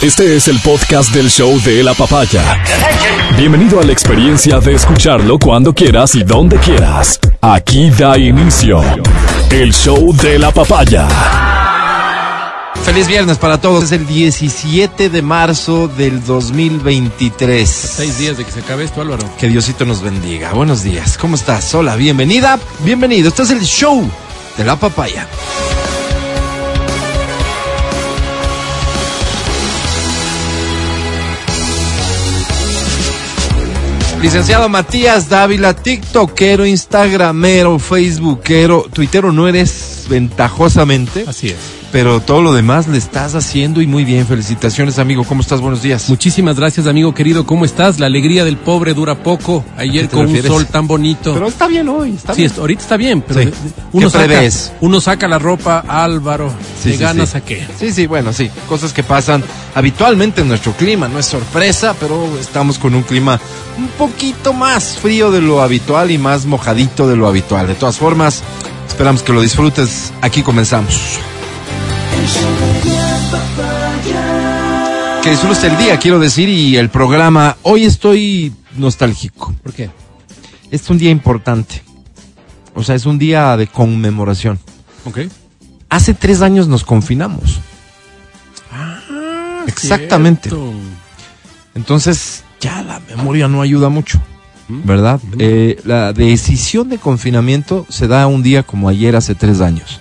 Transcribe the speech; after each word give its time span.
Este 0.00 0.36
es 0.36 0.46
el 0.46 0.60
podcast 0.60 1.12
del 1.12 1.28
show 1.28 1.60
de 1.62 1.82
la 1.82 1.92
papaya. 1.92 2.62
Bienvenido 3.36 3.80
a 3.80 3.82
la 3.82 3.90
experiencia 3.90 4.60
de 4.60 4.74
escucharlo 4.74 5.40
cuando 5.40 5.74
quieras 5.74 6.14
y 6.14 6.22
donde 6.22 6.56
quieras. 6.58 7.18
Aquí 7.40 7.90
da 7.90 8.16
inicio 8.16 8.80
el 9.50 9.74
show 9.74 10.14
de 10.14 10.38
la 10.38 10.52
papaya. 10.52 11.08
Feliz 12.84 13.08
viernes 13.08 13.38
para 13.38 13.60
todos. 13.60 13.84
Es 13.84 13.92
el 13.92 14.06
17 14.06 15.10
de 15.10 15.20
marzo 15.20 15.88
del 15.88 16.24
2023. 16.24 17.68
Seis 17.68 18.18
días 18.18 18.38
de 18.38 18.44
que 18.44 18.52
se 18.52 18.60
acabe 18.60 18.84
esto, 18.84 19.00
Álvaro. 19.00 19.28
Que 19.36 19.48
Diosito 19.48 19.84
nos 19.84 20.00
bendiga. 20.00 20.52
Buenos 20.52 20.84
días. 20.84 21.18
¿Cómo 21.18 21.34
estás? 21.34 21.74
Hola, 21.74 21.96
bienvenida. 21.96 22.60
Bienvenido. 22.84 23.30
Este 23.30 23.42
es 23.42 23.50
el 23.50 23.64
show 23.64 24.08
de 24.56 24.64
la 24.64 24.76
papaya. 24.76 25.26
Licenciado 34.20 34.68
Matías 34.68 35.28
Dávila, 35.28 35.74
TikTokero, 35.74 36.66
Instagramero, 36.66 37.78
Facebookero, 37.78 38.86
Twittero, 38.92 39.32
no 39.32 39.46
eres 39.46 40.06
ventajosamente, 40.08 41.24
Así 41.26 41.48
es. 41.48 41.77
Pero 41.90 42.20
todo 42.20 42.42
lo 42.42 42.52
demás 42.52 42.86
le 42.86 42.98
estás 42.98 43.34
haciendo 43.34 43.80
y 43.80 43.86
muy 43.86 44.04
bien. 44.04 44.26
Felicitaciones, 44.26 44.98
amigo. 44.98 45.24
¿Cómo 45.24 45.40
estás? 45.40 45.60
Buenos 45.60 45.82
días. 45.82 46.08
Muchísimas 46.08 46.56
gracias, 46.58 46.86
amigo 46.86 47.14
querido. 47.14 47.46
¿Cómo 47.46 47.64
estás? 47.64 47.98
La 47.98 48.06
alegría 48.06 48.44
del 48.44 48.56
pobre 48.58 48.92
dura 48.94 49.22
poco. 49.22 49.64
Ayer 49.76 50.02
¿Qué 50.02 50.08
te 50.08 50.14
con 50.16 50.26
refieres? 50.26 50.50
un 50.50 50.56
sol 50.58 50.66
tan 50.66 50.86
bonito. 50.86 51.32
Pero 51.34 51.48
está 51.48 51.66
bien 51.66 51.88
hoy, 51.88 52.14
está 52.14 52.34
sí, 52.34 52.42
bien. 52.42 52.52
ahorita 52.58 52.82
está 52.82 52.96
bien, 52.96 53.22
pero 53.22 53.40
Sí. 53.42 53.50
uno, 53.92 54.06
¿Qué 54.08 54.12
saca, 54.12 54.24
prevés? 54.26 54.72
uno 54.80 55.00
saca 55.00 55.28
la 55.28 55.38
ropa, 55.38 55.84
Álvaro. 55.88 56.52
Sí, 56.82 56.90
¿De 56.90 56.96
sí, 56.96 57.02
ganas 57.02 57.34
a 57.34 57.40
qué? 57.40 57.66
Sí, 57.78 57.90
sí, 57.92 58.06
bueno, 58.06 58.32
sí. 58.32 58.50
Cosas 58.68 58.92
que 58.92 59.02
pasan 59.02 59.42
habitualmente 59.74 60.42
en 60.42 60.48
nuestro 60.48 60.72
clima. 60.72 61.08
No 61.08 61.18
es 61.18 61.26
sorpresa, 61.26 61.94
pero 61.98 62.28
estamos 62.38 62.78
con 62.78 62.94
un 62.94 63.02
clima 63.02 63.40
un 63.78 63.88
poquito 63.88 64.52
más 64.52 64.98
frío 64.98 65.30
de 65.30 65.40
lo 65.40 65.62
habitual 65.62 66.10
y 66.10 66.18
más 66.18 66.44
mojadito 66.44 67.08
de 67.08 67.16
lo 67.16 67.26
habitual. 67.28 67.66
De 67.66 67.74
todas 67.74 67.96
formas, 67.96 68.42
esperamos 68.86 69.22
que 69.22 69.32
lo 69.32 69.40
disfrutes. 69.40 70.12
Aquí 70.20 70.42
comenzamos. 70.42 71.18
Que 75.22 75.30
disfrutes 75.30 75.64
el 75.64 75.76
día, 75.76 75.98
quiero 75.98 76.18
decir, 76.18 76.48
y 76.48 76.76
el 76.76 76.88
programa. 76.90 77.56
Hoy 77.62 77.84
estoy 77.84 78.52
nostálgico. 78.76 79.54
¿Por 79.62 79.72
qué? 79.72 79.90
Es 80.70 80.88
un 80.90 80.98
día 80.98 81.10
importante. 81.10 81.82
O 82.74 82.82
sea, 82.82 82.94
es 82.94 83.06
un 83.06 83.18
día 83.18 83.56
de 83.56 83.66
conmemoración. 83.66 84.58
Ok. 85.04 85.20
Hace 85.88 86.14
tres 86.14 86.42
años 86.42 86.68
nos 86.68 86.84
confinamos. 86.84 87.60
Exactamente. 89.66 90.48
Cierto. 90.48 90.72
Entonces, 91.74 92.44
ya 92.60 92.82
la 92.82 93.00
memoria 93.00 93.48
no 93.48 93.62
ayuda 93.62 93.88
mucho, 93.88 94.20
¿verdad? 94.68 95.20
Eh, 95.38 95.80
la 95.84 96.12
decisión 96.12 96.88
de 96.88 96.98
confinamiento 96.98 97.86
se 97.88 98.08
da 98.08 98.26
un 98.26 98.42
día 98.42 98.62
como 98.62 98.88
ayer 98.88 99.14
hace 99.14 99.34
tres 99.34 99.60
años. 99.60 100.00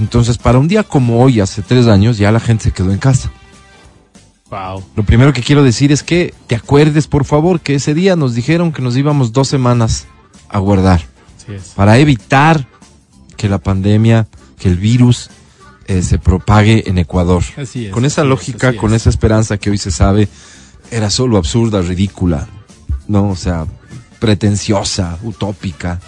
Entonces, 0.00 0.38
para 0.38 0.58
un 0.58 0.68
día 0.68 0.82
como 0.84 1.22
hoy, 1.22 1.40
hace 1.40 1.62
tres 1.62 1.86
años, 1.86 2.18
ya 2.18 2.30
la 2.30 2.40
gente 2.40 2.64
se 2.64 2.72
quedó 2.72 2.92
en 2.92 2.98
casa. 2.98 3.30
Wow. 4.50 4.82
Lo 4.96 5.02
primero 5.02 5.32
que 5.32 5.42
quiero 5.42 5.62
decir 5.62 5.92
es 5.92 6.02
que 6.02 6.32
te 6.46 6.54
acuerdes, 6.54 7.06
por 7.06 7.24
favor, 7.24 7.60
que 7.60 7.74
ese 7.74 7.92
día 7.94 8.16
nos 8.16 8.34
dijeron 8.34 8.72
que 8.72 8.80
nos 8.80 8.96
íbamos 8.96 9.32
dos 9.32 9.48
semanas 9.48 10.06
a 10.48 10.58
guardar 10.58 11.02
Así 11.36 11.52
es. 11.52 11.72
para 11.76 11.98
evitar 11.98 12.66
que 13.36 13.48
la 13.48 13.58
pandemia, 13.58 14.26
que 14.58 14.68
el 14.68 14.76
virus 14.76 15.28
eh, 15.86 16.02
se 16.02 16.18
propague 16.18 16.88
en 16.88 16.96
Ecuador. 16.96 17.42
Así 17.58 17.86
es, 17.86 17.92
Con 17.92 18.04
esa 18.06 18.22
así 18.22 18.28
lógica, 18.30 18.74
con 18.74 18.94
es. 18.94 19.02
esa 19.02 19.10
esperanza 19.10 19.58
que 19.58 19.68
hoy 19.70 19.76
se 19.78 19.90
sabe, 19.90 20.28
era 20.90 21.10
solo 21.10 21.36
absurda, 21.36 21.82
ridícula, 21.82 22.48
¿no? 23.06 23.28
O 23.28 23.36
sea, 23.36 23.66
pretenciosa, 24.18 25.18
utópica. 25.22 26.00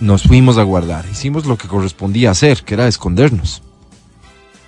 Nos 0.00 0.24
fuimos 0.24 0.58
a 0.58 0.62
guardar. 0.62 1.06
Hicimos 1.10 1.46
lo 1.46 1.56
que 1.56 1.68
correspondía 1.68 2.30
hacer, 2.30 2.62
que 2.64 2.74
era 2.74 2.88
escondernos. 2.88 3.62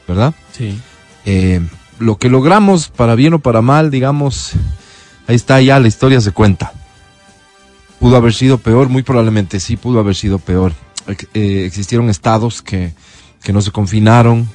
¿Verdad? 0.07 0.35
Sí. 0.53 0.79
Eh, 1.25 1.61
lo 1.99 2.19
que 2.19 2.29
logramos, 2.29 2.89
para 2.89 3.15
bien 3.15 3.35
o 3.35 3.39
para 3.39 3.63
mal, 3.63 3.91
digamos, 3.91 4.53
ahí 5.27 5.37
está 5.37 5.61
ya, 5.61 5.81
la 5.81 5.89
historia 5.89 6.21
se 6.21 6.33
cuenta. 6.33 6.73
Pudo 7.99 8.17
haber 8.17 8.35
sido 8.35 8.59
peor, 8.59 8.89
muy 8.89 9.03
probablemente 9.03 9.59
sí 9.59 9.77
pudo 9.77 9.99
haber 9.99 10.15
sido 10.15 10.39
peor. 10.39 10.73
Eh, 11.35 11.65
existieron 11.67 12.11
estados 12.11 12.63
que, 12.63 12.93
que 13.43 13.53
no 13.53 13.63
se 13.63 13.71
confinaron 13.71 14.49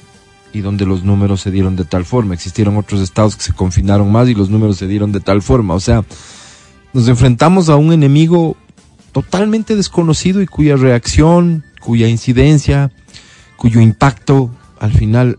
y 0.52 0.60
donde 0.60 0.86
los 0.86 1.02
números 1.02 1.40
se 1.40 1.50
dieron 1.50 1.76
de 1.76 1.84
tal 1.84 2.04
forma. 2.04 2.34
Existieron 2.34 2.76
otros 2.76 3.00
estados 3.00 3.36
que 3.36 3.42
se 3.42 3.52
confinaron 3.52 4.10
más 4.12 4.28
y 4.28 4.34
los 4.34 4.50
números 4.50 4.76
se 4.76 4.86
dieron 4.86 5.12
de 5.12 5.20
tal 5.20 5.42
forma. 5.42 5.74
O 5.74 5.80
sea, 5.80 6.04
nos 6.92 7.08
enfrentamos 7.08 7.68
a 7.68 7.76
un 7.76 7.92
enemigo 7.92 8.56
totalmente 9.12 9.76
desconocido 9.76 10.42
y 10.42 10.46
cuya 10.46 10.76
reacción, 10.76 11.64
cuya 11.80 12.08
incidencia, 12.08 12.90
cuyo 13.56 13.80
impacto 13.80 14.50
al 14.80 14.92
final 14.92 15.38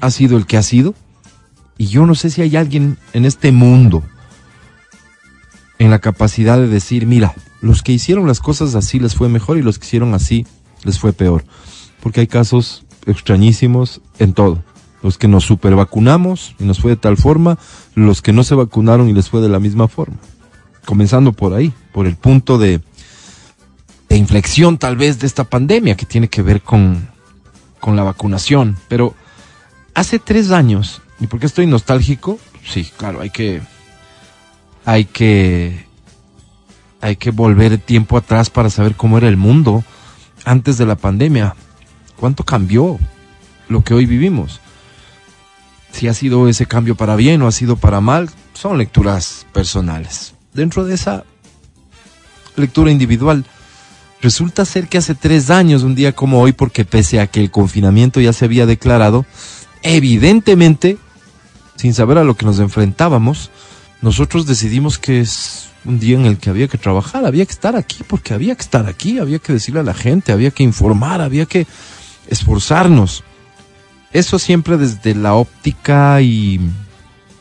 ha 0.00 0.10
sido 0.10 0.36
el 0.36 0.46
que 0.46 0.56
ha 0.56 0.62
sido. 0.62 0.94
Y 1.76 1.86
yo 1.86 2.06
no 2.06 2.14
sé 2.14 2.30
si 2.30 2.42
hay 2.42 2.56
alguien 2.56 2.98
en 3.12 3.24
este 3.24 3.52
mundo 3.52 4.02
en 5.78 5.90
la 5.90 6.00
capacidad 6.00 6.58
de 6.58 6.66
decir, 6.66 7.06
mira, 7.06 7.34
los 7.60 7.82
que 7.82 7.92
hicieron 7.92 8.26
las 8.26 8.40
cosas 8.40 8.74
así 8.74 8.98
les 8.98 9.14
fue 9.14 9.28
mejor 9.28 9.58
y 9.58 9.62
los 9.62 9.78
que 9.78 9.86
hicieron 9.86 10.14
así 10.14 10.46
les 10.84 10.98
fue 10.98 11.12
peor. 11.12 11.44
Porque 12.02 12.20
hay 12.20 12.26
casos 12.26 12.84
extrañísimos 13.06 14.00
en 14.18 14.32
todo. 14.32 14.62
Los 15.02 15.18
que 15.18 15.28
nos 15.28 15.44
supervacunamos 15.44 16.56
y 16.58 16.64
nos 16.64 16.80
fue 16.80 16.92
de 16.92 16.96
tal 16.96 17.16
forma, 17.16 17.58
los 17.94 18.22
que 18.22 18.32
no 18.32 18.42
se 18.42 18.56
vacunaron 18.56 19.08
y 19.08 19.12
les 19.12 19.30
fue 19.30 19.40
de 19.40 19.48
la 19.48 19.60
misma 19.60 19.86
forma. 19.86 20.16
Comenzando 20.84 21.32
por 21.32 21.54
ahí, 21.54 21.72
por 21.92 22.06
el 22.06 22.16
punto 22.16 22.58
de, 22.58 22.80
inflexión 24.18 24.78
tal 24.78 24.96
vez 24.96 25.18
de 25.18 25.26
esta 25.26 25.44
pandemia 25.44 25.96
que 25.96 26.06
tiene 26.06 26.28
que 26.28 26.42
ver 26.42 26.62
con, 26.62 27.08
con 27.80 27.96
la 27.96 28.02
vacunación. 28.02 28.76
Pero 28.88 29.14
hace 29.94 30.18
tres 30.18 30.50
años, 30.50 31.02
¿y 31.20 31.26
por 31.26 31.40
qué 31.40 31.46
estoy 31.46 31.66
nostálgico? 31.66 32.38
Sí, 32.64 32.90
claro, 32.96 33.20
hay 33.20 33.30
que, 33.30 33.62
hay 34.84 35.04
que, 35.04 35.86
hay 37.00 37.16
que 37.16 37.30
volver 37.30 37.78
tiempo 37.78 38.16
atrás 38.16 38.50
para 38.50 38.70
saber 38.70 38.94
cómo 38.94 39.18
era 39.18 39.28
el 39.28 39.36
mundo 39.36 39.84
antes 40.44 40.78
de 40.78 40.86
la 40.86 40.96
pandemia. 40.96 41.54
¿Cuánto 42.16 42.44
cambió 42.44 42.98
lo 43.68 43.84
que 43.84 43.94
hoy 43.94 44.06
vivimos? 44.06 44.60
Si 45.92 46.08
ha 46.08 46.14
sido 46.14 46.48
ese 46.48 46.66
cambio 46.66 46.96
para 46.96 47.16
bien 47.16 47.40
o 47.42 47.46
ha 47.46 47.52
sido 47.52 47.76
para 47.76 48.00
mal, 48.00 48.28
son 48.52 48.76
lecturas 48.76 49.46
personales. 49.52 50.34
Dentro 50.52 50.84
de 50.84 50.94
esa 50.94 51.24
lectura 52.56 52.90
individual, 52.90 53.46
resulta 54.20 54.64
ser 54.64 54.88
que 54.88 54.98
hace 54.98 55.14
tres 55.14 55.50
años, 55.50 55.82
un 55.82 55.94
día 55.94 56.12
como 56.12 56.40
hoy, 56.40 56.52
porque 56.52 56.84
pese 56.84 57.20
a 57.20 57.26
que 57.26 57.40
el 57.40 57.50
confinamiento 57.50 58.20
ya 58.20 58.32
se 58.32 58.44
había 58.44 58.66
declarado, 58.66 59.26
evidentemente, 59.82 60.98
sin 61.76 61.94
saber 61.94 62.18
a 62.18 62.24
lo 62.24 62.36
que 62.36 62.46
nos 62.46 62.58
enfrentábamos, 62.58 63.50
nosotros 64.02 64.46
decidimos 64.46 64.98
que 64.98 65.20
es 65.20 65.68
un 65.84 65.98
día 65.98 66.16
en 66.16 66.26
el 66.26 66.38
que 66.38 66.50
había 66.50 66.68
que 66.68 66.78
trabajar, 66.78 67.24
había 67.24 67.46
que 67.46 67.52
estar 67.52 67.76
aquí, 67.76 68.04
porque 68.06 68.34
había 68.34 68.54
que 68.54 68.62
estar 68.62 68.86
aquí, 68.86 69.18
había 69.18 69.38
que 69.38 69.52
decirle 69.52 69.80
a 69.80 69.84
la 69.84 69.94
gente, 69.94 70.32
había 70.32 70.50
que 70.50 70.62
informar, 70.62 71.20
había 71.20 71.46
que 71.46 71.66
esforzarnos. 72.28 73.24
Eso 74.12 74.38
siempre 74.38 74.76
desde 74.76 75.14
la 75.14 75.34
óptica 75.34 76.20
y 76.20 76.60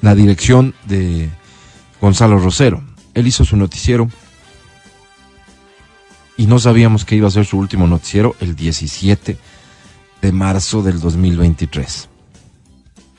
la 0.02 0.16
dirección 0.16 0.76
de 0.86 1.30
Gonzalo 2.00 2.40
Rosero. 2.40 2.84
Él 3.14 3.28
hizo 3.28 3.46
su 3.46 3.58
noticiero 3.58 4.10
y 6.38 6.46
no 6.46 6.60
sabíamos 6.60 7.04
que 7.04 7.16
iba 7.16 7.28
a 7.28 7.32
ser 7.32 7.46
su 7.46 7.58
último 7.58 7.88
noticiero 7.88 8.36
el 8.40 8.56
17 8.56 9.38
de 10.22 10.32
marzo 10.32 10.84
del 10.84 11.00
2023. 11.00 12.10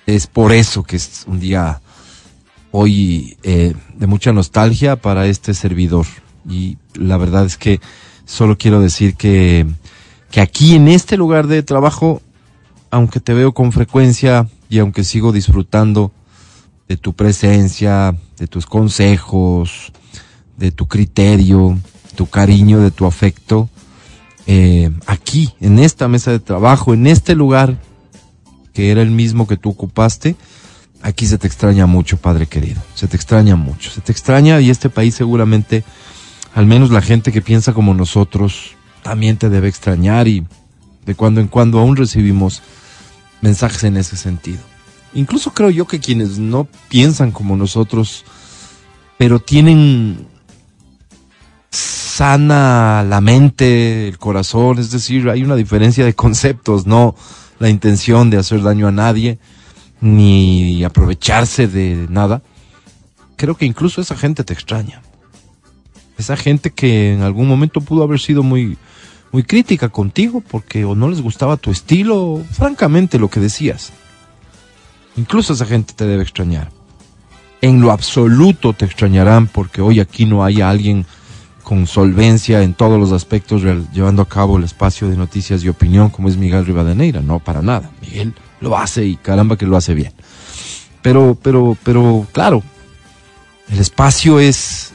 Es 0.07 0.27
por 0.27 0.53
eso 0.53 0.85
que 0.85 0.97
es 0.97 1.25
un 1.27 1.41
día 1.41 1.81
hoy 2.71 3.37
eh, 3.43 3.75
de 3.97 4.07
mucha 4.07 4.33
nostalgia 4.33 4.97
para 4.97 5.27
este 5.27 5.53
servidor. 5.53 6.07
Y 6.49 6.79
la 6.95 7.17
verdad 7.17 7.45
es 7.45 7.57
que 7.57 7.81
solo 8.25 8.57
quiero 8.57 8.81
decir 8.81 9.17
que, 9.17 9.67
que 10.31 10.41
aquí 10.41 10.77
en 10.77 10.89
este 10.89 11.17
lugar 11.17 11.49
de 11.49 11.63
trabajo, 11.63 12.23
aunque 12.91 13.21
te 13.21 13.35
veo 13.35 13.53
con 13.53 13.73
frecuencia 13.73 14.49
y 14.71 14.79
aunque 14.79 15.03
sigo 15.05 15.33
disfrutando 15.33 16.13
de 16.89 16.97
tu 16.97 17.15
presencia, 17.15 18.17
de 18.39 18.47
tus 18.47 18.67
consejos, 18.67 19.93
de 20.57 20.71
tu 20.71 20.87
criterio, 20.87 21.79
tu 22.19 22.27
cariño, 22.27 22.81
de 22.81 22.91
tu 22.91 23.07
afecto, 23.07 23.71
eh, 24.49 24.91
aquí, 25.07 25.55
en 25.61 25.79
esta 25.79 26.09
mesa 26.09 26.33
de 26.33 26.41
trabajo, 26.41 26.93
en 26.93 27.07
este 27.07 27.37
lugar 27.37 27.79
que 28.75 28.91
era 28.91 29.03
el 29.03 29.13
mismo 29.13 29.47
que 29.47 29.57
tú 29.57 29.71
ocupaste, 29.71 30.35
aquí 31.01 31.27
se 31.27 31.39
te 31.39 31.47
extraña 31.47 31.87
mucho, 31.87 32.17
padre 32.17 32.49
querido. 32.49 32.83
Se 32.97 33.07
te 33.07 33.17
extraña 33.17 33.55
mucho. 33.55 33.89
Se 33.91 34.01
te 34.01 34.11
extraña 34.11 34.61
y 34.61 34.69
este 34.69 34.91
país 34.91 35.15
seguramente, 35.15 35.85
al 36.57 36.67
menos 36.67 36.91
la 36.91 37.03
gente 37.03 37.31
que 37.31 37.41
piensa 37.41 37.73
como 37.73 37.95
nosotros, 37.95 38.75
también 39.05 39.37
te 39.37 39.49
debe 39.49 39.69
extrañar 39.69 40.27
y 40.27 40.45
de 41.07 41.15
cuando 41.15 41.41
en 41.41 41.47
cuando 41.47 41.79
aún 41.79 41.95
recibimos 41.95 42.63
mensajes 43.43 43.85
en 43.85 43.97
ese 43.97 44.17
sentido. 44.17 44.59
incluso 45.15 45.55
creo 45.55 45.71
yo 45.71 45.87
que 45.87 46.01
quienes 46.01 46.41
no 46.41 46.67
piensan 46.89 47.31
como 47.31 47.57
nosotros, 47.57 48.25
pero 49.19 49.39
tienen 49.39 50.27
sana 51.71 53.05
la 53.09 53.21
mente, 53.21 54.09
el 54.09 54.19
corazón, 54.19 54.79
es 54.79 54.91
decir, 54.91 55.29
hay 55.29 55.43
una 55.43 55.57
diferencia 55.57 56.05
de 56.05 56.15
conceptos, 56.15 56.87
no 56.87 57.15
la 57.59 57.69
intención 57.69 58.31
de 58.31 58.39
hacer 58.39 58.63
daño 58.63 58.89
a 58.89 58.93
nadie, 58.93 59.39
ni 60.01 60.85
aprovecharse 60.85 61.69
de 61.69 62.07
nada. 62.09 62.43
Creo 63.37 63.57
que 63.57 63.67
incluso 63.67 64.01
esa 64.01 64.17
gente 64.17 64.45
te 64.45 64.53
extraña. 64.53 65.03
Esa 66.17 66.37
gente 66.37 66.71
que 66.71 67.13
en 67.13 67.23
algún 67.23 67.47
momento 67.47 67.81
pudo 67.81 68.03
haber 68.03 68.19
sido 68.19 68.43
muy, 68.43 68.77
muy 69.31 69.45
crítica 69.45 69.89
contigo 69.89 70.41
porque 70.41 70.85
o 70.85 70.95
no 70.95 71.09
les 71.09 71.21
gustaba 71.21 71.57
tu 71.57 71.71
estilo, 71.71 72.43
francamente 72.51 73.19
lo 73.19 73.29
que 73.29 73.41
decías. 73.41 73.93
Incluso 75.17 75.53
esa 75.53 75.67
gente 75.67 75.95
te 75.95 76.07
debe 76.07 76.23
extrañar. 76.23 76.71
En 77.61 77.81
lo 77.81 77.91
absoluto 77.91 78.73
te 78.73 78.85
extrañarán 78.85 79.47
porque 79.47 79.81
hoy 79.81 80.01
aquí 80.01 80.27
no 80.27 80.45
hay 80.45 80.61
alguien 80.61 81.07
con 81.69 81.87
solvencia 81.87 82.63
en 82.63 82.73
todos 82.73 82.99
los 82.99 83.13
aspectos 83.13 83.63
llevando 83.93 84.23
a 84.23 84.27
cabo 84.27 84.57
el 84.57 84.65
espacio 84.65 85.07
de 85.07 85.19
noticias 85.19 85.63
y 85.63 85.69
opinión 85.69 86.09
como 86.09 86.31
es 86.31 86.39
Miguel 86.39 86.65
Rivadeneira. 86.65 87.21
No, 87.21 87.41
para 87.41 87.61
nada. 87.61 87.91
Miguel 88.01 88.33
lo 88.63 88.79
hace 88.79 89.05
y 89.05 89.17
caramba 89.17 89.59
que 89.59 89.67
lo 89.67 89.77
hace 89.77 89.93
bien. 89.93 90.15
Pero, 91.03 91.37
pero, 91.43 91.77
pero, 91.85 92.27
claro, 92.33 92.63
el 93.69 93.81
espacio 93.81 94.41
es 94.41 94.93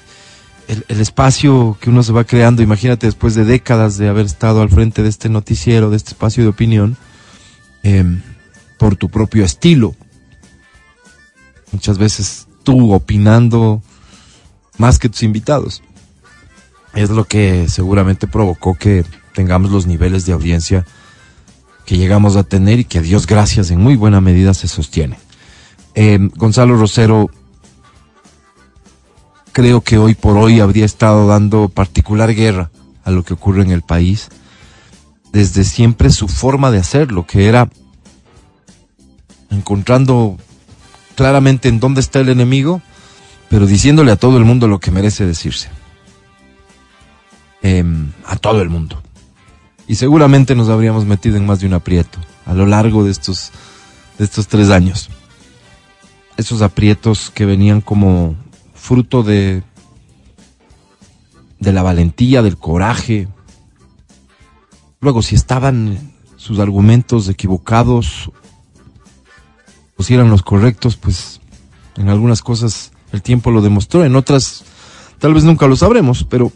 el, 0.67 0.99
espacio 0.99 1.77
que 1.79 1.91
uno 1.91 2.01
se 2.01 2.11
va 2.11 2.23
creando, 2.23 2.63
imagínate 2.63 3.05
después 3.05 3.35
de 3.35 3.45
décadas 3.45 3.99
de 3.99 4.09
haber 4.09 4.25
estado 4.25 4.63
al 4.63 4.69
frente 4.69 5.03
de 5.03 5.09
este 5.09 5.29
noticiero, 5.29 5.91
de 5.91 5.97
este 5.97 6.09
espacio 6.09 6.41
de 6.41 6.49
opinión, 6.49 6.97
em, 7.83 8.19
por 8.79 8.95
tu 8.95 9.09
propio 9.09 9.45
estilo. 9.45 9.93
Muchas 11.71 11.99
veces 11.99 12.47
tú 12.63 12.93
opinando 12.93 13.83
más 14.79 14.97
que 14.97 15.07
tus 15.07 15.21
invitados. 15.21 15.83
Es 16.95 17.09
lo 17.09 17.25
que 17.25 17.67
seguramente 17.69 18.27
provocó 18.27 18.75
que 18.75 19.03
tengamos 19.33 19.71
los 19.71 19.87
niveles 19.87 20.25
de 20.25 20.33
audiencia 20.33 20.85
que 21.85 21.97
llegamos 21.97 22.35
a 22.35 22.43
tener 22.43 22.79
y 22.79 22.85
que 22.85 23.01
Dios 23.01 23.27
gracias 23.27 23.71
en 23.71 23.79
muy 23.79 23.95
buena 23.95 24.21
medida 24.21 24.53
se 24.53 24.67
sostiene. 24.67 25.17
Em, 25.95 26.29
Gonzalo 26.35 26.77
Rosero 26.77 27.29
creo 29.51 29.81
que 29.81 29.97
hoy 29.97 30.15
por 30.15 30.37
hoy 30.37 30.59
habría 30.59 30.85
estado 30.85 31.27
dando 31.27 31.69
particular 31.69 32.33
guerra 32.33 32.71
a 33.03 33.11
lo 33.11 33.23
que 33.23 33.33
ocurre 33.33 33.63
en 33.63 33.71
el 33.71 33.81
país, 33.81 34.29
desde 35.31 35.63
siempre 35.63 36.09
su 36.09 36.27
forma 36.27 36.71
de 36.71 36.79
hacerlo, 36.79 37.25
que 37.25 37.47
era 37.47 37.69
encontrando 39.49 40.37
claramente 41.15 41.69
en 41.69 41.79
dónde 41.79 42.01
está 42.01 42.19
el 42.19 42.29
enemigo, 42.29 42.81
pero 43.49 43.67
diciéndole 43.67 44.11
a 44.11 44.15
todo 44.15 44.37
el 44.37 44.45
mundo 44.45 44.67
lo 44.67 44.79
que 44.79 44.91
merece 44.91 45.25
decirse. 45.25 45.69
Em, 47.65 48.11
a 48.25 48.35
todo 48.35 48.61
el 48.61 48.67
mundo. 48.67 49.01
Y 49.87 49.95
seguramente 49.95 50.53
nos 50.53 50.67
habríamos 50.67 51.05
metido 51.05 51.37
en 51.37 51.45
más 51.45 51.61
de 51.61 51.67
un 51.67 51.73
aprieto 51.73 52.19
a 52.45 52.53
lo 52.53 52.65
largo 52.65 53.05
de 53.05 53.11
estos, 53.11 53.53
de 54.17 54.25
estos 54.25 54.49
tres 54.49 54.69
años. 54.69 55.09
Esos 56.35 56.61
aprietos 56.61 57.31
que 57.33 57.45
venían 57.45 57.79
como 57.79 58.35
fruto 58.75 59.23
de, 59.23 59.63
de 61.57 61.71
la 61.71 61.83
valentía, 61.83 62.41
del 62.41 62.57
coraje. 62.57 63.29
Luego, 64.99 65.21
si 65.21 65.35
estaban 65.35 66.11
sus 66.35 66.59
argumentos 66.59 67.29
equivocados 67.29 68.29
o 69.95 70.03
si 70.03 70.15
eran 70.15 70.29
los 70.29 70.43
correctos, 70.43 70.97
pues 70.97 71.39
en 71.95 72.09
algunas 72.09 72.41
cosas 72.41 72.91
el 73.13 73.21
tiempo 73.21 73.51
lo 73.51 73.61
demostró, 73.61 74.03
en 74.03 74.17
otras 74.17 74.65
tal 75.19 75.33
vez 75.33 75.45
nunca 75.45 75.65
lo 75.67 75.77
sabremos, 75.77 76.25
pero 76.25 76.51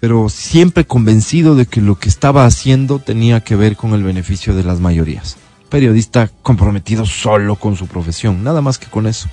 pero 0.00 0.30
siempre 0.30 0.86
convencido 0.86 1.54
de 1.54 1.66
que 1.66 1.82
lo 1.82 1.98
que 1.98 2.08
estaba 2.08 2.46
haciendo 2.46 2.98
tenía 2.98 3.40
que 3.40 3.54
ver 3.54 3.76
con 3.76 3.92
el 3.92 4.02
beneficio 4.02 4.54
de 4.54 4.64
las 4.64 4.80
mayorías. 4.80 5.36
Periodista 5.68 6.30
comprometido 6.42 7.04
solo 7.04 7.56
con 7.56 7.76
su 7.76 7.86
profesión, 7.86 8.42
nada 8.42 8.62
más 8.62 8.78
que 8.78 8.86
con 8.86 9.06
eso. 9.06 9.28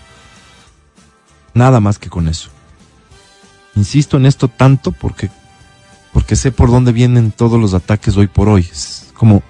Nada 1.54 1.80
más 1.80 1.98
que 1.98 2.10
con 2.10 2.28
eso. 2.28 2.50
Insisto 3.76 4.18
en 4.18 4.26
esto 4.26 4.50
tanto 4.50 4.92
porque, 4.92 5.30
porque 6.12 6.36
sé 6.36 6.52
por 6.52 6.70
dónde 6.70 6.92
vienen 6.92 7.32
todos 7.32 7.60
los 7.60 7.74
ataques 7.74 8.18
hoy 8.18 8.28
por 8.28 8.50
hoy. 8.50 8.68
Es 8.70 9.12
como 9.14 9.42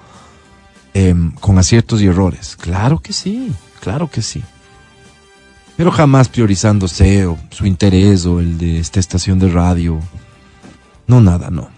em, 0.94 1.32
con 1.32 1.58
aciertos 1.58 2.02
y 2.02 2.06
errores. 2.06 2.56
Claro 2.56 3.00
que 3.00 3.12
sí, 3.12 3.52
claro 3.82 4.10
que 4.10 4.22
sí. 4.22 4.44
Pero 5.76 5.92
jamás 5.92 6.30
priorizándose 6.30 7.26
o 7.26 7.38
su 7.50 7.66
interés 7.66 8.26
o 8.26 8.40
el 8.40 8.58
de 8.58 8.80
esta 8.80 9.00
estación 9.00 9.40
de 9.40 9.50
radio. 9.50 10.00
No, 11.08 11.22
nada, 11.22 11.50
no. 11.50 11.70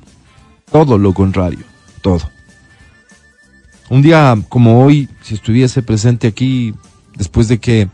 Todo 0.72 0.98
lo 0.98 1.14
contrario, 1.14 1.66
todo. 2.02 2.30
Un 3.90 4.02
día 4.02 4.38
como 4.50 4.84
hoy, 4.84 5.10
si 5.22 5.36
estuviese 5.36 5.82
presente 5.82 6.28
aquí, 6.28 6.74
después 7.16 7.48
de 7.48 7.60
que 7.60 7.90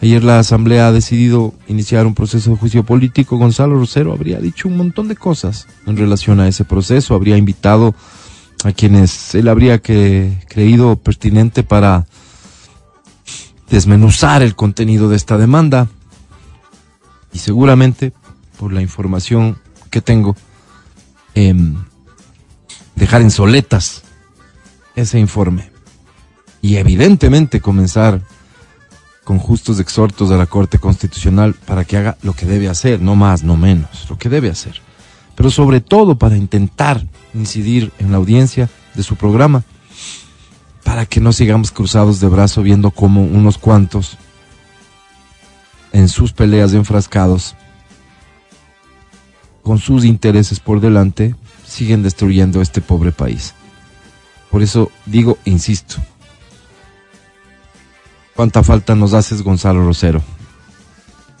Ayer 0.00 0.22
la 0.22 0.38
Asamblea 0.38 0.88
ha 0.88 0.92
decidido 0.92 1.54
iniciar 1.66 2.06
un 2.06 2.14
proceso 2.14 2.50
de 2.50 2.56
juicio 2.56 2.84
político. 2.84 3.36
Gonzalo 3.36 3.74
Rosero 3.74 4.12
habría 4.12 4.38
dicho 4.38 4.68
un 4.68 4.76
montón 4.76 5.08
de 5.08 5.16
cosas 5.16 5.66
en 5.86 5.96
relación 5.96 6.38
a 6.38 6.46
ese 6.46 6.64
proceso. 6.64 7.16
Habría 7.16 7.36
invitado 7.36 7.96
a 8.64 8.70
quienes 8.70 9.34
él 9.34 9.48
habría 9.48 9.78
que, 9.78 10.38
creído 10.48 10.96
pertinente 10.96 11.64
para 11.64 12.06
desmenuzar 13.68 14.42
el 14.42 14.54
contenido 14.54 15.08
de 15.08 15.16
esta 15.16 15.36
demanda. 15.36 15.88
Y 17.32 17.38
seguramente, 17.38 18.12
por 18.56 18.72
la 18.72 18.82
información 18.82 19.58
que 19.90 20.00
tengo, 20.00 20.36
em, 21.38 21.76
dejar 22.96 23.22
en 23.22 23.30
soletas 23.30 24.02
ese 24.96 25.20
informe. 25.20 25.70
Y 26.60 26.76
evidentemente 26.76 27.60
comenzar 27.60 28.20
con 29.22 29.38
justos 29.38 29.78
exhortos 29.78 30.30
a 30.30 30.36
la 30.36 30.46
Corte 30.46 30.78
Constitucional 30.78 31.54
para 31.54 31.84
que 31.84 31.96
haga 31.96 32.18
lo 32.22 32.32
que 32.32 32.46
debe 32.46 32.68
hacer, 32.68 33.00
no 33.00 33.14
más, 33.14 33.44
no 33.44 33.56
menos, 33.56 34.06
lo 34.10 34.18
que 34.18 34.28
debe 34.28 34.50
hacer. 34.50 34.80
Pero 35.36 35.50
sobre 35.50 35.80
todo 35.80 36.18
para 36.18 36.36
intentar 36.36 37.06
incidir 37.34 37.92
en 38.00 38.10
la 38.10 38.16
audiencia 38.16 38.68
de 38.94 39.02
su 39.04 39.14
programa, 39.14 39.62
para 40.82 41.06
que 41.06 41.20
no 41.20 41.32
sigamos 41.32 41.70
cruzados 41.70 42.18
de 42.18 42.26
brazo 42.26 42.62
viendo 42.62 42.90
cómo 42.90 43.22
unos 43.22 43.58
cuantos 43.58 44.16
en 45.92 46.08
sus 46.08 46.32
peleas 46.32 46.72
enfrascados, 46.72 47.54
con 49.62 49.78
sus 49.78 50.04
intereses 50.04 50.60
por 50.60 50.80
delante, 50.80 51.34
siguen 51.66 52.02
destruyendo 52.02 52.60
este 52.60 52.80
pobre 52.80 53.12
país. 53.12 53.54
Por 54.50 54.62
eso 54.62 54.90
digo, 55.06 55.38
insisto, 55.44 55.96
¿Cuánta 58.38 58.62
falta 58.62 58.94
nos 58.94 59.14
haces, 59.14 59.42
Gonzalo 59.42 59.84
Rosero? 59.84 60.22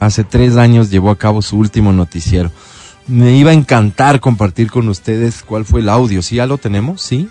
Hace 0.00 0.24
tres 0.24 0.56
años 0.56 0.90
llevó 0.90 1.10
a 1.12 1.16
cabo 1.16 1.42
su 1.42 1.56
último 1.56 1.92
noticiero. 1.92 2.50
Me 3.06 3.36
iba 3.36 3.52
a 3.52 3.54
encantar 3.54 4.18
compartir 4.18 4.68
con 4.68 4.88
ustedes 4.88 5.44
cuál 5.44 5.64
fue 5.64 5.78
el 5.78 5.90
audio. 5.90 6.22
¿Sí 6.22 6.34
ya 6.34 6.46
lo 6.46 6.58
tenemos? 6.58 7.00
¿Sí? 7.00 7.28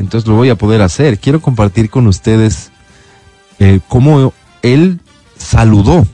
Entonces 0.00 0.28
lo 0.28 0.34
voy 0.34 0.48
a 0.48 0.58
poder 0.58 0.82
hacer. 0.82 1.20
Quiero 1.20 1.40
compartir 1.40 1.90
con 1.90 2.08
ustedes 2.08 2.72
eh, 3.60 3.78
cómo 3.86 4.32
él 4.62 4.98
saludó 5.38 6.08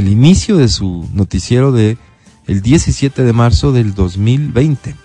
el 0.00 0.08
inicio 0.08 0.56
de 0.56 0.68
su 0.68 1.08
noticiero 1.12 1.72
de 1.72 1.98
el 2.46 2.62
17 2.62 3.22
de 3.22 3.32
marzo 3.32 3.70
del 3.70 3.94
2020. 3.94 4.96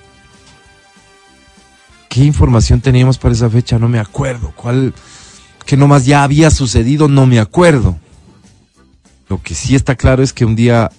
¿Qué 2.10 2.24
información 2.24 2.80
teníamos 2.80 3.18
para 3.18 3.34
esa 3.34 3.50
fecha? 3.50 3.78
No 3.78 3.90
me 3.90 4.00
acuerdo. 4.00 4.54
¿Cuál? 4.56 4.94
Que 5.66 5.76
nomás 5.76 6.06
ya 6.06 6.24
había 6.24 6.50
sucedido, 6.50 7.10
no 7.10 7.26
me 7.26 7.40
acuerdo. 7.40 7.98
Lo 9.28 9.42
que 9.42 9.54
sí 9.54 9.76
está 9.76 9.96
claro 9.96 10.24
es 10.24 10.32
que 10.32 10.46
un 10.46 10.56
día, 10.56 10.90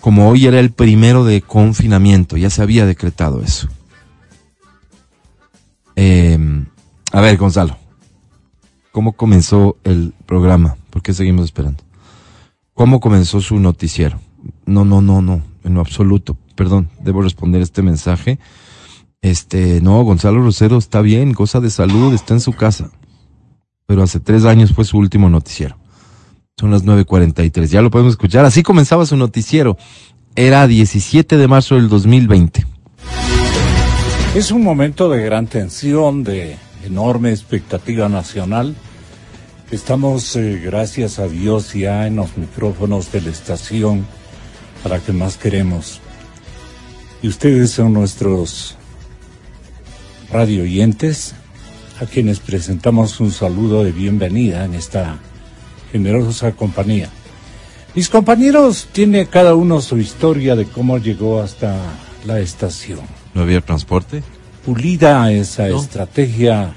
como 0.00 0.30
hoy 0.30 0.46
era 0.46 0.58
el 0.58 0.70
primero 0.70 1.24
de 1.24 1.42
confinamiento, 1.42 2.38
ya 2.38 2.48
se 2.48 2.62
había 2.62 2.86
decretado 2.86 3.42
eso. 3.42 3.68
Em, 5.96 6.66
a 7.12 7.20
ver, 7.20 7.36
Gonzalo, 7.36 7.76
¿cómo 8.90 9.12
comenzó 9.12 9.76
el 9.84 10.14
programa? 10.24 10.76
¿Por 10.90 11.02
qué 11.02 11.12
seguimos 11.12 11.44
esperando? 11.44 11.85
¿Cómo 12.76 13.00
comenzó 13.00 13.40
su 13.40 13.58
noticiero? 13.58 14.20
No, 14.66 14.84
no, 14.84 15.00
no, 15.00 15.22
no, 15.22 15.40
en 15.64 15.72
lo 15.72 15.80
absoluto. 15.80 16.36
Perdón, 16.54 16.90
debo 17.00 17.22
responder 17.22 17.62
este 17.62 17.80
mensaje. 17.80 18.38
Este, 19.22 19.80
no, 19.80 20.04
Gonzalo 20.04 20.42
Rosero 20.42 20.76
está 20.76 21.00
bien, 21.00 21.32
goza 21.32 21.60
de 21.60 21.70
salud, 21.70 22.12
está 22.12 22.34
en 22.34 22.40
su 22.40 22.52
casa. 22.52 22.90
Pero 23.86 24.02
hace 24.02 24.20
tres 24.20 24.44
años 24.44 24.74
fue 24.74 24.84
su 24.84 24.98
último 24.98 25.30
noticiero. 25.30 25.78
Son 26.60 26.70
las 26.70 26.84
9.43, 26.84 27.64
ya 27.64 27.80
lo 27.80 27.90
podemos 27.90 28.12
escuchar. 28.12 28.44
Así 28.44 28.62
comenzaba 28.62 29.06
su 29.06 29.16
noticiero. 29.16 29.78
Era 30.34 30.66
17 30.66 31.38
de 31.38 31.48
marzo 31.48 31.76
del 31.76 31.88
2020. 31.88 32.66
Es 34.34 34.50
un 34.50 34.62
momento 34.62 35.08
de 35.08 35.24
gran 35.24 35.46
tensión, 35.46 36.24
de 36.24 36.58
enorme 36.84 37.30
expectativa 37.30 38.10
nacional. 38.10 38.76
Estamos, 39.70 40.36
eh, 40.36 40.60
gracias 40.64 41.18
a 41.18 41.26
Dios, 41.26 41.74
ya 41.74 42.06
en 42.06 42.16
los 42.16 42.36
micrófonos 42.36 43.10
de 43.10 43.20
la 43.20 43.30
estación 43.30 44.06
para 44.84 45.00
que 45.00 45.12
más 45.12 45.36
queremos. 45.36 46.00
Y 47.20 47.26
ustedes 47.26 47.72
son 47.72 47.92
nuestros 47.92 48.76
radio 50.30 50.62
oyentes, 50.62 51.34
a 52.00 52.06
quienes 52.06 52.38
presentamos 52.38 53.18
un 53.18 53.32
saludo 53.32 53.82
de 53.82 53.90
bienvenida 53.90 54.64
en 54.64 54.74
esta 54.74 55.18
generosa 55.90 56.52
compañía. 56.52 57.08
Mis 57.96 58.08
compañeros 58.08 58.86
tiene 58.92 59.26
cada 59.26 59.56
uno 59.56 59.80
su 59.80 59.98
historia 59.98 60.54
de 60.54 60.66
cómo 60.66 60.98
llegó 60.98 61.40
hasta 61.40 61.76
la 62.24 62.38
estación. 62.38 63.00
¿No 63.34 63.42
había 63.42 63.60
transporte? 63.60 64.22
Pulida 64.64 65.32
esa 65.32 65.68
estrategia 65.68 66.72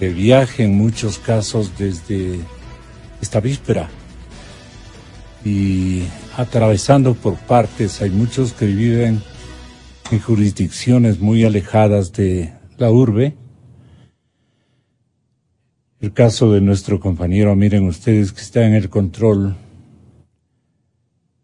de 0.00 0.08
viaje 0.10 0.64
en 0.64 0.76
muchos 0.76 1.18
casos 1.18 1.78
desde 1.78 2.40
esta 3.20 3.40
víspera 3.40 3.88
y 5.44 6.02
atravesando 6.36 7.14
por 7.14 7.36
partes. 7.36 8.00
Hay 8.02 8.10
muchos 8.10 8.52
que 8.52 8.66
viven 8.66 9.22
en 10.10 10.20
jurisdicciones 10.20 11.20
muy 11.20 11.44
alejadas 11.44 12.12
de 12.12 12.52
la 12.78 12.90
urbe. 12.90 13.34
El 16.00 16.12
caso 16.12 16.52
de 16.52 16.60
nuestro 16.60 17.00
compañero, 17.00 17.54
miren 17.56 17.86
ustedes 17.86 18.32
que 18.32 18.40
está 18.40 18.66
en 18.66 18.74
el 18.74 18.90
control, 18.90 19.56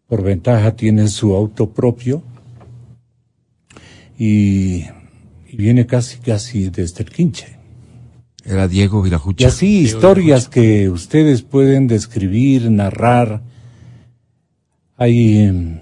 por 0.07 0.23
ventaja 0.23 0.75
tiene 0.75 1.07
su 1.07 1.33
auto 1.33 1.71
propio 1.71 2.21
y, 4.19 4.85
viene 5.53 5.85
casi 5.85 6.17
casi 6.19 6.69
desde 6.69 7.03
el 7.03 7.09
quinche. 7.09 7.60
Era 8.43 8.67
Diego 8.67 9.01
Virajucha. 9.01 9.43
Y 9.43 9.47
así 9.47 9.79
historias 9.79 10.47
que 10.47 10.89
ustedes 10.89 11.43
pueden 11.43 11.87
describir, 11.87 12.71
narrar. 12.71 13.41
Hay 14.97 15.51
mm, 15.51 15.79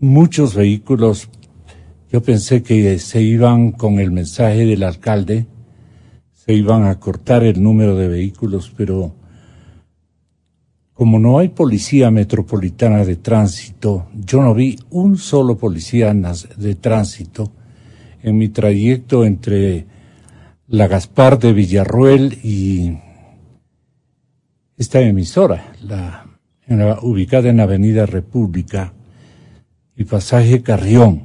muchos 0.00 0.54
vehículos. 0.54 1.28
Yo 2.10 2.22
pensé 2.22 2.62
que 2.62 2.98
se 2.98 3.22
iban 3.22 3.72
con 3.72 3.98
el 3.98 4.10
mensaje 4.10 4.64
del 4.64 4.82
alcalde, 4.82 5.46
se 6.32 6.52
iban 6.52 6.84
a 6.84 6.98
cortar 6.98 7.44
el 7.44 7.62
número 7.62 7.96
de 7.96 8.08
vehículos, 8.08 8.72
pero 8.76 9.14
como 10.92 11.18
no 11.18 11.38
hay 11.38 11.48
policía 11.48 12.10
metropolitana 12.10 13.04
de 13.04 13.16
tránsito, 13.16 14.06
yo 14.14 14.40
no 14.40 14.54
vi 14.54 14.78
un 14.90 15.18
solo 15.18 15.58
policía 15.58 16.14
de 16.14 16.74
tránsito 16.76 17.52
en 18.22 18.38
mi 18.38 18.48
trayecto 18.48 19.24
entre 19.24 19.84
la 20.68 20.88
Gaspar 20.88 21.38
de 21.38 21.52
Villarruel 21.52 22.38
y 22.42 22.98
esta 24.76 25.00
emisora, 25.00 25.72
la, 25.82 26.26
ubicada 27.02 27.48
en 27.48 27.60
Avenida 27.60 28.06
República 28.06 28.92
y 29.96 30.04
Pasaje 30.04 30.62
Carrión. 30.62 31.22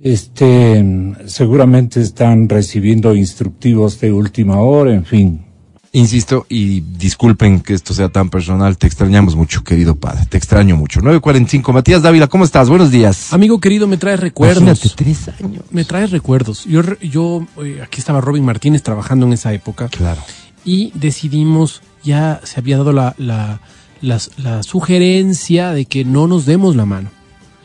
Este, 0.00 0.82
seguramente 1.26 2.00
están 2.00 2.48
recibiendo 2.48 3.14
instructivos 3.14 4.00
de 4.00 4.12
última 4.12 4.60
hora, 4.60 4.94
en 4.94 5.04
fin. 5.04 5.49
Insisto, 5.92 6.46
y 6.48 6.82
disculpen 6.82 7.60
que 7.60 7.74
esto 7.74 7.94
sea 7.94 8.08
tan 8.08 8.30
personal, 8.30 8.78
te 8.78 8.86
extrañamos 8.86 9.34
mucho, 9.34 9.64
querido 9.64 9.96
padre, 9.96 10.24
te 10.26 10.36
extraño 10.36 10.76
mucho. 10.76 11.00
945, 11.00 11.72
Matías 11.72 12.02
Dávila, 12.02 12.28
¿cómo 12.28 12.44
estás? 12.44 12.68
Buenos 12.68 12.92
días. 12.92 13.32
Amigo 13.32 13.58
querido, 13.58 13.88
me 13.88 13.96
traes 13.96 14.20
recuerdos. 14.20 14.94
tres 14.94 15.28
años. 15.40 15.64
Me 15.72 15.84
traes 15.84 16.12
recuerdos. 16.12 16.64
Yo, 16.64 16.82
yo 17.00 17.44
eh, 17.64 17.80
aquí 17.82 17.98
estaba 17.98 18.20
Robin 18.20 18.44
Martínez 18.44 18.84
trabajando 18.84 19.26
en 19.26 19.32
esa 19.32 19.52
época. 19.52 19.88
Claro. 19.88 20.22
Y 20.64 20.92
decidimos, 20.94 21.82
ya 22.04 22.40
se 22.44 22.60
había 22.60 22.76
dado 22.76 22.92
la, 22.92 23.16
la, 23.18 23.60
la 24.00 24.62
sugerencia 24.62 25.72
de 25.72 25.86
que 25.86 26.04
no 26.04 26.28
nos 26.28 26.46
demos 26.46 26.76
la 26.76 26.86
mano, 26.86 27.10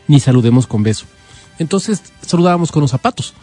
ni 0.08 0.18
saludemos 0.18 0.66
con 0.66 0.82
beso. 0.82 1.06
Entonces 1.60 2.02
saludábamos 2.22 2.72
con 2.72 2.80
los 2.82 2.90
zapatos. 2.90 3.34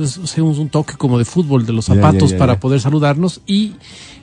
Entonces 0.00 0.24
hacemos 0.24 0.56
un 0.56 0.70
toque 0.70 0.94
como 0.94 1.18
de 1.18 1.26
fútbol 1.26 1.66
de 1.66 1.74
los 1.74 1.84
zapatos 1.84 2.32
para 2.32 2.58
poder 2.58 2.80
saludarnos 2.80 3.42
y 3.46 3.74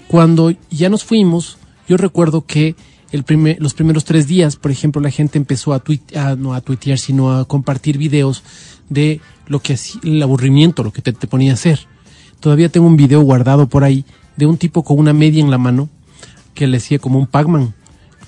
cuando 0.08 0.52
ya 0.72 0.90
nos 0.90 1.04
fuimos, 1.04 1.60
yo 1.88 1.98
recuerdo 1.98 2.48
que 2.48 2.76
el 3.12 3.22
primer, 3.24 3.62
los 3.62 3.76
primeros 3.76 4.04
tres 4.04 4.26
días, 4.26 4.56
por 4.56 4.72
ejemplo, 4.72 5.00
la 5.04 5.12
gente 5.12 5.38
empezó 5.38 5.74
a, 5.74 5.80
tuitear, 5.80 6.36
no 6.36 6.56
a 6.56 6.62
tuitear, 6.62 6.98
sino 6.98 7.32
a 7.32 7.46
compartir 7.46 8.00
videos 8.00 8.42
de 8.90 9.22
lo 9.46 9.60
que 9.60 9.78
el 10.02 10.24
aburrimiento, 10.24 10.82
lo 10.82 10.92
que 10.92 11.04
te, 11.04 11.14
te 11.14 11.28
ponía 11.28 11.52
a 11.52 11.54
hacer. 11.54 11.82
Todavía 12.40 12.70
tengo 12.70 12.88
un 12.88 12.98
video 12.98 13.22
guardado 13.22 13.70
por 13.70 13.84
ahí 13.84 14.04
de 14.36 14.48
un 14.48 14.58
tipo 14.58 14.84
con 14.84 14.98
una 14.98 15.14
media 15.14 15.44
en 15.44 15.52
la 15.52 15.60
mano 15.60 15.90
que 16.56 16.66
le 16.66 16.78
hacía 16.78 16.98
como 16.98 17.20
un 17.20 17.28
Pac-Man. 17.28 17.76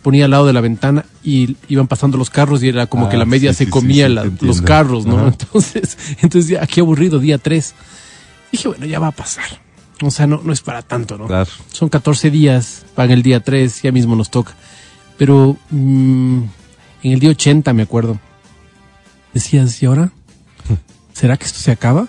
Ponía 0.09 0.25
al 0.25 0.31
lado 0.31 0.47
de 0.47 0.53
la 0.53 0.61
ventana 0.61 1.05
y 1.23 1.55
iban 1.67 1.85
pasando 1.85 2.17
los 2.17 2.31
carros 2.31 2.63
y 2.63 2.69
era 2.69 2.87
como 2.87 3.09
que 3.09 3.15
la 3.15 3.25
ah, 3.25 3.27
media 3.27 3.53
se 3.53 3.69
comía 3.69 4.09
los 4.09 4.59
carros, 4.63 5.05
¿no? 5.05 5.27
Entonces, 5.27 5.99
entonces 6.23 6.47
ya, 6.47 6.65
qué 6.65 6.79
aburrido, 6.79 7.19
día 7.19 7.37
tres. 7.37 7.75
Dije, 8.51 8.69
bueno, 8.69 8.87
ya 8.87 8.97
va 8.97 9.09
a 9.09 9.11
pasar. 9.11 9.45
O 10.01 10.09
sea, 10.09 10.25
no, 10.25 10.41
no 10.43 10.51
es 10.51 10.61
para 10.61 10.81
tanto, 10.81 11.15
¿no? 11.15 11.27
Claro. 11.27 11.51
Son 11.71 11.89
14 11.89 12.31
días, 12.31 12.87
van 12.95 13.11
el 13.11 13.21
día 13.21 13.43
3, 13.43 13.83
ya 13.83 13.91
mismo 13.91 14.15
nos 14.15 14.31
toca. 14.31 14.55
Pero 15.19 15.57
mm, 15.69 16.41
en 17.03 17.11
el 17.11 17.19
día 17.19 17.29
80, 17.29 17.71
me 17.73 17.83
acuerdo, 17.83 18.19
decías, 19.31 19.79
¿y 19.83 19.85
ahora? 19.85 20.11
¿Será 21.13 21.37
que 21.37 21.45
esto 21.45 21.59
se 21.59 21.69
acaba? 21.69 22.07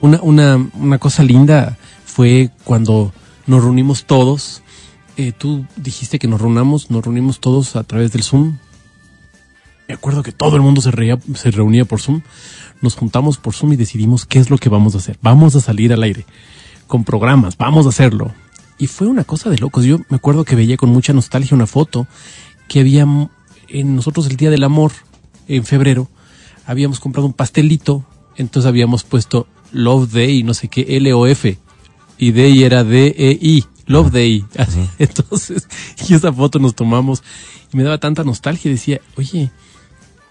Una, 0.00 0.22
una, 0.22 0.70
una 0.74 0.98
cosa 0.98 1.24
linda 1.24 1.78
fue 2.04 2.50
cuando 2.62 3.12
nos 3.48 3.60
reunimos 3.60 4.04
todos. 4.04 4.62
Eh, 5.16 5.32
tú 5.32 5.66
dijiste 5.76 6.18
que 6.18 6.28
nos 6.28 6.40
reunamos, 6.40 6.90
nos 6.90 7.04
reunimos 7.04 7.40
todos 7.40 7.76
a 7.76 7.84
través 7.84 8.12
del 8.12 8.22
Zoom. 8.22 8.58
Me 9.88 9.94
acuerdo 9.94 10.22
que 10.22 10.32
todo 10.32 10.56
el 10.56 10.62
mundo 10.62 10.80
se, 10.80 10.90
reía, 10.90 11.18
se 11.34 11.50
reunía 11.50 11.84
por 11.84 12.00
Zoom. 12.00 12.22
Nos 12.82 12.94
juntamos 12.94 13.38
por 13.38 13.54
Zoom 13.54 13.72
y 13.72 13.76
decidimos 13.76 14.26
qué 14.26 14.38
es 14.38 14.50
lo 14.50 14.58
que 14.58 14.68
vamos 14.68 14.94
a 14.94 14.98
hacer. 14.98 15.18
Vamos 15.22 15.54
a 15.56 15.60
salir 15.60 15.92
al 15.92 16.02
aire 16.02 16.26
con 16.86 17.04
programas, 17.04 17.56
vamos 17.56 17.86
a 17.86 17.90
hacerlo. 17.90 18.32
Y 18.78 18.88
fue 18.88 19.06
una 19.06 19.24
cosa 19.24 19.48
de 19.48 19.58
locos. 19.58 19.84
Yo 19.84 19.98
me 20.08 20.16
acuerdo 20.16 20.44
que 20.44 20.56
veía 20.56 20.76
con 20.76 20.90
mucha 20.90 21.12
nostalgia 21.12 21.54
una 21.54 21.66
foto 21.66 22.06
que 22.68 22.80
había 22.80 23.06
en 23.68 23.96
nosotros 23.96 24.26
el 24.26 24.36
Día 24.36 24.50
del 24.50 24.64
Amor, 24.64 24.92
en 25.48 25.64
febrero, 25.64 26.08
habíamos 26.66 27.00
comprado 27.00 27.26
un 27.26 27.32
pastelito, 27.32 28.04
entonces 28.36 28.68
habíamos 28.68 29.04
puesto 29.04 29.46
Love 29.72 30.12
Day, 30.12 30.42
no 30.42 30.54
sé 30.54 30.68
qué, 30.68 30.96
L-O-F, 30.96 31.58
y 32.18 32.32
Day 32.32 32.64
era 32.64 32.84
D-E-I, 32.84 33.64
Love 33.86 34.10
Day. 34.10 34.44
Entonces, 34.98 35.68
y 36.08 36.14
esa 36.14 36.32
foto 36.32 36.58
nos 36.58 36.74
tomamos 36.74 37.22
y 37.72 37.76
me 37.76 37.82
daba 37.82 37.98
tanta 37.98 38.24
nostalgia, 38.24 38.70
decía, 38.70 39.00
oye, 39.16 39.50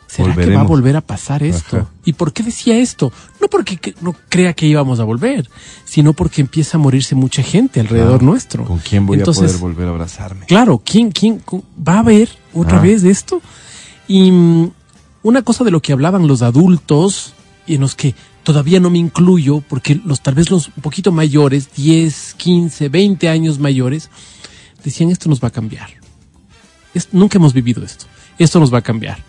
¿Será 0.07 0.35
que 0.35 0.55
va 0.55 0.61
a 0.61 0.63
volver 0.63 0.95
a 0.95 1.01
pasar 1.01 1.43
esto? 1.43 1.89
¿Y 2.05 2.13
por 2.13 2.31
qué 2.31 2.43
decía 2.43 2.77
esto? 2.77 3.11
No 3.41 3.47
porque 3.47 3.95
no 4.01 4.15
crea 4.29 4.53
que 4.53 4.65
íbamos 4.65 4.99
a 4.99 5.03
volver, 5.03 5.49
sino 5.83 6.13
porque 6.13 6.41
empieza 6.41 6.77
a 6.77 6.79
morirse 6.79 7.15
mucha 7.15 7.41
gente 7.43 7.79
alrededor 7.79 8.23
nuestro. 8.23 8.65
¿Con 8.65 8.79
quién 8.79 9.05
voy 9.05 9.19
a 9.19 9.23
poder 9.25 9.57
volver 9.57 9.87
a 9.87 9.91
abrazarme? 9.91 10.45
Claro, 10.45 10.81
¿quién, 10.83 11.11
quién 11.11 11.41
va 11.75 11.95
a 11.95 11.99
haber 11.99 12.29
otra 12.53 12.77
ah. 12.77 12.81
vez 12.81 13.03
esto? 13.03 13.41
Y 14.07 14.31
mm, 14.31 14.71
una 15.23 15.41
cosa 15.41 15.63
de 15.63 15.71
lo 15.71 15.81
que 15.81 15.91
hablaban 15.91 16.27
los 16.27 16.43
adultos, 16.43 17.33
y 17.65 17.75
en 17.75 17.81
los 17.81 17.95
que 17.95 18.15
todavía 18.45 18.79
no 18.79 18.89
me 18.89 18.99
incluyo, 18.99 19.59
porque 19.59 19.99
los 20.05 20.21
tal 20.21 20.35
vez 20.35 20.49
los 20.49 20.67
un 20.69 20.81
poquito 20.81 21.11
mayores, 21.11 21.69
10, 21.75 22.35
15, 22.37 22.87
20 22.87 23.27
años 23.27 23.59
mayores, 23.59 24.09
decían 24.85 25.11
esto 25.11 25.27
nos 25.27 25.43
va 25.43 25.49
a 25.49 25.51
cambiar. 25.51 25.89
nunca 27.11 27.37
hemos 27.37 27.53
vivido 27.53 27.83
esto. 27.83 28.05
Esto 28.39 28.61
nos 28.61 28.73
va 28.73 28.77
a 28.77 28.81
cambiar 28.81 29.19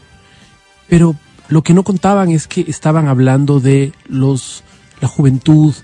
pero 0.88 1.16
lo 1.48 1.62
que 1.62 1.74
no 1.74 1.84
contaban 1.84 2.30
es 2.30 2.46
que 2.46 2.62
estaban 2.62 3.08
hablando 3.08 3.60
de 3.60 3.92
los, 4.08 4.62
la 5.00 5.08
juventud, 5.08 5.74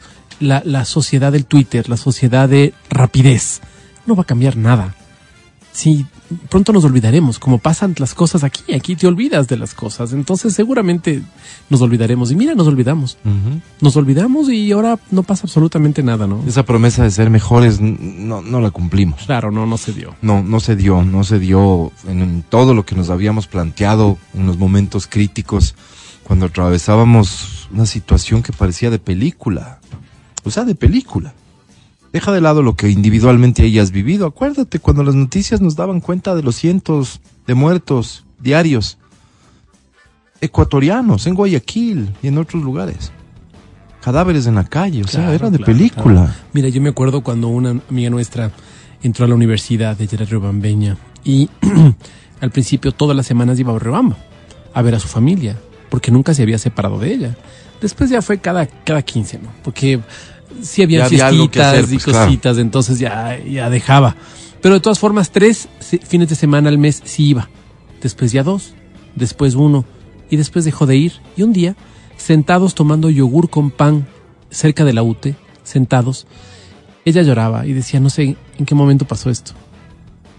la, 0.41 0.63
la 0.65 0.85
sociedad 0.85 1.33
del 1.33 1.47
Twitter, 1.47 1.89
la 1.89 1.97
sociedad 1.97 2.49
de 2.49 2.75
rapidez. 2.91 3.61
No 4.07 4.17
va 4.17 4.23
a 4.23 4.27
cambiar 4.27 4.57
nada. 4.57 4.95
Sí, 5.73 6.07
pronto 6.49 6.73
nos 6.73 6.85
olvidaremos, 6.85 7.39
como 7.39 7.59
pasan 7.59 7.95
las 7.99 8.15
cosas 8.15 8.45
aquí, 8.45 8.73
aquí 8.75 8.97
te 8.97 9.07
olvidas 9.07 9.49
de 9.49 9.57
las 9.57 9.75
cosas, 9.75 10.13
entonces 10.13 10.55
seguramente 10.55 11.23
nos 11.71 11.81
olvidaremos. 11.81 12.31
Y 12.31 12.37
mira, 12.37 12.55
nos 12.55 12.67
olvidamos. 12.67 13.19
Nos 13.81 13.97
olvidamos 13.97 14.49
y 14.51 14.71
ahora 14.73 14.99
no 15.11 15.23
pasa 15.23 15.43
absolutamente 15.45 16.03
nada, 16.03 16.27
¿no? 16.27 16.43
Esa 16.47 16.65
promesa 16.65 17.05
de 17.05 17.11
ser 17.11 17.31
mejores 17.31 17.81
no, 17.81 18.43
no 18.43 18.61
la 18.61 18.71
cumplimos. 18.71 19.23
Claro, 19.27 19.51
no, 19.51 19.67
no 19.67 19.79
se 19.79 19.93
dio. 19.93 20.15
No, 20.23 20.43
no 20.43 20.61
se 20.61 20.77
dio, 20.77 21.03
no 21.03 21.25
se 21.25 21.39
dio 21.39 21.93
en 22.07 22.45
todo 22.49 22.75
lo 22.75 22.85
que 22.85 22.95
nos 22.95 23.11
habíamos 23.11 23.47
planteado 23.47 24.19
en 24.35 24.47
los 24.47 24.59
momentos 24.59 25.07
críticos, 25.07 25.75
cuando 26.23 26.47
atravesábamos 26.47 27.69
una 27.73 27.87
situación 27.87 28.43
que 28.43 28.53
parecía 28.53 28.91
de 28.91 28.99
película. 28.99 29.81
O 30.45 30.51
sea, 30.51 30.65
de 30.65 30.75
película. 30.75 31.35
Deja 32.13 32.33
de 32.33 32.41
lado 32.41 32.63
lo 32.63 32.75
que 32.75 32.91
individualmente 32.91 33.63
hayas 33.63 33.91
vivido. 33.91 34.27
Acuérdate 34.27 34.79
cuando 34.79 35.03
las 35.03 35.15
noticias 35.15 35.61
nos 35.61 35.77
daban 35.77 36.01
cuenta 36.01 36.35
de 36.35 36.43
los 36.43 36.57
cientos 36.57 37.21
de 37.47 37.55
muertos 37.55 38.25
diarios 38.39 38.99
ecuatorianos 40.41 41.27
en 41.27 41.35
Guayaquil 41.35 42.11
y 42.23 42.29
en 42.29 42.39
otros 42.39 42.63
lugares. 42.63 43.13
cadáveres 44.03 44.47
en 44.47 44.57
la 44.57 44.65
calle, 44.65 45.03
o 45.03 45.07
sea, 45.07 45.33
era 45.33 45.49
de 45.49 45.59
claro, 45.59 45.73
película. 45.73 46.15
claro. 46.25 46.33
Mira, 46.53 46.69
yo 46.69 46.83
me 46.83 46.89
acuerdo 46.89 47.23
cuando 47.23 47.47
una 47.47 47.81
amiga 47.89 48.11
nuestra 48.11 48.51
entró 49.01 49.25
a 49.25 49.29
la 49.29 49.37
universidad 49.37 49.97
de 49.97 50.09
Gerardo 50.09 50.41
Bambeña 50.41 50.97
y 51.25 51.49
al 52.41 52.51
principio 52.51 52.91
todas 52.91 53.17
las 53.17 53.27
semanas 53.27 53.61
iba 53.61 53.75
a 53.75 53.79
Riobamba 53.79 54.17
a 54.75 54.83
ver 54.83 54.97
a 54.97 54.99
su 54.99 55.07
familia, 55.07 55.57
porque 55.89 56.11
nunca 56.11 56.35
se 56.35 56.43
había 56.43 56.59
separado 56.59 56.99
de 56.99 57.15
ella. 57.15 57.37
Después 57.81 58.11
ya 58.11 58.23
fue 58.23 58.39
cada, 58.39 58.67
cada 58.67 59.03
15, 59.03 59.39
¿no? 59.39 59.49
Porque 59.63 60.01
sí 60.61 60.83
había 60.83 61.07
fiestitas 61.07 61.67
hacer, 61.75 61.85
y 61.85 61.89
pues, 61.95 62.05
claro. 62.05 62.27
cositas, 62.27 62.59
entonces 62.59 62.99
ya, 62.99 63.39
ya 63.39 63.71
dejaba. 63.71 64.17
Pero 64.61 64.75
de 64.75 64.81
todas 64.81 64.99
formas, 64.99 65.31
tres 65.33 65.69
fines 66.05 66.29
de 66.29 66.35
semana 66.35 66.69
al 66.69 66.79
mes 66.79 67.01
sí 67.05 67.29
iba. 67.29 67.49
Después 68.01 68.33
ya 68.33 68.43
dos, 68.43 68.75
después 69.17 69.55
uno, 69.55 69.85
y 70.31 70.37
después 70.37 70.65
dejó 70.65 70.87
de 70.87 70.97
ir. 70.97 71.13
Y 71.37 71.43
un 71.43 71.53
día, 71.53 71.77
sentados 72.17 72.75
tomando 72.75 73.11
yogur 73.11 73.51
con 73.51 73.71
pan 73.71 74.07
cerca 74.51 74.85
de 74.85 74.93
la 74.93 75.03
UTE, 75.03 75.35
sentados, 75.65 76.27
ella 77.05 77.23
lloraba 77.23 77.67
y 77.67 77.73
decía, 77.73 77.99
no 78.01 78.11
sé 78.11 78.37
en 78.59 78.67
qué 78.67 78.75
momento 78.75 79.05
pasó 79.07 79.31
esto. 79.31 79.53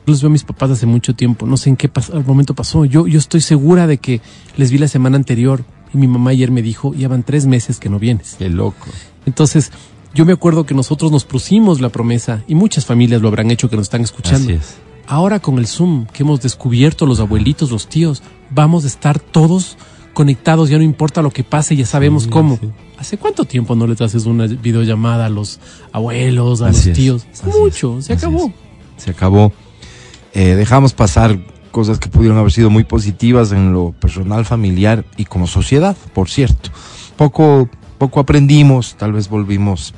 Los 0.05 0.21
veo 0.21 0.27
a 0.29 0.31
mis 0.31 0.43
papás 0.43 0.69
hace 0.71 0.85
mucho 0.85 1.15
tiempo, 1.15 1.45
no 1.45 1.55
sé 1.57 1.69
en 1.69 1.77
qué 1.77 1.91
pas- 1.91 2.13
al 2.13 2.25
momento 2.25 2.53
pasó. 2.53 2.83
Yo, 2.85 3.07
yo 3.07 3.19
estoy 3.19 3.41
segura 3.41 3.87
de 3.87 3.97
que 3.97 4.21
les 4.57 4.69
vi 4.71 4.77
la 4.77 4.87
semana 4.89 5.15
anterior 5.15 5.63
y 5.93 5.97
mi 5.97 6.07
mamá 6.07 6.31
ayer 6.31 6.51
me 6.51 6.61
dijo, 6.61 6.93
ya 6.93 7.07
van 7.07 7.23
tres 7.23 7.45
meses 7.45 7.79
que 7.79 7.89
no 7.89 7.99
vienes. 7.99 8.35
Qué 8.37 8.49
loco. 8.49 8.87
Entonces, 9.25 9.71
yo 10.13 10.25
me 10.25 10.33
acuerdo 10.33 10.65
que 10.65 10.73
nosotros 10.73 11.11
nos 11.11 11.25
pusimos 11.25 11.81
la 11.81 11.89
promesa, 11.89 12.43
y 12.47 12.55
muchas 12.55 12.85
familias 12.85 13.21
lo 13.21 13.27
habrán 13.29 13.51
hecho 13.51 13.69
que 13.69 13.75
nos 13.75 13.85
están 13.85 14.01
escuchando. 14.01 14.45
Así 14.45 14.53
es. 14.53 14.75
Ahora 15.07 15.39
con 15.39 15.57
el 15.59 15.67
Zoom 15.67 16.05
que 16.07 16.23
hemos 16.23 16.41
descubierto, 16.41 17.05
los 17.05 17.19
abuelitos, 17.19 17.71
los 17.71 17.87
tíos, 17.87 18.23
vamos 18.49 18.85
a 18.85 18.87
estar 18.87 19.19
todos 19.19 19.77
conectados, 20.13 20.69
ya 20.69 20.77
no 20.77 20.83
importa 20.83 21.21
lo 21.21 21.31
que 21.31 21.43
pase, 21.43 21.75
ya 21.75 21.85
sabemos 21.85 22.23
Sí, 22.23 22.29
cómo. 22.29 22.57
sí. 22.61 22.69
¿Hace 22.97 23.17
cuánto 23.17 23.43
tiempo 23.45 23.75
no 23.75 23.85
les 23.87 23.99
haces 23.99 24.25
una 24.25 24.45
videollamada 24.47 25.25
a 25.25 25.29
los 25.29 25.59
abuelos, 25.91 26.61
a 26.61 26.67
Así 26.67 26.89
los 26.89 26.97
tíos? 26.97 27.25
Mucho, 27.59 27.97
es, 27.99 28.05
se 28.05 28.13
acabó. 28.13 28.45
es. 28.97 29.03
Se 29.03 29.11
acabó. 29.11 29.51
Eh, 30.33 30.55
dejamos 30.55 30.93
pasar 30.93 31.37
cosas 31.71 31.99
que 31.99 32.07
pudieron 32.07 32.37
haber 32.37 32.51
sido 32.51 32.69
muy 32.69 32.83
positivas 32.83 33.51
en 33.51 33.73
lo 33.73 33.91
personal, 33.91 34.45
familiar 34.45 35.03
y 35.17 35.25
como 35.25 35.47
sociedad, 35.47 35.97
por 36.13 36.29
cierto. 36.29 36.69
Poco, 37.17 37.67
poco 37.97 38.19
aprendimos, 38.19 38.95
tal 38.95 39.11
vez 39.13 39.27
volvimos 39.27 39.93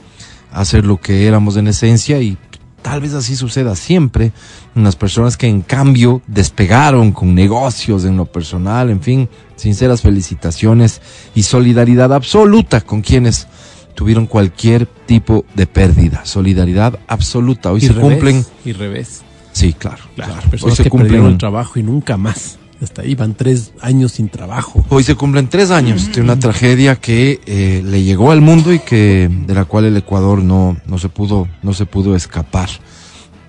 a 0.56 0.62
hacer 0.62 0.86
lo 0.86 0.98
que 0.98 1.28
éramos 1.28 1.58
en 1.58 1.68
esencia 1.68 2.20
y 2.22 2.38
tal 2.82 3.02
vez 3.02 3.14
así 3.14 3.36
suceda 3.36 3.76
siempre. 3.76 4.32
Unas 4.74 4.96
personas 4.96 5.38
que 5.38 5.48
en 5.48 5.62
cambio 5.62 6.22
despegaron 6.28 7.12
con 7.12 7.36
negocios 7.36 8.06
en 8.06 8.16
lo 8.16 8.26
personal, 8.26 8.90
en 8.90 9.02
fin, 9.02 9.30
sinceras 9.58 10.02
felicitaciones 10.02 11.02
y 11.36 11.44
solidaridad 11.44 12.14
absoluta 12.14 12.82
con 12.82 13.02
quienes 13.02 13.48
tuvieron 13.96 14.28
cualquier 14.28 14.86
tipo 14.86 15.46
de 15.56 15.68
pérdida. 15.68 16.26
Solidaridad 16.26 17.00
absoluta. 17.08 17.72
Hoy 17.72 17.80
y 17.80 17.88
se 17.88 17.94
revés, 17.94 18.10
cumplen 18.10 18.46
Y 18.64 18.72
revés. 18.72 19.24
Sí, 19.52 19.74
claro. 19.74 20.04
Claro, 20.16 20.34
claro. 20.34 20.66
Hoy 20.66 20.76
se 20.76 20.84
que 20.84 20.90
perdieron 20.90 21.16
el 21.16 21.22
cumplen, 21.22 21.38
trabajo 21.38 21.80
y 21.80 21.84
nunca 21.84 22.18
más. 22.18 22.60
Hasta 22.82 23.04
ahí 23.04 23.16
van 23.16 23.36
tres 23.36 23.72
años 23.82 24.14
sin 24.14 24.30
trabajo. 24.30 24.86
hoy 24.90 25.04
se 25.04 25.16
cumplen 25.16 25.48
tres 25.48 25.72
años 25.72 26.12
de 26.12 26.22
una 26.22 26.38
tragedia 26.38 26.98
que 26.98 27.40
eh, 27.46 27.82
le 27.84 28.04
llegó 28.04 28.32
al 28.32 28.42
mundo 28.42 28.74
y 28.74 28.80
que 28.80 29.30
de 29.30 29.54
la 29.54 29.66
cual 29.66 29.86
el 29.86 29.96
Ecuador 29.96 30.44
no, 30.44 30.78
no 30.86 30.98
se 30.98 31.10
pudo 31.10 31.48
no 31.64 31.74
se 31.74 31.86
pudo 31.86 32.16
escapar. 32.16 32.70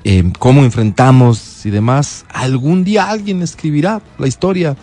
Eh, 0.04 0.32
cómo 0.38 0.62
enfrentamos 0.62 1.66
y 1.66 1.70
demás. 1.70 2.24
Algún 2.32 2.84
día 2.84 3.10
alguien 3.10 3.42
escribirá 3.42 4.00
la 4.18 4.28
historia 4.28 4.76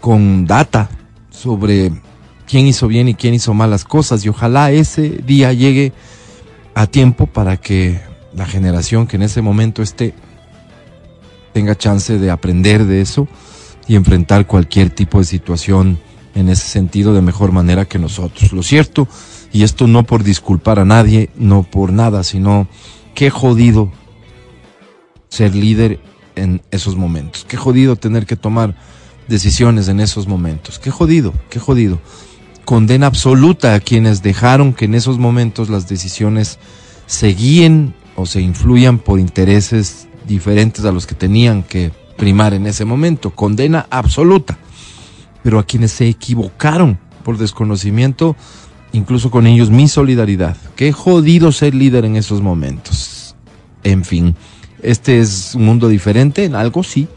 con 0.00 0.46
data 0.46 0.88
sobre 1.30 1.90
quién 2.46 2.66
hizo 2.66 2.86
bien 2.86 3.08
y 3.08 3.14
quién 3.14 3.34
hizo 3.34 3.52
malas 3.54 3.84
cosas 3.84 4.24
y 4.24 4.28
ojalá 4.28 4.70
ese 4.70 5.10
día 5.10 5.52
llegue 5.52 5.92
a 6.74 6.86
tiempo 6.86 7.26
para 7.26 7.56
que 7.56 8.00
la 8.34 8.46
generación 8.46 9.06
que 9.08 9.16
en 9.16 9.22
ese 9.22 9.42
momento 9.42 9.82
esté 9.82 10.14
tenga 11.58 11.76
chance 11.76 12.20
de 12.20 12.30
aprender 12.30 12.84
de 12.84 13.00
eso 13.00 13.26
y 13.88 13.96
enfrentar 13.96 14.46
cualquier 14.46 14.90
tipo 14.90 15.18
de 15.18 15.24
situación 15.24 15.98
en 16.36 16.48
ese 16.48 16.68
sentido 16.68 17.14
de 17.14 17.20
mejor 17.20 17.50
manera 17.50 17.84
que 17.84 17.98
nosotros. 17.98 18.52
Lo 18.52 18.62
cierto, 18.62 19.08
y 19.52 19.64
esto 19.64 19.88
no 19.88 20.04
por 20.04 20.22
disculpar 20.22 20.78
a 20.78 20.84
nadie, 20.84 21.30
no 21.36 21.64
por 21.64 21.92
nada, 21.92 22.22
sino 22.22 22.68
qué 23.16 23.28
jodido 23.28 23.90
ser 25.30 25.52
líder 25.56 25.98
en 26.36 26.62
esos 26.70 26.94
momentos. 26.94 27.44
Qué 27.44 27.56
jodido 27.56 27.96
tener 27.96 28.24
que 28.24 28.36
tomar 28.36 28.76
decisiones 29.26 29.88
en 29.88 29.98
esos 29.98 30.28
momentos. 30.28 30.78
Qué 30.78 30.92
jodido, 30.92 31.32
qué 31.50 31.58
jodido. 31.58 31.98
Condena 32.64 33.08
absoluta 33.08 33.74
a 33.74 33.80
quienes 33.80 34.22
dejaron 34.22 34.74
que 34.74 34.84
en 34.84 34.94
esos 34.94 35.18
momentos 35.18 35.70
las 35.70 35.88
decisiones 35.88 36.60
se 37.06 37.34
guíen 37.34 37.94
o 38.14 38.26
se 38.26 38.42
influyan 38.42 39.00
por 39.00 39.18
intereses 39.18 40.07
diferentes 40.28 40.84
a 40.84 40.92
los 40.92 41.06
que 41.06 41.16
tenían 41.16 41.64
que 41.64 41.90
primar 42.16 42.54
en 42.54 42.66
ese 42.66 42.84
momento. 42.84 43.30
Condena 43.30 43.86
absoluta. 43.90 44.58
Pero 45.42 45.58
a 45.58 45.64
quienes 45.64 45.92
se 45.92 46.06
equivocaron 46.06 46.98
por 47.24 47.38
desconocimiento, 47.38 48.36
incluso 48.92 49.30
con 49.30 49.46
ellos 49.46 49.70
mi 49.70 49.88
solidaridad. 49.88 50.56
Qué 50.76 50.92
jodido 50.92 51.50
ser 51.50 51.74
líder 51.74 52.04
en 52.04 52.16
esos 52.16 52.42
momentos. 52.42 53.34
En 53.82 54.04
fin, 54.04 54.36
este 54.82 55.20
es 55.20 55.54
un 55.54 55.64
mundo 55.64 55.88
diferente, 55.88 56.44
en 56.44 56.54
algo 56.54 56.82
sí. 56.82 57.08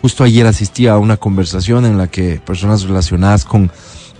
Justo 0.00 0.24
ayer 0.24 0.46
asistí 0.46 0.86
a 0.86 0.96
una 0.96 1.16
conversación 1.16 1.84
en 1.84 1.98
la 1.98 2.06
que 2.06 2.40
personas 2.44 2.84
relacionadas 2.84 3.44
con, 3.44 3.70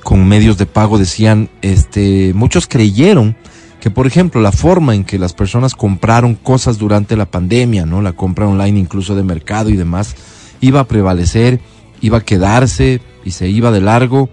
con 0.02 0.26
medios 0.26 0.58
de 0.58 0.66
pago 0.66 0.98
decían, 0.98 1.48
este, 1.62 2.32
muchos 2.34 2.66
creyeron 2.66 3.36
que 3.80 3.90
por 3.90 4.06
ejemplo 4.06 4.40
la 4.40 4.52
forma 4.52 4.94
en 4.94 5.04
que 5.04 5.18
las 5.18 5.32
personas 5.32 5.74
compraron 5.74 6.34
cosas 6.34 6.78
durante 6.78 7.16
la 7.16 7.26
pandemia, 7.26 7.86
¿no? 7.86 8.02
La 8.02 8.12
compra 8.12 8.46
online 8.46 8.78
incluso 8.78 9.14
de 9.14 9.22
mercado 9.22 9.70
y 9.70 9.76
demás, 9.76 10.16
iba 10.60 10.80
a 10.80 10.88
prevalecer, 10.88 11.60
iba 12.00 12.18
a 12.18 12.24
quedarse 12.24 13.00
y 13.24 13.30
se 13.30 13.48
iba 13.48 13.70
de 13.70 13.80
largo 13.80 14.30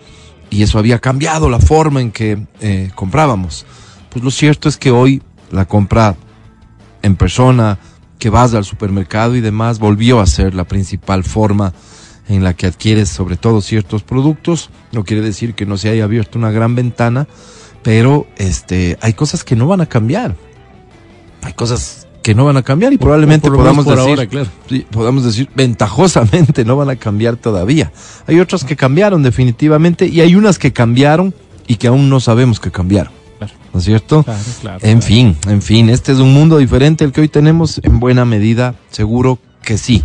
y 0.50 0.64
eso 0.64 0.80
había 0.80 1.00
cambiado 1.00 1.50
la 1.50 1.60
forma 1.60 2.02
en 2.02 2.12
que 2.12 2.46
eh, 2.62 2.92
comprábamos. 2.96 3.66
Pues 4.10 4.24
lo 4.24 4.32
cierto 4.32 4.70
es 4.70 4.78
que 4.78 4.92
hoy 4.92 5.22
la 5.52 5.66
compra 5.66 6.16
en 7.02 7.16
persona, 7.16 7.78
que 8.18 8.30
vas 8.30 8.54
al 8.54 8.66
supermercado 8.66 9.36
y 9.36 9.42
demás, 9.42 9.80
volvió 9.80 10.20
a 10.20 10.26
ser 10.26 10.56
la 10.56 10.64
principal 10.64 11.24
forma 11.24 11.74
en 12.28 12.44
la 12.44 12.56
que 12.56 12.66
adquieres 12.66 13.10
sobre 13.10 13.38
todo 13.38 13.62
ciertos 13.62 14.04
productos. 14.04 14.70
No 14.92 15.04
quiere 15.04 15.22
decir 15.22 15.54
que 15.54 15.66
no 15.66 15.78
se 15.78 15.90
haya 15.90 16.06
abierto 16.06 16.40
una 16.40 16.52
gran 16.52 16.76
ventana, 16.76 17.28
pero 17.86 18.26
este 18.36 18.98
hay 19.00 19.14
cosas 19.14 19.44
que 19.44 19.56
no 19.56 19.68
van 19.68 19.80
a 19.80 19.86
cambiar. 19.86 20.36
Hay 21.44 21.54
cosas 21.54 22.08
que 22.24 22.34
no 22.34 22.44
van 22.46 22.58
a 22.58 22.64
cambiar 22.64 22.92
y 22.92 22.98
probablemente 22.98 23.48
Por 23.48 23.58
podamos 23.60 23.86
decir, 23.86 24.00
ahora, 24.00 24.26
claro. 24.26 24.50
sí, 24.68 24.88
podamos 24.90 25.24
decir 25.24 25.48
ventajosamente 25.54 26.66
no 26.66 26.76
van 26.76 26.90
a 26.90 26.96
cambiar 26.96 27.36
todavía. 27.36 27.92
Hay 28.26 28.40
otras 28.40 28.64
que 28.64 28.76
cambiaron 28.76 29.22
definitivamente 29.22 30.08
y 30.08 30.22
hay 30.22 30.36
unas 30.36 30.58
que 30.58 30.74
cambiaron 30.74 31.36
y 31.68 31.76
que 31.76 31.86
aún 31.86 32.10
no 32.10 32.20
sabemos 32.20 32.60
que 32.60 32.72
cambiaron. 32.72 33.14
Claro. 33.38 33.54
¿No 33.72 33.80
es 33.80 33.86
cierto? 33.86 34.24
Claro, 34.24 34.40
claro. 34.62 34.80
En 34.82 35.04
fin, 35.04 35.38
en 35.48 35.62
fin, 35.62 35.92
este 35.92 36.12
es 36.12 36.18
un 36.18 36.34
mundo 36.34 36.58
diferente 36.58 37.06
el 37.06 37.12
que 37.12 37.22
hoy 37.22 37.28
tenemos, 37.28 37.80
en 37.84 38.00
buena 38.00 38.26
medida, 38.26 38.74
seguro 38.90 39.38
que 39.62 39.78
sí. 39.78 40.04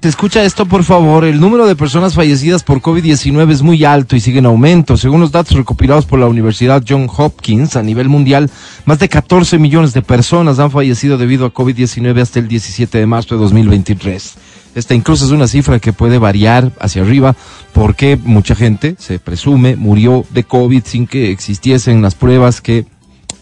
Te 0.00 0.08
escucha 0.08 0.42
esto, 0.44 0.64
por 0.64 0.82
favor. 0.82 1.26
El 1.26 1.40
número 1.40 1.66
de 1.66 1.76
personas 1.76 2.14
fallecidas 2.14 2.62
por 2.62 2.80
COVID-19 2.80 3.52
es 3.52 3.60
muy 3.60 3.84
alto 3.84 4.16
y 4.16 4.20
sigue 4.20 4.38
en 4.38 4.46
aumento. 4.46 4.96
Según 4.96 5.20
los 5.20 5.30
datos 5.30 5.54
recopilados 5.54 6.06
por 6.06 6.18
la 6.18 6.26
Universidad 6.26 6.82
John 6.88 7.06
Hopkins, 7.14 7.76
a 7.76 7.82
nivel 7.82 8.08
mundial, 8.08 8.50
más 8.86 8.98
de 8.98 9.10
14 9.10 9.58
millones 9.58 9.92
de 9.92 10.00
personas 10.00 10.58
han 10.58 10.70
fallecido 10.70 11.18
debido 11.18 11.44
a 11.44 11.52
COVID-19 11.52 12.18
hasta 12.18 12.38
el 12.38 12.48
17 12.48 12.96
de 12.96 13.04
marzo 13.04 13.34
de 13.34 13.42
2023. 13.42 14.36
Esta 14.74 14.94
incluso 14.94 15.26
es 15.26 15.32
una 15.32 15.46
cifra 15.46 15.80
que 15.80 15.92
puede 15.92 16.16
variar 16.16 16.72
hacia 16.80 17.02
arriba 17.02 17.36
porque 17.74 18.16
mucha 18.16 18.54
gente, 18.54 18.96
se 18.98 19.18
presume, 19.18 19.76
murió 19.76 20.24
de 20.30 20.44
COVID 20.44 20.82
sin 20.82 21.06
que 21.06 21.30
existiesen 21.30 22.00
las 22.00 22.14
pruebas 22.14 22.62
que 22.62 22.86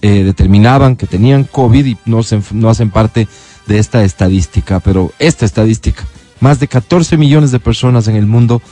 eh, 0.02 0.24
determinaban 0.24 0.96
que 0.96 1.06
tenían 1.06 1.44
COVID 1.44 1.86
y 1.86 1.96
no, 2.04 2.24
se, 2.24 2.40
no 2.50 2.68
hacen 2.68 2.90
parte 2.90 3.28
de 3.68 3.78
esta 3.78 4.02
estadística. 4.02 4.80
Pero 4.80 5.12
esta 5.20 5.44
estadística, 5.44 6.04
más 6.40 6.60
de 6.60 6.68
14 6.68 7.16
millones 7.16 7.50
de 7.50 7.60
personas 7.60 8.08
en 8.08 8.16
el 8.16 8.26
mundo 8.26 8.62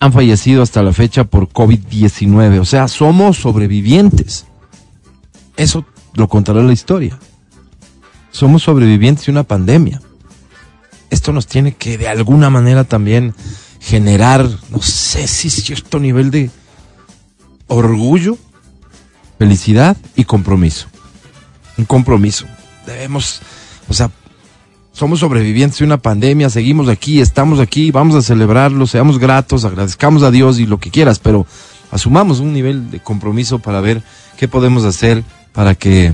han 0.00 0.12
fallecido 0.12 0.62
hasta 0.62 0.82
la 0.82 0.92
fecha 0.92 1.24
por 1.24 1.48
COVID-19. 1.48 2.60
O 2.60 2.64
sea, 2.64 2.88
somos 2.88 3.38
sobrevivientes. 3.38 4.46
Eso 5.56 5.84
lo 6.14 6.28
contará 6.28 6.62
la 6.62 6.72
historia. 6.72 7.18
Somos 8.30 8.62
sobrevivientes 8.62 9.26
de 9.26 9.32
una 9.32 9.42
pandemia. 9.42 10.00
Esto 11.10 11.32
nos 11.32 11.46
tiene 11.46 11.72
que 11.72 11.98
de 11.98 12.08
alguna 12.08 12.50
manera 12.50 12.84
también 12.84 13.34
generar, 13.80 14.48
no 14.70 14.82
sé 14.82 15.26
si 15.26 15.50
cierto 15.50 15.98
nivel 15.98 16.30
de 16.30 16.50
orgullo, 17.66 18.36
felicidad 19.38 19.96
y 20.14 20.24
compromiso. 20.24 20.88
Un 21.76 21.84
compromiso. 21.84 22.46
Debemos, 22.86 23.40
o 23.88 23.94
sea, 23.94 24.10
somos 24.98 25.20
sobrevivientes 25.20 25.78
de 25.78 25.84
una 25.84 25.98
pandemia, 25.98 26.50
seguimos 26.50 26.88
aquí, 26.88 27.20
estamos 27.20 27.60
aquí, 27.60 27.92
vamos 27.92 28.16
a 28.16 28.22
celebrarlo, 28.22 28.84
seamos 28.84 29.18
gratos, 29.18 29.64
agradezcamos 29.64 30.24
a 30.24 30.32
Dios 30.32 30.58
y 30.58 30.66
lo 30.66 30.78
que 30.78 30.90
quieras, 30.90 31.20
pero 31.20 31.46
asumamos 31.92 32.40
un 32.40 32.52
nivel 32.52 32.90
de 32.90 32.98
compromiso 32.98 33.60
para 33.60 33.80
ver 33.80 34.02
qué 34.36 34.48
podemos 34.48 34.84
hacer 34.84 35.22
para 35.52 35.76
que, 35.76 36.12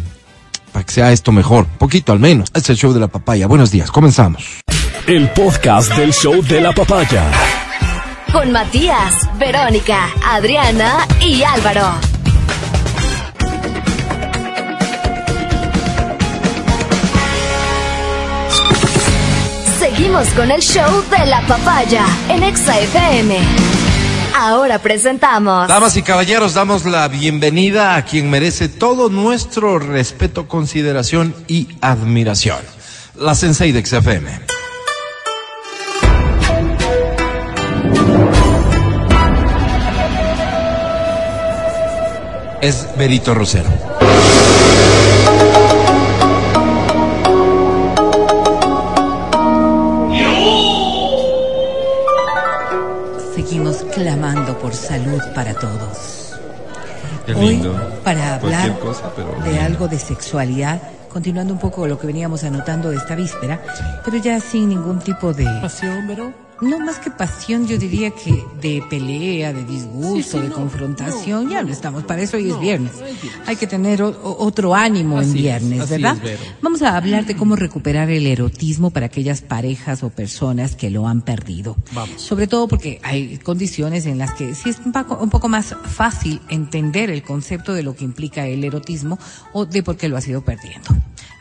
para 0.70 0.84
que 0.84 0.92
sea 0.92 1.12
esto 1.12 1.32
mejor, 1.32 1.66
poquito 1.78 2.12
al 2.12 2.20
menos. 2.20 2.48
Este 2.48 2.60
es 2.60 2.70
el 2.70 2.76
show 2.76 2.92
de 2.92 3.00
la 3.00 3.08
papaya. 3.08 3.46
Buenos 3.46 3.70
días, 3.70 3.90
comenzamos. 3.90 4.44
El 5.06 5.30
podcast 5.30 5.96
del 5.96 6.12
show 6.12 6.42
de 6.42 6.60
la 6.60 6.72
papaya. 6.72 7.30
Con 8.32 8.52
Matías, 8.52 9.14
Verónica, 9.38 10.10
Adriana 10.22 11.08
y 11.22 11.42
Álvaro. 11.42 12.13
Seguimos 20.04 20.28
con 20.34 20.50
el 20.50 20.60
show 20.60 21.02
de 21.08 21.24
la 21.24 21.40
papaya 21.46 22.04
en 22.28 22.42
Exa 22.42 22.78
FM. 22.78 23.38
Ahora 24.36 24.78
presentamos. 24.78 25.66
Damas 25.66 25.96
y 25.96 26.02
caballeros, 26.02 26.52
damos 26.52 26.84
la 26.84 27.08
bienvenida 27.08 27.96
a 27.96 28.04
quien 28.04 28.28
merece 28.28 28.68
todo 28.68 29.08
nuestro 29.08 29.78
respeto, 29.78 30.46
consideración 30.46 31.34
y 31.48 31.68
admiración. 31.80 32.58
La 33.16 33.34
Sensei 33.34 33.72
de 33.72 33.82
XFM. 33.82 34.28
Es 42.60 42.88
Berito 42.98 43.34
Rosero. 43.34 43.93
Clamando 53.94 54.58
por 54.58 54.74
salud 54.74 55.20
para 55.34 55.54
todos. 55.54 56.34
Qué 57.26 57.34
Hoy, 57.34 57.48
lindo. 57.50 58.00
para 58.02 58.34
hablar 58.34 58.78
cosa, 58.78 59.10
pero 59.14 59.28
de 59.42 59.50
lindo. 59.50 59.64
algo 59.64 59.88
de 59.88 59.98
sexualidad, 59.98 60.80
continuando 61.10 61.54
un 61.54 61.58
poco 61.58 61.86
lo 61.86 61.98
que 61.98 62.06
veníamos 62.06 62.44
anotando 62.44 62.92
esta 62.92 63.14
víspera, 63.14 63.62
pero 64.04 64.18
ya 64.18 64.40
sin 64.40 64.68
ningún 64.68 64.98
tipo 64.98 65.32
de... 65.32 65.44
Pasión, 65.60 66.04
pero. 66.06 66.32
No 66.64 66.78
más 66.80 66.98
que 66.98 67.10
pasión, 67.10 67.66
yo 67.66 67.78
diría 67.78 68.10
que 68.10 68.44
de 68.60 68.82
pelea, 68.88 69.52
de 69.52 69.64
disgusto, 69.64 70.14
Sí, 70.16 70.22
sí, 70.22 70.38
de 70.40 70.48
no, 70.48 70.54
confrontación, 70.54 71.44
no, 71.44 71.50
ya 71.50 71.62
no. 71.62 71.68
estamos, 71.70 72.04
para 72.04 72.22
eso 72.22 72.36
hoy 72.36 72.44
es 72.48 72.54
No, 72.54 72.60
viernes. 72.60 72.92
no 72.98 73.06
es 73.06 73.20
viernes. 73.22 73.48
Hay 73.48 73.56
que 73.56 73.66
tener 73.66 74.02
o- 74.02 74.36
otro 74.38 74.74
ánimo 74.74 75.20
en 75.20 75.28
Así 75.30 75.38
viernes, 75.38 75.88
¿verdad? 75.88 76.16
es. 76.24 76.38
Vamos 76.62 76.82
a 76.82 76.96
hablar 76.96 77.26
de 77.26 77.36
cómo 77.36 77.56
recuperar 77.56 78.10
el 78.10 78.26
erotismo 78.26 78.90
para 78.90 79.06
aquellas 79.06 79.42
parejas 79.42 80.02
o 80.02 80.10
personas 80.10 80.74
que 80.76 80.90
lo 80.90 81.06
han 81.06 81.22
perdido. 81.22 81.76
Vamos. 81.92 82.20
Sobre 82.20 82.46
todo 82.46 82.68
porque 82.68 83.00
hay 83.02 83.38
condiciones 83.38 84.06
en 84.06 84.18
las 84.18 84.32
que 84.34 84.54
sí 84.54 84.70
es 84.70 84.78
un 84.84 84.92
poco, 84.92 85.16
un 85.22 85.30
poco 85.30 85.48
más 85.48 85.74
fácil 85.84 86.40
entender 86.48 87.10
el 87.10 87.22
concepto 87.22 87.72
de 87.74 87.82
lo 87.82 87.94
que 87.94 88.04
implica 88.04 88.46
el 88.46 88.64
erotismo 88.64 89.18
o 89.52 89.66
de 89.66 89.82
por 89.82 89.96
qué 89.96 90.08
lo 90.08 90.16
has 90.16 90.26
ido 90.26 90.42
perdiendo. 90.44 90.88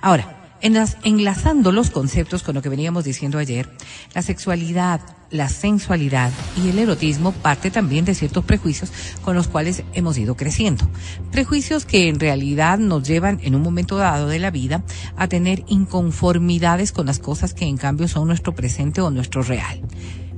Ahora, 0.01 0.42
enlazando 0.63 1.71
los 1.73 1.89
conceptos 1.89 2.41
con 2.41 2.55
lo 2.55 2.61
que 2.61 2.69
veníamos 2.69 3.03
diciendo 3.03 3.37
ayer, 3.37 3.69
la 4.15 4.21
sexualidad, 4.21 5.01
la 5.29 5.49
sensualidad 5.49 6.31
y 6.63 6.69
el 6.69 6.79
erotismo 6.79 7.33
parte 7.33 7.69
también 7.69 8.05
de 8.05 8.15
ciertos 8.15 8.45
prejuicios 8.45 8.91
con 9.21 9.35
los 9.35 9.49
cuales 9.49 9.83
hemos 9.93 10.17
ido 10.17 10.35
creciendo. 10.35 10.87
Prejuicios 11.31 11.85
que 11.85 12.07
en 12.07 12.19
realidad 12.19 12.79
nos 12.79 13.05
llevan 13.05 13.39
en 13.43 13.55
un 13.55 13.61
momento 13.61 13.97
dado 13.97 14.27
de 14.27 14.39
la 14.39 14.51
vida 14.51 14.83
a 15.17 15.27
tener 15.27 15.63
inconformidades 15.67 16.93
con 16.93 17.07
las 17.07 17.19
cosas 17.19 17.53
que 17.53 17.65
en 17.65 17.77
cambio 17.77 18.07
son 18.07 18.27
nuestro 18.27 18.55
presente 18.55 19.01
o 19.01 19.11
nuestro 19.11 19.43
real. 19.43 19.81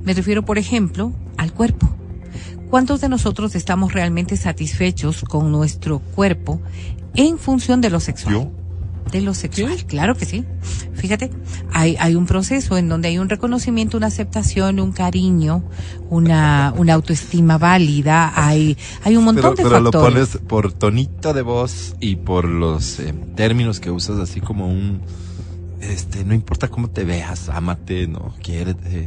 Me 0.02 0.12
refiero, 0.12 0.44
por 0.44 0.58
ejemplo, 0.58 1.12
al 1.36 1.52
cuerpo. 1.52 1.88
¿Cuántos 2.68 3.00
de 3.00 3.08
nosotros 3.08 3.54
estamos 3.54 3.92
realmente 3.92 4.36
satisfechos 4.36 5.22
con 5.22 5.52
nuestro 5.52 6.00
cuerpo 6.00 6.60
en 7.14 7.38
función 7.38 7.80
de 7.80 7.90
lo 7.90 8.00
sexual? 8.00 8.50
De 9.10 9.20
lo 9.20 9.34
sexual, 9.34 9.76
claro 9.86 10.16
que 10.16 10.24
sí. 10.26 10.44
Fíjate, 10.94 11.30
hay, 11.72 11.96
hay 12.00 12.16
un 12.16 12.26
proceso 12.26 12.76
en 12.76 12.88
donde 12.88 13.08
hay 13.08 13.18
un 13.18 13.28
reconocimiento, 13.28 13.96
una 13.96 14.08
aceptación, 14.08 14.80
un 14.80 14.90
cariño, 14.92 15.62
una, 16.10 16.74
una 16.76 16.94
autoestima 16.94 17.56
válida, 17.56 18.32
hay, 18.34 18.76
hay 19.04 19.16
un 19.16 19.24
montón 19.24 19.54
Pero, 19.54 19.56
de 19.56 19.62
pero 19.62 19.80
lo 19.80 19.92
factores. 19.92 20.28
pones 20.30 20.48
por 20.48 20.72
tonito 20.72 21.32
de 21.32 21.42
voz 21.42 21.94
y 22.00 22.16
por 22.16 22.46
los 22.46 22.98
eh, 22.98 23.14
términos 23.36 23.78
que 23.78 23.90
usas 23.90 24.18
así 24.18 24.40
como 24.40 24.66
un 24.68 25.00
este 25.80 26.24
no 26.24 26.34
importa 26.34 26.68
cómo 26.68 26.88
te 26.88 27.04
veas, 27.04 27.48
ámate, 27.48 28.08
no 28.08 28.34
quiérete, 28.42 29.06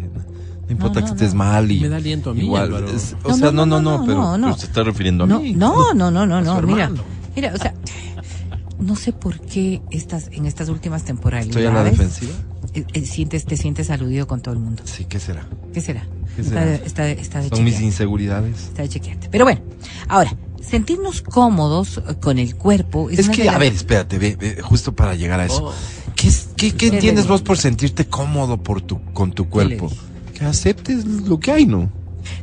no 0.65 0.71
importa 0.71 1.01
no, 1.01 1.07
que 1.07 1.11
estés 1.13 1.33
no. 1.33 1.39
mal 1.39 1.69
y 1.71 1.79
Me 1.81 1.89
da 1.89 1.97
aliento 1.97 2.29
a 2.29 2.33
mí, 2.33 2.41
igual, 2.43 2.85
es- 2.95 3.15
o 3.23 3.29
No, 3.29 3.35
sea, 3.35 3.51
no, 3.51 3.65
no, 3.65 3.65
no, 3.65 3.81
no, 3.81 3.91
no, 3.91 3.97
no, 3.99 4.05
pero, 4.05 4.17
no, 4.21 4.37
no. 4.37 4.47
pero 4.47 4.57
se 4.59 4.65
está 4.67 4.83
refiriendo 4.83 5.25
a 5.25 5.27
No, 5.27 5.39
mí. 5.41 5.51
no, 5.53 5.93
no, 5.93 6.09
no, 6.11 6.25
no, 6.25 6.41
no, 6.41 6.61
mira, 6.61 6.89
mira, 7.35 7.51
o 7.53 7.57
sea, 7.57 7.73
no 8.79 8.95
sé 8.95 9.11
por 9.13 9.39
qué 9.41 9.81
estas, 9.91 10.29
en 10.31 10.45
estas 10.45 10.69
últimas 10.69 11.03
temporalidades. 11.03 11.55
Estoy 11.55 11.65
a 11.65 11.73
la 11.73 11.83
defensiva. 11.83 12.31
eh, 12.73 12.85
eh, 12.93 13.05
sientes, 13.05 13.45
te 13.45 13.57
sientes 13.57 13.89
aludido 13.89 14.27
con 14.27 14.41
todo 14.41 14.53
el 14.53 14.59
mundo. 14.59 14.83
Sí, 14.85 15.05
¿qué 15.05 15.19
será? 15.19 15.45
¿Qué 15.73 15.81
será? 15.81 16.05
¿Qué 16.35 16.41
está, 16.41 16.53
será? 16.53 16.65
de- 16.65 16.75
está, 16.85 17.03
de- 17.03 17.11
está 17.13 17.41
de 17.41 17.49
Son 17.49 17.63
mis 17.63 17.81
inseguridades. 17.81 18.55
está 18.63 18.81
de 18.83 18.89
chequearte. 18.89 19.27
Pero 19.29 19.43
bueno, 19.45 19.61
ahora, 20.07 20.35
sentirnos 20.61 21.21
cómodos 21.21 21.97
eh, 21.97 22.15
con 22.21 22.37
el 22.39 22.55
cuerpo. 22.55 23.09
Es, 23.09 23.19
Es 23.19 23.29
que, 23.29 23.49
a 23.49 23.57
ver, 23.57 23.73
espérate, 23.73 24.17
ve, 24.17 24.35
ve, 24.39 24.61
justo 24.61 24.93
para 24.95 25.15
llegar 25.15 25.39
a 25.39 25.45
eso. 25.45 25.65
Oh. 25.67 25.73
¿Qué, 26.15 26.29
qué, 26.55 26.73
qué 26.73 26.87
entiendes 26.87 27.27
vos 27.27 27.41
por 27.41 27.57
sentirte 27.57 28.05
cómodo 28.07 28.61
por 28.61 28.81
tu, 28.81 29.01
con 29.13 29.31
tu 29.31 29.47
cuerpo? 29.49 29.89
Que 30.37 30.45
aceptes 30.45 31.05
lo 31.05 31.39
que 31.39 31.51
hay, 31.51 31.65
¿no? 31.65 31.89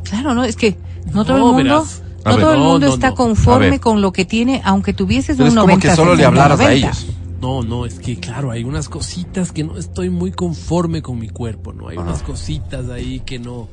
Claro, 0.02 0.34
no, 0.34 0.44
es 0.44 0.56
que 0.56 0.76
no 1.12 1.24
todo 1.24 1.38
No, 1.38 1.50
el 1.50 1.54
mundo, 1.56 1.56
verás. 1.74 2.02
A 2.26 2.30
no 2.30 2.36
ver. 2.36 2.44
todo 2.44 2.54
el 2.54 2.60
No, 2.60 2.64
mundo 2.72 2.86
no, 2.88 2.94
está 2.94 3.08
no. 3.10 3.14
Conforme 3.14 3.80
con 3.80 4.00
lo 4.02 4.12
que 4.12 4.24
tiene, 4.24 4.60
aunque 4.64 4.92
tuvieses 4.92 5.36
Pero 5.36 5.44
un 5.44 5.48
es 5.50 5.54
90 5.54 5.70
como 5.72 5.80
que 5.80 5.96
solo 5.96 6.10
le 6.14 6.22
60, 6.22 6.28
hablaras 6.28 6.60
a 6.60 6.62
90. 6.64 6.86
ellos. 6.88 7.06
No, 7.40 7.62
no, 7.62 7.86
es 7.86 7.98
que 7.98 8.18
claro, 8.18 8.50
hay 8.50 8.64
unas 8.64 8.88
cositas 8.88 9.52
que 9.52 9.62
no 9.62 9.76
estoy 9.76 10.10
muy 10.10 10.32
conforme 10.32 11.02
con 11.02 11.18
mi 11.18 11.28
cuerpo, 11.28 11.72
¿no? 11.72 11.88
Hay 11.88 11.96
Ajá. 11.98 12.06
unas 12.08 12.22
cositas 12.22 12.88
ahí 12.90 13.20
que 13.24 13.38
no. 13.38 13.68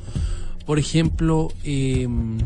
Por 0.65 0.79
ejemplo, 0.79 1.51
em, 1.63 2.37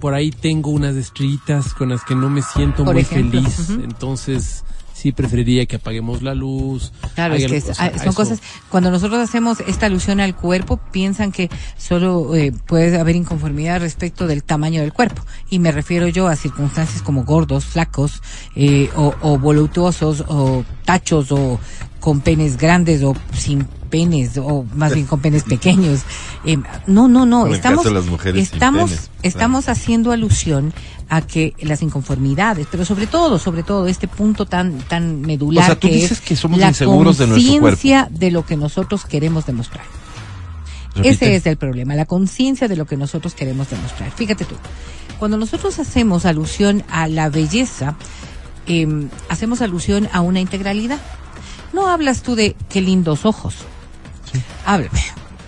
por 0.00 0.14
ahí 0.14 0.30
tengo 0.30 0.70
unas 0.70 0.94
estrellitas 0.96 1.72
con 1.74 1.88
las 1.88 2.04
que 2.04 2.14
no 2.14 2.28
me 2.30 2.42
siento 2.42 2.84
Por 2.84 2.94
muy 2.94 3.02
ejemplo, 3.02 3.40
feliz. 3.42 3.70
Entonces, 3.70 4.64
sí 4.96 5.12
preferiría 5.12 5.66
que 5.66 5.76
apaguemos 5.76 6.22
la 6.22 6.34
luz. 6.34 6.90
Claro, 7.14 7.34
es 7.34 7.40
que 7.40 7.44
algo- 7.46 7.56
es- 7.56 7.68
o 7.68 7.74
sea, 7.74 7.84
ah, 7.94 7.98
son 7.98 8.08
eso- 8.08 8.14
cosas, 8.14 8.40
cuando 8.70 8.90
nosotros 8.90 9.18
hacemos 9.20 9.60
esta 9.66 9.86
alusión 9.86 10.20
al 10.20 10.34
cuerpo, 10.34 10.78
piensan 10.90 11.32
que 11.32 11.50
solo 11.76 12.34
eh, 12.34 12.52
puede 12.66 12.98
haber 12.98 13.14
inconformidad 13.14 13.80
respecto 13.80 14.26
del 14.26 14.42
tamaño 14.42 14.80
del 14.80 14.94
cuerpo. 14.94 15.22
Y 15.50 15.58
me 15.58 15.70
refiero 15.70 16.08
yo 16.08 16.28
a 16.28 16.36
circunstancias 16.36 17.02
como 17.02 17.24
gordos, 17.24 17.66
flacos, 17.66 18.22
eh, 18.54 18.88
o, 18.96 19.14
o 19.20 19.38
voluptuosos, 19.38 20.24
o 20.28 20.64
tachos, 20.86 21.30
o 21.30 21.60
con 22.00 22.20
penes 22.20 22.56
grandes, 22.56 23.02
o 23.02 23.14
sin 23.34 23.66
penes, 23.86 24.38
o 24.38 24.64
más 24.74 24.94
bien 24.94 25.06
con 25.06 25.20
penes 25.20 25.42
pequeños. 25.44 26.02
Eh, 26.44 26.58
no, 26.86 27.08
no, 27.08 27.26
no, 27.26 27.46
estamos, 27.46 27.86
estamos, 28.34 28.90
penes, 28.90 29.10
estamos 29.22 29.68
haciendo 29.68 30.12
alusión 30.12 30.72
a 31.08 31.22
que 31.22 31.54
las 31.60 31.82
inconformidades, 31.82 32.66
pero 32.70 32.84
sobre 32.84 33.06
todo, 33.06 33.38
sobre 33.38 33.62
todo 33.62 33.86
este 33.86 34.08
punto 34.08 34.46
tan, 34.46 34.78
tan 34.78 35.20
medular 35.20 35.64
O 35.64 35.66
sea, 35.66 35.74
tú 35.78 35.88
que 35.88 35.94
dices 35.94 36.12
es 36.12 36.20
que 36.20 36.36
somos 36.36 36.58
la 36.58 36.68
inseguros 36.68 37.18
de 37.18 37.26
nuestro 37.26 37.50
cuerpo. 37.60 37.66
conciencia 37.66 38.08
de 38.10 38.30
lo 38.30 38.44
que 38.44 38.56
nosotros 38.56 39.04
queremos 39.04 39.46
demostrar. 39.46 39.84
Repite. 40.94 41.10
Ese 41.10 41.36
es 41.36 41.46
el 41.46 41.56
problema, 41.56 41.94
la 41.94 42.06
conciencia 42.06 42.68
de 42.68 42.76
lo 42.76 42.86
que 42.86 42.96
nosotros 42.96 43.34
queremos 43.34 43.70
demostrar. 43.70 44.10
Fíjate 44.10 44.44
tú, 44.44 44.56
cuando 45.18 45.36
nosotros 45.36 45.78
hacemos 45.78 46.26
alusión 46.26 46.82
a 46.90 47.06
la 47.06 47.28
belleza, 47.28 47.96
em, 48.66 49.08
hacemos 49.28 49.62
alusión 49.62 50.08
a 50.12 50.20
una 50.22 50.40
integralidad. 50.40 50.98
No 51.72 51.88
hablas 51.88 52.22
tú 52.22 52.34
de 52.34 52.56
qué 52.68 52.80
lindos 52.80 53.24
ojos. 53.24 53.54
Háblame. 54.64 55.00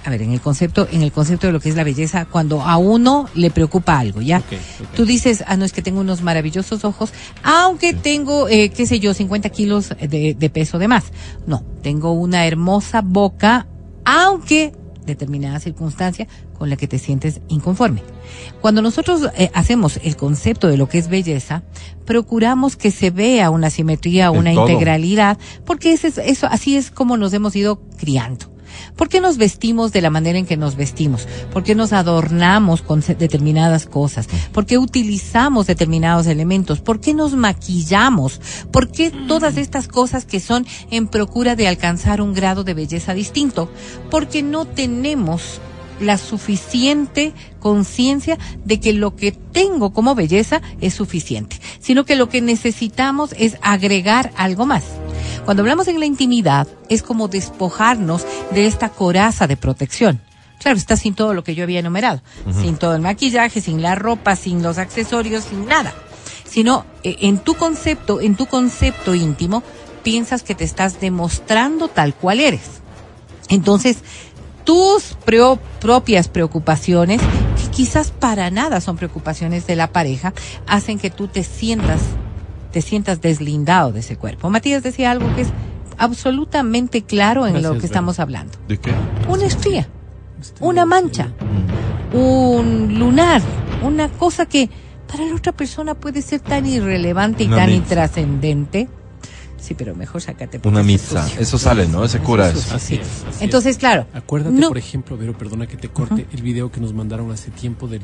A 0.05 0.11
ver, 0.11 0.23
en 0.23 0.33
el 0.33 0.41
concepto, 0.41 0.89
en 0.91 1.03
el 1.03 1.13
concepto 1.13 1.49
de 1.49 1.53
lo 1.53 1.61
que 1.61 1.69
es 1.69 1.75
la 1.77 1.85
belleza, 1.85 2.25
cuando 2.25 2.63
a 2.63 2.79
uno 2.79 3.29
le 3.35 3.51
preocupa 3.51 3.99
algo, 3.99 4.23
¿ya? 4.23 4.39
Ok, 4.39 4.45
ok. 4.81 4.89
Tú 4.95 5.05
dices, 5.05 5.45
ah, 5.47 5.57
no, 5.57 5.67
es 5.67 5.73
que 5.73 5.83
tengo 5.83 6.01
unos 6.01 6.23
maravillosos 6.23 6.85
ojos, 6.85 7.13
aunque 7.43 7.93
tengo, 7.93 8.49
eh, 8.49 8.71
qué 8.71 8.87
sé 8.87 9.01
yo, 9.01 9.13
50 9.13 9.51
kilos 9.51 9.91
de, 10.01 10.35
de 10.35 10.51
peso 10.51 10.79
de 10.79 10.89
más. 10.89 11.05
No, 11.47 11.63
tengo 11.83 12.13
una 12.13 12.47
hermosa 12.47 13.03
boca, 13.03 13.67
aunque 14.07 14.73
determinada 15.05 15.59
circunstancia 15.61 16.27
con 16.57 16.71
la 16.71 16.77
que 16.77 16.87
te 16.89 16.99
sientes 16.99 17.41
inconforme. 17.49 18.03
Cuando 18.63 18.81
nosotros 18.83 19.29
eh, 19.37 19.51
hacemos 19.55 19.99
el 20.03 20.17
concepto 20.17 20.69
de 20.69 20.77
lo 20.79 20.89
que 20.89 20.99
es 20.99 21.09
belleza, 21.09 21.65
procuramos 22.07 22.77
que 22.77 22.91
se 22.91 23.11
vea 23.11 23.51
una 23.51 23.69
simetría, 23.71 24.31
una 24.31 24.53
integralidad, 24.71 25.39
porque 25.67 25.93
ese 25.93 26.09
es- 26.09 26.19
eso, 26.19 26.47
así 26.47 26.77
es 26.77 26.91
como 26.91 27.17
nos 27.19 27.33
hemos 27.35 27.55
ido 27.57 27.81
criando. 27.99 28.51
¿Por 28.97 29.09
qué 29.09 29.21
nos 29.21 29.37
vestimos 29.39 29.93
de 29.93 30.03
la 30.03 30.11
manera 30.11 30.39
en 30.39 30.47
que 30.47 30.57
nos 30.57 30.77
vestimos? 30.77 31.27
¿Por 31.53 31.63
qué 31.63 31.75
nos 31.75 31.93
adornamos 31.93 32.83
con 32.83 33.01
determinadas 33.01 33.87
cosas? 33.87 34.29
¿Por 34.53 34.67
qué 34.67 34.79
utilizamos 34.79 35.67
determinados 35.67 36.27
elementos? 36.27 36.81
¿Por 36.81 37.01
qué 37.01 37.15
nos 37.15 37.35
maquillamos? 37.35 38.41
¿Por 38.71 38.91
qué 38.91 39.11
todas 39.11 39.57
estas 39.57 39.89
cosas 39.89 40.25
que 40.25 40.41
son 40.41 40.67
en 40.91 41.09
procura 41.09 41.57
de 41.57 41.69
alcanzar 41.69 42.21
un 42.21 42.35
grado 42.35 42.65
de 42.65 42.75
belleza 42.75 43.15
distinto? 43.15 43.71
Porque 44.11 44.43
no 44.43 44.65
tenemos 44.65 45.61
la 46.01 46.17
suficiente 46.17 47.33
conciencia 47.69 48.39
de 48.65 48.81
que 48.81 48.95
lo 48.95 49.15
que 49.15 49.31
tengo 49.31 49.93
como 49.93 50.15
belleza 50.15 50.63
es 50.81 50.95
suficiente, 50.95 51.61
sino 51.81 52.07
que 52.07 52.17
lo 52.17 52.31
que 52.31 52.41
necesitamos 52.41 53.35
es 53.37 53.59
agregar 53.61 54.33
algo 54.39 54.65
más. 54.65 54.85
Cuando 55.45 55.63
hablamos 55.63 55.87
en 55.87 56.01
la 56.01 56.07
intimidad, 56.07 56.67
es 56.89 57.03
como 57.03 57.29
despojarnos 57.29 58.25
de 58.53 58.67
esta 58.67 58.89
coraza 58.89 59.47
de 59.47 59.59
protección. 59.59 60.19
Claro, 60.59 60.79
está 60.79 60.97
sin 60.97 61.15
todo 61.15 61.35
lo 61.35 61.45
que 61.45 61.55
yo 61.55 61.65
había 61.65 61.81
enumerado, 61.81 62.23
sin 62.59 62.79
todo 62.79 62.95
el 62.95 63.03
maquillaje, 63.03 63.61
sin 63.61 63.83
la 63.83 63.95
ropa, 63.95 64.35
sin 64.35 64.63
los 64.63 64.79
accesorios, 64.79 65.45
sin 65.45 65.67
nada. 65.67 65.93
Sino 66.47 66.87
eh, 67.03 67.19
en 67.21 67.39
tu 67.39 67.53
concepto, 67.53 68.23
en 68.23 68.35
tu 68.35 68.47
concepto 68.47 69.15
íntimo, 69.15 69.63
piensas 70.03 70.43
que 70.43 70.55
te 70.55 70.65
estás 70.65 71.01
demostrando 71.03 71.89
tal 71.89 72.15
cual 72.15 72.41
eres. 72.41 72.81
Entonces, 73.51 73.99
tus 74.69 75.17
propias 75.81 76.29
preocupaciones, 76.29 77.23
que 77.23 77.71
quizás 77.71 78.11
para 78.11 78.51
nada 78.51 78.83
son 78.83 78.99
preocupaciones 78.99 79.67
de 79.67 79.77
la 79.77 79.93
pareja, 79.95 80.35
hacen 80.67 80.99
que 80.99 81.09
tú 81.09 81.27
te 81.27 81.43
sientas, 81.43 82.03
te 82.71 82.83
sientas 82.83 83.23
deslindado 83.23 83.93
de 83.93 84.01
ese 84.01 84.17
cuerpo. 84.17 84.51
Matías 84.51 84.83
decía 84.83 85.11
algo 85.11 85.35
que 85.35 85.41
es 85.41 85.49
absolutamente 85.97 87.01
claro 87.01 87.47
en 87.47 87.63
lo 87.63 87.79
que 87.79 87.87
estamos 87.87 88.21
hablando. 88.21 88.59
¿De 88.69 88.77
qué? 88.77 88.93
Una 89.27 89.47
estría, 89.47 89.89
una 90.61 90.85
mancha, 90.85 91.33
un 92.13 92.99
lunar, 92.99 93.41
una 93.83 94.11
cosa 94.11 94.45
que 94.45 94.69
para 95.11 95.25
la 95.25 95.35
otra 95.35 95.53
persona 95.53 95.95
puede 95.95 96.21
ser 96.21 96.41
tan 96.41 96.67
irrelevante 96.67 97.45
y 97.45 97.47
Una 97.47 97.57
tan 97.57 97.71
intrascendente. 97.71 98.91
Sí, 99.61 99.75
pero 99.75 99.95
mejor 99.95 100.21
sácate. 100.23 100.61
Una 100.67 100.81
es 100.81 100.87
mitza. 100.87 101.25
sucio. 101.25 101.41
Eso 101.41 101.59
sale, 101.59 101.87
¿no? 101.89 102.05
Ese 102.05 102.21
cura 102.21 102.49
eso. 102.49 102.75
Así 102.75 102.95
es. 102.97 103.01
así 103.01 103.27
es. 103.31 103.43
Entonces, 103.43 103.77
claro. 103.77 104.07
Acuérdate, 104.15 104.55
no- 104.57 104.69
por 104.69 104.79
ejemplo, 104.79 105.17
Vero, 105.17 105.37
perdona 105.37 105.67
que 105.67 105.77
te 105.77 105.89
corte, 105.89 106.27
el 106.33 106.43
video 106.43 106.71
que 106.71 106.81
nos 106.81 106.93
mandaron 106.95 107.31
hace 107.33 107.51
tiempo 107.51 107.89
del 107.89 108.01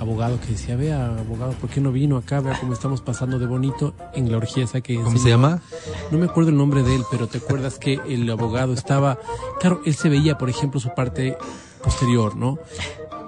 abogado 0.00 0.40
que 0.40 0.48
decía, 0.48 0.74
vea, 0.76 1.06
abogado, 1.18 1.52
¿por 1.52 1.70
qué 1.70 1.80
no 1.80 1.92
vino 1.92 2.16
acá? 2.16 2.40
Vea 2.40 2.58
cómo 2.58 2.72
estamos 2.72 3.00
pasando 3.00 3.38
de 3.38 3.46
bonito 3.46 3.94
en 4.14 4.30
la 4.30 4.38
orgía 4.38 4.64
esa 4.64 4.80
que... 4.80 4.96
¿Cómo 4.96 5.10
se 5.10 5.16
enseñó". 5.16 5.34
llama? 5.36 5.62
No 6.10 6.18
me 6.18 6.24
acuerdo 6.26 6.50
el 6.50 6.56
nombre 6.56 6.82
de 6.82 6.96
él, 6.96 7.02
pero 7.10 7.26
te 7.28 7.38
acuerdas 7.38 7.78
que 7.78 8.00
el 8.08 8.28
abogado 8.30 8.72
estaba... 8.74 9.18
Claro, 9.60 9.80
él 9.86 9.94
se 9.94 10.08
veía, 10.08 10.36
por 10.36 10.50
ejemplo, 10.50 10.80
su 10.80 10.92
parte 10.94 11.36
posterior, 11.82 12.34
¿no? 12.36 12.58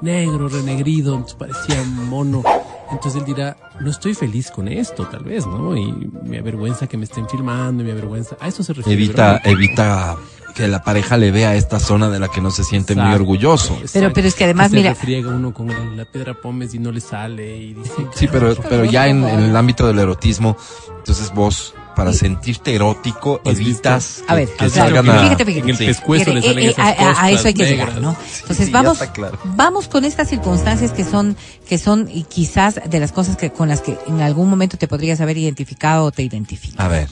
Negro, 0.03 0.49
renegrido, 0.49 1.25
parecía 1.39 1.83
mono. 1.85 2.43
Entonces 2.91 3.21
él 3.21 3.25
dirá, 3.27 3.57
no 3.81 3.91
estoy 3.91 4.15
feliz 4.15 4.51
con 4.51 4.69
esto, 4.69 5.07
tal 5.07 5.25
vez, 5.25 5.47
¿no? 5.47 5.77
Y 5.77 5.93
me 6.25 6.39
avergüenza 6.39 6.87
que 6.87 6.97
me 6.97 7.05
estén 7.05 7.29
filmando, 7.29 7.83
y 7.83 7.87
me 7.87 7.93
avergüenza... 7.93 8.37
A 8.41 8.49
eso 8.49 8.63
se 8.63 8.73
refiere. 8.73 9.03
Evita, 9.03 9.33
¿verdad? 9.33 9.47
evita 9.47 10.17
que 10.55 10.69
la 10.69 10.83
pareja 10.83 11.17
le 11.19 11.31
vea 11.33 11.55
esta 11.55 11.79
zona 11.81 12.09
de 12.09 12.19
la 12.19 12.29
que 12.29 12.41
no 12.41 12.51
se 12.51 12.65
siente 12.65 12.95
muy 12.95 13.03
Exacto. 13.03 13.23
orgulloso. 13.23 13.79
Pero- 13.93 14.13
pero 14.13 14.29
es 14.29 14.35
que 14.35 14.45
además, 14.45 14.71
se 14.71 14.77
mira- 14.77 14.91
refriega 14.91 15.29
uno 15.31 15.53
con 15.53 15.71
el- 15.71 15.97
la 15.97 16.05
piedra 16.07 16.33
pómez 16.35 16.73
y 16.75 16.79
no 16.79 16.93
le 16.93 17.01
sale 17.01 17.57
y 17.59 17.75
dice... 17.75 18.07
Sí, 18.15 18.29
pero, 18.31 18.55
pero 18.69 18.85
ya 18.85 19.09
en, 19.09 19.25
en 19.25 19.41
el 19.41 19.57
ámbito 19.57 19.87
del 19.87 19.99
erotismo, 19.99 20.57
entonces 20.99 21.33
vos, 21.35 21.75
para 21.97 22.13
sentirte 22.13 22.75
erótico, 22.75 23.41
¿Has 23.45 23.55
evitas 23.59 24.23
A 24.29 24.35
ver, 24.37 24.49
que, 24.49 24.55
claro, 24.57 24.71
salgan 24.73 25.11
a... 25.11 25.23
fíjate, 25.23 25.45
fíjate. 25.47 25.65
En 25.65 25.71
el 25.71 25.77
Sí. 25.79 25.87
pescuezo 25.87 26.33
le 26.33 26.43
salen 26.43 26.59
eh, 26.59 26.67
eh, 26.67 26.71
esas 26.71 26.79
a, 26.79 26.89
a- 26.89 26.91
a 26.91 26.95
costras 27.09 27.31
eso 27.33 27.49
hay 27.49 27.55
que 27.55 27.63
negras. 27.65 27.89
llegar, 27.89 28.03
¿no? 28.03 28.17
Entonces 28.43 28.67
sí, 28.67 28.73
vamos, 28.73 28.99
claro. 29.15 29.39
vamos 29.45 29.89
con 29.89 30.05
estas 30.05 30.29
circunstancias 30.29 30.93
que 30.93 31.05
son, 31.05 31.37
que 31.69 31.79
son 31.79 32.09
y 32.13 32.23
quizás 32.25 32.79
de 32.89 33.01
las 33.01 33.11
cosas 33.13 33.37
que 33.37 33.51
con 33.51 33.69
las 33.69 33.81
que 33.81 33.99
en 34.07 34.21
algún 34.21 34.49
momento 34.49 34.77
te 34.77 34.87
podrías 34.87 35.21
haber 35.21 35.39
identificado 35.39 36.05
o 36.05 36.13
te 36.13 36.23
identificas. 36.23 36.79
A 36.79 36.89
ver, 36.89 37.09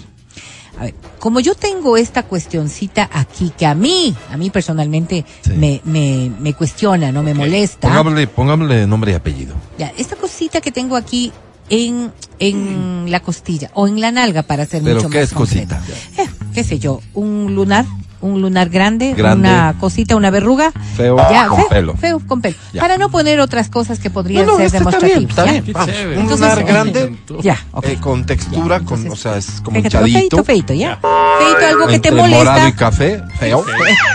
A 0.79 0.83
ver, 0.85 0.95
como 1.21 1.39
yo 1.41 1.55
tengo 1.55 1.97
esta 1.97 2.25
cuestioncita 2.25 3.09
aquí 3.13 3.53
que 3.57 3.65
a 3.65 3.75
mí, 3.77 4.15
a 4.31 4.37
mí 4.37 4.51
personalmente 4.51 5.25
Sí. 5.43 5.53
me, 5.53 5.81
me, 5.85 6.31
me 6.41 6.53
cuestiona, 6.53 7.11
no 7.13 7.23
me 7.23 7.33
molesta. 7.33 7.89
pongámosle, 7.89 8.27
pongámosle 8.27 8.87
nombre 8.87 9.13
y 9.13 9.15
apellido. 9.15 9.55
Ya, 9.79 9.93
esta 9.97 10.17
cosita 10.17 10.61
que 10.61 10.73
tengo 10.73 10.97
aquí 10.97 11.33
en, 11.69 12.13
en 12.39 13.11
la 13.11 13.21
costilla 13.21 13.71
o 13.75 13.89
en 13.89 14.01
la 14.01 14.11
nalga 14.11 14.43
para 14.43 14.67
ser 14.67 14.83
¿Pero 14.83 14.97
mucho 14.97 15.11
qué 15.11 15.19
más 15.21 15.29
es 15.29 15.35
cosita? 15.35 15.83
Eh, 16.19 16.27
qué 16.53 16.65
sé 16.65 16.79
yo, 16.79 17.01
un 17.15 17.55
lunar, 17.55 17.87
un 18.25 18.41
lunar 18.41 18.71
grande, 18.71 19.13
Grande. 19.15 19.49
una 19.49 19.75
cosita, 19.79 20.17
una 20.17 20.31
verruga. 20.31 20.73
Feo, 20.97 21.17
Ya, 21.31 21.47
con 21.49 21.59
feo, 21.59 21.69
pelo. 21.69 21.95
Feo, 21.97 22.21
con 22.27 22.41
pelo. 22.41 22.57
Ya. 22.73 22.81
Para 22.81 22.97
no 22.99 23.11
poner 23.11 23.39
otras 23.41 23.69
cosas 23.69 23.99
que 23.99 24.09
podrían 24.11 24.47
No, 24.47 24.53
no, 24.53 24.57
ser 24.59 24.67
este 24.67 24.79
está 24.79 24.91
demostrativas. 24.91 25.19
bien, 25.19 25.31
está 25.31 25.45
bien. 25.45 25.73
Vamos, 25.73 25.89
un 25.95 26.13
Entonces, 26.23 26.41
lunar 26.41 26.65
grande, 26.65 27.17
Ya, 27.43 27.59
ok. 27.73 27.85
eh, 27.87 27.99
con 28.01 28.25
textura, 28.25 28.79
Ya, 28.79 28.85
con, 28.85 28.99
entonces, 29.01 29.13
o 29.13 29.17
sea, 29.17 29.37
es 29.39 29.61
como 29.61 29.77
Fíjate, 29.77 29.97
hinchadito. 30.09 30.19
Feito, 30.43 30.45
feito, 30.45 30.75
¿ya? 30.75 30.99
Feito, 31.01 31.67
algo 31.69 31.87
que 31.87 31.99
te 31.99 32.09
entre 32.09 32.23
morado 32.29 32.59
y 32.59 32.61
molesta. 32.63 32.77
café, 32.77 33.23
feo, 33.39 33.65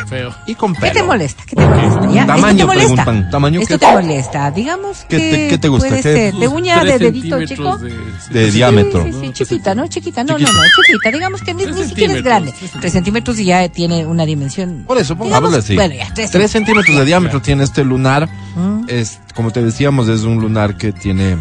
Feo. 0.07 0.35
y 0.47 0.55
con 0.55 0.73
pelo. 0.73 0.87
¿Qué 0.93 0.99
te 0.99 1.03
molesta? 1.03 1.43
¿Qué 1.45 1.55
te 1.55 1.65
molesta? 1.67 2.11
¿Ya? 2.11 2.25
Tamaño, 2.25 2.49
¿Esto 2.49 2.57
te 2.57 2.65
molesta? 2.65 3.03
preguntan. 3.05 3.29
¿Tamaño 3.31 3.59
Esto 3.61 3.73
qué? 3.79 3.85
te 3.85 3.91
molesta. 3.91 4.51
Digamos 4.51 4.97
¿Qué 5.07 5.17
que 5.17 5.31
te- 5.31 5.47
qué 5.49 5.57
te 5.59 5.67
gusta? 5.67 5.87
puede 5.89 6.01
¿Qué? 6.01 6.13
ser 6.15 6.33
de 6.33 6.47
uña 6.47 6.83
de 6.83 6.97
dedito 6.97 7.45
chico. 7.45 7.77
De, 8.31 8.51
diámetro. 8.51 9.03
Sí, 9.03 9.13
sí, 9.21 9.31
chiquita, 9.33 9.75
¿no? 9.75 9.87
Chiquita, 9.87 10.23
no, 10.23 10.33
no, 10.37 10.47
no, 10.47 10.59
chiquita. 10.87 11.11
Digamos 11.11 11.41
que 11.41 11.53
ni, 11.53 11.65
siquiera 11.83 12.13
es 12.15 12.23
grande. 12.23 12.53
tres 12.57 12.71
Tres 12.79 12.93
centímetros 12.93 13.39
y 13.39 13.45
ya 13.45 13.67
tiene 13.69 13.98
una 14.05 14.25
dimensión. 14.25 14.83
Por 14.87 14.97
eso, 14.97 15.15
pongámosle 15.15 15.57
así. 15.59 15.75
Bueno, 15.75 15.95
ya, 15.95 16.11
tres, 16.13 16.31
Tres 16.31 16.51
centímetros 16.51 16.95
de 16.97 17.05
diámetro 17.05 17.41
tiene 17.41 17.63
este 17.63 17.83
lunar. 17.83 18.29
Mm. 18.55 18.85
Es, 18.87 19.19
como 19.35 19.51
te 19.51 19.61
decíamos, 19.63 20.07
es 20.07 20.21
un 20.21 20.39
lunar 20.41 20.77
que 20.77 20.91
tiene, 20.91 21.37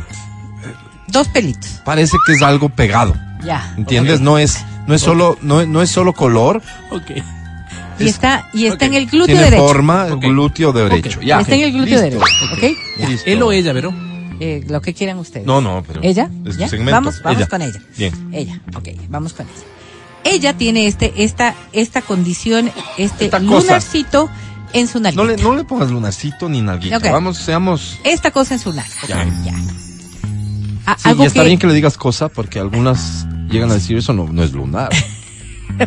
Dos 1.08 1.28
pelitos. 1.28 1.80
parece 1.84 2.16
que 2.26 2.32
es 2.34 2.42
algo 2.42 2.68
pegado. 2.68 3.14
Ya. 3.44 3.74
¿Entiendes? 3.76 4.20
No 4.20 4.38
es, 4.38 4.58
no 4.86 4.94
es 4.94 5.00
solo, 5.00 5.38
no, 5.42 5.64
no 5.66 5.80
es 5.82 5.90
solo 5.90 6.12
color, 6.12 6.60
Ok. 6.90 7.10
Y 8.00 8.04
es- 8.04 8.10
está, 8.14 8.48
y 8.52 8.66
está 8.66 8.84
en 8.86 8.94
el 8.94 9.06
glúteo 9.06 9.26
tiene 9.34 9.42
derecho. 9.42 9.66
forma, 9.66 10.04
glúteo 10.06 10.72
derecho. 10.72 11.20
Ya. 11.20 11.40
está 11.40 11.54
en 11.56 11.62
el 11.62 11.72
glúteo 11.72 12.00
Listo. 12.00 12.20
derecho. 12.20 12.54
¿Ok? 12.54 13.18
Él 13.26 13.42
o 13.42 13.50
ella, 13.52 13.72
Vero. 13.72 13.92
Eh, 14.40 14.64
lo 14.68 14.80
que 14.80 14.94
quieran 14.94 15.18
ustedes. 15.18 15.44
No, 15.44 15.60
no, 15.60 15.82
pero. 15.84 16.00
¿Ella? 16.04 16.30
Vamos, 16.84 17.20
vamos 17.22 17.38
Ella. 17.40 17.46
con 17.48 17.60
ella. 17.62 17.80
Bien. 17.96 18.14
Ella, 18.32 18.60
ok, 18.76 18.88
vamos 19.08 19.32
con 19.32 19.46
ella. 19.46 19.66
Ella 20.30 20.56
tiene 20.56 20.86
este, 20.86 21.12
esta, 21.24 21.54
esta 21.72 22.02
condición, 22.02 22.70
este 22.96 23.26
Esta 23.26 23.38
cosa. 23.40 23.60
lunarcito 23.60 24.28
en 24.72 24.86
su 24.88 25.00
nariz. 25.00 25.16
No 25.16 25.24
le, 25.24 25.36
no 25.36 25.54
le 25.56 25.64
pongas 25.64 25.90
lunarcito 25.90 26.48
ni 26.48 26.60
nalguita. 26.60 26.98
Ok. 26.98 27.04
Vamos, 27.10 27.38
seamos. 27.38 27.98
Esta 28.04 28.30
cosa 28.30 28.54
en 28.54 28.60
su 28.60 28.72
nariz. 28.72 28.94
Ya. 29.08 29.24
Ya. 29.44 29.54
Ah, 30.86 30.96
Sí, 30.98 31.08
algo 31.08 31.24
y 31.24 31.26
está 31.26 31.40
que, 31.42 31.46
bien 31.46 31.58
que 31.58 31.66
le 31.66 31.74
digas 31.74 31.96
cosa 31.98 32.28
porque 32.28 32.58
algunas 32.58 33.26
llegan 33.50 33.70
a 33.70 33.74
decir 33.74 33.96
eso 33.98 34.12
no, 34.12 34.26
no 34.28 34.42
es 34.42 34.52
lunar. 34.52 34.90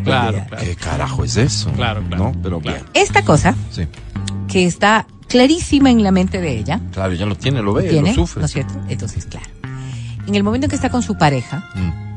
Claro, 0.06 0.46
claro. 0.48 0.64
¿Qué 0.64 0.76
carajo 0.78 1.24
es 1.26 1.36
eso? 1.36 1.70
Claro, 1.74 2.02
claro. 2.08 2.24
No, 2.32 2.42
pero 2.42 2.62
Claro. 2.62 2.78
bien. 2.78 2.90
esta 2.94 3.26
cosa 3.26 3.56
Sí. 3.72 3.88
que 4.48 4.66
está 4.66 5.06
clarísima 5.28 5.90
en 5.92 6.02
la 6.02 6.12
mente 6.12 6.40
de 6.40 6.58
ella, 6.58 6.80
Claro, 6.94 7.14
ya 7.14 7.26
lo 7.26 7.36
tiene, 7.36 7.62
lo 7.62 7.74
ve, 7.74 7.90
tiene, 7.90 8.10
lo 8.10 8.16
sufre. 8.16 8.40
¿no 8.42 8.46
es 8.46 8.54
cierto? 8.54 8.74
Entonces, 8.88 9.26
claro. 9.26 9.48
En 10.28 10.36
el 10.36 10.44
momento 10.44 10.66
en 10.66 10.70
que 10.70 10.76
está 10.78 10.90
con 10.92 11.02
su 11.04 11.18
pareja, 11.18 11.68
Mm. 11.76 12.11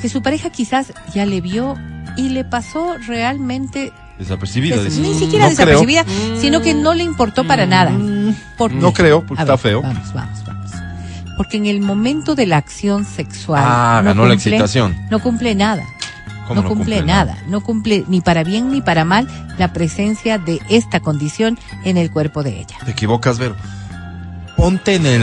Que 0.00 0.08
su 0.08 0.22
pareja 0.22 0.50
quizás 0.50 0.92
ya 1.14 1.26
le 1.26 1.40
vio 1.40 1.76
y 2.16 2.30
le 2.30 2.44
pasó 2.44 2.96
realmente 3.06 3.92
Desapercibida. 4.18 4.76
Des- 4.82 4.98
ni 4.98 5.14
siquiera 5.14 5.48
No 5.48 5.54
creo. 5.56 5.80
desapercibida, 5.80 6.04
sino 6.40 6.60
que 6.60 6.74
no 6.74 6.92
le 6.94 7.04
importó 7.04 7.46
para 7.46 7.64
nada. 7.66 7.92
¿Por 8.58 8.72
No 8.72 8.92
creo, 8.92 9.24
porque 9.26 9.40
A 9.40 9.44
está 9.44 9.52
ver, 9.54 9.58
feo. 9.60 9.82
Vamos, 9.82 10.12
vamos, 10.12 10.44
vamos. 10.44 10.70
Porque 11.38 11.56
en 11.56 11.64
el 11.66 11.80
momento 11.80 12.34
de 12.34 12.44
la 12.46 12.58
acción 12.58 13.06
sexual. 13.06 13.62
Ah, 13.64 14.00
no 14.04 14.10
ganó 14.10 14.22
la 14.26 14.34
cumple- 14.34 14.34
excitación. 14.34 14.94
No 15.10 15.20
cumple 15.20 15.54
nada. 15.54 15.84
¿Cómo 16.46 16.62
No, 16.62 16.68
cumple, 16.68 17.02
nada. 17.02 17.38
No 17.46 17.60
cumple 17.62 18.04
ni 18.08 18.20
para 18.20 18.42
bien 18.42 18.70
ni 18.72 18.82
para 18.82 19.04
mal 19.04 19.28
la 19.56 19.72
presencia 19.72 20.36
de 20.36 20.60
esta 20.68 20.98
condición 21.00 21.56
en 21.84 21.96
el 21.96 22.10
cuerpo 22.10 22.42
de 22.42 22.58
ella. 22.60 22.76
Te 22.84 22.90
equivocas, 22.90 23.38
Vero. 23.38 23.54
Ponte 24.60 24.94
en 24.94 25.06
el, 25.06 25.22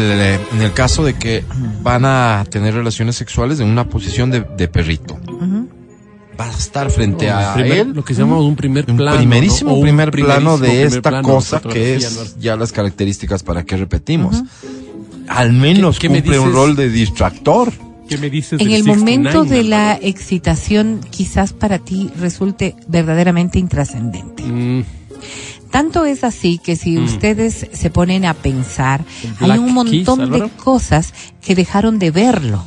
en 0.54 0.62
el 0.62 0.74
caso 0.74 1.04
de 1.06 1.14
que 1.14 1.44
van 1.84 2.06
a 2.06 2.44
tener 2.50 2.74
relaciones 2.74 3.16
sexuales 3.16 3.60
en 3.60 3.68
una 3.68 3.88
posición 3.88 4.32
de, 4.32 4.42
de 4.42 4.68
perrito. 4.68 5.18
Vas 6.38 6.56
a 6.56 6.58
estar 6.60 6.90
frente 6.92 7.30
a 7.30 7.54
Primer- 7.56 7.72
él. 7.80 7.92
Lo 7.94 8.04
que 8.04 8.14
llamamos 8.14 8.46
un 8.46 8.56
primer 8.56 8.86
Un 8.90 8.98
plano. 8.98 9.18
primerísimo 9.18 9.70
¿no? 9.72 9.76
O 9.76 9.80
un 9.80 9.84
primer 9.84 10.12
plano 10.12 10.58
de 10.58 10.68
primer 10.70 10.86
esta 10.88 11.10
plano, 11.10 11.28
cosa 11.28 11.62
que 11.62 11.96
es 11.96 12.36
ya 12.40 12.56
las 12.56 12.72
características 12.72 13.42
para 13.44 13.64
que 13.64 13.76
repetimos. 13.78 14.44
Al 15.28 15.52
menos 15.54 15.98
¿Qué- 16.00 16.08
qué 16.08 16.14
me 16.14 16.20
cumple 16.22 16.40
un 16.40 16.46
dices? 16.46 16.56
rol 16.60 16.76
de 16.76 16.90
distractor. 16.90 17.72
¿Qué 18.08 18.18
me 18.18 18.30
dices 18.30 18.62
En 18.62 18.72
el 18.72 18.84
momento 18.86 19.44
69, 19.44 19.56
de 19.58 19.64
la 19.64 20.00
excitación, 20.02 21.02
quizás 21.10 21.54
para 21.54 21.80
ti 21.80 22.10
resulte 22.20 22.76
verdaderamente 22.88 23.60
intrascendente. 23.60 24.44
Mm, 24.44 24.84
Tanto 25.72 26.06
es 26.06 26.24
así 26.24 26.60
que 26.64 26.76
si 26.76 26.98
ustedes 26.98 27.68
se 27.72 27.90
ponen 27.90 28.26
a 28.26 28.34
pensar, 28.34 29.04
hay 29.40 29.58
un 29.60 29.74
montón 29.74 30.20
Keys, 30.30 30.42
de 30.44 30.50
cosas 30.58 31.14
que 31.42 31.56
dejaron 31.56 32.00
de 32.00 32.12
verlo. 32.12 32.64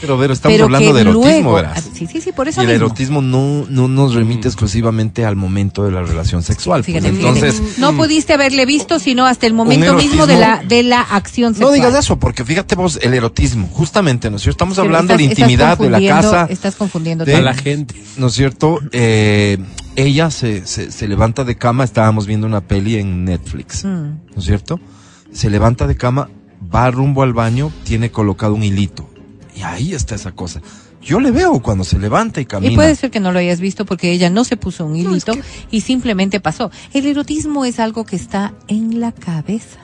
Pero, 0.00 0.18
Vero, 0.18 0.32
estamos 0.32 0.54
pero 0.54 0.64
hablando 0.64 0.92
de 0.94 1.00
erotismo, 1.02 1.22
luego, 1.30 1.52
verás. 1.52 1.78
ah, 1.86 1.90
sí, 1.94 2.08
sí, 2.08 2.20
sí, 2.20 2.32
por 2.32 2.48
Y 2.48 2.50
eso 2.50 2.60
el 2.62 2.66
mismo. 2.66 2.86
erotismo 2.86 3.22
no, 3.22 3.66
no 3.68 3.86
nos 3.86 4.14
remite 4.16 4.48
exclusivamente 4.48 5.24
al 5.24 5.36
momento 5.36 5.84
de 5.84 5.92
la 5.92 6.02
relación 6.02 6.42
sexual. 6.42 6.80
pues, 6.82 6.86
Fíjate, 6.86 7.12
fíjate, 7.14 7.38
entonces, 7.38 7.78
no 7.78 7.96
pudiste 7.96 8.32
haberle 8.32 8.66
visto 8.66 8.98
sino 8.98 9.26
hasta 9.26 9.46
el 9.46 9.54
momento 9.54 9.94
mismo 9.94 10.26
de 10.26 10.38
la 10.40 10.60
de 10.66 10.82
la 10.82 11.02
acción 11.02 11.52
no 11.52 11.58
sexual. 11.58 11.74
digas 11.74 11.94
eso, 11.94 12.18
porque 12.18 12.44
fíjate 12.44 12.74
vos, 12.74 12.98
el 13.00 13.14
erotismo, 13.14 13.68
justamente, 13.72 14.28
¿no 14.28 14.38
es 14.38 14.42
cierto? 14.42 14.56
Estamos 14.56 14.74
Pero 14.74 14.86
hablando 14.86 15.12
estás- 15.14 15.18
de 15.18 15.24
la 15.24 15.30
intimidad, 15.30 15.78
de 15.78 15.90
la 15.90 16.04
casa, 16.04 16.46
Estás 16.50 16.74
confundiendo 16.74 17.24
de- 17.24 17.36
a 17.36 17.40
la 17.40 17.54
gente. 17.54 17.94
¿no 18.16 18.26
es 18.26 18.32
cierto? 18.32 18.80
Eh, 18.90 19.58
ella 19.96 20.30
se, 20.30 20.66
se, 20.66 20.90
se 20.90 21.08
levanta 21.08 21.44
de 21.44 21.56
cama, 21.56 21.84
estábamos 21.84 22.26
viendo 22.26 22.46
una 22.46 22.60
peli 22.62 22.96
en 22.96 23.24
Netflix, 23.24 23.84
Mm. 23.84 23.88
¿no 23.88 24.38
es 24.38 24.44
cierto? 24.44 24.80
Se 25.32 25.50
levanta 25.50 25.86
de 25.86 25.96
cama, 25.96 26.28
va 26.74 26.90
rumbo 26.90 27.22
al 27.22 27.32
baño, 27.32 27.72
tiene 27.84 28.10
colocado 28.10 28.54
un 28.54 28.62
hilito. 28.62 29.08
Y 29.56 29.62
ahí 29.62 29.94
está 29.94 30.14
esa 30.14 30.32
cosa. 30.32 30.60
Yo 31.02 31.18
le 31.20 31.30
veo 31.30 31.60
cuando 31.60 31.84
se 31.84 31.98
levanta 31.98 32.40
y 32.40 32.46
camina. 32.46 32.72
Y 32.72 32.76
puede 32.76 32.94
ser 32.94 33.10
que 33.10 33.18
no 33.20 33.32
lo 33.32 33.38
hayas 33.40 33.60
visto 33.60 33.84
porque 33.84 34.12
ella 34.12 34.30
no 34.30 34.44
se 34.44 34.56
puso 34.56 34.86
un 34.86 34.92
No, 34.92 34.98
es 34.98 35.04
hilito 35.06 35.32
que- 35.34 35.42
y 35.70 35.80
simplemente 35.80 36.38
pasó. 36.40 36.70
El 36.94 37.06
erotismo 37.06 37.64
es 37.64 37.80
algo 37.80 38.04
que 38.04 38.16
está 38.16 38.54
en 38.68 39.00
la 39.00 39.10
cabeza 39.12 39.80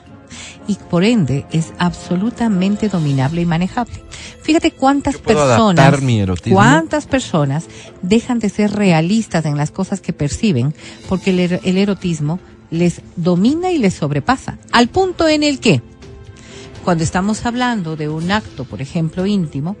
y 0.67 0.75
por 0.75 1.03
ende 1.03 1.45
es 1.51 1.73
absolutamente 1.77 2.89
dominable 2.89 3.41
y 3.41 3.45
manejable. 3.45 3.93
Fíjate 4.41 4.71
cuántas 4.71 5.15
personas, 5.17 5.85
cuántas 6.55 7.05
personas 7.07 7.65
dejan 8.01 8.39
de 8.39 8.49
ser 8.49 8.71
realistas 8.71 9.45
en 9.45 9.57
las 9.57 9.71
cosas 9.71 10.01
que 10.01 10.13
perciben 10.13 10.73
porque 11.07 11.31
el, 11.31 11.39
er- 11.39 11.59
el 11.63 11.77
erotismo 11.77 12.39
les 12.71 13.01
domina 13.15 13.71
y 13.71 13.77
les 13.79 13.93
sobrepasa. 13.95 14.57
Al 14.71 14.87
punto 14.89 15.27
en 15.27 15.43
el 15.43 15.59
que 15.59 15.81
cuando 16.83 17.03
estamos 17.03 17.45
hablando 17.45 17.95
de 17.95 18.07
un 18.09 18.31
acto, 18.31 18.63
por 18.63 18.81
ejemplo, 18.81 19.25
íntimo, 19.25 19.75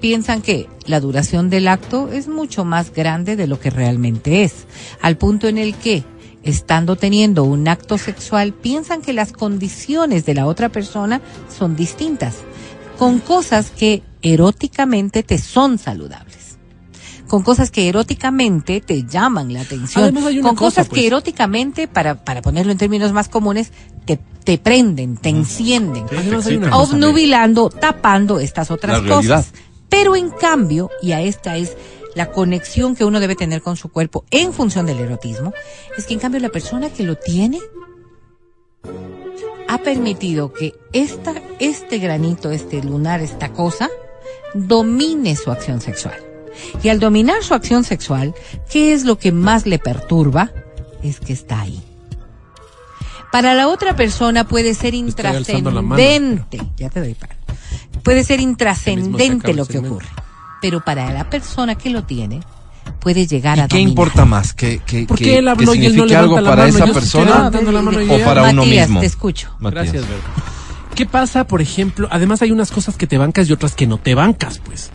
piensan 0.00 0.42
que 0.42 0.68
la 0.84 1.00
duración 1.00 1.48
del 1.48 1.68
acto 1.68 2.10
es 2.12 2.28
mucho 2.28 2.64
más 2.64 2.92
grande 2.92 3.36
de 3.36 3.46
lo 3.46 3.60
que 3.60 3.70
realmente 3.70 4.42
es, 4.42 4.66
al 5.00 5.16
punto 5.16 5.46
en 5.48 5.58
el 5.58 5.74
que, 5.76 6.02
estando 6.42 6.96
teniendo 6.96 7.44
un 7.44 7.68
acto 7.68 7.98
sexual, 7.98 8.52
piensan 8.52 9.02
que 9.02 9.12
las 9.12 9.32
condiciones 9.32 10.24
de 10.24 10.34
la 10.34 10.46
otra 10.46 10.68
persona 10.68 11.20
son 11.56 11.76
distintas, 11.76 12.36
con 12.98 13.18
cosas 13.18 13.70
que 13.70 14.02
eróticamente 14.22 15.22
te 15.22 15.38
son 15.38 15.78
saludables. 15.78 16.58
Con 17.28 17.44
cosas 17.44 17.70
que 17.70 17.88
eróticamente 17.88 18.80
te 18.80 19.04
llaman 19.04 19.52
la 19.52 19.60
atención. 19.60 20.12
Con 20.12 20.22
cosa, 20.32 20.54
cosas 20.56 20.88
pues. 20.88 21.00
que 21.00 21.06
eróticamente, 21.06 21.86
para, 21.86 22.24
para 22.24 22.42
ponerlo 22.42 22.72
en 22.72 22.78
términos 22.78 23.12
más 23.12 23.28
comunes, 23.28 23.70
te, 24.04 24.18
te 24.42 24.58
prenden, 24.58 25.16
te 25.16 25.28
encienden 25.28 26.06
una 26.10 26.36
cosa, 26.36 26.76
obnubilando, 26.76 27.70
tapando 27.70 28.40
estas 28.40 28.72
otras 28.72 29.00
cosas. 29.02 29.52
Pero 29.88 30.16
en 30.16 30.30
cambio, 30.30 30.90
y 31.02 31.12
a 31.12 31.20
esta 31.20 31.56
es 31.56 31.76
la 32.14 32.30
conexión 32.30 32.96
que 32.96 33.04
uno 33.04 33.20
debe 33.20 33.36
tener 33.36 33.62
con 33.62 33.76
su 33.76 33.90
cuerpo 33.90 34.24
en 34.30 34.52
función 34.52 34.86
del 34.86 35.00
erotismo, 35.00 35.52
es 35.96 36.06
que 36.06 36.14
en 36.14 36.20
cambio 36.20 36.40
la 36.40 36.48
persona 36.48 36.90
que 36.90 37.04
lo 37.04 37.16
tiene 37.16 37.58
ha 39.68 39.78
permitido 39.78 40.52
que 40.52 40.74
esta, 40.92 41.34
este 41.60 41.98
granito, 41.98 42.50
este 42.50 42.82
lunar, 42.82 43.20
esta 43.20 43.52
cosa, 43.52 43.88
domine 44.54 45.36
su 45.36 45.50
acción 45.50 45.80
sexual. 45.80 46.16
Y 46.82 46.88
al 46.88 46.98
dominar 46.98 47.44
su 47.44 47.54
acción 47.54 47.84
sexual, 47.84 48.34
¿qué 48.68 48.92
es 48.92 49.04
lo 49.04 49.18
que 49.18 49.30
más 49.32 49.66
le 49.66 49.78
perturba? 49.78 50.50
Es 51.02 51.20
que 51.20 51.32
está 51.32 51.60
ahí. 51.60 51.80
Para 53.30 53.54
la 53.54 53.68
otra 53.68 53.94
persona 53.94 54.46
puede 54.46 54.74
ser 54.74 54.94
intrascendente. 54.94 56.60
Ya 56.76 56.90
te 56.90 57.00
doy 57.00 57.14
para. 57.14 57.36
Puede 58.02 58.24
ser 58.24 58.40
intrascendente 58.40 59.54
lo 59.54 59.66
que 59.66 59.78
ocurre. 59.78 60.08
Pero 60.60 60.80
para 60.80 61.12
la 61.12 61.28
persona 61.30 61.74
que 61.74 61.90
lo 61.90 62.02
tiene, 62.04 62.40
puede 63.00 63.26
llegar 63.26 63.58
¿Y 63.58 63.60
a 63.62 63.68
qué 63.68 63.76
dominar. 63.76 63.88
importa 63.90 64.24
más? 64.24 64.52
¿Que, 64.52 64.78
que, 64.80 65.06
¿Por 65.06 65.16
que- 65.18 65.24
qué 65.24 65.38
él 65.38 65.44
que 65.44 65.50
habló 65.50 65.74
y 65.74 65.86
él 65.86 65.96
no 65.96 66.02
algo 66.18 66.40
la 66.40 66.50
para 66.50 66.62
mano? 66.66 66.76
esa 66.84 66.86
persona 66.92 67.48
o 67.48 68.24
para 68.24 68.42
uno 68.50 68.62
Matías, 68.62 68.88
mismo? 68.88 69.00
te 69.00 69.06
escucho. 69.06 69.48
Matías. 69.58 69.84
Gracias, 69.92 70.08
Berto. 70.08 70.28
¿Qué 70.94 71.06
pasa, 71.06 71.44
por 71.46 71.62
ejemplo? 71.62 72.08
Además 72.10 72.42
hay 72.42 72.50
unas 72.50 72.70
cosas 72.70 72.96
que 72.96 73.06
te 73.06 73.16
bancas 73.16 73.48
y 73.48 73.52
otras 73.52 73.74
que 73.74 73.86
no 73.86 73.96
te 73.98 74.14
bancas, 74.14 74.58
pues. 74.58 74.90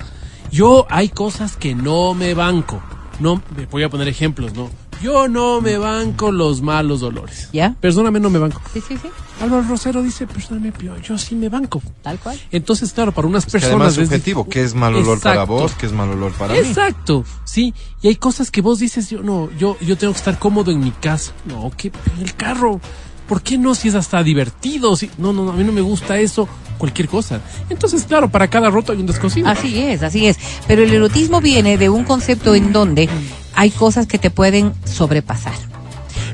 Yo 0.52 0.86
hay 0.90 1.10
cosas 1.10 1.58
que 1.58 1.74
no 1.74 2.14
me 2.14 2.34
banco. 2.34 2.82
No, 3.20 3.42
me 3.56 3.66
voy 3.66 3.84
a 3.84 3.90
poner 3.90 4.08
ejemplos, 4.08 4.54
¿no? 4.54 4.70
Yo 5.02 5.28
no 5.28 5.62
me 5.62 5.78
banco 5.78 6.32
los 6.32 6.62
malos 6.62 7.02
dolores. 7.02 7.50
¿Ya? 7.54 7.76
Perdóname, 7.80 8.20
no 8.20 8.30
me 8.30 8.40
banco. 8.40 8.62
Sí, 8.74 8.82
sí, 8.88 8.98
sí. 9.02 9.10
Álvaro 9.42 9.64
Rosero 9.68 10.02
dice, 10.02 10.26
perdóname, 10.28 10.72
Pío, 10.72 10.98
yo 11.00 11.18
sí 11.18 11.36
me 11.36 11.50
banco. 11.50 11.82
Tal 12.02 12.18
cual. 12.20 12.40
Entonces, 12.52 12.94
claro, 12.94 13.12
para 13.12 13.28
unas 13.28 13.46
Que 13.46 13.52
personas... 13.52 13.76
además 13.76 13.94
es 13.94 14.00
es 14.00 14.08
subjetivo, 14.08 14.48
que 14.48 14.64
es 14.64 14.74
mal 14.74 14.96
olor 14.96 15.20
para 15.20 15.42
Exacto. 15.42 15.54
vos, 15.54 15.74
que 15.74 15.86
es 15.86 15.92
mal 15.92 16.10
olor 16.10 16.32
para 16.34 16.54
mí. 16.54 16.60
Exacto, 16.60 17.26
sí. 17.44 17.74
Y 18.02 18.08
hay 18.08 18.16
cosas 18.16 18.50
que 18.50 18.62
vos 18.62 18.80
dices, 18.80 19.10
yo 19.10 19.22
no, 19.22 19.50
yo, 19.58 19.78
yo 19.82 19.98
tengo 19.98 20.14
que 20.14 20.20
estar 20.20 20.40
cómodo 20.40 20.72
en 20.72 20.80
mi 20.80 20.92
casa. 20.92 21.34
No, 21.46 21.72
que 21.76 21.92
en 22.18 22.24
el 22.24 22.36
carro. 22.36 22.80
¿Por 23.28 23.42
qué 23.42 23.58
no? 23.58 23.74
Si 23.74 23.88
es 23.88 23.96
hasta 23.96 24.22
divertido. 24.24 24.96
Si, 24.96 25.10
no, 25.18 25.34
no, 25.34 25.46
no, 25.46 25.52
a 25.52 25.56
mí 25.56 25.64
no 25.64 25.72
me 25.72 25.82
gusta 25.82 26.20
eso. 26.20 26.48
Cualquier 26.78 27.08
cosa. 27.08 27.42
Entonces, 27.70 28.04
claro, 28.04 28.30
para 28.30 28.50
cada 28.50 28.70
roto 28.70 28.92
hay 28.92 29.00
un 29.00 29.08
descosido. 29.08 29.48
Así 29.48 29.80
es, 29.80 30.04
así 30.04 30.28
es. 30.28 30.38
Pero 30.68 30.84
el 30.84 30.94
erotismo 30.94 31.42
viene 31.42 31.78
de 31.78 31.90
un 31.90 32.04
concepto 32.04 32.54
en 32.54 32.72
donde 32.72 33.10
hay 33.56 33.72
cosas 33.72 34.08
que 34.08 34.20
te 34.20 34.30
pueden 34.30 34.74
sobrepasar. 34.86 35.54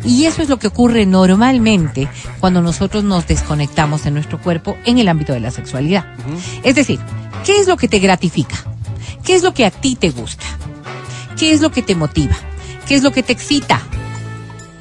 Y 0.03 0.25
eso 0.25 0.41
es 0.41 0.49
lo 0.49 0.57
que 0.57 0.67
ocurre 0.67 1.05
normalmente 1.05 2.07
cuando 2.39 2.61
nosotros 2.61 3.03
nos 3.03 3.27
desconectamos 3.27 4.03
de 4.03 4.11
nuestro 4.11 4.41
cuerpo 4.41 4.75
en 4.85 4.97
el 4.97 5.07
ámbito 5.07 5.33
de 5.33 5.39
la 5.39 5.51
sexualidad. 5.51 6.05
Es 6.63 6.75
decir, 6.75 6.99
¿qué 7.45 7.59
es 7.59 7.67
lo 7.67 7.77
que 7.77 7.87
te 7.87 7.99
gratifica? 7.99 8.55
¿Qué 9.23 9.35
es 9.35 9.43
lo 9.43 9.53
que 9.53 9.65
a 9.65 9.71
ti 9.71 9.95
te 9.95 10.09
gusta? 10.09 10.45
¿Qué 11.37 11.53
es 11.53 11.61
lo 11.61 11.71
que 11.71 11.83
te 11.83 11.95
motiva? 11.95 12.35
¿Qué 12.87 12.95
es 12.95 13.03
lo 13.03 13.11
que 13.11 13.23
te 13.23 13.33
excita? 13.33 13.81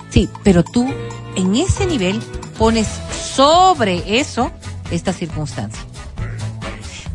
Sí, 0.09 0.29
pero 0.43 0.65
tú 0.65 0.89
en 1.37 1.55
ese 1.55 1.87
nivel 1.87 2.21
pones 2.59 2.89
sobre 3.35 4.19
eso 4.19 4.51
esta 4.91 5.13
circunstancia 5.13 5.90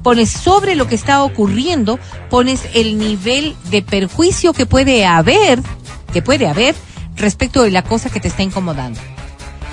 pones 0.05 0.29
sobre 0.29 0.75
lo 0.75 0.87
que 0.87 0.93
está 0.93 1.23
ocurriendo, 1.23 1.97
pones 2.29 2.61
el 2.75 2.99
nivel 2.99 3.55
de 3.71 3.81
perjuicio 3.81 4.53
que 4.53 4.67
puede 4.67 5.03
haber, 5.03 5.59
que 6.13 6.21
puede 6.21 6.45
haber 6.45 6.75
respecto 7.15 7.63
de 7.63 7.71
la 7.71 7.81
cosa 7.81 8.11
que 8.11 8.19
te 8.19 8.27
está 8.27 8.43
incomodando. 8.43 8.99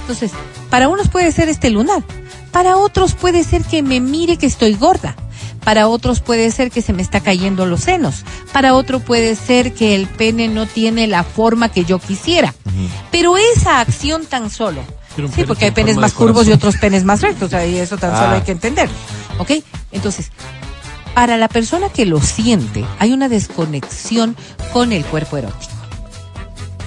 Entonces, 0.00 0.32
para 0.70 0.88
unos 0.88 1.08
puede 1.08 1.32
ser 1.32 1.50
este 1.50 1.68
lunar, 1.68 2.02
para 2.50 2.78
otros 2.78 3.12
puede 3.12 3.44
ser 3.44 3.62
que 3.62 3.82
me 3.82 4.00
mire 4.00 4.38
que 4.38 4.46
estoy 4.46 4.72
gorda, 4.72 5.16
para 5.64 5.86
otros 5.86 6.20
puede 6.20 6.50
ser 6.50 6.70
que 6.70 6.80
se 6.80 6.94
me 6.94 7.02
está 7.02 7.20
cayendo 7.20 7.66
los 7.66 7.82
senos, 7.82 8.24
para 8.54 8.72
otro 8.72 9.00
puede 9.00 9.36
ser 9.36 9.74
que 9.74 9.94
el 9.94 10.06
pene 10.06 10.48
no 10.48 10.64
tiene 10.64 11.08
la 11.08 11.24
forma 11.24 11.68
que 11.68 11.84
yo 11.84 11.98
quisiera. 11.98 12.54
Pero 13.10 13.36
esa 13.36 13.80
acción 13.80 14.24
tan 14.24 14.48
solo, 14.48 14.82
sí, 15.34 15.44
porque 15.44 15.66
hay 15.66 15.70
penes 15.70 15.96
más 15.96 16.12
curvos 16.12 16.46
y 16.48 16.52
otros 16.52 16.76
penes 16.76 17.04
más 17.04 17.20
rectos, 17.22 17.52
y 17.52 17.76
eso 17.78 17.96
tan 17.98 18.12
solo 18.12 18.28
Ah. 18.28 18.34
hay 18.34 18.42
que 18.42 18.52
entender. 18.52 18.88
¿Ok? 19.38 19.50
Entonces, 19.92 20.30
para 21.14 21.36
la 21.36 21.48
persona 21.48 21.88
que 21.90 22.06
lo 22.06 22.20
siente, 22.20 22.84
hay 22.98 23.12
una 23.12 23.28
desconexión 23.28 24.36
con 24.72 24.92
el 24.92 25.04
cuerpo 25.04 25.36
erótico. 25.36 25.72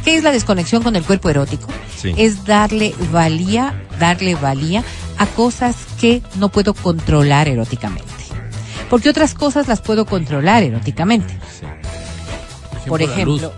¿Qué 0.03 0.15
es 0.17 0.23
la 0.23 0.31
desconexión 0.31 0.83
con 0.83 0.95
el 0.95 1.03
cuerpo 1.03 1.29
erótico? 1.29 1.67
Sí. 1.99 2.13
Es 2.17 2.45
darle 2.45 2.93
valía, 3.11 3.73
darle 3.99 4.35
valía 4.35 4.83
a 5.17 5.25
cosas 5.25 5.75
que 5.99 6.21
no 6.35 6.49
puedo 6.49 6.73
controlar 6.73 7.47
eróticamente. 7.47 8.05
Porque 8.89 9.09
otras 9.09 9.33
cosas 9.33 9.67
las 9.67 9.81
puedo 9.81 10.05
controlar 10.05 10.61
eróticamente. 10.63 11.35
Por 12.87 13.01
ejemplo, 13.01 13.51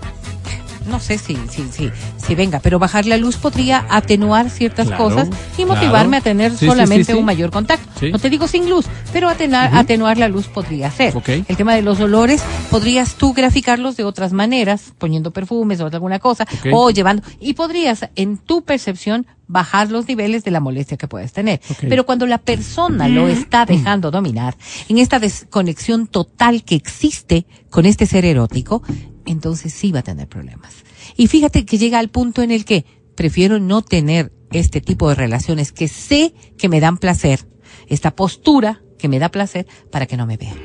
no 0.87 0.99
sé 0.99 1.17
si, 1.17 1.35
si, 1.49 1.63
si, 1.71 1.91
si 2.17 2.35
venga, 2.35 2.59
pero 2.59 2.79
bajar 2.79 3.05
la 3.05 3.17
luz 3.17 3.37
podría 3.37 3.85
atenuar 3.89 4.49
ciertas 4.49 4.87
Claro, 4.87 5.03
cosas 5.03 5.29
y 5.57 5.63
claro. 5.63 5.73
motivarme 5.75 6.17
a 6.17 6.21
tener 6.21 6.55
Sí, 6.55 6.65
solamente 6.65 7.05
sí, 7.05 7.11
sí. 7.13 7.17
un 7.17 7.25
mayor 7.25 7.51
contacto. 7.51 7.87
No 8.11 8.19
te 8.19 8.29
digo 8.29 8.47
sin 8.47 8.69
luz, 8.69 8.85
pero 9.11 9.29
atenuar, 9.29 9.75
atenuar 9.75 10.17
la 10.17 10.27
luz 10.27 10.47
podría 10.47 10.89
ser. 10.91 11.13
El 11.47 11.57
tema 11.57 11.75
de 11.75 11.81
los 11.81 11.99
olores, 11.99 12.41
podrías 12.69 13.15
tú 13.15 13.33
graficarlos 13.33 13.97
de 13.97 14.03
otras 14.03 14.33
maneras, 14.33 14.93
poniendo 14.97 15.31
perfumes 15.31 15.79
o 15.81 15.87
alguna 15.87 16.19
cosa, 16.19 16.45
o 16.71 16.89
llevando, 16.91 17.23
y 17.39 17.53
podrías, 17.53 18.09
en 18.15 18.37
tu 18.37 18.63
percepción, 18.63 19.25
bajar 19.49 19.91
los 19.91 20.07
niveles 20.07 20.43
de 20.43 20.51
la 20.51 20.59
molestia 20.59 20.97
que 20.97 21.07
puedes 21.07 21.31
tener. 21.33 21.61
Pero 21.87 22.05
cuando 22.05 22.25
la 22.27 22.37
persona 22.37 23.07
lo 23.07 23.27
está 23.27 23.65
dejando 23.65 24.11
dominar, 24.11 24.55
en 24.89 24.97
esta 24.97 25.19
desconexión 25.19 26.07
total 26.07 26.63
que 26.63 26.75
existe 26.75 27.45
con 27.69 27.85
este 27.85 28.05
ser 28.05 28.25
erótico, 28.25 28.83
entonces 29.27 29.73
sí 29.73 29.91
va 29.91 29.99
a 29.99 30.03
tener 30.03 30.27
problemas. 30.27 30.73
Y 31.15 31.27
fíjate 31.27 31.65
que 31.65 31.77
llega 31.77 31.99
al 31.99 32.09
punto 32.09 32.41
en 32.41 32.51
el 32.51 32.65
que 32.65 32.85
prefiero 33.15 33.59
no 33.59 33.81
tener 33.81 34.31
este 34.51 34.81
tipo 34.81 35.09
de 35.09 35.15
relaciones 35.15 35.71
que 35.71 35.87
sé 35.87 36.33
que 36.57 36.69
me 36.69 36.79
dan 36.79 36.97
placer, 36.97 37.47
esta 37.87 38.15
postura 38.15 38.81
que 38.97 39.07
me 39.07 39.19
da 39.19 39.29
placer 39.29 39.67
para 39.91 40.05
que 40.05 40.17
no 40.17 40.25
me 40.25 40.37
vean. 40.37 40.55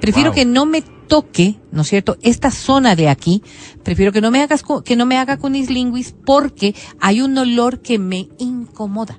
Prefiero 0.00 0.30
Wow. 0.30 0.34
que 0.34 0.44
no 0.44 0.64
me 0.64 0.82
toque, 0.82 1.56
¿no 1.72 1.82
es 1.82 1.88
cierto? 1.88 2.16
Esta 2.22 2.50
zona 2.50 2.96
de 2.96 3.08
aquí, 3.08 3.42
prefiero 3.82 4.12
que 4.12 4.20
no 4.20 4.30
me 4.30 4.40
hagas 4.42 4.62
que 4.84 4.96
no 4.96 5.06
me 5.06 5.18
haga 5.18 5.38
cunislinguis 5.38 6.14
porque 6.24 6.74
hay 7.00 7.20
un 7.20 7.36
olor 7.36 7.80
que 7.82 7.98
me 7.98 8.28
incomoda. 8.38 9.18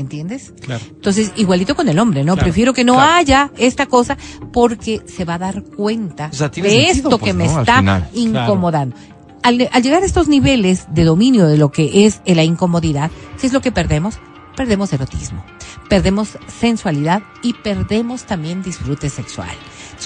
¿Entiendes? 0.00 0.54
Claro. 0.62 0.82
Entonces, 0.88 1.30
igualito 1.36 1.76
con 1.76 1.86
el 1.90 1.98
hombre, 1.98 2.24
¿no? 2.24 2.32
Claro, 2.32 2.46
Prefiero 2.46 2.72
que 2.72 2.84
no 2.84 2.94
claro. 2.94 3.12
haya 3.12 3.50
esta 3.58 3.84
cosa 3.84 4.16
porque 4.50 5.02
se 5.06 5.26
va 5.26 5.34
a 5.34 5.38
dar 5.38 5.62
cuenta 5.62 6.30
O 6.32 6.36
sea, 6.36 6.50
tiene 6.50 6.70
de 6.70 6.74
sentido, 6.86 6.96
esto 7.10 7.18
pues, 7.18 7.30
que 7.32 7.36
me 7.36 7.44
¿no? 7.44 7.52
Al 7.56 7.60
está 7.60 7.78
final. 7.80 8.10
incomodando. 8.14 8.96
Al, 9.42 9.68
al 9.70 9.82
llegar 9.82 10.02
a 10.02 10.06
estos 10.06 10.26
niveles 10.26 10.86
de 10.90 11.04
dominio 11.04 11.46
de 11.46 11.58
lo 11.58 11.70
que 11.70 12.06
es 12.06 12.22
la 12.24 12.44
incomodidad, 12.44 13.10
¿qué 13.38 13.46
es 13.46 13.52
lo 13.52 13.60
que 13.60 13.72
perdemos? 13.72 14.18
Perdemos 14.56 14.90
erotismo, 14.94 15.44
perdemos 15.90 16.38
sensualidad 16.60 17.22
y 17.42 17.52
perdemos 17.52 18.24
también 18.24 18.62
disfrute 18.62 19.10
sexual. 19.10 19.50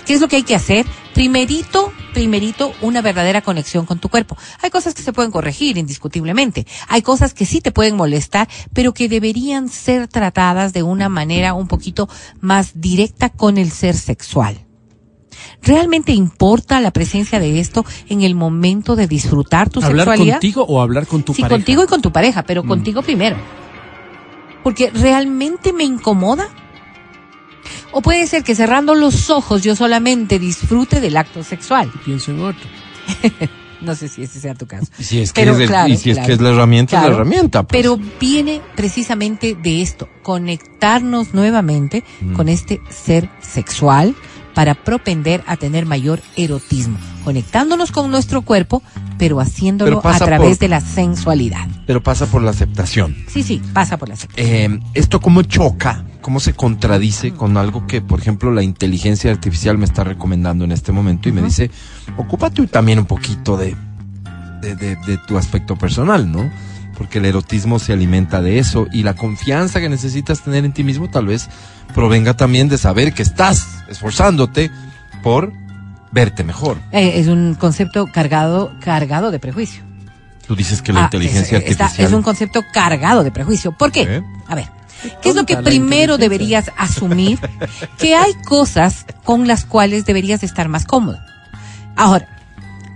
¿Qué 0.03 0.15
es 0.15 0.21
lo 0.21 0.29
que 0.29 0.37
hay 0.37 0.43
que 0.43 0.55
hacer? 0.55 0.87
Primerito, 1.15 1.93
primerito, 2.13 2.73
una 2.83 3.03
verdadera 3.03 3.43
conexión 3.43 3.87
con 3.87 3.99
tu 3.99 4.09
cuerpo. 4.09 4.37
Hay 4.63 4.71
cosas 4.71 4.95
que 4.95 5.03
se 5.03 5.13
pueden 5.13 5.31
corregir, 5.31 5.79
indiscutiblemente. 5.79 6.67
Hay 6.89 7.03
cosas 7.03 7.35
que 7.35 7.47
sí 7.47 7.61
te 7.61 7.73
pueden 7.73 7.97
molestar, 7.97 8.49
pero 8.73 8.93
que 8.95 9.09
deberían 9.09 9.69
ser 9.69 10.09
tratadas 10.09 10.73
de 10.73 10.83
una 10.83 11.09
manera 11.09 11.55
un 11.55 11.69
poquito 11.69 12.09
más 12.41 12.81
directa 12.81 13.31
con 13.31 13.59
el 13.59 13.71
ser 13.71 13.95
sexual. 13.97 14.61
¿Realmente 15.63 16.13
importa 16.13 16.81
la 16.81 16.91
presencia 16.91 17.39
de 17.41 17.59
esto 17.59 17.85
en 18.09 18.23
el 18.23 18.35
momento 18.35 18.97
de 18.97 19.07
disfrutar 19.07 19.71
tu 19.71 19.81
¿Hablar 19.83 20.07
sexualidad? 20.07 20.37
contigo 20.37 20.65
o 20.69 20.81
hablar 20.81 21.07
con 21.07 21.23
tu 21.23 21.35
sí, 21.35 21.43
pareja? 21.43 21.57
contigo 21.57 21.85
y 21.85 21.87
con 21.87 22.03
tu 22.03 22.13
pareja, 22.13 22.43
pero 22.43 22.65
contigo 22.65 23.03
primero. 23.03 23.37
Porque 24.63 24.91
realmente 24.91 25.73
me 25.73 25.85
incomoda. 25.85 26.49
O 27.95 28.03
puede 28.03 28.27
ser 28.27 28.43
que 28.45 28.55
cerrando 28.55 28.95
los 28.95 29.31
ojos 29.31 29.63
yo 29.63 29.77
solamente 29.77 30.39
disfrute 30.39 31.01
del 31.01 31.17
acto 31.17 31.43
sexual. 31.45 31.91
Pienso 32.05 32.31
en 32.33 32.41
otro. 32.43 32.69
No 33.81 33.95
sé 33.95 34.09
si 34.09 34.23
ese 34.23 34.41
sea 34.41 34.55
tu 34.55 34.67
caso. 34.67 34.87
Y 34.99 35.05
si 35.05 35.21
es 35.21 35.33
que, 35.35 35.43
Pero 35.43 35.53
es, 35.53 35.61
el- 35.61 35.67
claro, 35.67 35.93
y 35.93 35.99
si 35.99 36.11
es, 36.11 36.19
que 36.19 36.33
es 36.33 36.41
la 36.41 36.51
herramienta, 36.51 36.97
es 36.97 37.03
la 37.07 37.15
herramienta. 37.15 37.65
pues. 37.65 37.83
Pero 37.83 37.99
viene 38.19 38.63
precisamente 38.77 39.55
de 39.63 39.83
esto, 39.83 40.09
conectarnos 40.23 41.35
nuevamente 41.35 42.03
Mm. 42.23 42.33
con 42.33 42.49
este 42.49 42.81
ser 42.89 43.29
sexual 43.43 44.15
para 44.55 44.75
propender 44.75 45.43
a 45.47 45.57
tener 45.59 45.85
mayor 45.85 46.23
erotismo, 46.37 46.97
conectándonos 47.25 47.91
con 47.93 48.11
nuestro 48.11 48.41
cuerpo, 48.41 48.83
pero 49.19 49.41
haciéndolo 49.41 50.01
Pero 50.03 50.15
a 50.15 50.19
través 50.19 50.51
por- 50.51 50.59
de 50.59 50.69
la 50.69 50.81
sensualidad. 50.81 51.67
Pero 51.87 52.03
pasa 52.03 52.27
por 52.27 52.43
la 52.43 52.51
aceptación. 52.51 53.17
Sí, 53.29 53.43
sí, 53.43 53.63
pasa 53.73 53.97
por 53.97 54.09
la 54.09 54.17
sexualidad. 54.17 54.55
Eh, 54.75 54.81
esto 54.95 55.21
cómo 55.21 55.43
choca, 55.43 56.05
cómo 56.21 56.41
se 56.41 56.55
contradice 56.55 57.33
con 57.33 57.57
algo 57.57 57.87
que, 57.87 58.01
por 58.01 58.19
ejemplo, 58.21 58.51
la 58.53 58.63
inteligencia 58.63 59.31
artificial 59.31 59.79
me 59.79 59.85
está 59.85 60.05
recomendando 60.05 60.65
en 60.65 60.73
este 60.73 60.93
momento 60.93 61.29
y 61.29 61.33
me 61.33 61.43
dice, 61.43 61.71
ocúpate 62.17 62.67
también 62.67 62.99
un 62.99 63.07
poquito 63.07 63.57
de, 63.57 63.77
de, 64.61 64.75
de- 64.77 64.97
de 64.97 65.19
tu 65.27 65.37
aspecto 65.39 65.77
personal, 65.77 66.31
¿no? 66.31 66.51
Porque 66.97 67.19
el 67.19 67.25
erotismo 67.25 67.79
se 67.81 67.93
alimenta 67.93 68.41
de 68.41 68.59
eso 68.59 68.87
y 68.93 69.03
la 69.03 69.15
confianza 69.15 69.81
que 69.81 69.89
necesitas 69.89 70.43
tener 70.43 70.65
en 70.65 70.73
ti 70.73 70.85
mismo 70.85 71.11
tal 71.11 71.27
vez 71.27 71.49
provenga 71.95 72.35
también 72.37 72.69
de 72.69 72.79
saber 72.79 73.13
que 73.15 73.23
estás 73.23 73.67
esforzándote 73.89 74.71
por 75.23 75.53
verte 76.15 76.45
mejor. 76.45 76.79
Eh, 76.93 77.19
es 77.21 77.27
un 77.27 77.55
concepto 77.55 78.07
cargado, 78.07 78.73
cargado 78.81 79.31
de 79.31 79.39
prejuicio. 79.39 79.83
Tú 80.47 80.55
dices 80.57 80.81
que 80.81 80.93
la 80.93 81.01
Ah, 81.01 81.05
inteligencia 81.05 81.59
es, 81.59 81.71
está- 81.71 81.85
artificial... 81.87 82.07
es 82.09 82.13
un 82.15 82.23
concepto 82.23 82.63
cargado 82.73 83.25
de 83.25 83.31
prejuicio. 83.31 83.73
¿Por 83.73 83.91
qué? 83.93 84.03
¿Eh? 84.03 84.23
A 84.47 84.55
ver, 84.55 84.69
¿qué 85.23 85.31
es 85.31 85.35
lo 85.35 85.45
que 85.45 85.57
primero 85.57 86.17
deberías 86.19 86.71
asumir? 86.79 87.39
que 87.99 88.15
hay 88.15 88.33
cosas 88.47 89.05
con 89.25 89.47
las 89.49 89.65
cuales 89.65 90.05
deberías 90.07 90.43
estar 90.43 90.69
más 90.69 90.85
cómodo. 90.85 91.19
Ahora, 91.97 92.29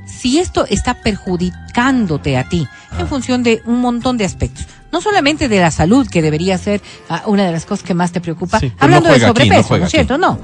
si 0.07 0.39
esto 0.39 0.64
está 0.66 0.95
perjudicándote 0.95 2.37
a 2.37 2.49
ti 2.49 2.66
en 2.99 3.09
función 3.09 3.43
de 3.43 3.62
un 3.64 3.81
montón 3.81 4.16
de 4.16 4.25
aspectos, 4.25 4.66
no 4.93 5.01
solamente 5.01 5.49
de 5.49 5.61
la 5.61 5.70
salud, 5.70 6.07
que 6.09 6.22
debería 6.22 6.59
ser 6.59 6.80
ah, 7.09 7.22
una 7.26 7.47
de 7.47 7.53
las 7.53 7.66
cosas 7.66 7.84
que 7.84 7.95
más 7.95 8.12
te 8.12 8.20
preocupa, 8.20 8.61
Sí, 8.61 8.72
hablando 8.78 9.09
no 9.09 9.14
de 9.14 9.16
aquí, 9.16 9.22
no 9.22 9.28
sobrepeso, 9.28 9.78
¿no, 9.78 9.84
es 9.84 9.91
cierto? 9.91 10.18
No. 10.18 10.39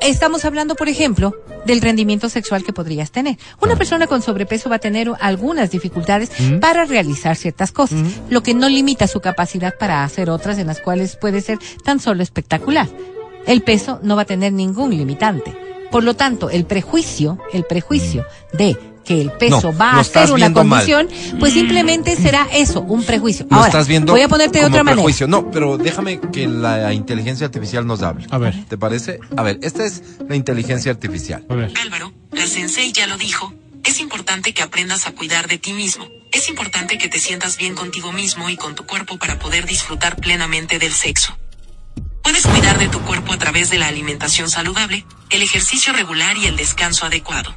Estamos 0.00 0.44
hablando, 0.44 0.74
por 0.74 0.88
ejemplo, 0.88 1.34
del 1.64 1.80
rendimiento 1.80 2.28
sexual 2.28 2.62
que 2.62 2.72
podrías 2.72 3.10
tener. 3.10 3.38
Una 3.60 3.76
persona 3.76 4.06
con 4.06 4.20
sobrepeso 4.20 4.68
va 4.68 4.76
a 4.76 4.80
tener 4.80 5.10
algunas 5.20 5.70
dificultades 5.70 6.30
para 6.60 6.84
realizar 6.84 7.36
ciertas 7.36 7.72
cosas, 7.72 8.00
lo 8.28 8.42
que 8.42 8.54
no 8.54 8.68
limita 8.68 9.06
su 9.06 9.20
capacidad 9.20 9.74
para 9.78 10.04
hacer 10.04 10.28
otras 10.28 10.58
en 10.58 10.66
las 10.66 10.80
cuales 10.80 11.16
puede 11.16 11.40
ser 11.40 11.58
tan 11.84 12.00
solo 12.00 12.22
espectacular. 12.22 12.88
El 13.46 13.62
peso 13.62 14.00
no 14.02 14.16
va 14.16 14.22
a 14.22 14.26
tener 14.26 14.52
ningún 14.52 14.90
limitante. 14.96 15.56
Por 15.90 16.02
lo 16.02 16.14
tanto, 16.14 16.50
el 16.50 16.64
prejuicio, 16.64 17.38
el 17.52 17.64
prejuicio 17.64 18.26
de 18.52 18.76
que 19.04 19.20
el 19.20 19.30
peso 19.32 19.72
No, 19.72 19.76
va 19.78 19.98
a 20.00 20.04
ser 20.04 20.32
una 20.32 20.48
mal. 20.48 20.54
condición, 20.68 21.08
pues 21.38 21.52
simplemente 21.52 22.16
será 22.16 22.48
eso, 22.52 22.80
un 22.80 23.04
prejuicio. 23.04 23.46
Lo 23.50 23.56
Ahora, 23.56 23.68
estás 23.68 23.86
viendo 23.88 24.12
voy 24.12 24.22
a 24.22 24.28
ponerte 24.28 24.58
de 24.60 24.64
otra 24.64 24.82
manera. 24.82 24.96
prejuicio. 24.96 25.26
No, 25.28 25.50
pero 25.50 25.76
déjame 25.78 26.20
que 26.32 26.46
la 26.48 26.92
inteligencia 26.92 27.46
artificial 27.46 27.86
nos 27.86 28.02
hable. 28.02 28.26
A 28.30 28.38
ver. 28.38 28.64
¿Te 28.68 28.78
parece? 28.78 29.20
A 29.36 29.42
ver, 29.42 29.58
esta 29.62 29.84
es 29.84 30.02
la 30.28 30.36
inteligencia 30.36 30.90
artificial. 30.90 31.44
A 31.48 31.54
ver. 31.54 31.72
Álvaro, 31.82 32.12
la 32.32 32.46
sensei 32.46 32.92
ya 32.92 33.06
lo 33.06 33.16
dijo. 33.18 33.52
Es 33.84 34.00
importante 34.00 34.54
que 34.54 34.62
aprendas 34.62 35.06
a 35.06 35.12
cuidar 35.12 35.46
de 35.46 35.58
ti 35.58 35.72
mismo. 35.74 36.06
Es 36.32 36.48
importante 36.48 36.96
que 36.98 37.08
te 37.08 37.18
sientas 37.20 37.58
bien 37.58 37.74
contigo 37.74 38.12
mismo 38.12 38.48
y 38.48 38.56
con 38.56 38.74
tu 38.74 38.86
cuerpo 38.86 39.18
para 39.18 39.38
poder 39.38 39.66
disfrutar 39.66 40.16
plenamente 40.16 40.78
del 40.78 40.92
sexo. 40.92 41.36
Puedes 42.22 42.46
cuidar 42.46 42.78
de 42.78 42.88
tu 42.88 43.00
cuerpo 43.02 43.34
a 43.34 43.38
través 43.38 43.68
de 43.68 43.76
la 43.78 43.88
alimentación 43.88 44.48
saludable, 44.48 45.04
el 45.28 45.42
ejercicio 45.42 45.92
regular 45.92 46.38
y 46.38 46.46
el 46.46 46.56
descanso 46.56 47.04
adecuado. 47.04 47.54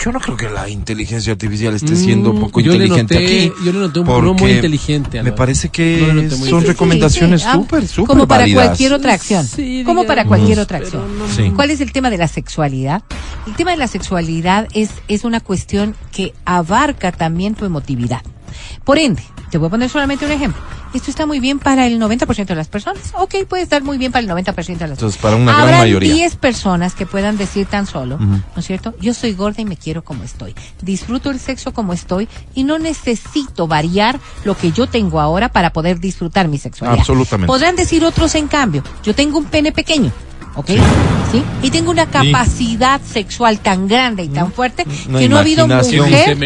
Yo 0.00 0.12
no 0.12 0.20
creo 0.20 0.36
que 0.36 0.48
la 0.48 0.68
inteligencia 0.68 1.32
artificial 1.32 1.74
esté 1.74 1.96
siendo 1.96 2.32
Mm, 2.32 2.40
poco 2.40 2.60
yo 2.60 2.70
le 2.72 2.86
inteligente 2.86 3.14
noté- 3.16 3.26
aquí. 3.50 3.52
yo 3.64 3.72
le 3.72 3.78
noté 3.80 3.98
un 3.98 4.06
porque 4.06 4.42
muy 4.42 4.52
inteligente, 4.52 5.22
Me 5.24 5.32
parece 5.32 5.70
que 5.70 6.12
No 6.14 6.30
son 6.46 6.64
recomendaciones 6.64 7.40
Sí, 7.42 7.44
sí, 7.46 7.50
ah, 7.52 7.56
súper, 7.56 7.88
súper 7.88 8.06
Como 8.06 8.28
para 8.28 8.42
válidas. 8.42 8.66
cualquier 8.68 8.92
otra 8.92 9.14
acción. 9.14 9.44
Sí, 9.46 9.82
como 9.84 10.04
para 10.06 10.24
cualquier 10.24 10.60
otra 10.60 10.78
acción. 10.78 11.18
no- 11.18 11.28
Sí. 11.28 11.50
¿Cuál 11.54 11.70
es 11.72 11.80
el 11.80 11.90
tema 11.92 12.10
de 12.10 12.18
la 12.18 12.28
sexualidad? 12.28 13.02
El 13.48 13.54
tema 13.56 13.72
de 13.72 13.76
la 13.76 13.88
sexualidad 13.88 14.68
es, 14.72 14.90
es 15.08 15.24
una 15.24 15.40
cuestión 15.40 15.96
que 16.12 16.32
abarca 16.44 17.10
también 17.10 17.54
tu 17.56 17.64
emotividad. 17.64 18.22
Por 18.84 18.98
ende, 18.98 19.22
te 19.50 19.58
voy 19.58 19.66
a 19.66 19.70
poner 19.70 19.90
solamente 19.90 20.24
un 20.26 20.32
ejemplo. 20.32 20.62
Esto 20.94 21.10
está 21.10 21.26
muy 21.26 21.38
bien 21.40 21.58
para 21.58 21.86
el 21.86 22.00
90% 22.00 22.46
de 22.46 22.54
las 22.54 22.68
personas. 22.68 23.12
Ok, 23.18 23.46
puede 23.48 23.62
estar 23.62 23.82
muy 23.82 23.98
bien 23.98 24.10
para 24.10 24.24
el 24.24 24.30
90% 24.30 24.66
de 24.66 24.88
las 24.88 24.90
Entonces, 24.98 25.20
para 25.20 25.36
una 25.36 25.52
gran 25.52 25.80
mayoría. 25.80 26.12
10 26.12 26.36
personas 26.36 26.94
que 26.94 27.06
puedan 27.06 27.36
decir 27.36 27.66
tan 27.66 27.86
solo, 27.86 28.18
¿no 28.18 28.42
es 28.56 28.66
cierto? 28.66 28.94
Yo 29.00 29.14
soy 29.14 29.34
gorda 29.34 29.60
y 29.60 29.64
me 29.64 29.76
quiero 29.76 30.02
como 30.02 30.24
estoy. 30.24 30.54
Disfruto 30.82 31.30
el 31.30 31.38
sexo 31.38 31.72
como 31.72 31.92
estoy 31.92 32.28
y 32.54 32.64
no 32.64 32.78
necesito 32.78 33.66
variar 33.66 34.18
lo 34.44 34.56
que 34.56 34.72
yo 34.72 34.86
tengo 34.86 35.20
ahora 35.20 35.50
para 35.50 35.72
poder 35.72 36.00
disfrutar 36.00 36.48
mi 36.48 36.58
sexualidad. 36.58 37.00
Absolutamente. 37.00 37.46
Podrán 37.46 37.76
decir 37.76 38.04
otros 38.04 38.34
en 38.34 38.48
cambio, 38.48 38.82
yo 39.02 39.14
tengo 39.14 39.38
un 39.38 39.44
pene 39.44 39.72
pequeño, 39.72 40.10
¿ok? 40.58 40.70
¿Sí? 41.30 41.44
Y 41.62 41.70
tengo 41.70 41.90
una 41.90 42.06
capacidad 42.06 43.00
sexual 43.00 43.60
tan 43.60 43.86
grande 43.86 44.24
y 44.24 44.28
tan 44.28 44.52
fuerte 44.52 44.84
Una 45.08 45.18
que 45.20 45.28
no 45.28 45.36
ha 45.36 45.40
habido 45.40 45.68
mujer 45.68 46.36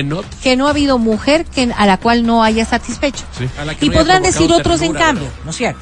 que 0.42 0.56
no 0.56 0.66
ha 0.66 0.70
habido 0.70 0.98
mujer 0.98 1.46
que 1.46 1.72
a 1.74 1.86
la 1.86 1.96
cual 1.96 2.26
no 2.26 2.44
haya 2.44 2.64
satisfecho. 2.64 3.24
Sí. 3.36 3.48
Y 3.80 3.90
podrán 3.90 4.22
decir 4.22 4.52
otros 4.52 4.82
en 4.82 4.92
cambio, 4.92 5.28
¿no 5.44 5.50
es 5.50 5.56
cierto? 5.56 5.80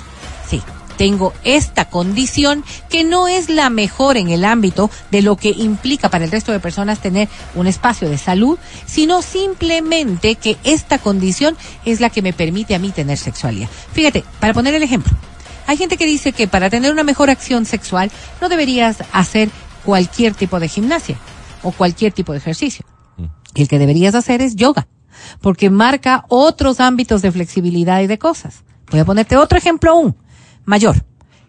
Sí, 0.48 0.62
tengo 0.96 1.32
esta 1.42 1.86
condición 1.86 2.62
que 2.88 3.02
no 3.02 3.26
es 3.26 3.48
la 3.48 3.68
mejor 3.68 4.16
en 4.16 4.28
el 4.28 4.44
ámbito 4.44 4.90
de 5.10 5.22
lo 5.22 5.36
que 5.36 5.48
implica 5.48 6.08
para 6.08 6.24
el 6.24 6.30
resto 6.30 6.52
de 6.52 6.60
personas 6.60 7.00
tener 7.00 7.28
un 7.54 7.66
espacio 7.66 8.08
de 8.08 8.18
salud, 8.18 8.58
sino 8.86 9.22
simplemente 9.22 10.36
que 10.36 10.56
esta 10.62 10.98
condición 10.98 11.56
es 11.84 12.00
la 12.00 12.10
que 12.10 12.22
me 12.22 12.32
permite 12.32 12.76
a 12.76 12.78
mí 12.78 12.90
tener 12.90 13.18
sexualidad. 13.18 13.68
Fíjate, 13.92 14.24
para 14.38 14.54
poner 14.54 14.74
el 14.74 14.82
ejemplo, 14.82 15.12
hay 15.70 15.76
gente 15.76 15.96
que 15.96 16.04
dice 16.04 16.32
que 16.32 16.48
para 16.48 16.68
tener 16.68 16.90
una 16.90 17.04
mejor 17.04 17.30
acción 17.30 17.64
sexual 17.64 18.10
no 18.40 18.48
deberías 18.48 19.04
hacer 19.12 19.50
cualquier 19.84 20.34
tipo 20.34 20.58
de 20.58 20.66
gimnasia 20.66 21.16
o 21.62 21.70
cualquier 21.70 22.12
tipo 22.12 22.32
de 22.32 22.38
ejercicio. 22.38 22.84
Y 23.54 23.62
el 23.62 23.68
que 23.68 23.78
deberías 23.78 24.16
hacer 24.16 24.42
es 24.42 24.56
yoga, 24.56 24.88
porque 25.40 25.70
marca 25.70 26.24
otros 26.28 26.80
ámbitos 26.80 27.22
de 27.22 27.30
flexibilidad 27.30 28.00
y 28.00 28.08
de 28.08 28.18
cosas. 28.18 28.64
Voy 28.90 28.98
a 28.98 29.04
ponerte 29.04 29.36
otro 29.36 29.58
ejemplo 29.58 29.92
aún 29.92 30.16
mayor. 30.64 31.04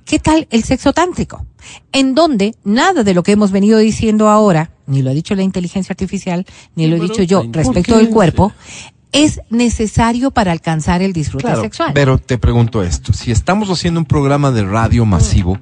¿Qué 0.06 0.20
tal 0.20 0.48
el 0.52 0.64
sexo 0.66 0.94
tántrico? 0.94 1.44
En 1.92 2.14
donde 2.14 2.54
nada 2.64 3.04
de 3.04 3.16
lo 3.16 3.24
que 3.24 3.32
hemos 3.32 3.50
venido 3.50 3.80
diciendo 3.80 4.30
ahora, 4.30 4.70
ni 4.86 5.02
lo 5.02 5.10
ha 5.10 5.14
dicho 5.14 5.34
la 5.34 5.42
inteligencia 5.42 5.94
artificial, 5.94 6.46
ni 6.76 6.86
lo 6.86 6.98
he 6.98 7.00
dicho 7.00 7.24
yo 7.24 7.42
¿por 7.42 7.56
respecto 7.56 7.98
del 7.98 8.10
cuerpo, 8.10 8.54
es 9.12 9.41
necesario 9.49 10.32
para 10.32 10.51
alcanzar 10.51 11.01
el 11.01 11.14
disfrute 11.14 11.45
Claro, 11.45 11.62
sexual. 11.62 11.91
pero 11.93 12.18
te 12.18 12.38
pregunto 12.38 12.82
esto, 12.84 13.14
si 13.14 13.32
estamos 13.32 13.70
haciendo 13.70 13.99
un 13.99 14.05
programa 14.05 14.51
de 14.51 14.64
radio 14.64 15.05
masivo, 15.05 15.59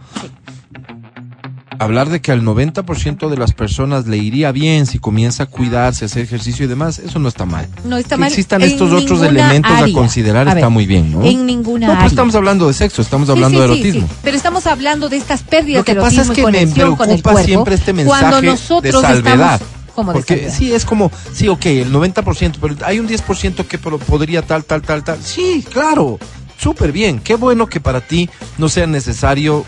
hablar 1.79 2.09
de 2.09 2.19
que 2.19 2.31
al 2.33 2.41
90% 2.43 3.29
de 3.29 3.37
las 3.37 3.53
personas 3.53 4.05
le 4.05 4.17
iría 4.17 4.51
bien 4.51 4.85
si 4.85 4.99
comienza 4.99 5.43
a 5.43 5.45
cuidarse, 5.45 6.05
hacer 6.05 6.23
ejercicio 6.23 6.65
y 6.65 6.67
demás, 6.67 6.99
eso 6.99 7.19
no 7.19 7.29
está 7.29 7.45
mal. 7.45 7.67
No 7.85 7.95
está 7.97 8.15
que 8.15 8.19
mal 8.21 8.29
existan 8.29 8.61
estos 8.63 8.91
otros 8.91 9.21
elementos 9.23 9.71
área. 9.71 9.85
a 9.85 9.93
considerar 9.93 10.47
A 10.49 10.53
está 10.53 10.67
muy 10.69 10.85
bien, 10.85 11.11
¿no? 11.11 11.23
en 11.23 11.45
ninguna 11.45 11.87
No, 11.95 12.05
estamos 12.05 12.35
hablando 12.35 12.67
de 12.67 12.73
sexo, 12.73 13.01
estamos 13.01 13.29
hablando 13.29 13.61
sí, 13.63 13.67
de 13.67 13.73
erotismo. 13.73 14.09
Pero 14.23 14.35
estamos 14.35 14.67
hablando 14.67 15.07
de 15.07 15.17
estas 15.17 15.41
pérdidas 15.43 15.79
Lo 15.79 15.85
que 15.85 15.95
de 15.95 16.01
pasa 16.01 16.21
es 16.23 16.29
que 16.31 16.45
me 16.45 16.67
preocupa 16.67 17.43
siempre 17.43 17.75
este 17.75 17.93
mensaje 17.93 18.25
cuando 18.29 18.81
de 18.81 18.91
salvedad. 18.91 19.53
estamos 19.61 19.78
como 19.99 20.13
porque 20.13 20.49
sí, 20.49 20.73
es 20.73 20.85
como, 20.85 21.11
sí, 21.33 21.47
ok, 21.47 21.65
el 21.65 21.91
90%, 21.91 22.55
pero 22.61 22.75
hay 22.85 22.99
un 22.99 23.07
10% 23.07 23.65
que 23.65 23.77
podría 23.77 24.41
tal, 24.41 24.63
tal, 24.63 24.81
tal, 24.81 25.03
tal. 25.03 25.21
Sí, 25.21 25.65
claro, 25.71 26.19
súper 26.57 26.91
bien. 26.91 27.19
Qué 27.19 27.35
bueno 27.35 27.67
que 27.67 27.79
para 27.79 28.01
ti 28.01 28.29
no 28.57 28.69
sea 28.69 28.87
necesario 28.87 29.65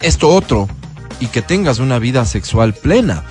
esto 0.00 0.28
otro 0.28 0.68
y 1.20 1.26
que 1.26 1.42
tengas 1.42 1.78
una 1.78 1.98
vida 1.98 2.24
sexual 2.24 2.74
plena. 2.74 3.24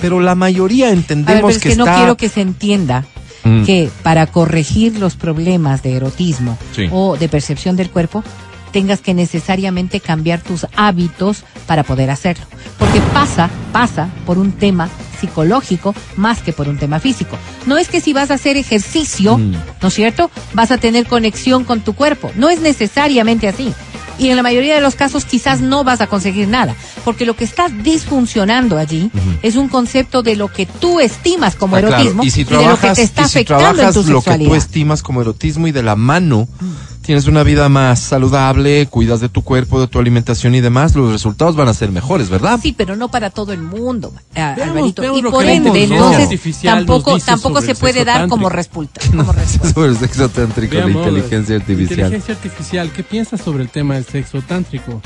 Pero 0.00 0.20
la 0.20 0.34
mayoría 0.34 0.86
A 0.86 0.90
ver, 0.90 0.98
entendemos 0.98 1.40
pero 1.40 1.48
es 1.48 1.58
que, 1.58 1.68
que, 1.70 1.76
no 1.76 1.84
quiero 1.84 2.16
que 2.16 2.28
se 2.28 2.40
entienda 2.40 3.04
Mm. 3.44 3.64
que 3.64 3.90
para 4.02 4.26
corregir 4.28 4.98
los 4.98 5.16
problemas 5.16 5.82
de 5.82 5.96
erotismo 5.96 6.56
Sí. 6.76 6.88
o 6.92 7.16
de 7.16 7.28
percepción 7.28 7.76
del 7.76 7.90
cuerpo 7.90 8.22
tengas 8.72 9.00
que 9.00 9.14
necesariamente 9.14 10.00
cambiar 10.00 10.40
tus 10.40 10.66
hábitos 10.76 11.44
para 11.66 11.82
poder 11.82 12.10
hacerlo. 12.10 12.46
Porque 12.78 13.00
pasa, 13.12 13.50
pasa 13.72 14.08
por 14.24 14.38
un 14.38 14.52
tema 14.52 14.88
psicológico 15.22 15.94
más 16.16 16.42
que 16.42 16.52
por 16.52 16.68
un 16.68 16.76
tema 16.76 17.00
físico. 17.00 17.38
No 17.66 17.78
es 17.78 17.88
que 17.88 18.00
si 18.00 18.12
vas 18.12 18.30
a 18.30 18.34
hacer 18.34 18.56
ejercicio, 18.56 19.38
Mm. 19.38 19.54
¿no 19.80 19.88
es 19.88 19.94
cierto? 19.94 20.30
Vas 20.52 20.70
a 20.72 20.78
tener 20.78 21.06
conexión 21.06 21.64
con 21.64 21.80
tu 21.80 21.94
cuerpo. 21.94 22.30
No 22.36 22.50
es 22.50 22.60
necesariamente 22.60 23.48
así. 23.48 23.72
Y 24.18 24.28
en 24.28 24.36
la 24.36 24.42
mayoría 24.42 24.74
de 24.74 24.80
los 24.82 24.94
casos 24.94 25.24
quizás 25.24 25.60
no 25.62 25.84
vas 25.84 26.00
a 26.02 26.06
conseguir 26.06 26.46
nada, 26.46 26.76
porque 27.04 27.24
lo 27.24 27.34
que 27.34 27.44
está 27.44 27.68
disfuncionando 27.70 28.76
allí 28.78 29.10
es 29.42 29.56
un 29.56 29.68
concepto 29.68 30.22
de 30.22 30.36
lo 30.36 30.48
que 30.48 30.66
tú 30.66 31.00
estimas 31.00 31.54
como 31.56 31.76
Ah, 31.76 31.80
claro. 31.80 31.94
erotismo 31.96 32.22
Y 32.22 32.30
si 32.30 32.44
de 32.44 32.54
lo 32.66 32.78
que 32.78 32.90
te 32.90 33.02
está 33.02 33.22
y 33.22 33.28
si 33.28 33.38
afectando 33.38 33.64
en 33.68 33.74
trabajas 33.74 33.94
tu 33.94 34.00
lo 34.02 34.06
que 34.06 34.12
tú 34.12 34.20
sexualidad. 34.30 34.56
estimas 34.56 35.02
como 35.02 35.22
erotismo 35.22 35.66
y 35.66 35.72
de 35.72 35.82
la 35.82 35.96
mano, 35.96 36.46
tienes 37.02 37.26
una 37.26 37.42
vida 37.42 37.68
más 37.68 38.00
saludable, 38.00 38.86
cuidas 38.86 39.20
de 39.20 39.28
tu 39.28 39.42
cuerpo, 39.42 39.80
de 39.80 39.88
tu 39.88 39.98
alimentación 39.98 40.54
y 40.54 40.60
demás, 40.60 40.94
los 40.94 41.12
resultados 41.12 41.56
van 41.56 41.68
a 41.68 41.74
ser 41.74 41.90
mejores, 41.90 42.30
¿verdad? 42.30 42.58
Sí, 42.62 42.72
pero 42.72 42.96
no 42.96 43.08
para 43.10 43.30
todo 43.30 43.52
el 43.52 43.60
mundo, 43.60 44.12
ah, 44.34 44.54
Veamos- 44.56 44.76
Alvarito. 44.76 45.02
veamos 45.02 45.18
Y 45.20 45.22
por 45.24 45.44
ende, 45.44 45.82
entonces 45.84 46.56
tampoco 46.62 47.18
tampoco 47.18 47.60
se 47.60 47.74
puede 47.74 48.04
dar 48.04 48.28
como 48.28 48.48
resulta, 48.48 49.00
como 49.10 49.32
respuesta. 49.32 49.72
Sobre 49.74 49.88
el 49.90 49.98
sexo 49.98 50.28
tántrico, 50.28 50.74
la 50.74 50.86
Veamos, 50.86 51.06
inteligencia 51.06 51.56
artificial. 51.56 51.98
Inteligencia 51.98 52.34
artificial, 52.34 52.92
¿qué 52.92 53.02
piensas 53.02 53.40
sobre 53.40 53.62
el 53.64 53.68
tema 53.68 53.94
del 53.94 54.04
sexo 54.04 54.40
tántrico? 54.42 55.00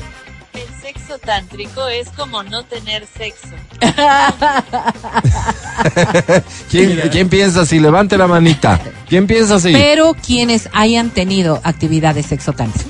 Sexo 1.07 1.25
tántrico 1.25 1.87
es 1.87 2.09
como 2.09 2.43
no 2.43 2.65
tener 2.65 3.07
sexo. 3.17 3.47
¿Quién, 6.69 6.99
quién 7.09 7.29
piensa 7.29 7.61
así? 7.61 7.79
Levante 7.79 8.17
la 8.17 8.27
manita. 8.27 8.81
¿Quién 9.07 9.25
piensa 9.25 9.55
así? 9.55 9.71
Pero 9.71 10.13
quienes 10.15 10.67
hayan 10.73 11.11
tenido 11.11 11.61
actividad 11.63 12.13
de 12.13 12.23
sexo 12.23 12.51
tántrico. 12.51 12.89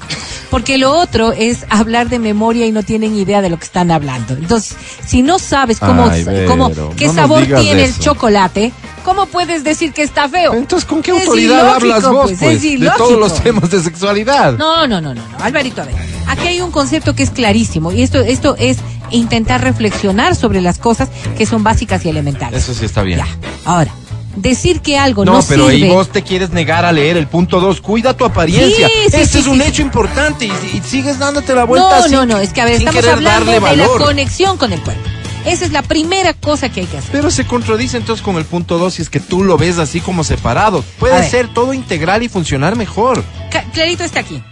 Porque 0.50 0.80
lo 0.80 0.98
otro 0.98 1.32
es 1.32 1.68
hablar 1.70 2.10
de 2.10 2.18
memoria 2.18 2.66
y 2.66 2.72
no 2.72 2.82
tienen 2.82 3.16
idea 3.16 3.44
de 3.44 3.52
lo 3.52 3.60
que 3.60 3.66
están 3.66 3.92
hablando. 3.92 4.34
Entonces, 4.34 4.76
si 5.06 5.22
no 5.22 5.38
sabes 5.38 5.80
cómo, 5.80 6.10
Ay, 6.10 6.24
Vero, 6.24 6.50
cómo 6.50 6.72
qué 6.96 7.10
sabor 7.10 7.46
tiene 7.46 7.84
el 7.84 8.00
chocolate, 8.00 8.74
¿cómo 9.08 9.26
puedes 9.26 9.64
decir 9.64 9.94
que 9.94 10.04
está 10.04 10.28
feo? 10.28 10.54
Entonces, 10.54 10.86
¿con 10.86 11.02
qué 11.02 11.12
Es 11.16 11.22
autoridad 11.24 11.60
ilógico, 11.62 11.76
hablas 11.76 12.04
vos, 12.12 12.26
pues, 12.28 12.40
pues? 12.42 12.64
es 12.66 12.80
de 12.82 12.92
todos 12.98 13.18
los 13.18 13.34
temas 13.42 13.72
de 13.72 13.82
sexualidad. 13.82 14.58
No, 14.58 14.86
no, 14.86 15.00
no, 15.00 15.16
no, 15.16 15.22
no. 15.26 15.38
Alvarito, 15.40 15.82
a 15.82 15.86
ver. 15.86 15.96
Aquí 16.28 16.46
hay 16.48 16.60
un 16.60 16.72
concepto 16.72 17.16
que 17.16 17.24
es 17.24 17.30
clarísimo 17.30 17.94
y 17.94 18.02
esto, 18.02 18.20
esto 18.20 18.58
es 18.60 18.80
intentar 19.12 19.62
reflexionar 19.64 20.36
sobre 20.36 20.60
las 20.60 20.78
cosas 20.78 21.08
que 21.38 21.46
son 21.46 21.64
básicas 21.64 22.04
y 22.06 22.10
elementales. 22.10 22.62
Eso 22.62 22.74
sí 22.74 22.84
está 22.84 23.02
bien. 23.02 23.20
Ya. 23.20 23.28
Ahora, 23.64 23.94
decir 24.36 24.82
que 24.82 24.98
algo 24.98 25.24
no, 25.24 25.36
No, 25.36 25.44
pero 25.48 25.70
sirve. 25.70 25.86
ahí 25.88 25.90
vos 25.94 26.10
te 26.10 26.22
quieres 26.24 26.50
negar 26.50 26.84
a 26.84 26.92
leer 26.92 27.16
el 27.16 27.28
punto 27.28 27.62
2. 27.62 27.80
Cuida 27.80 28.14
tu 28.18 28.26
apariencia. 28.26 28.90
Sí, 28.90 28.94
sí, 28.94 29.06
este 29.06 29.26
sí, 29.26 29.38
es 29.40 29.48
un 29.48 29.62
hecho 29.62 29.82
importante 29.84 30.48
y, 30.48 30.52
y 30.74 30.82
sigues 30.86 31.18
dándote 31.18 31.56
la 31.56 31.64
vuelta 31.64 31.96
No, 32.00 32.04
sin- 32.04 32.12
no, 32.12 32.26
no, 32.26 32.38
es 32.40 32.52
que 32.52 32.60
a 32.60 32.66
ver, 32.66 32.74
estamos 32.74 33.06
hablando 33.08 33.52
de 33.54 33.62
la 33.78 33.88
conexión 34.00 34.58
con 34.58 34.74
el 34.74 34.82
cuerpo. 34.82 35.02
Esa 35.46 35.66
es 35.66 35.72
la 35.72 35.82
primera 35.82 36.34
cosa 36.34 36.70
que 36.70 36.82
hay 36.82 36.86
que 36.88 36.98
hacer. 36.98 37.12
Pero 37.12 37.32
se 37.32 37.46
contradice 37.46 37.98
entonces 37.98 38.24
con 38.24 38.36
el 38.38 38.46
punto 38.46 38.78
2 38.78 38.94
si 38.96 39.02
es 39.02 39.10
que 39.10 39.20
tú 39.22 39.44
lo 39.44 39.58
ves 39.58 39.78
así 39.78 40.02
como 40.02 40.24
separado. 40.24 40.80
A 40.80 41.00
Puede 41.00 41.20
ver. 41.22 41.30
ser 41.30 41.54
todo 41.54 41.74
integral 41.74 42.24
y 42.24 42.30
funcionar 42.30 42.76
mejor. 42.76 43.24
Ca- 43.50 43.64
Clarito 43.74 44.04
está 44.04 44.20
aquí. 44.20 44.44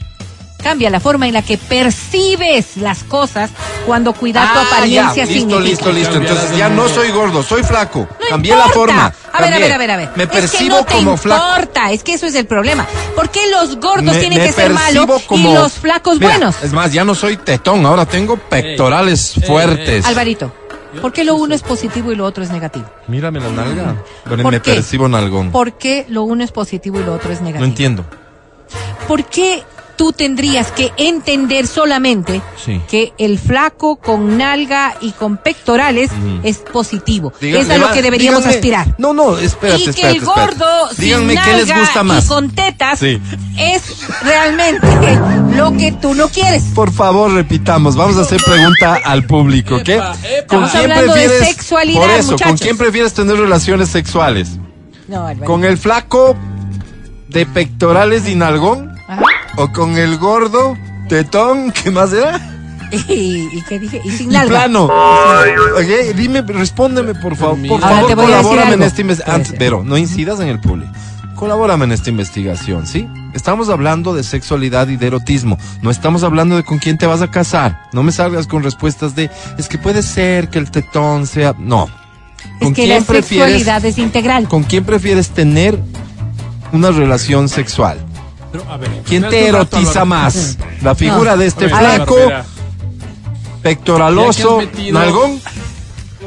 Cambia 0.64 0.90
la 0.90 1.00
forma 1.00 1.28
en 1.28 1.34
la 1.34 1.44
que 1.44 1.58
percibes 1.60 2.78
las 2.78 3.04
cosas 3.04 3.52
cuando 3.86 4.14
cuidar 4.14 4.52
tu 4.52 4.60
Ah, 4.60 4.64
apariencia 4.68 5.26
ya, 5.26 5.32
listo, 5.32 5.60
listo, 5.60 5.92
listo. 5.92 6.16
Entonces 6.18 6.58
ya 6.58 6.70
no 6.70 6.90
soy 6.90 7.12
gordo, 7.12 7.44
soy 7.44 7.62
flaco. 7.62 8.00
No 8.10 8.28
Cambié 8.30 8.52
importa. 8.54 8.68
la 8.68 8.74
forma. 8.74 9.14
A 9.32 9.42
ver, 9.44 9.54
a 9.54 9.60
ver, 9.60 9.72
a 9.74 9.78
ver, 9.78 9.92
a 9.92 9.98
ver. 9.98 10.10
Me 10.16 10.24
es 10.24 10.30
percibo 10.30 10.78
que 10.78 10.82
no 10.82 10.86
te 10.86 10.94
como 10.96 11.18
flaco. 11.18 11.46
importa, 11.60 11.92
es 11.92 12.02
que 12.04 12.14
eso 12.14 12.26
es 12.26 12.34
el 12.34 12.48
problema. 12.48 12.88
¿Por 13.16 13.30
qué 13.30 13.42
los 13.52 13.76
gordos 13.80 14.16
Me- 14.16 14.20
tienen 14.20 14.40
me 14.40 14.46
que 14.48 14.54
ser 14.54 14.72
malos 14.74 15.22
como- 15.28 15.52
y 15.52 15.54
los 15.54 15.74
flacos 15.74 16.20
Mira, 16.20 16.32
buenos? 16.32 16.56
Es 16.64 16.74
más, 16.74 16.92
ya 16.92 17.04
no 17.06 17.14
soy 17.14 17.38
tetón, 17.38 17.86
ahora 17.86 18.08
tengo 18.08 18.38
pectorales 18.38 19.36
Ey, 19.38 19.44
ey, 19.44 19.48
fuertes. 19.50 20.06
Alvarito, 20.06 20.52
¿por 21.02 21.14
qué 21.14 21.24
lo 21.24 21.36
uno 21.36 21.54
es 21.56 21.62
positivo 21.64 22.12
y 22.12 22.16
lo 22.16 22.26
otro 22.26 22.44
es 22.44 22.52
negativo? 22.52 22.86
Mírame 23.08 23.40
la 23.40 23.50
nalga. 23.50 23.96
Pero 24.24 24.42
¿Por 24.44 24.52
me 24.52 24.62
qué? 24.62 24.74
percibo 24.74 25.08
nalgón. 25.08 25.52
¿Por 25.52 25.74
qué 25.74 26.06
lo 26.10 26.24
uno 26.24 26.44
es 26.44 26.52
positivo 26.52 27.00
y 27.00 27.04
lo 27.04 27.14
otro 27.14 27.32
es 27.32 27.42
negativo? 27.42 27.62
No 27.62 27.66
entiendo. 27.66 28.06
¿Por 29.08 29.24
qué 29.26 29.64
tú 29.98 30.12
tendrías 30.12 30.72
que 30.72 30.92
entender 30.98 31.68
solamente 31.68 32.42
Sí. 32.64 32.82
que 32.90 33.14
el 33.18 33.40
flaco 33.40 33.96
con 33.98 34.38
nalga 34.38 34.96
y 35.02 35.12
con 35.12 35.38
pectorales 35.38 36.10
es 36.44 36.58
positivo? 36.58 37.32
Es 37.42 37.70
a 37.70 37.78
lo 37.78 37.92
que 37.92 38.02
deberíamos 38.02 38.44
díganme- 38.44 38.56
aspirar. 38.56 38.96
No, 38.98 39.14
no, 39.14 39.38
espérate, 39.38 39.82
y 39.82 39.84
que 39.86 39.90
espérate, 39.92 40.18
el 40.18 40.24
espérate. 40.24 40.56
gordo 40.56 40.90
Díganme 40.98 41.34
sin 41.34 41.44
qué 41.44 41.54
les 41.54 41.68
nalga 41.68 41.80
gusta 41.82 42.04
más. 42.04 42.26
y 42.26 42.28
con 42.28 42.50
tetas 42.52 43.00
Sí. 43.00 43.22
es 43.58 43.82
realmente 44.24 44.88
lo 45.56 45.72
que 45.78 45.92
tú 45.94 46.14
no 46.14 46.28
quieres. 46.30 46.64
Por 46.76 46.92
favor, 46.92 47.32
repitamos. 47.32 47.96
Vamos 47.96 48.18
a 48.18 48.22
hacer 48.22 48.42
pregunta 48.44 49.00
al 49.06 49.26
público, 49.26 49.80
¿qué? 49.84 49.96
Epa, 49.96 50.12
epa. 50.24 50.48
¿Con 50.48 50.64
Estamos 50.66 50.72
quién 50.72 50.82
hablando 50.84 51.14
de 51.14 51.20
prefieres? 51.28 51.48
sexualidad, 51.48 52.02
Por 52.02 52.10
eso, 52.12 52.24
¿con 52.24 52.32
muchachos. 52.34 52.62
quién 52.62 52.78
prefieres 52.78 53.14
tener 53.14 53.38
relaciones 53.38 53.90
sexuales? 53.90 54.50
No. 55.08 55.28
¿Con 55.46 55.64
el 55.66 55.78
flaco 55.78 56.36
de 57.30 57.46
pectorales 57.46 58.28
y 58.28 58.36
nalgón? 58.36 58.95
¿O 59.58 59.72
con 59.72 59.98
el 59.98 60.18
gordo 60.18 60.78
tetón? 61.08 61.72
¿Qué 61.84 61.92
más 61.92 62.12
era? 62.14 62.40
¿Y, 62.92 63.58
y 63.58 63.64
qué 63.68 63.80
dije? 63.80 64.02
Y 64.04 64.12
sin 64.12 64.32
Y 64.32 64.38
plano. 64.38 64.86
Ok, 64.86 66.16
Dime, 66.16 66.42
respóndeme, 66.42 67.16
por 67.16 67.36
favor. 67.36 67.58
Por 67.68 67.84
Ahora 67.84 67.96
favor, 67.96 68.08
te 68.10 68.16
voy 68.16 68.26
a 68.26 68.28
decir 68.28 68.44
colabórame 68.44 68.74
en 68.76 68.84
esta 68.84 69.02
investigación. 69.02 69.56
Pero 69.58 69.84
no 69.84 69.98
incidas 69.98 70.40
en 70.40 70.48
el 70.50 70.60
público. 70.60 70.92
Colabórame 71.36 71.86
en 71.86 71.92
esta 71.92 72.10
investigación, 72.10 72.88
¿sí? 72.88 73.10
Estamos 73.34 73.68
hablando 73.70 74.14
de 74.14 74.24
sexualidad 74.24 74.88
y 74.88 74.96
de 74.96 75.08
erotismo. 75.08 75.58
No 75.82 75.92
estamos 75.92 76.24
hablando 76.24 76.56
de 76.56 76.64
con 76.64 76.78
quién 76.78 76.98
te 76.98 77.06
vas 77.06 77.22
a 77.22 77.30
casar. 77.30 77.82
No 77.92 78.04
me 78.04 78.14
salgas 78.14 78.48
con 78.48 78.64
respuestas 78.64 79.16
de, 79.16 79.30
es 79.58 79.68
que 79.68 79.78
puede 79.78 80.02
ser 80.02 80.50
que 80.50 80.60
el 80.60 80.72
tetón 80.72 81.28
sea... 81.28 81.54
No. 81.58 81.90
Es 82.62 82.72
que 82.74 82.88
la 82.88 83.02
sexualidad 83.02 83.84
es 83.84 83.98
integral. 83.98 84.48
¿Con 84.48 84.64
quién 84.64 84.86
prefieres 84.86 85.30
tener 85.32 85.78
una 86.72 86.92
relación 86.92 87.50
sexual? 87.50 87.98
Pero, 88.60 88.72
a 88.72 88.78
ver, 88.78 88.90
¿Quién 89.06 89.24
te 89.30 89.52
rato, 89.52 89.78
erotiza 89.78 90.06
más? 90.06 90.58
¿La 90.82 90.96
figura 90.96 91.32
No. 91.32 91.38
de 91.38 91.48
este 91.48 91.68
ver, 91.68 91.76
flaco, 91.76 92.16
pectoraloso, 93.62 94.62
nalgón 94.92 95.40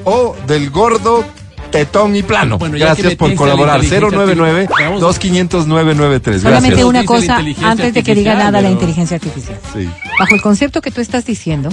o 0.04 0.34
del 0.46 0.70
gordo, 0.70 1.24
tetón 1.70 2.16
y 2.16 2.22
plano? 2.22 2.58
Bueno, 2.58 2.76
Gracias 2.78 3.14
por 3.14 3.34
colaborar. 3.34 3.82
inteligencia 3.82 4.10
099 4.10 4.60
artificial, 4.62 4.88
vamos 4.88 5.02
a- 5.02 5.06
2500 5.06 5.66
993 5.66 6.42
Solamente 6.42 6.68
Gracias. 6.68 6.88
una 6.88 7.04
cosa 7.04 7.36
antes 7.62 7.94
de 7.94 8.02
que 8.02 8.14
diga 8.14 8.34
nada 8.34 8.60
la 8.60 8.70
inteligencia 8.70 9.16
artificial. 9.16 9.58
Sí. 9.74 9.88
Bajo 10.18 10.34
el 10.34 10.42
concepto 10.42 10.80
que 10.80 10.90
tú 10.90 11.00
estás 11.00 11.24
diciendo, 11.24 11.68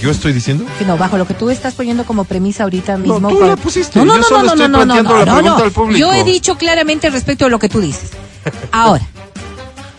¿Yo 0.00 0.10
estoy 0.10 0.32
diciendo? 0.32 0.64
que 0.78 0.84
no, 0.84 0.96
bajo 0.96 1.18
lo 1.18 1.26
que 1.26 1.34
tú 1.34 1.50
estás 1.50 1.74
poniendo 1.74 2.04
como 2.04 2.24
premisa 2.24 2.62
ahorita 2.64 2.92
No, 2.96 3.14
mismo. 3.14 3.28
tú 3.28 3.38
con- 3.38 3.48
la 3.48 3.56
pusiste. 3.56 3.98
No, 3.98 4.04
no, 4.04 4.14
Yo 4.14 4.20
no, 4.20 4.24
solo 4.28 4.38
no, 4.42 4.46
estoy 4.52 4.68
no, 4.68 4.84
no, 4.86 5.02
no, 5.02 5.42
no, 5.42 5.42
no. 5.42 5.90
Yo 5.96 6.12
he 6.14 6.24
dicho 6.24 6.56
claramente 6.56 7.10
respecto 7.10 7.46
a 7.46 7.48
lo 7.48 7.58
que 7.58 7.68
tú 7.68 7.80
dices. 7.80 8.10
Ahora, 8.72 9.06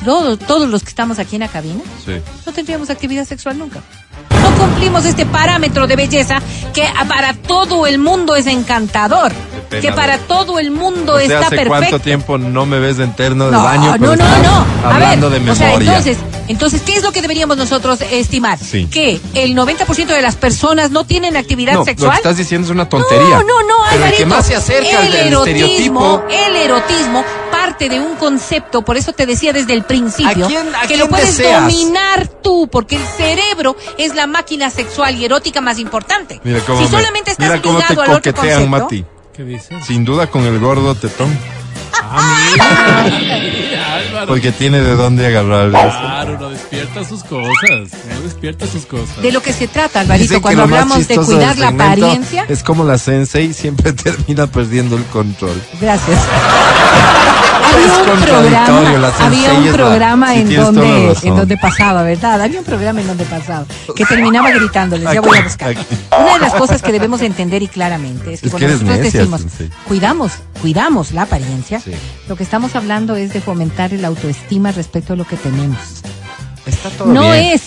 todos, 0.06 0.40
todos 0.40 0.70
los 0.70 0.84
que 0.84 0.90
estamos 0.90 1.20
aquí 1.20 1.36
en 1.36 1.42
la 1.42 1.48
cabina, 1.48 1.82
Sí. 2.06 2.14
no 2.46 2.52
tendríamos 2.52 2.90
actividad 2.90 3.26
sexual 3.26 3.58
nunca. 3.58 3.80
No 4.42 4.50
cumplimos 4.58 5.06
este 5.06 5.26
parámetro 5.26 5.86
de 5.88 5.96
belleza 5.96 6.42
que 6.74 6.88
para 7.08 7.34
todo 7.34 7.86
el 7.86 7.98
mundo 8.00 8.36
es 8.36 8.48
encantador, 8.48 9.32
pena, 9.70 9.82
que 9.82 9.92
para 9.94 10.18
todo 10.18 10.58
el 10.60 10.72
mundo 10.72 11.14
No 11.14 11.18
sé 11.20 11.26
está 11.26 11.40
hace 11.40 11.50
perfecto. 11.58 11.70
cuánto 11.70 12.00
tiempo 12.00 12.38
no 12.38 12.66
me 12.66 12.80
ves 12.80 12.98
en 13.00 13.14
terno 13.16 13.46
de 13.46 13.52
No, 13.52 13.64
baño, 13.64 13.98
no, 13.98 14.16
no, 14.16 14.16
no. 14.16 14.66
A 14.88 14.94
hablando 14.96 15.30
ver, 15.30 15.42
de 15.44 15.52
o 15.52 15.56
sea, 15.56 15.68
memoria. 15.68 15.90
entonces, 15.90 16.18
entonces, 16.52 16.82
¿qué 16.84 16.96
es 16.98 17.04
lo 17.04 17.12
que 17.12 17.22
deberíamos 17.22 17.58
nosotros 17.58 18.00
estimar? 18.02 18.60
Sí. 18.60 18.86
Que 18.86 19.20
el 19.34 19.56
90% 19.56 20.06
de 20.06 20.22
las 20.22 20.36
personas 20.36 20.92
no 20.92 21.04
tienen 21.06 21.36
actividad 21.38 21.74
no, 21.74 21.80
lo 21.80 21.86
sexual. 21.86 22.12
que 22.12 22.18
estás 22.18 22.38
diciendo 22.38 22.66
es 22.68 22.72
una 22.72 22.88
tontería. 22.88 23.38
No, 23.38 23.44
no, 23.44 23.62
no, 23.64 23.76
Pero 23.90 24.06
el 24.06 24.12
que 24.12 24.24
Alvarito. 24.24 24.28
más 24.28 24.46
se 24.48 24.56
acerca 24.56 25.02
el 25.06 25.12
del 25.12 25.28
erotismo, 25.28 25.44
estereotipo 25.46 26.24
el 26.30 26.56
erotismo 26.56 27.26
parte 27.52 27.90
de 27.90 28.00
un 28.00 28.16
concepto, 28.16 28.84
por 28.84 28.98
eso 28.98 29.14
te 29.14 29.26
decía 29.26 29.54
desde 29.54 29.74
el 29.74 29.84
principio, 29.84 30.46
¿A 30.46 30.48
quién- 30.50 30.76
a 30.76 30.82
que 30.82 30.88
quién 30.88 31.00
lo 31.00 31.10
puedes 31.10 31.38
deseas? 31.38 31.62
dominar 31.62 32.28
tú, 32.42 32.68
porque 32.72 32.96
el 32.96 33.04
cerebro 33.18 33.76
es 33.98 34.16
la 34.16 34.28
máquina 34.28 34.70
sexual 34.70 35.16
y 35.16 35.26
erótica 35.26 35.62
más 35.62 35.80
importante. 35.80 36.40
Mira 36.44 36.60
cómo, 36.62 36.80
si 36.80 36.86
me- 36.86 37.00
solamente 37.00 37.32
estás 37.32 37.48
mira 37.48 37.62
cómo 37.62 37.80
te 37.80 37.84
ligado 37.94 38.02
al 38.02 38.18
otro 38.18 38.34
concepto, 38.34 38.68
Mati. 38.68 39.06
¿Qué 39.34 39.44
dices? 39.44 39.86
Sin 39.86 40.04
duda 40.06 40.28
con 40.28 40.44
el 40.46 40.60
gordo 40.60 40.94
tetón. 40.96 41.38
Ah, 41.94 43.06
Álvaro. 44.22 44.28
Porque 44.34 44.52
tiene 44.52 44.82
de 44.82 44.96
dónde 44.96 45.26
agarrar. 45.28 45.70
Claro, 45.70 46.38
no 46.40 46.50
despierta 46.50 47.04
sus 47.04 47.24
cosas. 47.24 47.90
No 48.14 48.22
despierta 48.24 48.68
sus 48.68 48.86
cosas. 48.86 49.22
de 49.22 49.32
lo 49.32 49.42
que 49.42 49.54
se 49.54 49.68
trata, 49.68 50.02
Alvarito, 50.02 50.24
Dicen 50.24 50.42
cuando 50.42 50.64
hablamos 50.64 51.08
de 51.08 51.16
cuidar 51.18 51.58
la 51.58 51.70
apariencia. 51.70 52.46
Es 52.50 52.64
como 52.64 52.84
la 52.84 52.98
sensei 52.98 53.54
siempre 53.54 53.94
termina 53.94 54.48
perdiendo 54.48 54.96
el 54.98 55.04
control. 55.06 55.60
Gracias. 55.80 56.18
Es 56.20 56.26
había 57.74 57.94
un 57.94 58.06
contradictorio, 58.06 58.66
programa, 58.66 59.00
la 59.00 59.26
había 59.26 59.54
un 59.54 59.66
la- 59.66 59.72
programa 59.74 60.34
sí, 60.34 60.40
en 60.42 60.54
la 60.58 60.64
donde 60.64 61.18
en 61.24 61.36
donde 61.36 61.58
pasaba, 61.58 62.04
¿verdad? 62.04 62.42
Había 62.42 62.60
un 62.60 62.66
programa 62.66 63.02
en 63.02 63.08
donde 63.08 63.24
pasaba 63.26 63.66
que 63.96 64.06
terminaba 64.06 64.52
gritándoles, 64.52 65.06
ya 65.06 65.12
Aquí, 65.12 65.20
voy 65.20 65.38
a 65.38 65.44
buscar. 65.44 65.70
aquí. 65.70 65.86
Una 66.20 66.34
de 66.34 66.40
las 66.40 66.54
cosas 66.54 66.82
que 66.82 66.92
debemos 66.92 67.22
entender 67.22 67.62
y 67.64 67.68
claramente 67.68 68.34
es 68.34 68.42
que 68.42 68.48
Es 68.48 68.52
cuando 68.52 68.68
que 68.68 68.74
nosotros 68.74 68.98
necia, 69.00 69.20
decimos 69.22 69.42
sensei. 69.42 69.70
cuidamos, 69.88 70.32
cuidamos 70.62 71.12
la 71.14 71.22
apariencia, 71.24 71.80
Sí. 71.80 71.92
lo 72.28 72.36
que 72.36 72.44
estamos 72.44 72.76
hablando 72.76 73.16
es 73.16 73.32
de 73.34 73.42
fomentar 73.42 73.92
la 73.94 74.11
autoestima 74.12 74.72
respecto 74.72 75.14
a 75.14 75.16
lo 75.16 75.26
que 75.26 75.36
tenemos. 75.38 75.78
Está 76.66 76.90
todo 76.92 77.12
no 77.12 77.24
bien. 77.32 77.46
es 77.54 77.62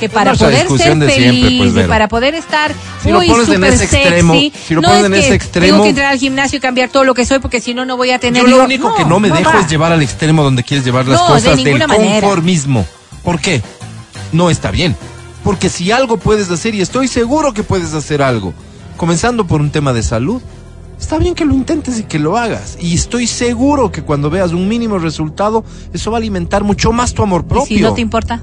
que 0.00 0.08
para 0.10 0.34
poder 0.34 0.68
ser 0.76 0.96
de 0.98 1.08
feliz 1.08 1.40
siempre, 1.40 1.58
pues, 1.72 1.84
y 1.86 1.88
para 1.88 2.06
poder 2.08 2.34
estar 2.34 2.70
Si 3.02 3.10
lo 3.10 3.16
muy 3.18 3.28
pones 3.28 3.48
en 3.48 3.54
super 3.54 3.72
ese 3.72 3.84
extremo, 3.84 4.34
sexy, 4.34 4.52
si 4.66 4.74
lo 4.74 4.80
no 4.82 4.88
pones 4.88 5.00
es 5.00 5.06
en 5.06 5.12
que 5.12 5.18
ese 5.20 5.34
extremo- 5.36 5.66
tengo 5.70 5.82
que 5.84 5.88
entrar 5.88 6.12
al 6.12 6.18
gimnasio 6.18 6.58
y 6.58 6.60
cambiar 6.60 6.88
todo 6.90 7.04
lo 7.04 7.14
que 7.14 7.24
soy 7.24 7.38
porque 7.38 7.60
si 7.62 7.72
no 7.72 7.86
no 7.86 7.96
voy 7.96 8.10
a 8.10 8.18
tener 8.18 8.42
Yo 8.42 8.48
lo 8.48 8.64
único 8.64 8.94
que 8.94 9.04
no 9.06 9.20
me 9.20 9.30
dejo 9.30 9.50
va. 9.54 9.60
es 9.60 9.70
llevar 9.70 9.92
al 9.92 10.02
extremo 10.02 10.42
donde 10.42 10.64
quieres 10.64 10.84
llevar 10.84 11.06
las 11.06 11.18
No, 11.18 11.26
de 11.28 11.32
cosas 11.42 11.64
del 11.64 11.78
manera. 11.86 12.20
conformismo. 12.20 12.84
¿Por 13.22 13.40
qué? 13.40 13.62
No 14.32 14.50
está 14.50 14.70
bien. 14.70 14.94
Porque 15.42 15.68
si 15.70 15.92
algo 15.92 16.16
puedes 16.18 16.50
hacer, 16.50 16.74
y 16.74 16.80
estoy 16.82 17.08
seguro 17.08 17.54
que 17.54 17.62
puedes 17.62 17.94
hacer 17.94 18.20
algo, 18.20 18.52
comenzando 18.96 19.46
por 19.46 19.60
un 19.60 19.70
tema 19.70 19.92
de 19.94 20.02
salud, 20.02 20.42
está 20.98 21.18
bien 21.18 21.34
que 21.34 21.44
lo 21.44 21.54
intentes 21.54 21.98
y 21.98 22.04
que 22.04 22.18
lo 22.18 22.36
hagas. 22.36 22.78
Y 22.80 22.94
estoy 22.94 23.26
seguro 23.26 23.90
que 23.90 24.02
cuando 24.02 24.30
veas 24.30 24.52
un 24.52 24.68
mínimo 24.68 24.98
resultado, 24.98 25.64
eso 25.92 26.10
va 26.10 26.16
a 26.16 26.20
alimentar 26.20 26.64
mucho 26.64 26.92
más 26.92 27.14
tu 27.14 27.22
amor 27.22 27.42
¿Y 27.44 27.48
propio. 27.48 27.76
si 27.76 27.82
no 27.82 27.94
te 27.94 28.00
importa 28.00 28.42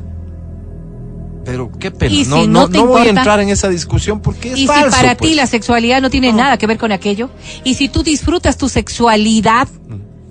Pero 1.46 1.72
qué 1.78 1.92
pena. 1.92 2.14
¿Y 2.14 2.26
no, 2.26 2.42
si 2.42 2.48
no, 2.48 2.62
no 2.62 2.70
te 2.70 2.78
no 2.78 2.88
voy 2.88 3.08
a 3.08 3.10
entrar 3.10 3.40
en 3.40 3.50
esa 3.50 3.70
discusión 3.70 4.22
porque 4.22 4.54
es 4.54 4.60
y 4.60 4.68
falso, 4.68 4.92
si 4.92 4.96
para 4.96 5.16
pues. 5.18 5.30
ti 5.32 5.36
la 5.36 5.48
sexualidad 5.48 6.02
no 6.02 6.10
tiene 6.10 6.32
nada 6.32 6.58
que 6.58 6.68
ver 6.68 6.78
con 6.78 6.92
aquello 6.92 7.30
y 7.64 7.74
si 7.74 7.90
tú 7.90 8.04
disfrutas 8.04 8.58
tu 8.58 8.70
sexualidad 8.70 9.68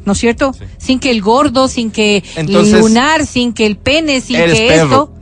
¿no 0.04 0.12
es 0.12 0.18
cierto? 0.18 0.52
Sin 0.78 0.98
que 0.98 1.10
el 1.10 1.22
gordo, 1.22 1.68
sin 1.68 1.90
que 1.90 2.24
el 2.36 2.72
lunar, 2.72 3.24
sin 3.24 3.52
que 3.52 3.66
el 3.66 3.76
pene, 3.76 4.20
sin 4.20 4.36
que 4.36 4.66
perro. 4.68 4.84
esto. 4.84 5.14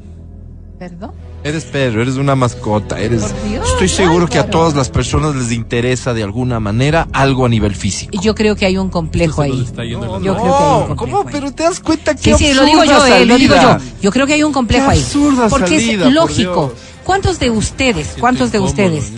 ¿Perdón? 0.78 1.12
Eres 1.42 1.64
perro, 1.64 2.02
eres 2.02 2.16
una 2.16 2.34
mascota, 2.36 3.00
eres... 3.00 3.22
Por 3.22 3.48
Dios, 3.48 3.66
Estoy 3.70 3.88
seguro 3.88 4.26
que 4.28 4.38
a 4.38 4.50
todas 4.50 4.74
las 4.74 4.90
personas 4.90 5.34
les 5.34 5.52
interesa 5.52 6.12
de 6.12 6.22
alguna 6.22 6.60
manera 6.60 7.08
algo 7.14 7.46
a 7.46 7.48
nivel 7.48 7.74
físico. 7.74 8.12
Yo 8.20 8.34
creo 8.34 8.56
que 8.56 8.66
hay 8.66 8.76
un 8.76 8.90
complejo 8.90 9.40
ahí. 9.40 9.64
Yo 9.64 9.72
creo 9.72 9.74
que 9.74 9.80
hay 9.82 9.94
un 9.94 10.00
No, 10.02 10.08
complejo 10.10 10.96
¿cómo? 10.96 11.18
ahí. 11.20 11.26
Pero 11.32 11.50
te 11.52 11.62
das 11.62 11.80
cuenta 11.80 12.14
que 12.14 12.34
Sí, 12.36 12.48
sí, 12.48 12.52
lo 12.54 12.64
digo 12.66 12.84
yo, 12.84 13.06
eh, 13.06 13.24
lo 13.24 13.38
digo 13.38 13.54
yo. 13.54 13.78
Yo 14.02 14.10
creo 14.12 14.26
que 14.26 14.34
hay 14.34 14.42
un 14.42 14.52
complejo 14.52 14.84
Qué 14.86 14.92
ahí. 14.92 14.98
absurda 15.00 15.48
Porque 15.48 15.80
salida, 15.80 15.92
es 15.92 16.02
por 16.04 16.12
lógico. 16.12 16.66
Dios. 16.74 16.78
¿Cuántos 17.04 17.38
de 17.40 17.50
ustedes, 17.50 18.08
cuántos 18.20 18.52
de 18.52 18.60
ustedes 18.60 19.10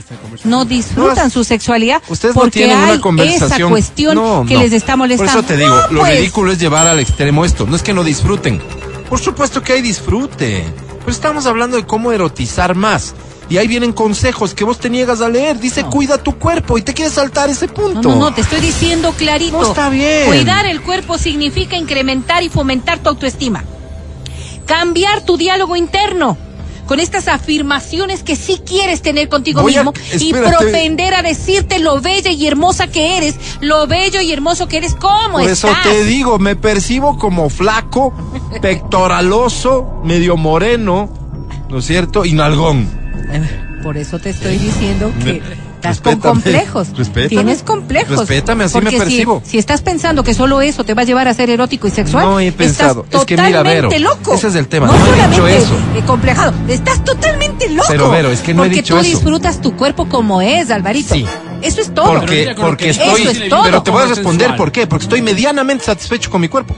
no 0.44 0.64
disfrutan 0.64 1.24
No, 1.24 1.30
su 1.30 1.42
sexualidad 1.44 2.00
Ustedes 2.08 2.34
no 2.36 2.42
porque 2.42 2.60
tienen 2.60 2.78
hay 2.78 2.92
una 2.92 3.00
conversación. 3.02 3.52
esa 3.60 3.68
cuestión 3.68 4.14
No, 4.14 4.44
que 4.46 4.54
no. 4.54 4.60
les 4.60 4.72
está 4.72 4.94
molestando? 4.96 5.32
Por 5.32 5.40
eso 5.40 5.48
te 5.48 5.56
digo, 5.56 5.74
No, 5.74 5.88
lo 5.90 6.00
pues. 6.00 6.16
ridículo 6.18 6.52
es 6.52 6.58
llevar 6.60 6.86
al 6.86 7.00
extremo 7.00 7.44
esto. 7.44 7.66
No 7.66 7.74
es 7.74 7.82
que 7.82 7.92
no 7.92 8.04
disfruten. 8.04 8.62
Por 9.10 9.18
supuesto 9.18 9.60
que 9.62 9.74
hay 9.74 9.82
disfrute. 9.82 10.64
Pero 11.02 11.12
estamos 11.12 11.46
hablando 11.46 11.76
de 11.76 11.86
cómo 11.86 12.12
erotizar 12.12 12.74
más. 12.74 13.14
Y 13.48 13.58
ahí 13.58 13.66
vienen 13.66 13.92
consejos 13.92 14.54
que 14.54 14.64
vos 14.64 14.78
te 14.78 14.88
niegas 14.88 15.20
a 15.20 15.28
leer. 15.28 15.58
Dice, 15.58 15.84
cuida 15.84 16.16
tu 16.16 16.38
cuerpo. 16.38 16.78
Y 16.78 16.82
te 16.82 16.94
quieres 16.94 17.14
saltar 17.14 17.50
ese 17.50 17.68
punto. 17.68 18.08
No, 18.08 18.14
no, 18.14 18.20
no, 18.20 18.34
te 18.34 18.40
estoy 18.40 18.60
diciendo 18.60 19.12
clarito. 19.12 19.60
No, 19.60 19.68
está 19.68 19.90
bien. 19.90 20.26
Cuidar 20.26 20.66
el 20.66 20.80
cuerpo 20.80 21.18
significa 21.18 21.76
incrementar 21.76 22.42
y 22.42 22.48
fomentar 22.48 23.00
tu 23.00 23.10
autoestima. 23.10 23.64
Cambiar 24.64 25.24
tu 25.24 25.36
diálogo 25.36 25.76
interno 25.76 26.38
con 26.86 27.00
estas 27.00 27.28
afirmaciones 27.28 28.22
que 28.22 28.36
sí 28.36 28.60
quieres 28.64 29.02
tener 29.02 29.28
contigo 29.28 29.62
Voy 29.62 29.76
a- 29.76 29.84
mismo 29.84 29.92
y 30.18 30.32
propender 30.32 31.14
a 31.14 31.22
decirte 31.22 31.78
lo 31.78 32.00
bella 32.00 32.30
y 32.30 32.46
hermosa 32.46 32.86
que 32.88 33.16
eres, 33.16 33.36
lo 33.60 33.86
bello 33.86 34.20
y 34.20 34.32
hermoso 34.32 34.68
que 34.68 34.78
eres, 34.78 34.94
cómo 34.94 35.38
Por 35.38 35.48
eso 35.48 35.68
te 35.82 36.04
digo, 36.04 36.38
me 36.38 36.56
percibo 36.56 37.18
como 37.18 37.48
flaco, 37.50 38.12
pectoraloso, 38.62 40.00
medio 40.04 40.36
moreno, 40.36 41.08
¿no 41.68 41.78
es 41.78 41.86
cierto? 41.86 42.24
Y 42.24 42.32
nalgón. 42.32 42.88
Por 43.82 43.96
eso 43.96 44.18
te 44.18 44.30
estoy 44.30 44.58
diciendo 44.58 45.12
que 45.24 45.42
estás 45.90 46.00
con 46.00 46.20
complejos. 46.20 46.88
respétame. 46.96 47.28
Tienes 47.28 47.62
complejos. 47.62 48.18
Respétame, 48.18 48.64
así 48.64 48.74
me 48.78 48.82
Porque 48.82 48.96
si- 48.96 49.02
percibo. 49.02 49.42
Si, 49.44 49.58
estás 49.58 49.82
pensando 49.82 50.22
que 50.24 50.34
solo 50.34 50.60
eso 50.62 50.84
te 50.84 50.94
va 50.94 51.02
a 51.02 51.04
llevar 51.04 51.28
a 51.28 51.34
ser 51.34 51.50
erótico 51.50 51.86
y 51.88 51.90
sexual, 51.90 52.24
No 52.24 52.40
he 52.40 52.52
pensado. 52.52 53.02
estás 53.04 53.20
Es 53.22 53.26
que 53.26 53.36
mira, 53.36 53.62
Vero, 53.62 53.88
totalmente 53.88 53.98
loco. 54.00 54.34
ese 54.34 54.48
es 54.48 54.54
el 54.54 54.68
tema, 54.68 54.86
No, 54.86 54.92
no 54.92 55.14
he 55.16 55.28
dicho 55.28 55.46
eso. 55.48 55.74
complejado, 56.06 56.52
estás 56.68 57.04
totalmente 57.04 57.68
loco. 57.70 57.88
Pero, 57.88 58.10
Vero, 58.10 58.30
es 58.30 58.40
que 58.40 58.54
no 58.54 58.64
he 58.64 58.68
porque 58.68 58.80
dicho 58.82 58.94
tú 58.94 59.00
eso. 59.00 59.10
disfrutas 59.10 59.60
tu 59.60 59.76
cuerpo 59.76 60.08
como 60.08 60.40
es, 60.42 60.70
Alvarito. 60.70 61.14
Sí. 61.14 61.26
Eso 61.62 61.80
es 61.80 61.94
todo. 61.94 62.12
Porque, 62.14 62.54
porque 62.60 62.84
que 62.86 62.90
estoy. 62.90 63.22
Eso 63.22 63.30
es 63.30 63.48
todo. 63.48 63.62
Pero 63.62 63.82
te 63.84 63.90
voy 63.92 64.02
a 64.02 64.06
responder 64.06 64.48
sensual. 64.48 64.56
por 64.56 64.72
qué. 64.72 64.86
Porque 64.88 65.04
estoy 65.04 65.22
medianamente 65.22 65.84
satisfecho 65.84 66.28
con 66.28 66.40
mi 66.40 66.48
cuerpo. 66.48 66.74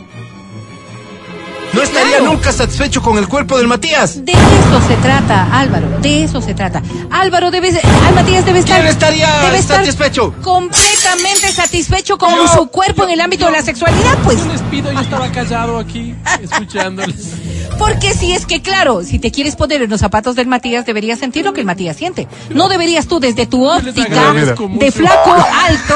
No 1.74 1.82
estaría 1.82 2.18
Claro. 2.18 2.32
nunca 2.32 2.52
satisfecho 2.52 3.02
con 3.02 3.18
el 3.18 3.26
cuerpo 3.28 3.58
del 3.58 3.66
Matías. 3.66 4.24
De 4.24 4.32
eso 4.32 4.80
se 4.86 4.96
trata, 4.96 5.48
Álvaro. 5.58 5.88
De 6.00 6.24
eso 6.24 6.40
se 6.40 6.54
trata. 6.54 6.82
Álvaro 7.10 7.50
debe, 7.50 7.68
Al 8.06 8.14
Matías 8.14 8.44
debe 8.46 8.60
estar. 8.60 8.76
¿Quién 8.76 8.88
estaría 8.88 9.28
debe 9.42 9.58
estar 9.58 9.78
satisfecho? 9.78 10.32
Completamente 10.42 11.50
satisfecho 11.52 12.16
con 12.16 12.30
Yo. 12.34 12.46
su 12.48 12.66
cuerpo 12.68 13.04
en 13.04 13.10
el 13.10 13.20
ámbito 13.20 13.46
de 13.46 13.52
la 13.52 13.62
sexualidad, 13.62 14.16
pues. 14.24 14.38
Yo 14.38 14.52
les 14.52 14.62
pido, 14.62 14.92
yo 14.92 15.00
estaba 15.00 15.30
callado 15.32 15.78
aquí, 15.78 16.14
escuchándoles. 16.42 17.32
Porque 17.78 18.14
si 18.14 18.32
es 18.32 18.46
que, 18.46 18.62
claro, 18.62 19.02
si 19.02 19.18
te 19.18 19.32
quieres 19.32 19.56
poner 19.56 19.82
en 19.82 19.90
los 19.90 19.98
zapatos 20.00 20.36
del 20.36 20.46
Matías, 20.46 20.86
deberías 20.86 21.18
sentir 21.18 21.44
lo 21.44 21.52
que 21.52 21.60
el 21.60 21.66
Matías 21.66 21.96
siente. 21.96 22.28
No 22.50 22.68
deberías 22.68 23.08
tú, 23.08 23.18
desde 23.18 23.46
tu 23.46 23.66
óptica 23.68 24.32
de 24.32 24.92
flaco 24.92 25.34
alto, 25.66 25.94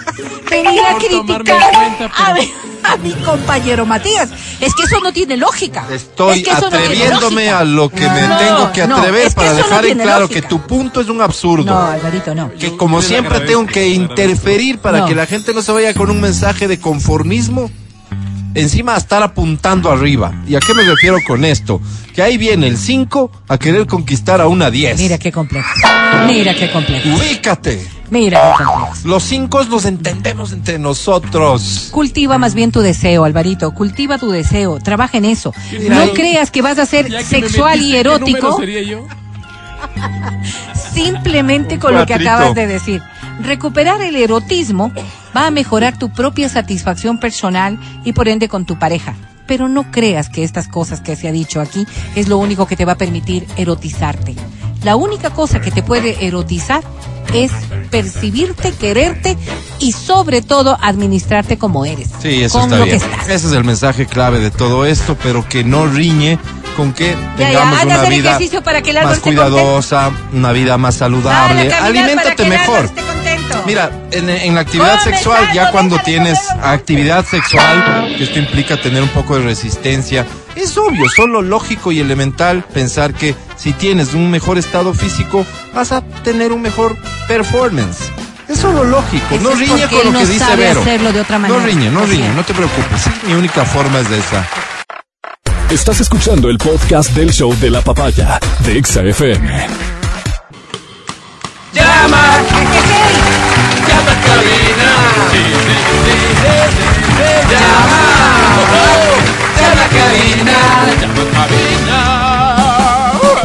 venir 0.50 0.80
a 0.80 0.94
criticar 0.96 2.10
a, 2.16 2.32
mi, 2.34 2.50
a 2.84 2.96
mi 2.96 3.12
compañero 3.12 3.86
Matías. 3.86 4.28
Es 4.60 4.74
que 4.74 4.82
eso 4.84 5.00
no 5.00 5.12
tiene 5.12 5.36
lógica. 5.36 5.86
Estoy 5.90 6.38
Es 6.38 6.44
que 6.44 6.50
eso 6.50 6.62
no 6.62 6.68
tiene 6.70 6.84
atreviéndome 6.86 7.50
a 7.50 7.64
lo 7.64 7.88
que 7.88 8.08
me 8.08 8.28
No, 8.28 8.38
tengo 8.38 8.72
que 8.72 8.86
no, 8.86 8.96
atrever 8.96 9.22
es 9.26 9.34
que 9.34 9.40
para 9.40 9.52
dejar 9.54 9.86
en 9.86 9.98
claro 9.98 10.20
lógica. 10.22 10.40
que 10.40 10.46
tu 10.48 10.60
punto 10.66 11.00
es 11.00 11.08
un 11.08 11.20
absurdo. 11.20 11.64
No, 11.64 11.78
Alvarito, 11.86 12.34
no. 12.34 12.50
que 12.58 12.76
como 12.76 13.02
siempre 13.02 13.40
tengo 13.40 13.66
que 13.66 13.88
interferir 13.88 14.78
para 14.78 14.98
No. 15.00 15.06
que 15.06 15.14
la 15.14 15.26
gente 15.26 15.52
no 15.54 15.62
se 15.62 15.72
vaya 15.72 15.94
con 15.94 16.10
un 16.10 16.20
mensaje 16.20 16.68
de 16.68 16.78
conformismo. 16.80 17.70
Encima 18.54 18.94
a 18.94 18.98
estar 18.98 19.22
apuntando 19.22 19.90
arriba. 19.90 20.32
¿Y 20.46 20.56
a 20.56 20.60
qué 20.60 20.74
me 20.74 20.82
refiero 20.82 21.18
con 21.26 21.44
esto? 21.44 21.80
Que 22.14 22.22
ahí 22.22 22.36
viene 22.36 22.66
el 22.66 22.76
5 22.76 23.30
a 23.48 23.58
querer 23.58 23.86
conquistar 23.86 24.40
a 24.40 24.48
una 24.48 24.70
10. 24.70 24.98
Mira 24.98 25.18
qué 25.18 25.30
complejo. 25.30 25.68
Mira 26.26 26.54
qué 26.54 26.70
complejo. 26.70 27.08
Ubícate. 27.08 27.86
Mira 28.10 28.54
qué 28.58 28.64
complejo. 28.64 28.92
Los 29.04 29.22
5 29.24 29.64
los 29.64 29.84
entendemos 29.84 30.52
entre 30.52 30.78
nosotros. 30.78 31.88
Cultiva 31.92 32.38
más 32.38 32.54
bien 32.54 32.72
tu 32.72 32.80
deseo, 32.80 33.24
Alvarito. 33.24 33.72
Cultiva 33.72 34.18
tu 34.18 34.30
deseo. 34.30 34.80
Trabaja 34.80 35.18
en 35.18 35.26
eso. 35.26 35.54
No 35.88 36.12
creas 36.12 36.50
que 36.50 36.62
vas 36.62 36.78
a 36.78 36.86
ser 36.86 37.06
sexual 37.24 37.80
y 37.80 37.92
metiste, 37.92 38.02
¿qué 38.02 38.04
número 38.04 38.16
erótico 38.16 38.56
sería 38.58 38.82
yo? 38.82 39.06
simplemente 40.92 41.78
con 41.78 41.94
lo 41.94 42.06
que 42.06 42.14
acabas 42.14 42.54
de 42.54 42.66
decir. 42.66 43.02
Recuperar 43.42 44.00
el 44.02 44.16
erotismo 44.16 44.92
va 45.36 45.46
a 45.46 45.50
mejorar 45.50 45.98
tu 45.98 46.10
propia 46.10 46.48
satisfacción 46.48 47.18
personal 47.18 47.78
y 48.04 48.12
por 48.12 48.28
ende 48.28 48.48
con 48.48 48.64
tu 48.64 48.78
pareja. 48.78 49.14
Pero 49.46 49.68
no 49.68 49.90
creas 49.90 50.28
que 50.28 50.44
estas 50.44 50.68
cosas 50.68 51.00
que 51.00 51.16
se 51.16 51.28
ha 51.28 51.32
dicho 51.32 51.60
aquí 51.60 51.86
es 52.14 52.28
lo 52.28 52.38
único 52.38 52.66
que 52.66 52.76
te 52.76 52.84
va 52.84 52.92
a 52.92 52.98
permitir 52.98 53.46
erotizarte. 53.56 54.36
La 54.84 54.96
única 54.96 55.30
cosa 55.30 55.60
que 55.60 55.70
te 55.70 55.82
puede 55.82 56.26
erotizar 56.26 56.82
es 57.34 57.52
percibirte, 57.90 58.72
quererte 58.72 59.36
y 59.78 59.92
sobre 59.92 60.42
todo 60.42 60.76
administrarte 60.80 61.58
como 61.58 61.84
eres. 61.84 62.08
Sí, 62.20 62.42
eso 62.42 62.60
está 62.60 62.82
bien. 62.84 63.00
Ese 63.28 63.34
es 63.34 63.52
el 63.52 63.64
mensaje 63.64 64.06
clave 64.06 64.40
de 64.40 64.50
todo 64.50 64.86
esto, 64.86 65.16
pero 65.22 65.46
que 65.48 65.64
no 65.64 65.86
riñe 65.86 66.38
con 66.76 66.92
que 66.92 67.10
Ya, 67.38 67.50
ya, 67.52 67.60
tengamos 67.60 67.80
anda 67.80 67.94
a 67.94 68.00
una 68.00 68.08
vida 68.08 68.38
para 68.64 68.82
que 68.82 68.92
más 68.92 69.18
cuidadosa, 69.20 70.12
una 70.32 70.52
vida 70.52 70.78
más 70.78 70.96
saludable. 70.96 71.72
Aliméntate 71.72 72.46
mejor. 72.46 72.90
Mira, 73.66 73.90
en, 74.12 74.28
en 74.30 74.54
la 74.54 74.60
actividad 74.62 74.98
Come, 74.98 75.12
sexual, 75.16 75.48
ya 75.54 75.70
cuando 75.70 75.98
tienes 75.98 76.38
actividad 76.62 77.24
sexual, 77.26 78.14
que 78.16 78.24
esto 78.24 78.38
implica 78.38 78.76
tener 78.80 79.02
un 79.02 79.08
poco 79.10 79.36
de 79.38 79.44
resistencia, 79.44 80.26
es 80.56 80.76
obvio, 80.78 81.08
solo 81.14 81.42
lógico 81.42 81.92
y 81.92 82.00
elemental 82.00 82.62
pensar 82.74 83.14
que 83.14 83.34
si 83.56 83.72
tienes 83.72 84.14
un 84.14 84.30
mejor 84.30 84.58
estado 84.58 84.92
físico, 84.94 85.44
vas 85.74 85.92
a 85.92 86.00
tener 86.02 86.52
un 86.52 86.62
mejor 86.62 86.96
performance. 87.28 88.10
Es 88.48 88.58
solo 88.58 88.82
lógico, 88.82 89.26
Eso 89.36 89.42
no 89.44 89.50
riñe 89.54 89.68
porque 89.86 89.96
con 89.96 90.04
lo 90.06 90.12
no 90.12 90.18
que 90.18 90.26
dice 90.26 90.56
Vero. 90.56 90.80
hacerlo 90.80 91.12
de 91.12 91.20
otra 91.20 91.38
No 91.38 91.48
manera. 91.48 91.64
riñe, 91.66 91.90
no 91.90 92.04
riñe, 92.04 92.28
no 92.34 92.42
te 92.44 92.52
preocupes. 92.52 93.06
Mi 93.26 93.34
única 93.34 93.64
forma 93.64 94.00
es 94.00 94.10
de 94.10 94.18
esa. 94.18 94.44
Estás 95.70 96.00
escuchando 96.00 96.50
el 96.50 96.58
podcast 96.58 97.10
del 97.12 97.30
show 97.32 97.54
de 97.60 97.70
la 97.70 97.80
papaya 97.80 98.40
de 98.64 98.76
Exa 110.92 111.06
FM. 111.06 111.90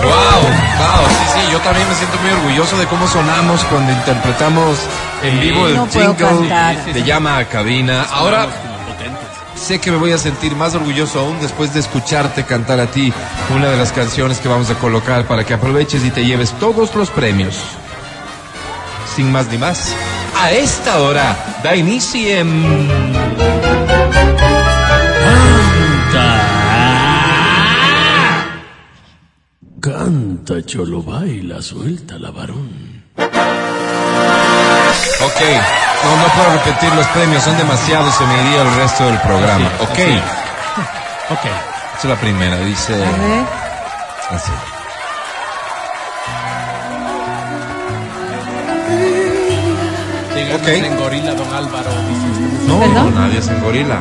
Wow, 0.03 0.41
wow, 0.41 1.09
sí, 1.09 1.26
sí, 1.34 1.51
yo 1.51 1.59
también 1.59 1.88
me 1.88 1.95
siento 1.95 2.17
muy 2.21 2.32
orgulloso 2.32 2.78
de 2.78 2.88
cómo 2.88 3.07
sonamos 3.07 3.63
cuando 3.65 3.91
interpretamos 3.91 4.80
en 5.23 5.39
vivo 5.39 5.67
el 5.67 5.76
No 5.76 5.88
jingle 5.88 6.93
de 6.93 7.03
llama 7.03 7.38
a 7.38 7.45
cabina. 7.45 8.03
Ahora 8.11 8.47
sé 9.55 9.80
que 9.80 9.91
me 9.91 9.97
voy 9.97 10.11
a 10.11 10.17
sentir 10.17 10.55
más 10.55 10.73
orgulloso 10.76 11.19
aún 11.19 11.39
después 11.41 11.73
de 11.73 11.80
escucharte 11.80 12.43
cantar 12.43 12.80
a 12.80 12.88
ti 12.88 13.13
una 13.55 13.69
de 13.69 13.78
las 13.78 13.91
canciones 13.91 14.39
que 14.39 14.47
vamos 14.47 14.69
a 14.69 14.76
colocar 14.76 15.26
para 15.26 15.43
que 15.43 15.53
aproveches 15.53 16.03
y 16.03 16.09
te 16.09 16.26
lleves 16.26 16.51
todos 16.53 16.95
los 16.95 17.09
premios. 17.11 17.55
Sin 19.16 19.32
más 19.32 19.47
ni 19.47 19.57
más, 19.57 19.95
a 20.38 20.51
esta 20.51 20.99
hora 20.99 21.36
da 21.63 21.76
inicio 21.76 22.39
en... 22.39 23.26
canta, 29.80 30.66
cholo 30.66 31.03
baila, 31.03 31.61
suelta 31.61 32.18
la 32.18 32.32
varón. 32.32 33.03
Ok, 35.28 35.41
no, 36.03 36.18
no 36.18 36.28
puedo 36.34 36.49
repetir 36.57 36.91
los 36.93 37.05
premios, 37.07 37.43
son 37.43 37.55
demasiados, 37.57 38.16
se 38.16 38.26
me 38.26 38.34
iría 38.41 38.63
el 38.63 38.76
resto 38.76 39.05
del 39.05 39.20
programa. 39.20 39.68
Así 39.68 39.84
ok, 39.84 39.91
así 39.91 40.01
es. 40.01 40.22
Ok. 41.32 41.45
esa 41.45 41.99
es 41.99 42.05
la 42.05 42.16
primera, 42.20 42.57
dice 42.59 42.93
A 44.30 44.74
don 51.34 51.53
Álvaro, 51.53 51.89
usted. 51.89 52.68
No, 52.68 52.80
¿Perdón? 52.80 53.14
no, 53.14 53.20
nadie 53.22 53.39
es 53.39 53.47
en 53.47 53.62
gorila. 53.62 53.99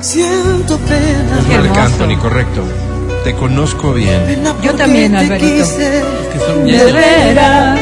Siento 0.00 0.78
pena. 0.78 1.38
Marc 1.48 1.68
hermoso. 1.68 1.80
Anthony, 1.80 2.16
correcto. 2.20 2.62
Te 3.24 3.34
conozco 3.34 3.92
bien. 3.92 4.44
Yo 4.62 4.74
también, 4.74 5.12
te 5.12 5.18
Alvarito. 5.18 5.46
quise. 5.64 6.02
Que 6.32 6.38
son 6.38 6.64
De 6.64 6.92
veras. 6.92 7.78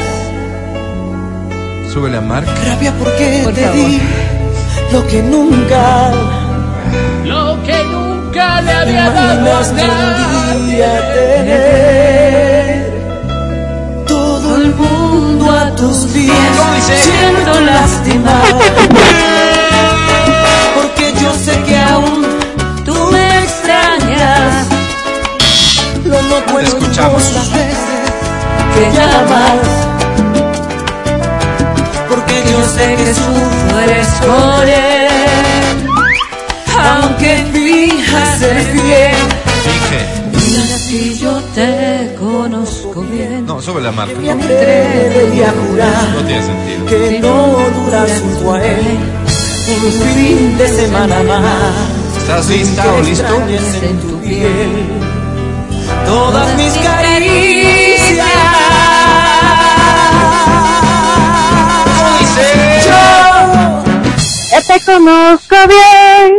Súbele 1.92 2.16
a 2.18 2.20
Marc. 2.20 2.48
Rabia 2.66 2.92
porque 2.98 3.40
Por 3.44 3.52
te 3.52 3.62
favor. 3.62 3.76
di 3.76 4.00
lo 4.92 5.06
que 5.06 5.22
nunca 5.22 6.12
Lo 7.24 7.62
que 7.62 7.84
nunca 7.84 8.60
le 8.62 8.72
había 8.72 9.10
dado 9.10 9.60
día. 10.66 10.92
A 15.50 15.74
tus 15.76 15.96
pies. 16.12 16.32
Siento 17.02 17.60
lastimar. 17.60 18.42
Porque 20.74 21.12
yo 21.20 21.32
sé 21.44 21.62
que 21.62 21.78
aún 21.78 22.24
Tú 22.84 22.94
me 23.12 23.42
extrañas. 23.42 24.66
lo 26.04 26.60
escuchamos. 26.60 27.12
vos 27.14 27.32
las 27.34 27.50
veces 27.52 27.78
que 28.74 28.92
llamas. 28.96 29.66
Porque 32.08 32.42
yo 32.50 32.60
sé 32.76 32.96
que 32.96 33.14
sufres 33.14 34.08
por 34.20 34.64
él. 34.68 35.88
Aunque 36.78 37.46
fijas 37.52 38.38
fiel. 38.72 39.16
Dije. 39.64 40.00
Mira 40.32 40.78
si 40.86 41.18
yo 41.18 41.32
te 41.54 41.93
bien. 43.64 43.66
No, 43.66 43.72
súbele 43.72 43.88
a 43.88 43.92
Marc. 43.92 44.16
Me 44.16 44.30
atrevería 44.30 45.48
a 45.48 45.52
No 45.52 45.62
jurar 45.68 46.26
tiene 46.26 46.42
sentido. 46.42 46.86
que 46.86 47.18
no 47.20 47.56
duras 47.84 48.20
junto 48.20 48.52
a 48.54 48.64
él 48.64 48.98
un 49.66 49.92
fin 49.92 50.58
de 50.58 50.68
semana 50.68 51.22
más. 51.22 51.72
¿Estás 52.18 52.48
lista 52.48 52.92
o 52.92 53.00
listo? 53.02 53.24
Extrañes 53.24 53.82
en 53.82 54.00
tu 54.00 54.20
piel 54.20 54.70
todas 56.06 56.56
mis 56.56 56.72
caricias. 56.74 58.26
Yo 62.84 63.02
Ya 64.50 64.60
te 64.62 64.84
conozco 64.84 65.56
bien. 65.68 66.32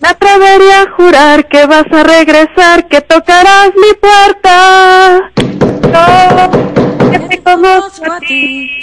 Me 0.00 0.08
atrevería 0.08 0.82
a 0.82 0.90
jurar 0.96 1.46
que 1.48 1.66
vas 1.66 1.84
a 1.92 2.02
regresar, 2.02 2.88
que 2.88 3.00
tocarás 3.02 3.68
mi 3.76 3.92
puerta. 4.00 5.29
Que 7.10 7.18
te 7.18 7.42
conozco 7.42 8.12
a 8.12 8.20
ti. 8.20 8.80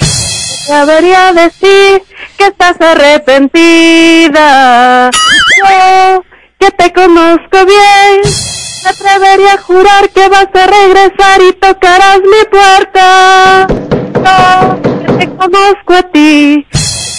Me 0.68 0.76
atrevería 0.76 1.30
a 1.30 1.34
decir 1.34 2.04
que 2.38 2.48
estás 2.48 2.76
arrepentida. 2.82 5.10
Que 6.60 6.70
te 6.72 6.92
conozco 6.92 7.66
bien. 7.66 8.22
Me 8.84 8.90
atrevería 8.90 9.54
a 9.54 9.62
jurar 9.62 10.10
que 10.10 10.28
vas 10.28 10.48
a 10.54 10.68
regresar 10.68 11.42
y 11.42 11.54
tocarás 11.54 12.20
mi 12.20 12.44
puerta. 12.52 13.66
Yo, 14.14 14.78
que 15.06 15.14
te 15.14 15.30
conozco 15.36 15.94
a 15.94 16.04
ti. 16.04 16.68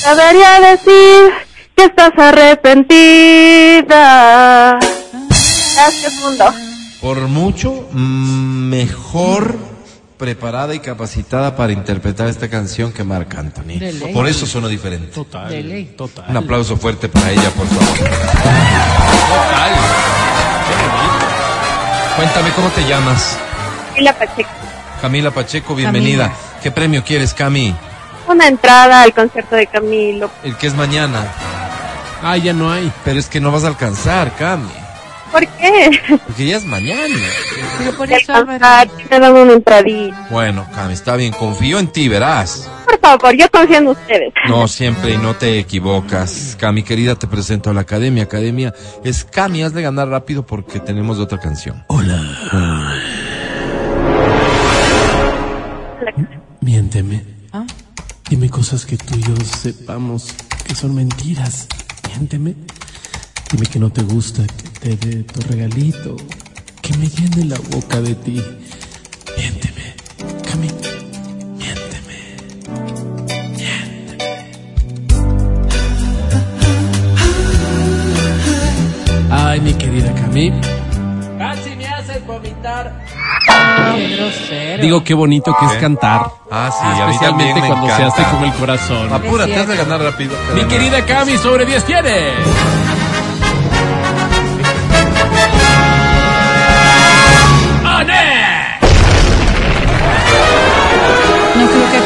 Debería 0.04 0.60
decir 0.70 1.32
que 1.74 1.84
estás 1.84 2.12
arrepentida. 2.18 4.78
Gracias, 5.74 6.12
mundo. 6.20 6.52
Por 7.00 7.18
mucho 7.28 7.88
mm, 7.92 8.68
mejor 8.68 9.56
preparada 10.18 10.74
y 10.74 10.80
capacitada 10.80 11.56
para 11.56 11.72
interpretar 11.72 12.28
esta 12.28 12.50
canción 12.50 12.92
que 12.92 13.04
Marc 13.04 13.34
Anthony. 13.36 13.78
Por 14.12 14.26
eso 14.26 14.44
suena 14.46 14.68
diferente. 14.68 15.12
Total. 15.14 15.48
De 15.48 15.62
ley. 15.62 15.94
Total. 15.96 16.26
Un 16.28 16.36
aplauso 16.36 16.76
fuerte 16.76 17.08
para 17.08 17.30
ella, 17.30 17.50
por 17.50 17.66
favor. 17.66 17.98
Total. 17.98 19.72
Cuéntame 22.16 22.50
cómo 22.50 22.68
te 22.70 22.86
llamas. 22.86 23.38
Y 23.96 24.02
la 24.02 24.12
Pacheco. 24.12 24.50
Camila 25.00 25.30
Pacheco, 25.30 25.74
bienvenida. 25.76 26.32
¿Qué 26.62 26.72
premio 26.72 27.04
quieres, 27.04 27.32
Cami? 27.32 27.74
Una 28.26 28.48
entrada 28.48 29.02
al 29.02 29.14
concierto 29.14 29.54
de 29.54 29.68
Camilo. 29.68 30.28
El 30.42 30.56
que 30.56 30.66
es 30.66 30.74
mañana. 30.74 31.32
Ah, 32.22 32.36
ya 32.36 32.52
no 32.52 32.72
hay. 32.72 32.92
Pero 33.04 33.20
es 33.20 33.28
que 33.28 33.40
no 33.40 33.52
vas 33.52 33.62
a 33.62 33.68
alcanzar, 33.68 34.34
Cami. 34.36 34.68
¿Por 35.30 35.46
qué? 35.46 35.90
Porque 36.26 36.46
ya 36.46 36.56
es 36.56 36.64
mañana. 36.64 37.14
Pero 37.78 37.96
por 37.96 38.12
eso, 38.12 38.46
me 38.46 38.58
dan 38.58 38.88
una 39.10 39.52
entradita. 39.52 40.26
Bueno, 40.30 40.66
Cami, 40.74 40.94
está 40.94 41.16
bien. 41.16 41.32
Confío 41.32 41.78
en 41.78 41.88
ti, 41.88 42.08
verás. 42.08 42.68
Por 42.86 42.98
favor, 43.00 43.36
yo 43.36 43.50
confío 43.50 43.78
en 43.78 43.88
ustedes. 43.88 44.32
No, 44.48 44.66
siempre 44.68 45.12
y 45.12 45.18
no 45.18 45.34
te 45.34 45.58
equivocas. 45.58 46.56
Cami, 46.58 46.82
querida, 46.82 47.14
te 47.16 47.26
presento 47.26 47.70
a 47.70 47.74
la 47.74 47.82
academia. 47.82 48.24
Academia 48.24 48.74
es 49.04 49.24
Cami, 49.24 49.62
has 49.62 49.74
de 49.74 49.82
ganar 49.82 50.08
rápido 50.08 50.46
porque 50.46 50.80
tenemos 50.80 51.18
otra 51.18 51.38
canción. 51.38 51.84
Miénteme. 56.60 57.24
¿Ah? 57.52 57.66
Dime 58.28 58.50
cosas 58.50 58.84
que 58.84 58.96
tú 58.96 59.14
y 59.16 59.22
yo 59.22 59.34
sepamos 59.44 60.34
que 60.66 60.74
son 60.74 60.94
mentiras. 60.94 61.66
Miénteme. 62.08 62.54
Dime 63.50 63.66
que 63.66 63.78
no 63.78 63.90
te 63.90 64.02
gusta 64.02 64.42
que 64.46 64.96
te 64.96 65.08
dé 65.08 65.22
tu 65.22 65.40
regalito. 65.48 66.16
Que 66.82 66.96
me 66.98 67.06
llene 67.08 67.46
la 67.46 67.56
boca 67.70 67.98
de 68.02 68.14
ti. 68.14 68.42
Miénteme. 69.36 69.94
Cami. 70.50 70.68
Miénteme. 71.56 72.18
Miénteme. 73.56 74.28
Ay, 79.30 79.60
mi 79.62 79.72
querida 79.74 80.14
Cami. 80.14 80.52
Casi 81.38 81.70
me 81.76 81.86
haces 81.86 82.26
vomitar. 82.26 83.02
Qué 83.96 84.16
grosero. 84.16 84.82
Digo, 84.82 85.04
qué 85.04 85.14
bonito 85.14 85.56
que 85.58 85.66
es 85.66 85.72
cantar. 85.80 86.32
Ah, 86.50 86.70
sí, 86.70 86.84
a 86.84 87.06
mí 87.06 87.12
Especialmente 87.12 87.62
me 87.62 87.66
cuando 87.66 87.86
se 87.86 88.02
hace 88.02 88.22
con 88.24 88.44
el 88.44 88.52
corazón. 88.52 89.10
Apúrate, 89.10 89.56
has 89.56 89.68
de 89.68 89.76
ganar 89.76 90.02
rápido. 90.02 90.36
Mi 90.54 90.64
querida 90.64 91.04
Cami, 91.06 91.38
sobre 91.38 91.64
10 91.64 91.84
tiene. 91.84 92.97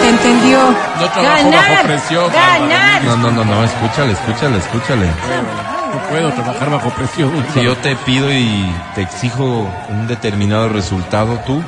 Te 0.02 0.08
entendió. 0.08 0.58
No 1.00 1.08
trabajo 1.10 1.50
bajo 1.50 1.82
presión, 1.84 2.32
Ganar. 2.32 3.04
No, 3.04 3.16
no, 3.16 3.30
no, 3.30 3.44
no, 3.44 3.64
escúchale, 3.64 4.12
escúchale, 4.12 4.58
escúchale. 4.58 5.06
No 5.06 6.08
puedo 6.08 6.30
trabajar 6.32 6.70
bajo 6.70 6.90
presión. 6.90 7.32
Si 7.54 7.62
yo 7.62 7.76
te 7.76 7.94
pido 7.96 8.32
y 8.32 8.74
te 8.94 9.02
exijo 9.02 9.68
un 9.88 10.06
determinado 10.08 10.68
resultado, 10.68 11.38
tú, 11.46 11.62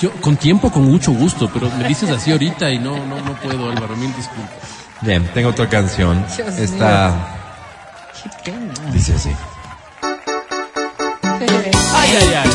Yo, 0.00 0.12
con 0.20 0.36
tiempo, 0.36 0.70
con 0.70 0.84
mucho 0.84 1.10
gusto, 1.12 1.50
pero 1.52 1.68
me 1.76 1.88
dices 1.88 2.08
así 2.10 2.30
ahorita 2.32 2.70
y 2.70 2.78
no, 2.78 2.96
no, 3.06 3.16
no 3.20 3.32
puedo, 3.34 3.70
Álvaro, 3.70 3.96
mil 3.96 4.14
disculpas. 4.14 4.54
bien, 5.00 5.28
tengo 5.34 5.50
otra 5.50 5.68
canción. 5.68 6.24
Dios 6.36 6.48
Esta 6.58 7.12
Qué 8.44 8.52
pena. 8.52 8.72
dice 8.92 9.14
así. 9.14 9.30
Ay, 11.40 12.18
ay, 12.20 12.34
ay. 12.44 12.50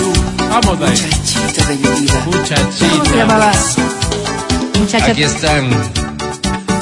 Vamos 0.49 0.81
ahí. 0.81 1.01
Muchachita 1.01 1.65
de 1.65 1.75
mi 1.75 1.99
vida. 2.01 2.13
¿Cómo 2.25 2.45
se 2.45 2.55
Muchachita. 2.55 4.20
Muchacha, 4.81 5.11
Aquí 5.11 5.23
están. 5.23 5.69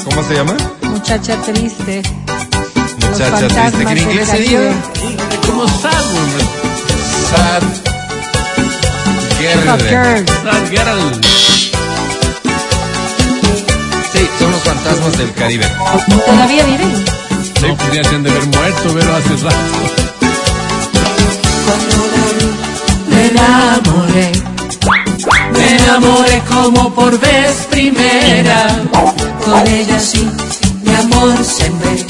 ¿Cómo 0.06 0.24
se 0.24 0.34
llama? 0.36 0.56
muchacha 0.84 1.36
triste. 1.42 2.02
Muchacha 3.12 3.42
Los 3.42 3.54
triste. 3.74 3.86
Que 3.86 3.92
en 3.92 3.98
inglés 3.98 4.28
sería 4.30 4.60
¿Cómo 5.46 5.66
estás, 5.66 6.06
hombre? 6.06 6.44
Sad 7.30 7.64
Girl. 9.40 9.62
girl. 9.90 10.26
Sad 10.44 10.70
girl. 10.70 11.22
Sí, 14.14 14.30
son 14.40 14.52
los 14.52 14.62
fantasmas 14.64 15.18
del 15.18 15.34
Caribe. 15.34 15.66
¿Todavía 16.26 16.64
viven? 16.66 17.06
No, 17.62 17.76
pues 17.78 17.94
ya 17.94 18.04
se 18.04 18.16
han 18.16 18.24
de 18.24 18.32
haber 18.32 18.46
muerto, 18.48 18.94
pero 18.98 19.16
hace 19.16 19.36
rato. 19.44 19.56
Me 23.10 23.28
enamoré. 23.28 24.49
Me 25.70 25.76
enamoré 25.76 26.42
como 26.50 26.92
por 26.96 27.20
vez 27.20 27.68
primera. 27.70 28.68
Con 29.46 29.68
ella 29.68 30.00
sí, 30.00 30.28
mi 30.82 30.96
amor 30.96 31.38
sembré. 31.44 32.08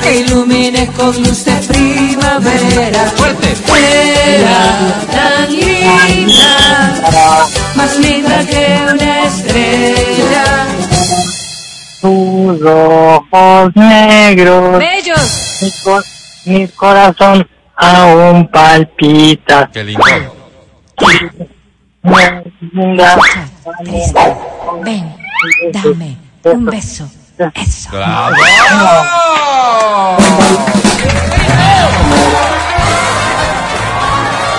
me 0.00 0.16
ilumines 0.16 0.90
con 0.90 1.16
luz 1.22 1.44
de 1.44 1.52
primavera. 1.52 3.04
Fuerte. 3.14 3.54
Era 4.26 5.04
tan 5.12 5.52
linda, 5.54 7.00
más 7.76 7.96
linda 8.00 8.44
que 8.44 8.78
una 8.92 9.22
estrella. 9.22 10.66
Tus 12.00 12.60
ojos 12.60 13.70
negros, 13.76 14.78
Bellos. 14.80 15.62
mi, 15.62 16.52
mi 16.52 16.68
corazón 16.68 17.48
aún 17.76 18.48
palpita. 18.48 19.70
Qué 19.72 19.84
lindo. 19.84 20.02
Ven, 22.02 22.42
dame 25.72 26.16
un 26.44 26.64
beso. 26.66 27.08
Eso. 27.54 27.90
¡Bravo! 27.90 28.34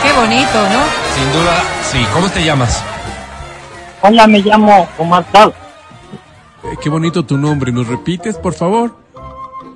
Qué 0.02 0.14
bonito, 0.14 0.70
¿no? 0.70 0.84
Sin 1.16 1.34
duda, 1.34 1.64
sí. 1.84 2.06
¿Cómo 2.14 2.30
te 2.30 2.44
llamas? 2.44 2.84
Hola, 4.02 4.28
me 4.28 4.40
llamo 4.40 4.88
Omar 4.98 5.26
Prado. 5.26 5.54
Eh, 6.64 6.76
qué 6.82 6.90
bonito 6.90 7.26
tu 7.26 7.38
nombre. 7.38 7.72
¿Nos 7.72 7.88
repites, 7.88 8.38
por 8.38 8.54
favor? 8.54 8.96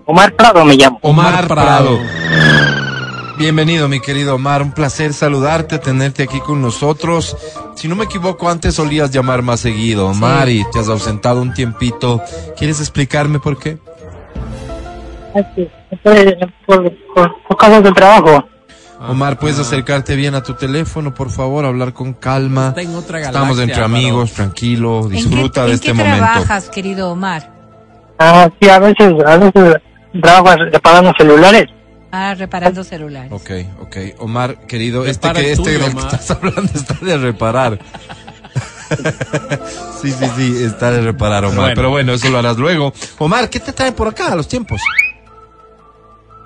Omar 0.05 0.33
Prado 0.33 0.63
me 0.63 0.75
llamo. 0.75 0.99
Omar 1.01 1.47
Prado. 1.47 1.99
Bienvenido, 3.37 3.87
mi 3.87 3.99
querido 3.99 4.35
Omar. 4.35 4.61
Un 4.63 4.71
placer 4.71 5.13
saludarte, 5.13 5.77
tenerte 5.77 6.23
aquí 6.23 6.39
con 6.39 6.61
nosotros. 6.61 7.37
Si 7.75 7.87
no 7.87 7.95
me 7.95 8.05
equivoco, 8.05 8.49
antes 8.49 8.75
solías 8.75 9.11
llamar 9.11 9.43
más 9.43 9.59
seguido, 9.59 10.07
Omar, 10.07 10.49
y 10.49 10.63
te 10.71 10.79
has 10.79 10.89
ausentado 10.89 11.41
un 11.41 11.53
tiempito. 11.53 12.21
¿Quieres 12.57 12.79
explicarme 12.79 13.39
por 13.39 13.59
qué? 13.59 13.77
Por, 16.65 16.95
por, 17.47 17.83
del 17.83 17.93
trabajo. 17.93 18.43
Omar, 19.07 19.37
¿puedes 19.37 19.59
acercarte 19.59 20.15
bien 20.15 20.33
a 20.33 20.41
tu 20.41 20.55
teléfono, 20.55 21.13
por 21.13 21.29
favor? 21.29 21.65
Hablar 21.65 21.93
con 21.93 22.13
calma. 22.13 22.69
Está 22.69 22.81
en 22.81 22.95
otra 22.95 23.19
Estamos 23.21 23.57
galaxia, 23.57 23.63
entre 23.63 23.83
Álvaro. 23.83 23.95
amigos, 23.95 24.31
tranquilo, 24.33 25.01
¿En 25.03 25.09
qué- 25.09 25.15
disfruta 25.17 25.61
de 25.61 25.67
¿En 25.69 25.73
este 25.75 25.87
qué 25.87 25.93
momento. 25.93 26.17
trabajas, 26.17 26.69
querido 26.69 27.11
Omar? 27.11 27.53
Ah, 28.17 28.49
sí, 28.59 28.67
a 28.67 28.79
veces, 28.79 29.13
a 29.23 29.37
veces 29.37 29.75
trabajo 30.19 30.55
reparando 30.71 31.13
celulares. 31.19 31.65
Ah, 32.11 32.33
reparando 32.35 32.83
celulares. 32.83 33.31
Ok, 33.31 33.51
ok. 33.81 33.97
Omar, 34.19 34.59
querido, 34.67 35.05
este 35.05 35.31
que, 35.33 35.51
este 35.51 35.63
tuyo, 35.63 35.79
del 35.79 35.93
que 35.93 35.99
estás 35.99 36.31
hablando 36.31 36.71
está 36.73 36.93
de 37.01 37.17
reparar. 37.17 37.79
sí, 40.01 40.11
sí, 40.11 40.25
sí, 40.37 40.63
está 40.63 40.91
de 40.91 41.01
reparar, 41.01 41.45
Omar. 41.45 41.57
Bueno. 41.57 41.75
Pero 41.75 41.89
bueno, 41.89 42.13
eso 42.13 42.29
lo 42.29 42.39
harás 42.39 42.57
luego. 42.57 42.93
Omar, 43.17 43.49
¿qué 43.49 43.59
te 43.59 43.73
trae 43.73 43.91
por 43.91 44.07
acá 44.07 44.31
a 44.31 44.35
los 44.35 44.47
tiempos? 44.47 44.81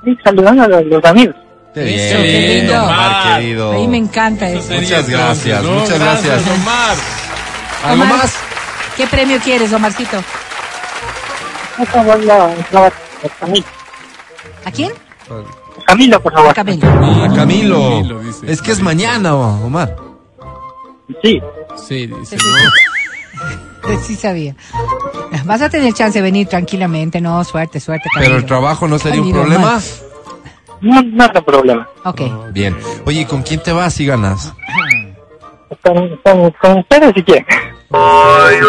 Sí, 0.03 0.18
saludando 0.24 0.64
a 0.64 0.68
los, 0.68 0.86
los 0.86 1.05
amigos. 1.05 1.36
Qué 1.74 2.09
Eso, 2.09 2.18
qué 2.18 2.59
lindo. 2.59 2.84
Omar, 2.84 3.38
querido. 3.38 3.72
A 3.72 3.76
mí 3.76 3.88
me 3.88 3.97
encanta 3.97 4.49
eso. 4.49 4.74
Muchas 4.74 5.07
gracias, 5.07 5.64
muchas 5.64 5.99
gracias. 5.99 6.43
Omar. 6.47 6.97
¿Algo 7.86 8.03
Omar. 8.03 8.18
más? 8.18 8.36
¿Qué 8.97 9.07
premio 9.07 9.39
quieres, 9.39 9.72
Omarcito? 9.72 10.18
¿A 14.66 14.72
quién? 14.72 14.91
Camilo, 15.86 16.21
por 16.21 16.34
favor. 16.34 16.53
Camilo. 16.53 16.88
A 16.88 17.34
Camilo. 17.36 17.36
Camilo, 17.36 18.19
dice. 18.19 18.51
Es 18.51 18.61
que 18.61 18.71
es 18.71 18.82
mañana, 18.82 19.36
Omar. 19.36 19.95
Sí. 21.21 21.41
Sí, 21.75 22.07
dice. 22.07 22.38
Sí, 22.38 22.45
sí, 23.88 23.97
Sí 24.03 24.15
sabía. 24.15 24.55
Vas 25.45 25.61
a 25.61 25.69
tener 25.69 25.93
chance 25.93 26.19
de 26.19 26.23
venir 26.23 26.47
tranquilamente, 26.47 27.19
no, 27.19 27.43
suerte, 27.43 27.79
suerte, 27.79 28.09
Camilo. 28.13 28.29
Pero 28.29 28.39
el 28.39 28.45
trabajo 28.45 28.88
no 28.88 28.99
sería 28.99 29.21
un 29.21 29.32
problema. 29.32 29.67
Omar. 29.67 29.82
No, 30.82 31.01
no 31.01 31.23
hay 31.23 31.41
problema. 31.41 31.89
Ok. 32.05 32.21
Bien. 32.51 32.75
Oye, 33.05 33.21
¿y 33.21 33.25
¿con 33.25 33.43
quién 33.43 33.61
te 33.61 33.71
vas 33.71 33.93
si 33.93 34.05
ganas? 34.05 34.53
Con, 35.84 36.17
con, 36.24 36.51
con 36.61 36.80
ustedes 36.80 37.13
si 37.15 37.24
quieren. 37.24 37.45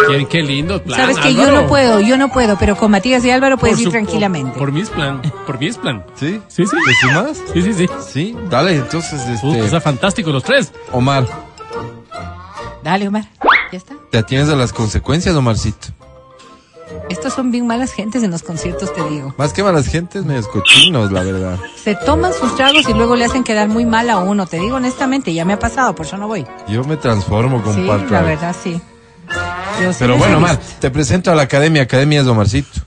Qué, 0.09 0.27
qué 0.29 0.43
lindo 0.43 0.83
plan. 0.83 0.99
Sabes 1.01 1.19
que 1.19 1.33
yo 1.35 1.43
Álvaro. 1.43 1.63
no 1.63 1.69
puedo, 1.69 2.01
yo 2.01 2.17
no 2.17 2.29
puedo, 2.31 2.57
pero 2.59 2.77
con 2.77 2.91
Matías 2.91 3.25
y 3.25 3.31
Álvaro 3.31 3.57
puedes 3.57 3.77
Por 3.77 3.81
ir 3.83 3.87
su- 3.87 3.93
tranquilamente. 3.93 4.59
Por 4.59 4.73
mis 4.73 4.89
plan. 4.91 5.23
Por 5.47 5.59
mis 5.61 5.77
plan. 5.79 6.05
¿Sí? 6.15 6.41
Sí, 6.49 6.65
sí. 6.67 6.77
¿Decimas? 6.87 7.41
Sí, 7.53 7.63
sí, 7.63 7.73
sí. 7.75 7.87
Sí, 8.09 8.37
dale, 8.51 8.75
entonces, 8.77 9.21
este, 9.29 9.69
sea, 9.69 9.81
fantástico 9.81 10.31
los 10.31 10.43
tres. 10.43 10.73
Omar, 10.93 11.27
Dale, 12.83 13.07
Omar. 13.09 13.25
Ya 13.71 13.79
está. 13.79 13.95
te 14.11 14.19
atienes 14.19 14.49
a 14.49 14.57
las 14.57 14.73
consecuencias, 14.73 15.35
Omarcito. 15.37 15.89
Estos 17.09 17.35
son 17.35 17.51
bien 17.51 17.67
malas 17.67 17.93
gentes 17.93 18.23
en 18.23 18.31
los 18.31 18.43
conciertos, 18.43 18.93
te 18.95 19.03
digo. 19.09 19.35
Más 19.37 19.53
que 19.53 19.63
malas 19.63 19.87
gentes, 19.87 20.25
medios 20.25 20.49
cochinos, 20.49 21.13
la 21.13 21.23
verdad. 21.23 21.59
Se 21.83 21.95
toman 21.95 22.33
sus 22.33 22.55
tragos 22.57 22.89
y 22.89 22.95
luego 22.95 23.17
le 23.17 23.25
hacen 23.27 23.45
quedar 23.45 23.69
muy 23.69 23.85
mal 23.85 24.09
a 24.11 24.19
uno. 24.19 24.47
Te 24.47 24.59
digo 24.59 24.77
honestamente, 24.77 25.33
ya 25.35 25.45
me 25.45 25.53
ha 25.53 25.59
pasado, 25.59 25.95
por 25.95 26.07
eso 26.07 26.17
no 26.17 26.27
voy. 26.29 26.47
Yo 26.69 26.85
me 26.85 26.97
transformo, 26.97 27.59
Sí, 27.59 27.65
compadre. 27.65 28.11
la 28.11 28.23
verdad, 28.23 28.57
sí. 28.63 28.81
Yo 29.83 29.93
sí 29.93 29.99
Pero 30.01 30.17
bueno, 30.17 30.39
Omar, 30.39 30.59
te 30.81 30.91
presento 30.91 31.31
a 31.31 31.35
la 31.35 31.43
academia. 31.43 31.83
Academia 31.83 32.21
es 32.23 32.27
Omarcito. 32.27 32.81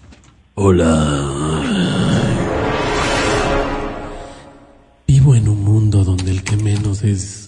Vivo 5.08 5.36
en 5.36 5.47
un 5.49 5.64
mundo 5.64 6.03
donde 6.03 6.32
el 6.32 6.43
que 6.43 6.58
menos 6.58 7.03
es 7.03 7.47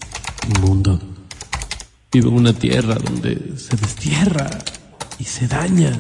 mundo. 0.62 1.00
Vivo 2.12 2.30
en 2.30 2.36
una 2.36 2.54
tierra 2.54 2.96
donde 2.96 3.54
se 3.58 3.76
destierra 3.76 4.50
y 5.20 5.24
se 5.24 5.48
daña. 5.48 5.92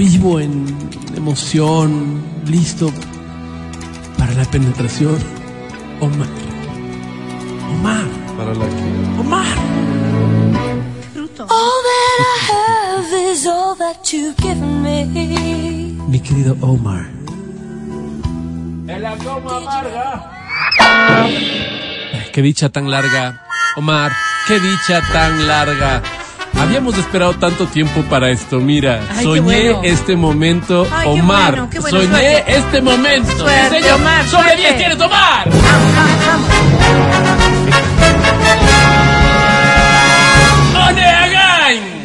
Vivo 0.00 0.40
en 0.40 0.64
emoción, 1.14 2.24
listo 2.46 2.90
para 4.16 4.32
la 4.32 4.46
penetración. 4.46 5.18
Omar. 6.00 6.26
Omar. 7.68 8.06
Para 8.34 8.54
la 8.54 8.64
que... 8.64 9.20
Omar. 9.20 9.56
All 11.40 11.82
that 11.88 12.16
I 12.18 12.38
have 12.48 13.12
is 13.30 13.46
all 13.46 13.76
that 13.76 14.10
you've 14.10 14.38
given 14.38 14.82
me. 14.82 15.04
Mi 16.08 16.18
querido 16.18 16.56
Omar. 16.62 17.06
Ay, 20.78 21.34
Qué 22.32 22.40
dicha 22.40 22.70
tan 22.70 22.90
larga. 22.90 23.44
Omar, 23.76 24.12
qué 24.48 24.58
dicha 24.60 25.02
tan 25.12 25.46
larga. 25.46 26.19
Habíamos 26.60 26.96
esperado 26.98 27.34
tanto 27.34 27.66
tiempo 27.66 28.02
para 28.02 28.30
esto. 28.30 28.58
Mira, 28.60 29.00
Ay, 29.16 29.24
soñé 29.24 29.40
bueno. 29.40 29.80
este 29.82 30.14
momento, 30.16 30.86
Ay, 30.92 31.04
qué 31.14 31.20
Omar. 31.20 31.50
bueno, 31.52 31.70
qué 31.70 31.78
bueno, 31.80 31.98
soñé 32.00 32.08
suerte. 32.10 32.44
este 32.56 32.80
momento. 32.82 33.38
Suerte, 33.38 33.68
Sí, 33.78 33.82
señor. 33.82 34.00
Omar, 34.00 34.28
Sobre 34.28 34.42
suerte. 34.42 34.56
10 34.62 34.76
tienes, 34.76 35.00
Omar. 35.00 35.48
¡One 40.74 41.04
again! 41.04 42.04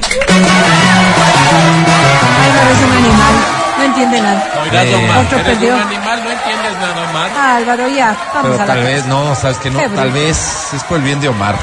Álvaro 2.46 2.70
es 2.72 2.82
un 2.84 2.94
animal, 2.98 3.34
no 3.78 3.84
entiende 3.86 4.22
nada. 4.22 4.44
Oigas, 4.64 4.88
Omar, 4.94 5.26
Otro 5.26 5.40
eres 5.40 5.50
perdió. 5.52 5.76
un 5.76 5.82
animal, 5.82 6.24
no 6.24 6.32
entiendes 6.32 6.74
nada, 6.80 7.10
Omar. 7.10 7.30
Ah, 7.38 7.56
Álvaro, 7.58 7.88
ya, 7.88 8.08
vamos 8.34 8.42
Pero 8.44 8.54
a 8.54 8.58
la 8.58 8.66
tal 8.66 8.84
vez, 8.84 9.06
no, 9.06 9.36
sabes 9.36 9.58
que 9.58 9.70
no, 9.70 9.80
tal 9.96 10.12
vez 10.12 10.74
es 10.74 10.84
por 10.84 10.98
el 10.98 11.04
bien 11.04 11.20
de 11.20 11.30
Omar. 11.30 11.56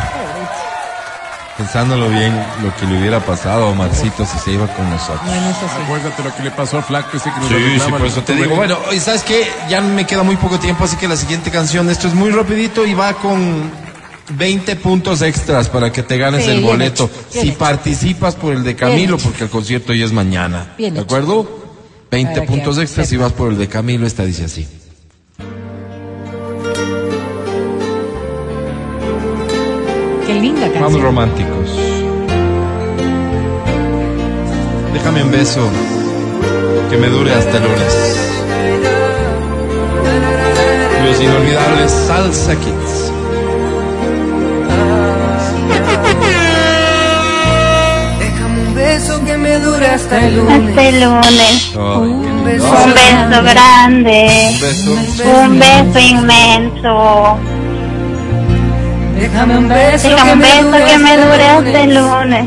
Pensándolo 1.58 2.08
bien, 2.08 2.34
lo 2.62 2.74
que 2.76 2.86
le 2.86 2.98
hubiera 2.98 3.20
pasado 3.20 3.64
a 3.64 3.66
Omarcito 3.68 4.24
si 4.24 4.38
se 4.38 4.52
iba 4.52 4.66
con 4.68 4.88
nosotros. 4.88 5.20
Bueno, 5.26 5.50
eso 5.50 5.60
sí. 5.60 5.82
Acuérdate 5.84 6.22
lo 6.22 6.34
que 6.34 6.42
le 6.44 6.50
pasó 6.50 6.78
a 6.78 6.82
Flaco 6.82 7.16
ese 7.16 7.30
que 7.30 7.40
nos 7.40 7.48
Sí, 7.48 7.80
sí, 7.84 7.90
por 7.90 8.06
eso 8.06 8.22
te 8.22 8.34
digo. 8.34 8.56
Bueno, 8.56 8.78
y 8.90 8.98
sabes 8.98 9.22
que 9.22 9.46
ya 9.68 9.80
me 9.82 10.06
queda 10.06 10.22
muy 10.22 10.36
poco 10.36 10.58
tiempo, 10.58 10.84
así 10.84 10.96
que 10.96 11.06
la 11.06 11.16
siguiente 11.16 11.50
canción, 11.50 11.90
esto 11.90 12.08
es 12.08 12.14
muy 12.14 12.30
rapidito 12.30 12.86
y 12.86 12.94
va 12.94 13.12
con 13.14 13.70
20 14.30 14.76
puntos 14.76 15.20
extras 15.20 15.68
para 15.68 15.92
que 15.92 16.02
te 16.02 16.16
ganes 16.16 16.44
Sí, 16.46 16.50
el 16.52 16.62
boleto. 16.62 17.04
hecho, 17.04 17.10
si 17.28 17.50
hecho. 17.50 17.58
participas 17.58 18.34
por 18.34 18.54
el 18.54 18.64
de 18.64 18.74
Camilo, 18.74 19.18
porque 19.18 19.44
el 19.44 19.50
concierto 19.50 19.92
ya 19.92 20.06
es 20.06 20.12
mañana. 20.12 20.72
Bien 20.78 20.94
¿De 20.94 21.00
acuerdo? 21.00 21.60
20 22.10 22.32
Para 22.32 22.46
que 22.46 22.46
puntos 22.50 22.78
extras 22.78 23.06
si 23.08 23.16
sepa. 23.16 23.24
vas 23.24 23.32
por 23.34 23.52
el 23.52 23.58
de 23.58 23.68
Camilo, 23.68 24.06
esta 24.06 24.24
dice 24.24 24.46
así. 24.46 24.66
Qué 30.32 30.40
linda 30.40 30.66
Vamos 30.80 31.02
románticos. 31.02 31.78
Déjame 34.94 35.24
un 35.24 35.30
beso 35.30 35.60
que 36.90 36.96
me 36.96 37.08
dure 37.08 37.34
hasta 37.34 37.58
el 37.58 37.62
lunes. 37.64 38.18
Los 41.04 41.20
inolvidables 41.20 41.90
Salsa 41.90 42.54
Kids. 42.56 43.12
Déjame 48.18 48.60
un 48.68 48.74
beso 48.74 49.24
que 49.26 49.36
me 49.36 49.58
dure 49.58 49.86
hasta 49.86 50.26
el 50.28 50.36
lunes. 50.38 50.68
Hasta 50.70 50.88
el 50.88 51.00
lunes. 51.02 51.72
Un 51.76 52.44
beso 52.44 53.42
grande. 53.42 54.28
Un 54.48 54.60
beso. 54.62 54.94
Un 55.44 55.58
beso 55.58 55.98
inmenso. 55.98 57.51
Déjame 59.22 59.56
un 59.56 59.68
beso 59.68 60.08
Déjame 60.08 60.32
que 60.32 60.32
un 60.32 60.38
me 60.40 60.48
beso 60.48 60.62
dure 60.64 60.84
que 60.84 60.98
me 60.98 61.10
hasta 61.12 61.22
dure 61.22 61.44
el 61.44 61.50
hasta 61.52 61.80
el 61.80 61.94
lunes. 61.94 62.44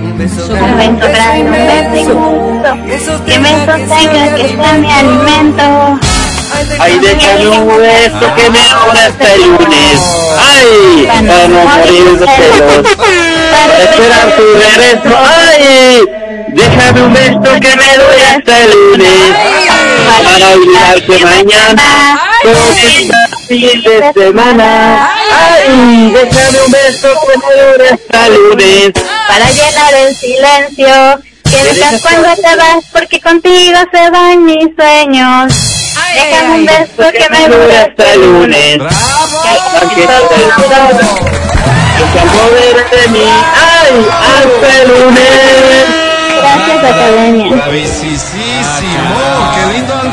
Que 0.00 0.12
me 0.12 0.28
sobra 0.28 0.62
un 0.62 1.50
beso 1.50 1.96
injusto, 1.98 2.70
que 3.26 3.38
me 3.40 3.50
sostenga, 3.66 4.34
que 4.36 4.48
sea 4.54 4.72
mi 4.74 4.92
alimento. 4.92 5.98
Ay, 6.78 6.98
déjame 7.00 7.48
un 7.48 7.76
beso 7.76 8.34
que 8.36 8.50
me 8.50 8.62
dura 8.70 9.06
hasta 9.08 9.34
el 9.34 9.40
lunes. 9.42 9.98
Ay, 10.38 11.06
para 11.08 11.48
no 11.48 11.64
morir 11.64 12.18
de 12.20 12.26
celos. 12.36 12.86
Para 13.50 13.74
esperar 13.82 14.36
tu 14.36 14.44
regreso. 14.54 15.10
Ay, 15.26 16.04
déjame 16.50 17.02
un 17.02 17.12
beso 17.14 17.60
que 17.60 17.76
me 17.76 17.90
dure 17.98 18.26
hasta 18.32 18.60
el 18.60 18.70
lunes. 18.70 19.32
Para 20.22 20.50
olvidar 20.50 21.02
que 21.02 21.24
mañana 21.24 22.14
fin 23.46 23.82
de 23.82 24.12
semana. 24.12 25.10
Ay, 25.32 26.12
déjame 26.12 26.58
un 26.66 26.72
beso 26.72 27.08
que 27.26 27.38
me 27.38 27.62
dure 27.62 27.88
hasta 27.90 28.26
el 28.26 28.34
lunes. 28.34 28.92
Para 29.26 29.50
llenar 29.50 29.94
el 29.94 30.16
silencio, 30.16 31.22
que 31.44 31.64
dejas 31.64 32.02
cuando 32.02 32.34
te 32.36 32.56
vas, 32.56 32.84
porque 32.92 33.20
contigo 33.20 33.78
se 33.92 34.10
van 34.10 34.44
mis 34.44 34.68
sueños. 34.76 35.52
Déjame 36.14 36.54
un 36.54 36.66
beso 36.66 37.12
que 37.12 37.28
me 37.30 37.48
dure 37.48 37.78
hasta 37.78 38.12
el 38.12 38.20
lunes. 38.20 38.78
Aunque 39.80 40.02
todo 40.06 40.30
el 40.36 40.44
mundo 40.56 40.76
se 42.12 42.20
apodere 42.20 42.84
de 42.90 43.08
mí. 43.08 43.26
Ay, 43.26 44.06
hasta 44.20 44.82
el 44.82 44.88
lunes. 44.88 46.04
Gracias, 46.36 46.84
Academia. 46.84 47.56
Bravísimo, 47.56 48.18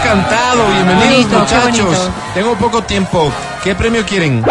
qué 0.02 0.10
lindo 0.10 0.14
han 0.14 0.24
cantado. 0.24 0.68
Bienvenidos 0.68 1.32
Bonito, 1.32 1.40
muchachos. 1.40 2.10
Tengo 2.34 2.56
poco 2.56 2.82
tiempo. 2.84 3.32
¿Qué 3.64 3.76
premio 3.76 4.06
quieren? 4.06 4.44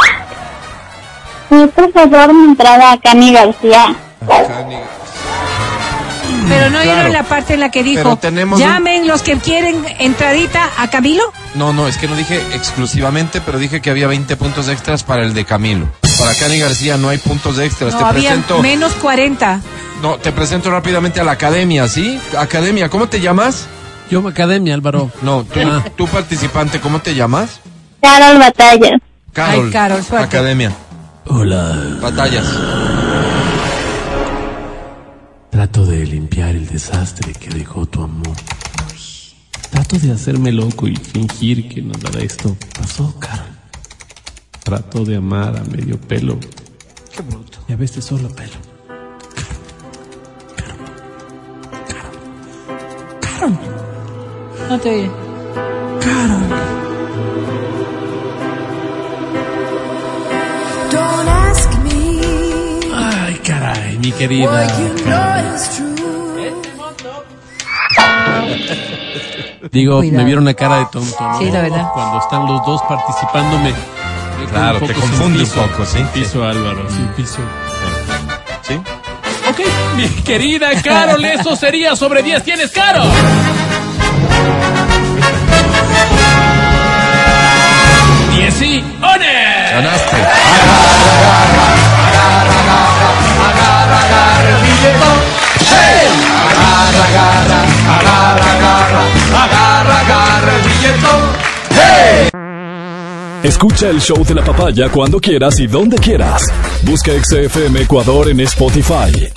Mi 1.51 1.67
profesor 1.67 2.33
me 2.33 2.45
entraba 2.45 2.93
a 2.93 2.99
Cani 3.01 3.33
García. 3.33 3.95
Pero 6.49 6.71
no 6.71 6.81
Claro. 6.81 6.91
vieron 6.95 7.13
la 7.13 7.23
parte 7.23 7.55
en 7.55 7.61
la 7.61 7.71
que 7.71 7.83
dijo, 7.85 8.19
un- 8.23 8.59
llamen 8.59 9.07
los 9.07 9.23
que 9.23 9.37
quieren 9.39 9.85
entradita 9.99 10.69
a 10.79 10.89
Camilo. 10.91 11.23
No, 11.55 11.73
no, 11.73 11.87
es 11.87 11.97
que 11.97 12.09
no 12.09 12.17
dije 12.17 12.41
exclusivamente, 12.55 13.41
pero 13.41 13.59
dije 13.59 13.81
que 13.81 13.91
había 13.91 14.09
20 14.09 14.37
puntos 14.37 14.69
extras 14.69 15.05
para 15.05 15.23
el 15.23 15.33
de 15.35 15.45
Camilo. 15.45 15.87
Para 16.19 16.35
Cani 16.35 16.59
García 16.59 16.97
no 16.97 17.09
hay 17.09 17.19
puntos 17.19 17.59
extras. 17.59 17.93
No, 17.93 17.99
te 18.01 18.05
había 18.05 18.31
presento. 18.31 18.63
menos 18.63 18.93
40. 18.95 19.61
No, 20.03 20.17
te 20.17 20.33
presento 20.33 20.71
rápidamente 20.71 21.21
a 21.21 21.25
la 21.25 21.33
academia, 21.33 21.87
¿sí? 21.89 22.21
Academia, 22.37 22.89
¿cómo 22.89 23.09
te 23.09 23.21
llamas? 23.21 23.67
Yo, 24.11 24.27
Academia, 24.27 24.75
Álvaro. 24.75 25.11
No, 25.23 25.45
tú, 25.45 25.61
Ah. 25.65 25.85
tú 25.97 26.07
participante, 26.09 26.81
¿cómo 26.81 27.01
te 27.01 27.15
llamas? 27.15 27.61
Carol 28.03 28.39
Batalla. 28.39 28.99
Carol. 29.33 29.67
Ay, 29.67 29.71
Carol, 29.71 30.03
suerte. 30.03 30.25
Academia. 30.27 30.73
Hola. 31.27 31.99
Batallas. 32.03 32.45
Trato 35.51 35.87
de 35.87 36.07
limpiar 36.07 36.51
el 36.57 36.67
desastre 36.67 37.33
que 37.35 37.51
dejó 37.51 37.87
tu 37.87 38.03
amor. 38.03 38.35
Trato 39.71 39.97
de 39.99 40.11
hacerme 40.13 40.51
loco 40.51 40.89
y 40.89 40.97
fingir 40.97 41.69
que 41.69 41.83
nada 41.83 42.11
de 42.11 42.25
esto 42.25 42.57
pasó, 42.79 43.15
Carol. 43.21 43.47
Trato 44.65 45.05
de 45.05 45.17
amar 45.17 45.57
a 45.57 45.63
medio 45.65 46.01
pelo. 46.01 46.39
Qué 47.15 47.23
bruto. 47.23 47.59
Y 47.69 47.73
a 47.75 47.77
veces 47.77 48.05
solo 48.05 48.29
pelo. 48.31 48.57
No 54.69 54.79
te 54.79 54.89
oye. 54.91 55.11
Ay, 62.95 63.35
caray, 63.45 63.99
mi 63.99 64.13
querida. 64.13 64.67
Digo, 69.71 69.99
Cuidado. 69.99 70.19
me 70.19 70.25
vieron 70.25 70.43
una 70.45 70.55
cara 70.55 70.79
de 70.79 70.87
tonto, 70.91 71.17
¿no? 71.21 71.39
Sí, 71.39 71.51
la 71.51 71.61
verdad. 71.63 71.91
Cuando 71.93 72.19
están 72.19 72.47
los 72.47 72.65
dos 72.67 72.83
participándome. 72.89 73.73
Claro, 74.51 74.81
te 74.81 74.93
confunde 74.95 75.45
un 75.45 75.51
poco, 75.51 75.85
sí. 75.85 75.99
Sin 75.99 76.07
piso, 76.09 76.43
Álvaro, 76.45 76.89
sin 76.91 77.07
piso. 77.09 77.39
¿Sí? 78.63 78.75
Ok, 78.75 79.61
mi 79.97 80.09
querida 80.23 80.71
Carol, 80.83 81.25
eso 81.25 81.55
sería 81.55 81.95
sobre 81.95 82.23
10. 82.23 82.43
¿Tienes, 82.43 82.71
Carol? 82.71 83.09
¡Diez 88.51 88.63
y 88.63 88.79
¡One! 88.79 89.71
Ganaste. 89.73 90.17
Escucha 103.43 103.89
el 103.89 104.01
show 104.01 104.25
de 104.25 104.35
la 104.35 104.45
papaya 104.45 104.89
cuando 104.91 105.21
quieras 105.21 105.59
y 105.61 105.67
donde 105.67 105.97
quieras. 105.99 106.43
Busca 106.83 107.13
XFM 107.13 107.83
Ecuador 107.83 108.29
en 108.29 108.41
Spotify. 108.41 109.31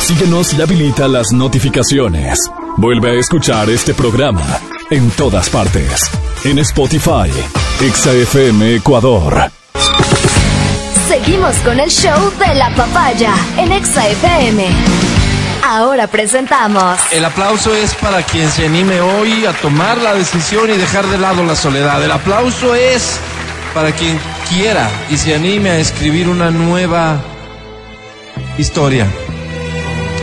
Síguenos 0.00 0.54
y 0.54 0.62
habilita 0.62 1.06
las 1.08 1.32
notificaciones. 1.32 2.38
Vuelve 2.80 3.10
a 3.10 3.14
escuchar 3.14 3.68
este 3.70 3.92
programa 3.92 4.46
en 4.88 5.10
todas 5.10 5.50
partes. 5.50 6.08
En 6.44 6.60
Spotify, 6.60 7.28
XFM 7.80 8.76
Ecuador. 8.76 9.50
Seguimos 11.08 11.56
con 11.64 11.80
el 11.80 11.90
show 11.90 12.32
de 12.38 12.54
la 12.54 12.70
papaya 12.76 13.34
en 13.56 13.72
Exa 13.72 14.08
FM. 14.08 14.68
Ahora 15.64 16.06
presentamos 16.06 17.00
El 17.10 17.24
aplauso 17.24 17.74
es 17.74 17.96
para 17.96 18.22
quien 18.22 18.48
se 18.48 18.66
anime 18.66 19.00
hoy 19.00 19.44
a 19.44 19.52
tomar 19.54 19.98
la 19.98 20.14
decisión 20.14 20.70
y 20.70 20.76
dejar 20.76 21.04
de 21.08 21.18
lado 21.18 21.42
la 21.42 21.56
soledad. 21.56 22.00
El 22.04 22.12
aplauso 22.12 22.76
es 22.76 23.18
para 23.74 23.90
quien 23.90 24.20
quiera 24.48 24.88
y 25.10 25.16
se 25.16 25.34
anime 25.34 25.70
a 25.70 25.78
escribir 25.78 26.28
una 26.28 26.52
nueva 26.52 27.20
historia. 28.56 29.08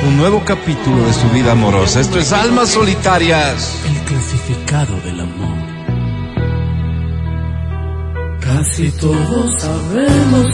Un 0.05 0.17
nuevo 0.17 0.43
capítulo 0.45 1.03
de 1.07 1.13
su 1.13 1.27
vida 1.31 1.53
amorosa. 1.53 1.99
Esto 1.99 2.19
es 2.19 2.31
Almas 2.31 2.69
Solitarias. 2.69 3.81
El 3.87 3.97
clasificado 4.03 4.95
del 5.01 5.19
amor. 5.19 5.57
Casi 8.39 8.91
todos 8.91 9.61
sabemos 9.61 10.45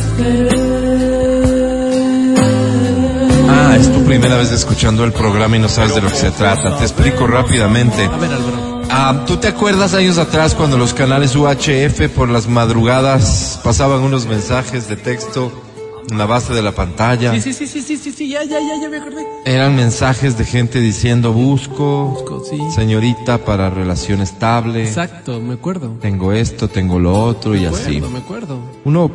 Ah, 3.50 3.76
es 3.78 3.92
tu 3.92 4.04
primera 4.06 4.38
vez 4.38 4.54
escuchando 4.54 5.04
el 5.04 5.12
programa 5.12 5.58
y 5.58 5.60
no 5.60 5.68
sabes 5.68 5.96
de 5.96 6.02
lo 6.02 6.08
que 6.08 6.16
se 6.16 6.32
trata. 6.32 6.78
Te 6.78 6.84
explico 6.84 7.28
rápidamente. 7.28 8.06
A 8.06 8.18
ver, 8.18 8.32
Álvaro. 8.32 8.82
Ah, 8.90 9.24
¿Tú 9.28 9.36
te 9.36 9.50
acuerdas 9.50 9.94
años 9.94 10.18
atrás 10.18 10.56
cuando 10.56 10.78
los 10.78 10.94
canales 10.94 11.36
UHF 11.36 12.08
por 12.16 12.30
las 12.30 12.48
madrugadas 12.48 13.60
pasaban 13.62 14.00
unos 14.00 14.28
mensajes 14.28 14.88
de 14.88 14.96
texto 14.96 15.52
la 16.16 16.26
base 16.26 16.54
de 16.54 16.62
la 16.62 16.72
pantalla? 16.74 17.32
Sí, 17.34 17.42
sí, 17.42 17.54
sí, 17.54 17.68
sí, 17.68 17.82
sí, 17.82 17.98
sí, 17.98 18.12
sí, 18.12 18.30
ya, 18.30 18.44
ya, 18.44 18.60
ya, 18.60 18.82
ya 18.82 18.90
me 18.90 18.98
acordé. 18.98 19.26
Eran 19.46 19.76
mensajes 19.76 20.38
de 20.38 20.46
gente 20.46 20.80
diciendo 20.80 21.32
busco, 21.34 22.06
Busco, 22.08 22.44
sí. 22.44 22.58
señorita 22.76 23.40
para 23.46 23.70
relación 23.70 24.22
estable, 24.22 24.84
Exacto, 24.88 25.40
me 25.40 25.54
acuerdo. 25.54 25.96
tengo 26.02 26.34
esto, 26.34 26.68
tengo 26.68 27.00
lo 27.00 27.24
otro 27.24 27.56
y 27.56 27.62
Me 27.62 27.68
así. 27.68 27.98
acuerdo, 27.98 28.10
me 28.10 28.20
acuerdo. 28.20 28.60
Uno, 28.86 29.12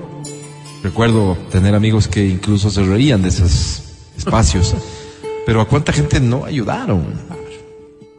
recuerdo 0.82 1.36
tener 1.50 1.74
amigos 1.74 2.08
que 2.08 2.26
incluso 2.26 2.70
se 2.70 2.82
reían 2.84 3.22
de 3.22 3.28
esos 3.30 3.82
espacios, 4.16 4.74
pero 5.46 5.60
a 5.60 5.66
cuánta 5.68 5.92
gente 5.92 6.20
no 6.20 6.44
ayudaron. 6.44 7.04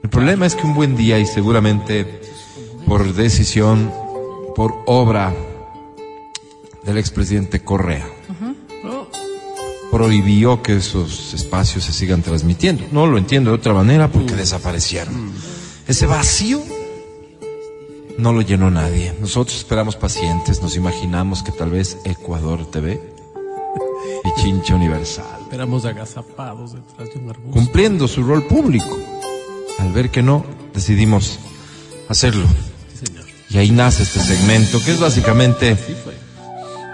El 0.03 0.09
problema 0.09 0.45
es 0.45 0.55
que 0.55 0.65
un 0.65 0.73
buen 0.75 0.95
día 0.95 1.19
y 1.19 1.25
seguramente 1.25 2.21
por 2.85 3.13
decisión, 3.13 3.91
por 4.55 4.73
obra 4.85 5.33
del 6.85 6.97
expresidente 6.97 7.59
Correa, 7.61 8.07
prohibió 9.97 10.61
que 10.61 10.75
esos 10.75 11.33
espacios 11.33 11.85
se 11.85 11.91
sigan 11.91 12.21
transmitiendo. 12.21 12.83
No 12.91 13.07
lo 13.07 13.17
entiendo 13.17 13.49
de 13.49 13.57
otra 13.57 13.73
manera 13.73 14.11
porque 14.11 14.35
desaparecieron. 14.35 15.31
Ese 15.87 16.05
vacío 16.05 16.61
no 18.19 18.31
lo 18.31 18.41
llenó 18.41 18.69
nadie. 18.69 19.15
Nosotros 19.19 19.57
esperamos 19.57 19.95
pacientes, 19.95 20.61
nos 20.61 20.75
imaginamos 20.75 21.41
que 21.41 21.51
tal 21.51 21.71
vez 21.71 21.97
Ecuador 22.03 22.69
TV 22.69 23.01
y 24.23 24.39
Chincha 24.41 24.75
Universal, 24.75 25.25
Esperamos 25.41 25.85
agazapados 25.85 26.73
detrás 26.73 27.09
de 27.11 27.19
un 27.19 27.29
arbusto. 27.31 27.51
cumpliendo 27.51 28.07
su 28.07 28.21
rol 28.21 28.43
público. 28.45 28.95
Al 29.79 29.93
ver 29.93 30.11
que 30.11 30.21
no, 30.21 30.45
decidimos 30.75 31.39
hacerlo. 32.07 32.45
Y 33.49 33.57
ahí 33.57 33.71
nace 33.71 34.03
este 34.03 34.19
segmento, 34.19 34.79
que 34.83 34.91
es 34.91 34.99
básicamente 34.99 35.75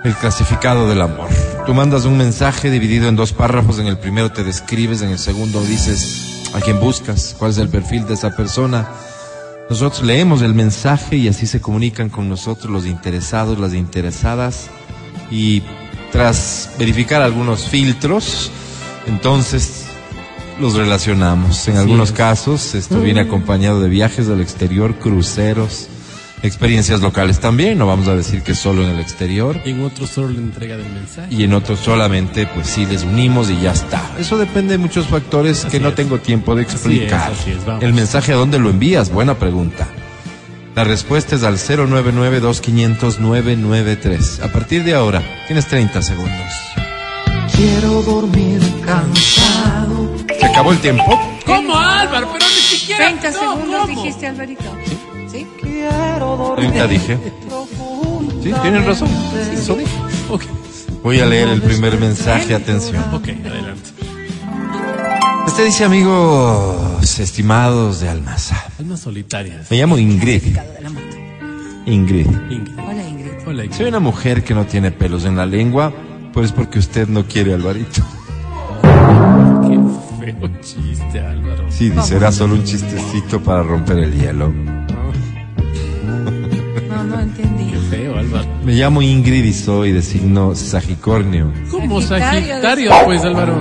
el 0.06 0.16
clasificado 0.16 0.88
del 0.88 1.01
amor. 1.01 1.28
Tú 1.66 1.74
mandas 1.74 2.03
un 2.03 2.18
mensaje 2.18 2.70
dividido 2.70 3.07
en 3.07 3.16
dos 3.16 3.32
párrafos, 3.32 3.80
en 3.80 3.88
el 3.88 3.97
primero 3.97 4.34
te 4.34 4.43
describes, 4.43 5.01
en 5.01 5.11
el 5.11 5.20
segundo 5.20 5.61
dices 5.61 6.43
a 6.53 6.59
quién 6.59 6.78
buscas, 6.80 7.36
cuál 7.39 7.51
es 7.51 7.57
el 7.57 7.70
perfil 7.70 8.05
de 8.05 8.16
esa 8.16 8.36
persona. 8.36 8.86
Nosotros 9.70 10.03
leemos 10.03 10.41
el 10.41 10.53
mensaje 10.53 11.16
y 11.16 11.30
así 11.30 11.47
se 11.47 11.61
comunican 11.61 12.09
con 12.09 12.28
nosotros 12.28 12.70
los 12.70 12.86
interesados, 12.86 13.59
las 13.59 13.74
interesadas 13.74 14.68
y 15.32 15.64
tras 16.11 16.70
verificar 16.78 17.22
algunos 17.22 17.66
filtros, 17.66 18.51
entonces 19.07 19.86
los 20.59 20.76
relacionamos. 20.76 21.66
En 21.70 21.76
Así 21.76 21.82
algunos 21.82 22.09
es. 22.09 22.16
casos 22.16 22.76
esto 22.76 22.99
viene 22.99 23.22
acompañado 23.22 23.80
de 23.80 23.88
viajes 23.88 24.28
al 24.28 24.41
exterior, 24.41 24.95
cruceros, 24.99 25.88
experiencias 26.44 27.02
locales 27.02 27.39
también, 27.39 27.78
no 27.80 27.88
vamos 27.88 28.08
a 28.08 28.16
decir 28.16 28.44
que 28.44 28.54
solo 28.54 28.84
en 28.84 28.89
el 28.89 29.00
exterior. 29.00 29.60
Y 29.66 29.72
en 29.72 29.84
otro 29.84 30.06
solo 30.06 30.30
la 30.30 30.38
entrega 30.39 30.78
del 30.78 30.89
mensaje. 30.91 31.34
Y 31.34 31.44
en 31.44 31.54
otros 31.54 31.80
solamente, 31.80 32.46
pues 32.48 32.68
sí, 32.68 32.86
les 32.86 33.04
unimos 33.04 33.50
y 33.50 33.60
ya 33.62 33.72
está. 33.72 34.12
Eso 34.20 34.38
depende 34.38 34.74
de 34.74 34.78
muchos 34.78 35.08
factores 35.08 35.66
que 35.66 35.80
no 35.80 35.89
es. 35.89 35.96
tengo 35.96 36.20
tiempo 36.20 36.54
de 36.56 36.64
Así 36.64 36.76
es, 36.76 36.86
explicar. 36.86 37.32
así 37.32 37.52
es, 37.52 37.66
vamos. 37.66 37.84
El 37.84 37.94
mensaje 37.94 38.34
a 38.34 38.36
dónde 38.36 38.60
lo 38.60 38.70
envías, 38.70 39.10
buena 39.12 39.36
pregunta. 39.39 39.88
La 40.76 40.84
respuesta 40.84 41.36
es 41.36 41.44
al 41.44 41.58
099-2500-993. 41.58 44.44
A 44.44 44.52
partir 44.52 44.84
de 44.84 44.94
ahora, 44.96 45.22
tienes 45.48 45.68
30 45.68 46.02
segundos. 46.02 46.52
Quiero 47.56 48.02
dormir 48.02 48.60
cansado. 48.84 50.16
¿Se 50.39 50.46
acabó 50.46 50.72
el 50.72 50.80
tiempo? 50.80 51.04
¿Cómo, 51.46 51.78
Álvaro? 51.78 52.28
Pero 52.34 52.46
ni 52.46 52.62
siquiera. 52.62 53.06
30 53.06 53.32
no, 53.32 53.39
segundos 53.39 53.82
¿cómo? 53.88 54.02
dijiste, 54.02 54.28
Alvarito. 54.28 54.64
¿Sí? 55.90 55.96
Quiero 56.12 56.38
dormir 56.38 56.70
30 56.72 56.88
dije. 56.88 57.18
Sí, 58.44 58.52
tienen 58.62 58.86
razón. 58.86 59.10
Eso 59.54 59.76
dije. 59.76 59.92
Ok, 60.30 60.44
Voy 61.04 61.20
a 61.20 61.26
leer 61.26 61.50
el 61.50 61.62
primer 61.62 62.00
mensaje, 62.00 62.56
atención. 62.56 63.04
ok, 63.14 63.28
adelante. 63.46 63.90
Este 65.48 65.66
dice, 65.66 65.84
amigos 65.84 67.20
estimados 67.20 68.00
de 68.00 68.10
Almaza. 68.10 68.64
Almas 68.80 69.02
solitarias. 69.02 69.70
Me 69.70 69.78
llamo 69.78 69.98
Ingrid. 69.98 70.42
Ingrid. 71.86 72.26
Ingrid. 72.50 72.80
Hola, 72.80 73.04
Ingrid. 73.10 73.32
Hola, 73.46 73.64
Ingrid. 73.66 73.78
Soy 73.78 73.88
una 73.88 74.00
mujer 74.00 74.44
que 74.44 74.54
no 74.54 74.66
tiene 74.66 74.92
pelos 74.92 75.26
en 75.26 75.36
la 75.36 75.46
lengua, 75.46 75.94
pues 76.32 76.54
porque 76.54 76.80
usted 76.80 77.08
no 77.10 77.26
quiere 77.28 77.54
Alvarito. 77.54 78.02
Qué 78.82 79.78
feo 80.32 80.50
chiste, 80.62 81.20
Álvaro. 81.20 81.66
Sí, 81.70 81.90
dice, 81.90 82.16
era 82.16 82.32
solo 82.32 82.56
un 82.56 82.64
chistecito 82.64 83.42
para 83.42 83.64
romper 83.64 84.00
el 84.00 84.14
hielo. 84.20 84.54
No, 87.04 87.16
no 87.16 87.22
entendí. 87.22 87.72
Qué 87.72 87.78
feo, 87.89 88.18
Álvaro. 88.18 88.45
Me 88.64 88.74
llamo 88.74 89.01
Ingrid 89.01 89.43
y 89.43 89.54
soy 89.54 89.91
de 89.91 90.01
signo 90.01 90.56
Sagicornio. 90.56 91.51
¿Cómo 91.70 92.01
Sagitario, 92.01 92.47
Sagitario, 92.49 92.91
pues, 93.06 93.24
Álvaro? 93.24 93.56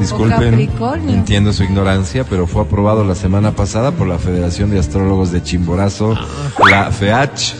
Disculpen, 0.00 0.68
entiendo 1.08 1.52
su 1.52 1.64
ignorancia, 1.64 2.24
pero 2.24 2.46
fue 2.46 2.62
aprobado 2.62 3.04
la 3.04 3.14
semana 3.14 3.52
pasada 3.52 3.90
por 3.92 4.06
la 4.06 4.18
Federación 4.18 4.70
de 4.70 4.78
Astrólogos 4.78 5.32
de 5.32 5.42
Chimborazo, 5.42 6.14
la 6.70 6.90
FEACH. 6.90 7.54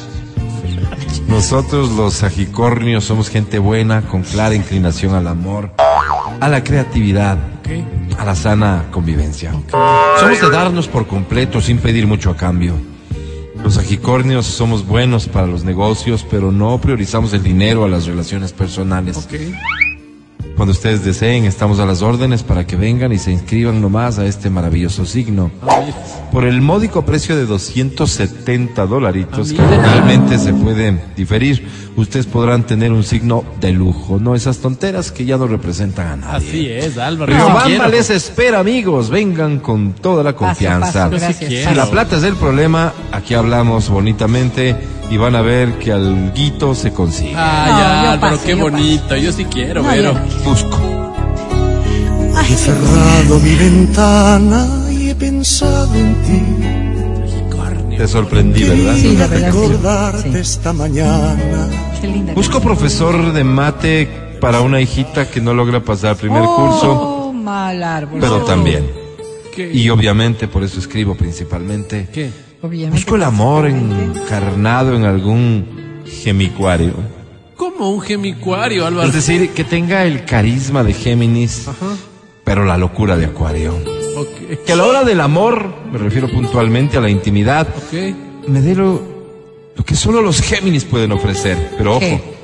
Nosotros 1.29 1.91
los 1.93 2.15
Sagicornios 2.15 3.05
somos 3.05 3.29
gente 3.29 3.59
buena, 3.59 4.03
con 4.03 4.23
clara 4.23 4.55
inclinación 4.55 5.15
al 5.15 5.27
amor, 5.27 5.71
a 6.41 6.49
la 6.49 6.65
creatividad, 6.65 7.37
Ok. 7.61 8.19
a 8.19 8.25
la 8.25 8.35
sana 8.35 8.85
convivencia. 8.91 9.53
Somos 10.21 10.41
de 10.41 10.51
darnos 10.51 10.89
por 10.89 11.07
completo 11.07 11.61
sin 11.61 11.79
pedir 11.79 12.07
mucho 12.07 12.31
a 12.31 12.37
cambio. 12.37 12.75
Los 13.63 13.75
sagicornios 13.75 14.47
somos 14.47 14.87
buenos 14.87 15.29
para 15.29 15.47
los 15.47 15.65
negocios, 15.65 16.25
pero 16.31 16.53
no 16.53 16.81
priorizamos 16.81 17.33
el 17.35 17.43
dinero 17.43 17.85
a 17.85 17.89
las 17.89 18.07
relaciones 18.07 18.53
personales. 18.53 19.29
Cuando 20.59 20.73
ustedes 20.73 21.05
deseen, 21.05 21.45
estamos 21.45 21.79
a 21.79 21.87
las 21.87 22.03
órdenes 22.03 22.43
para 22.43 22.67
que 22.67 22.75
vengan 22.75 23.13
y 23.13 23.19
se 23.19 23.31
inscriban 23.31 23.81
nomás 23.81 24.19
a 24.19 24.27
este 24.27 24.51
maravilloso 24.51 25.07
signo. 25.07 25.53
Por 26.33 26.45
el 26.45 26.61
módico 26.61 27.05
precio 27.05 27.37
de 27.37 27.47
270 27.47 28.85
dolaritos, 28.87 29.53
que 29.53 29.63
realmente 29.65 30.37
se 30.37 30.53
puede 30.53 31.01
diferir, 31.17 31.65
ustedes 31.95 32.27
podrán 32.27 32.67
tener 32.67 32.91
un 32.91 33.05
signo 33.05 33.45
de 33.61 33.71
lujo, 33.71 34.19
no 34.19 34.35
esas 34.35 34.59
tonteras 34.59 35.13
que 35.13 35.25
ya 35.25 35.37
no 35.37 35.47
representan 35.47 36.09
a 36.09 36.17
nadie. 36.17 36.49
Así 36.49 36.69
es, 36.69 36.99
Álvaro. 36.99 37.33
Río 37.33 37.39
Yo 37.39 37.47
sí 37.47 37.53
Bamba 37.53 37.67
quiero. 37.67 37.89
les 37.91 38.11
espera, 38.11 38.59
amigos. 38.59 39.11
Vengan 39.11 39.61
con 39.61 39.93
toda 39.93 40.25
la 40.25 40.33
confianza. 40.33 41.09
paso. 41.09 41.33
Si 41.39 41.75
la 41.77 41.87
plata 41.87 42.17
es 42.17 42.25
el 42.25 42.35
problema, 42.35 42.93
aquí 43.13 43.35
hablamos 43.35 43.89
bonitamente 43.89 44.75
y 45.11 45.17
van 45.17 45.35
a 45.37 45.43
ver 45.43 45.79
que 45.79 45.93
alguito 45.93 46.75
se 46.75 46.93
consigue. 46.93 47.35
Ay, 47.37 47.71
No, 47.73 47.77
Álvaro, 48.13 48.21
paso, 48.21 48.43
qué 48.45 48.51
yo 48.57 48.59
bonito. 48.59 49.17
Yo 49.17 49.33
sí 49.33 49.45
quiero, 49.47 49.83
No, 49.83 49.89
pero. 49.91 50.13
yo. 50.15 50.51
Busco. 50.51 50.79
He 52.51 52.55
cerrado 52.57 53.39
mi 53.41 53.55
ventana 53.57 54.67
y 54.91 55.11
he 55.11 55.15
pensado 55.15 55.95
en 55.95 56.15
ti. 56.23 56.43
Te 57.97 58.07
sorprendí, 58.07 58.63
¿verdad? 58.63 58.95
Sí, 58.95 59.17
la 59.17 59.27
verdad, 59.27 59.51
sí. 59.53 59.59
Recordarte 59.59 60.33
Sí. 60.33 60.39
esta 60.39 60.73
mañana. 60.73 61.69
Qué 62.01 62.07
linda. 62.07 62.33
Busco 62.33 62.61
profesor 62.61 63.33
de 63.33 63.43
mate 63.43 64.09
para 64.41 64.61
una 64.61 64.81
hijita 64.81 65.29
que 65.29 65.41
no 65.41 65.53
logra 65.53 65.81
pasar 65.81 66.15
primer 66.15 66.43
oh, 66.47 66.55
curso, 66.57 67.33
mal 67.35 67.83
árbol. 67.83 68.21
pero 68.21 68.39
también. 68.45 68.89
¿Qué? 69.55 69.73
Y 69.75 69.91
obviamente, 69.91 70.47
por 70.47 70.63
eso 70.63 70.79
escribo 70.79 71.17
principalmente. 71.17 72.09
¿Qué? 72.13 72.31
Obviamente. 72.63 72.97
Busco 72.97 73.17
el 73.17 73.23
amor 73.23 73.67
encarnado 73.67 74.97
en 74.97 75.05
algún 75.05 76.03
gemicuario. 76.05 76.95
Como 77.57 77.91
un 77.91 78.01
gemicuario, 78.01 78.87
Álvaro. 78.87 79.09
Es 79.09 79.15
decir, 79.15 79.51
que 79.51 79.65
tenga 79.65 80.05
el 80.05 80.25
carisma 80.25 80.83
de 80.83 80.93
Géminis, 80.93 81.69
pero 82.45 82.65
la 82.65 82.77
locura 82.77 83.17
de 83.17 83.27
Acuario. 83.27 83.75
Que 84.67 84.73
a 84.73 84.77
la 84.77 84.87
hora 84.87 85.05
del 85.05 85.21
amor, 85.21 85.73
me 85.93 85.99
refiero 85.99 86.29
puntualmente 86.29 86.97
a 86.97 87.01
la 87.01 87.11
intimidad, 87.11 87.69
me 88.47 88.61
dé 88.61 88.75
lo, 88.75 89.01
lo 89.77 89.85
que 89.85 89.95
solo 89.95 90.23
los 90.23 90.41
Géminis 90.41 90.85
pueden 90.85 91.13
ofrecer. 91.13 91.75
Pero 91.77 91.93
ojo, 91.93 92.01
¿Qué? 92.01 92.38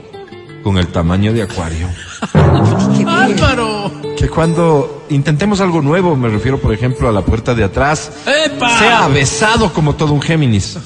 Con 0.64 0.78
el 0.78 0.88
tamaño 0.88 1.32
de 1.32 1.42
Acuario. 1.42 1.88
Álvaro. 3.06 3.92
Que 4.16 4.28
cuando 4.28 5.04
intentemos 5.10 5.60
algo 5.60 5.82
nuevo, 5.82 6.16
me 6.16 6.28
refiero 6.30 6.58
por 6.58 6.72
ejemplo 6.72 7.08
a 7.08 7.12
la 7.12 7.20
puerta 7.20 7.54
de 7.54 7.62
atrás, 7.62 8.10
¡Epa! 8.26 8.78
sea 8.78 9.08
besado 9.08 9.72
como 9.72 9.94
todo 9.94 10.14
un 10.14 10.22
Géminis, 10.22 10.78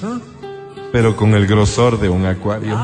pero 0.92 1.14
con 1.16 1.34
el 1.34 1.46
grosor 1.46 1.98
de 2.00 2.08
un 2.08 2.26
Acuario. 2.26 2.76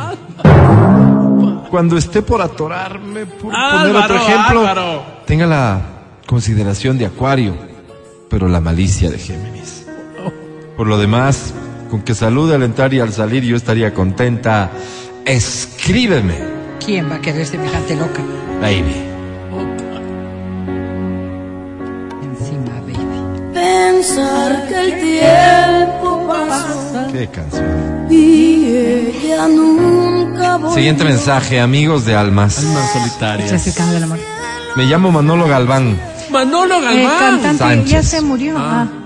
Cuando 1.71 1.97
esté 1.97 2.23
por 2.23 2.41
atorarme, 2.41 3.27
por 3.27 3.53
poner 3.53 3.97
otro 3.97 4.15
ejemplo, 4.17 4.61
Álvaro. 4.61 5.03
tenga 5.27 5.47
la 5.47 5.81
consideración 6.27 6.97
de 6.97 7.07
Acuario, 7.07 7.57
pero 8.31 8.49
la 8.49 8.61
malicia 8.61 9.11
de 9.11 9.19
Géminis. 9.19 9.87
Por 10.77 10.87
lo 10.87 10.99
demás, 10.99 11.53
con 11.91 12.03
que 12.03 12.15
salude 12.15 12.55
al 12.55 12.63
entrar 12.63 12.95
y 12.95 13.01
al 13.01 13.13
salir 13.13 13.43
yo 13.43 13.57
estaría 13.57 13.93
contenta. 13.93 14.71
Escríbeme, 15.25 16.54
¿Quién 16.85 17.11
va 17.11 17.17
a 17.17 17.21
querer 17.21 17.47
semejante 17.47 17.97
loca? 17.97 18.23
baby. 18.61 18.95
Encima, 22.23 22.81
baby. 22.81 23.55
Pensar 23.55 24.69
que 24.69 24.81
el 24.81 25.01
tiempo 25.01 26.27
pasó 26.29 27.07
Qué 27.13 27.27
canción. 27.29 28.07
y 28.11 28.67
ella 28.67 29.49
nunca 29.49 30.57
volvió. 30.57 30.75
Siguiente 30.75 31.05
mensaje, 31.05 31.61
amigos 31.61 32.05
de 32.05 32.15
almas. 32.15 32.59
Almas 32.59 32.93
Se 32.93 32.99
solitarias. 32.99 33.53
acercando 33.53 33.95
del 33.95 34.03
amor. 34.05 34.19
Me 34.77 34.85
llamo 34.85 35.11
Manolo 35.11 35.47
Galván. 35.49 35.99
Manolo 36.31 36.77
El 36.77 36.85
Galván. 36.85 37.19
cantante 37.19 37.59
Sánchez. 37.59 37.91
ya 37.91 38.03
se 38.03 38.21
murió. 38.21 38.57
Ah. 38.59 38.87
Ah. 38.87 39.01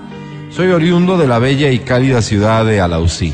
Soy 0.51 0.67
oriundo 0.71 1.17
de 1.17 1.27
la 1.27 1.37
bella 1.39 1.69
y 1.71 1.79
cálida 1.79 2.21
ciudad 2.21 2.65
de 2.65 2.81
Alausí. 2.81 3.33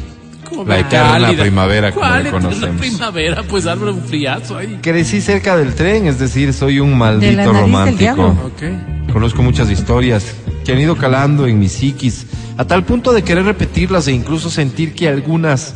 ¿Cómo 0.50 0.64
La 0.66 0.80
eterna 0.80 1.20
cálida? 1.28 1.42
primavera, 1.44 1.92
como 1.92 2.02
¿Cuál 2.06 2.24
le 2.24 2.30
eterna 2.30 2.48
conocemos. 2.50 2.82
primavera? 2.82 3.44
Pues 3.44 3.66
Álvaro, 3.66 3.94
un 3.94 4.02
friazo 4.04 4.58
ahí. 4.58 4.80
Crecí 4.82 5.20
cerca 5.22 5.58
del 5.58 5.74
tren, 5.76 6.08
es 6.08 6.20
decir, 6.20 6.54
soy 6.54 6.80
un 6.80 6.92
De 6.92 6.94
la 6.94 6.98
maldito 6.98 7.36
nariz 7.36 7.52
del 7.52 7.62
romántico. 7.62 7.98
diablo. 8.00 8.28
Ok. 8.46 9.12
Conozco 9.14 9.42
muchas 9.42 9.70
historias 9.70 10.36
que 10.66 10.72
han 10.74 10.80
ido 10.80 10.96
calando 10.96 11.46
en 11.48 11.60
mi 11.60 11.68
psiquis, 11.70 12.26
a 12.58 12.66
tal 12.66 12.84
punto 12.84 13.12
de 13.14 13.24
querer 13.24 13.46
repetirlas 13.46 14.08
e 14.08 14.12
incluso 14.14 14.50
sentir 14.50 14.94
que 14.94 15.08
algunas 15.08 15.76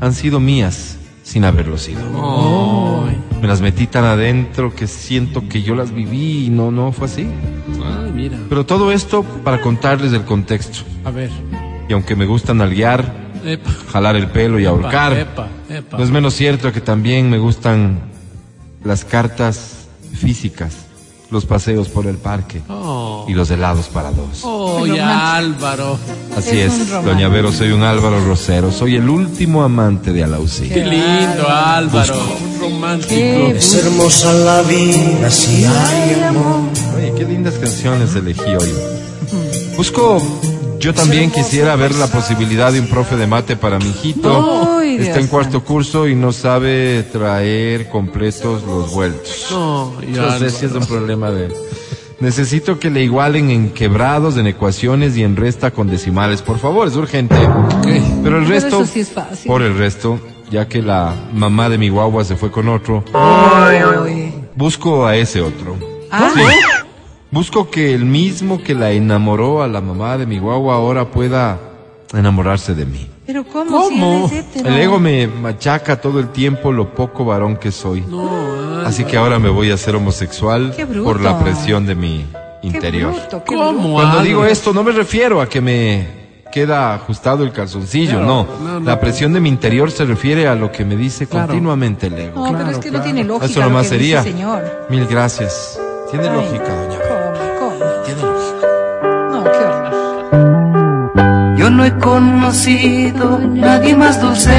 han 0.00 0.12
sido 0.14 0.40
mías 0.40 0.96
sin 1.22 1.44
haberlo 1.44 1.78
sido. 1.78 2.00
Ay, 3.08 3.16
Me 3.40 3.48
las 3.48 3.60
metí 3.60 3.86
tan 3.86 4.04
adentro 4.04 4.74
que 4.74 4.86
siento 4.86 5.48
que 5.48 5.62
yo 5.62 5.74
las 5.74 5.92
viví 5.92 6.46
y 6.46 6.50
no, 6.50 6.70
no 6.70 6.92
fue 6.92 7.06
así. 7.06 7.26
ay, 7.82 8.10
mira. 8.12 8.36
Pero 8.48 8.66
todo 8.66 8.92
esto 8.92 9.22
para 9.44 9.60
contarles 9.60 10.12
el 10.12 10.22
contexto. 10.24 10.80
A 11.04 11.10
ver. 11.10 11.30
Y 11.88 11.92
aunque 11.92 12.16
me 12.16 12.26
gustan 12.26 12.58
nalguear, 12.58 13.23
Epa. 13.44 13.70
jalar 13.92 14.16
el 14.16 14.28
pelo 14.28 14.58
y 14.58 14.66
ahorcar, 14.66 15.12
Epa, 15.18 15.48
epa. 15.68 15.98
no 15.98 16.04
es 16.04 16.10
menos 16.10 16.34
cierto 16.34 16.72
que 16.72 16.80
también 16.80 17.30
me 17.30 17.38
gustan 17.38 18.00
las 18.84 19.04
cartas 19.04 19.86
físicas, 20.14 20.72
los 21.30 21.46
paseos 21.46 21.88
por 21.88 22.06
el 22.06 22.16
parque 22.18 22.62
Oh. 22.68 23.24
y 23.28 23.32
los 23.34 23.50
helados 23.50 23.86
para 23.86 24.10
dos. 24.10 24.40
Oh, 24.42 24.86
ya, 24.86 25.36
Álvaro. 25.36 25.98
Así 26.36 26.58
Es 26.60 26.72
es, 26.80 26.90
doña 26.90 27.28
Vero, 27.28 27.50
soy 27.52 27.70
un 27.72 27.82
Álvaro 27.82 28.24
Rosero, 28.24 28.70
soy 28.70 28.96
el 28.96 29.08
último 29.08 29.62
amante 29.62 30.12
de 30.12 30.22
Alausí. 30.24 30.68
Qué 30.68 30.84
lindo, 30.84 31.48
Álvaro. 31.48 32.14
Un 32.54 32.60
romántico. 32.60 33.08
Qué 33.08 33.50
Es 33.56 33.74
hermosa 33.74 34.32
la 34.32 34.62
vida 34.62 35.30
si 35.30 35.64
hay 35.64 36.22
amor. 36.28 36.68
Oye, 36.96 37.12
qué 37.16 37.24
lindas 37.24 37.54
canciones 37.54 38.14
elegí 38.14 38.42
hoy. 38.54 38.72
Busco, 39.76 40.22
yo 40.84 40.92
también 40.94 41.30
quisiera 41.30 41.74
ver 41.76 41.94
la 41.94 42.06
posibilidad 42.08 42.70
de 42.70 42.80
un 42.80 42.88
profe 42.88 43.16
de 43.16 43.26
mate 43.26 43.56
para 43.56 43.78
mi 43.78 43.86
hijito. 43.88 44.78
Ay, 44.78 44.96
Está 44.96 45.04
Dios 45.04 45.16
en 45.18 45.26
cuarto 45.28 45.64
curso 45.64 46.06
y 46.06 46.14
no 46.14 46.30
sabe 46.30 47.02
traer 47.10 47.88
completos 47.88 48.62
los 48.64 48.92
vueltos. 48.92 49.46
No, 49.50 49.94
ya, 50.02 50.22
No 50.22 50.38
sé 50.38 50.50
si 50.50 50.66
es 50.66 50.72
un 50.72 50.84
problema 50.86 51.30
de, 51.30 51.48
Necesito 52.20 52.78
que 52.78 52.90
le 52.90 53.02
igualen 53.02 53.50
en 53.50 53.70
quebrados, 53.70 54.36
en 54.36 54.46
ecuaciones 54.46 55.16
y 55.16 55.22
en 55.24 55.36
resta 55.36 55.70
con 55.70 55.88
decimales. 55.88 56.42
Por 56.42 56.58
favor, 56.58 56.86
es 56.86 56.96
urgente. 56.96 57.34
Pero 57.82 57.94
el 57.94 58.22
Pero 58.22 58.40
resto, 58.44 58.82
eso 58.82 58.86
sí 58.86 59.00
es 59.00 59.08
fácil. 59.10 59.46
por 59.48 59.62
el 59.62 59.76
resto, 59.76 60.20
ya 60.50 60.68
que 60.68 60.82
la 60.82 61.14
mamá 61.32 61.68
de 61.70 61.78
mi 61.78 61.88
guagua 61.88 62.24
se 62.24 62.36
fue 62.36 62.50
con 62.50 62.68
otro, 62.68 63.02
busco 64.54 65.06
a 65.06 65.16
ese 65.16 65.40
otro. 65.40 65.76
Ah, 66.10 66.30
Sí. 66.34 66.40
Busco 67.34 67.68
que 67.68 67.92
el 67.92 68.04
mismo 68.04 68.62
que 68.62 68.76
la 68.76 68.92
enamoró 68.92 69.60
a 69.64 69.66
la 69.66 69.80
mamá 69.80 70.16
de 70.16 70.24
mi 70.24 70.38
guagua 70.38 70.76
ahora 70.76 71.06
pueda 71.10 71.58
enamorarse 72.12 72.76
de 72.76 72.86
mí. 72.86 73.10
pero 73.26 73.42
¿cómo? 73.44 73.88
Si 73.88 74.36
él 74.36 74.40
es 74.40 74.46
hétero. 74.54 74.68
El 74.68 74.78
ego 74.80 75.00
me 75.00 75.26
machaca 75.26 76.00
todo 76.00 76.20
el 76.20 76.28
tiempo 76.28 76.70
lo 76.70 76.94
poco 76.94 77.24
varón 77.24 77.56
que 77.56 77.72
soy. 77.72 78.04
Así 78.86 79.02
que 79.04 79.16
ahora 79.16 79.40
me 79.40 79.48
voy 79.48 79.72
a 79.72 79.74
hacer 79.74 79.96
homosexual 79.96 80.72
por 81.02 81.20
la 81.20 81.36
presión 81.40 81.86
de 81.86 81.96
mi 81.96 82.24
interior. 82.62 83.12
bruto, 83.12 83.42
qué 83.44 83.56
¿Cómo? 83.56 83.94
Cuando 83.94 84.22
digo 84.22 84.44
esto 84.44 84.72
no 84.72 84.84
me 84.84 84.92
refiero 84.92 85.40
a 85.40 85.48
que 85.48 85.60
me 85.60 86.06
queda 86.52 86.94
ajustado 86.94 87.42
el 87.42 87.50
calzoncillo, 87.50 88.20
no. 88.20 88.46
no, 88.62 88.78
no. 88.78 88.86
La 88.86 89.00
presión 89.00 89.32
de 89.32 89.40
mi 89.40 89.48
interior 89.48 89.90
se 89.90 90.04
refiere 90.04 90.46
a 90.46 90.54
lo 90.54 90.70
que 90.70 90.84
me 90.84 90.94
dice 90.94 91.26
Claro. 91.26 91.48
continuamente 91.48 92.06
el 92.06 92.14
ego. 92.16 92.46
No, 92.48 92.56
pero 92.56 92.70
es 92.70 92.78
que 92.78 92.92
no 92.92 93.00
tiene 93.02 93.24
lógica 93.24 93.46
Eso 93.46 93.58
lo 93.58 93.66
nomás 93.66 93.82
dice, 93.90 93.94
sería. 93.96 94.22
señor. 94.22 94.86
Mil 94.88 95.04
gracias. 95.08 95.80
Tiene 96.12 96.28
Ay, 96.28 96.36
lógica, 96.36 96.68
doña 96.76 96.98
Yo 101.64 101.70
no 101.70 101.82
he 101.82 101.92
conocido 101.98 103.38
nadie 103.38 103.96
más 103.96 104.20
dulce 104.20 104.50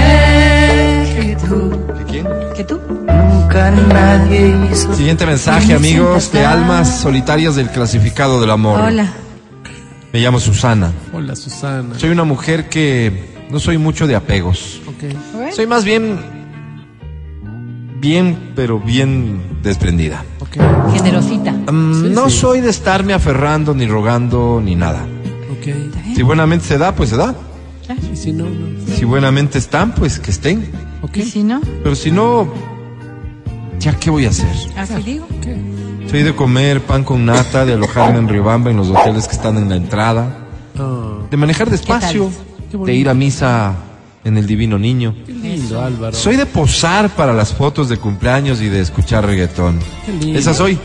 que 1.16 1.38
tú. 1.48 1.70
¿De 2.00 2.04
quién? 2.06 2.28
¿Que 2.56 2.64
tú? 2.64 2.80
Nunca 3.06 3.70
nadie 3.70 4.56
hizo. 4.72 4.92
Siguiente 4.96 5.24
mensaje, 5.28 5.76
amigos 5.76 6.32
de 6.32 6.44
almas 6.44 7.02
solitarias 7.02 7.56
del 7.58 7.70
clasificado 7.70 8.42
del 8.42 8.50
amor. 8.50 8.82
Hola. 8.82 9.06
Me 10.14 10.20
llamo 10.20 10.40
Susana. 10.40 10.92
Hola, 11.14 11.36
Susana. 11.36 11.94
Soy 12.00 12.10
una 12.10 12.24
mujer 12.24 12.70
que 12.70 13.46
no 13.52 13.60
soy 13.60 13.78
mucho 13.78 14.08
de 14.08 14.16
apegos. 14.16 14.82
Ok, 14.88 15.52
Soy 15.54 15.68
más 15.68 15.86
bien, 15.86 16.18
bien, 18.00 18.52
pero 18.56 18.80
bien 18.80 19.60
desprendida. 19.62 20.24
ok, 20.40 20.58
Generosita. 20.92 21.52
Mm, 21.52 22.02
Sí, 22.02 22.10
no 22.16 22.32
sí. 22.32 22.38
soy 22.40 22.62
de 22.62 22.72
estarme 22.72 23.14
aferrando, 23.14 23.76
ni 23.76 23.86
rogando, 23.86 24.60
ni 24.66 24.74
nada. 24.74 25.06
Ok. 25.74 26.16
Si 26.16 26.22
buenamente 26.24 26.66
se 26.66 26.78
da, 26.78 26.94
pues 26.96 27.10
se 27.10 27.18
da. 27.18 27.36
Y 28.12 28.16
si 28.16 28.32
no, 28.32 28.46
no. 28.46 28.96
Si 28.96 29.06
buenamente 29.06 29.58
están, 29.60 29.94
pues 29.94 30.20
que 30.20 30.32
estén. 30.32 30.70
Ok. 31.02 31.18
¿Y 31.18 31.24
si 31.24 31.44
no? 31.44 31.62
Pero 31.84 31.96
si 31.96 32.12
no, 32.12 32.48
¿ya 33.80 33.94
qué 34.00 34.10
voy 34.10 34.26
a 34.26 34.30
hacer? 34.30 34.50
Así 34.76 35.02
digo. 35.04 35.28
Soy 36.10 36.24
de 36.24 36.36
comer 36.36 36.82
pan 36.82 37.04
con 37.04 37.26
nata, 37.26 37.66
de 37.66 37.74
alojarme 37.74 38.20
en 38.20 38.28
Riobamba 38.30 38.72
en 38.72 38.78
los 38.78 38.90
hoteles 38.90 39.28
que 39.28 39.36
están 39.36 39.58
en 39.58 39.70
la 39.70 39.76
entrada, 39.76 40.38
Ah, 40.78 41.20
de 41.30 41.38
manejar 41.38 41.70
despacio, 41.70 42.30
Qué 42.72 42.78
de 42.78 42.94
ir 42.94 43.08
a 43.10 43.14
misa 43.14 43.76
en 44.24 44.38
el 44.38 44.46
Divino 44.48 44.78
Niño. 44.78 45.16
qué 45.26 45.32
lindo, 45.34 45.82
Álvaro. 45.82 46.16
Soy 46.16 46.36
de 46.36 46.46
posar 46.46 47.10
para 47.12 47.34
las 47.34 47.54
fotos 47.54 47.88
de 47.90 47.98
cumpleaños 47.98 48.62
y 48.62 48.70
de 48.70 48.82
escuchar 48.82 49.26
reggaetón. 49.26 49.80
Qué 50.06 50.12
lindo. 50.12 50.40
Esa 50.40 50.54
soy. 50.54 50.78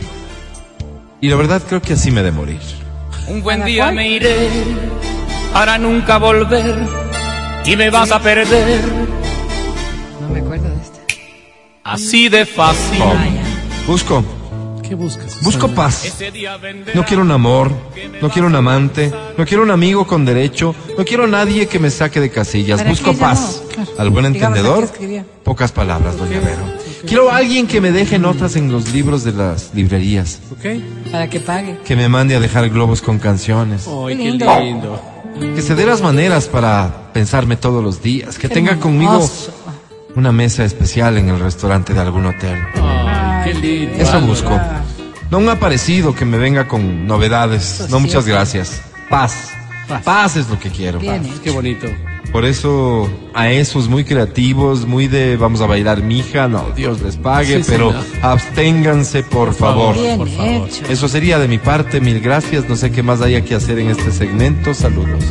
Y 1.19 1.27
la 1.29 1.35
verdad 1.35 1.61
creo 1.67 1.81
que 1.81 1.93
así 1.93 2.09
me 2.11 2.23
de 2.23 2.31
morir. 2.31 2.59
Un 3.27 3.41
buen 3.41 3.63
día 3.65 3.91
me 3.91 4.09
iré 4.09 4.49
para 5.53 5.77
nunca 5.77 6.17
volver 6.17 6.75
y 7.65 7.75
me 7.75 7.89
vas 7.89 8.11
a 8.11 8.19
perder 8.19 8.81
No 10.21 10.29
me 10.29 10.39
acuerdo 10.39 10.69
de 10.69 10.81
esta. 10.81 10.99
así 11.83 12.29
de 12.29 12.45
fácil. 12.45 13.01
Busco, 13.87 14.23
¿Qué 14.83 14.95
buscas? 14.95 15.41
Busco 15.41 15.69
paz. 15.69 16.17
No 16.93 17.05
quiero 17.05 17.23
un 17.23 17.31
amor, 17.31 17.71
no 18.21 18.29
quiero 18.29 18.47
un 18.47 18.55
amante, 18.55 19.11
no 19.37 19.45
quiero 19.45 19.63
un 19.63 19.71
amigo 19.71 20.05
con 20.05 20.25
derecho, 20.25 20.75
no 20.97 21.05
quiero 21.05 21.27
nadie 21.27 21.67
que 21.67 21.79
me 21.79 21.89
saque 21.89 22.19
de 22.19 22.29
casillas. 22.29 22.79
¿Para 22.79 22.89
Busco 22.89 23.13
paz. 23.13 23.63
Al 23.97 24.09
buen 24.09 24.25
entendedor, 24.25 24.89
pocas 25.43 25.71
palabras, 25.71 26.17
doña 26.17 26.39
Vero. 26.39 26.63
Quiero 27.05 27.29
a 27.31 27.37
alguien 27.37 27.67
que 27.67 27.81
me 27.81 27.91
deje 27.91 28.19
notas 28.19 28.55
en 28.55 28.71
los 28.71 28.91
libros 28.93 29.23
de 29.23 29.31
las 29.33 29.71
librerías, 29.73 30.39
Ok. 30.51 31.11
Para 31.11 31.29
que 31.29 31.39
pague. 31.39 31.79
que 31.85 31.95
me 31.95 32.07
mande 32.09 32.35
a 32.35 32.39
dejar 32.39 32.69
globos 32.69 33.01
con 33.01 33.19
canciones, 33.19 33.87
Ay, 33.87 34.15
Qué 34.17 34.23
qué 34.37 34.61
lindo. 34.63 35.01
que 35.55 35.61
se 35.61 35.75
dé 35.75 35.85
las 35.85 36.01
maneras 36.01 36.47
para 36.47 37.11
pensarme 37.13 37.55
todos 37.57 37.83
los 37.83 38.01
días, 38.01 38.37
que 38.37 38.47
tenga 38.49 38.77
conmigo 38.77 39.13
Hermoso. 39.13 39.53
una 40.15 40.31
mesa 40.31 40.63
especial 40.65 41.17
en 41.17 41.29
el 41.29 41.39
restaurante 41.39 41.93
de 41.93 41.99
algún 41.99 42.25
hotel. 42.25 42.57
Ay, 42.75 43.51
qué 43.53 43.59
lindo. 43.59 43.95
Eso 43.97 44.21
busco. 44.21 44.59
No 45.31 45.37
un 45.39 45.49
aparecido 45.49 46.13
que 46.13 46.25
me 46.25 46.37
venga 46.37 46.67
con 46.67 47.07
novedades. 47.07 47.87
No, 47.89 47.99
muchas 48.01 48.25
gracias. 48.27 48.81
Paz. 49.09 49.49
Paz. 49.87 50.03
Paz 50.03 50.35
es 50.35 50.49
lo 50.49 50.59
que 50.59 50.69
quiero. 50.69 50.99
Bien. 50.99 51.23
Qué 51.43 51.49
bonito. 51.51 51.87
Por 52.31 52.45
eso 52.45 53.09
a 53.33 53.51
esos 53.51 53.89
muy 53.89 54.05
creativos, 54.05 54.87
muy 54.87 55.07
de 55.07 55.35
vamos 55.35 55.59
a 55.59 55.65
bailar 55.65 56.01
mija, 56.01 56.47
no, 56.47 56.65
Dios 56.75 57.01
les 57.01 57.17
pague, 57.17 57.61
Sí, 57.61 57.69
pero 57.69 57.91
señor. 57.91 58.05
absténganse 58.21 59.23
por, 59.23 59.53
favor. 59.53 59.95
Bien 59.95 60.17
por 60.17 60.29
favor. 60.29 60.69
hecho. 60.69 60.85
Eso 60.89 61.09
sería 61.09 61.39
de 61.39 61.47
mi 61.49 61.57
parte, 61.57 61.99
mil 61.99 62.21
gracias. 62.21 62.69
No 62.69 62.75
sé 62.77 62.89
qué 62.91 63.03
más 63.03 63.21
haya 63.21 63.41
que 63.41 63.53
hacer 63.55 63.79
en 63.79 63.89
este 63.89 64.11
segmento. 64.11 64.73
Saludos. 64.73 65.23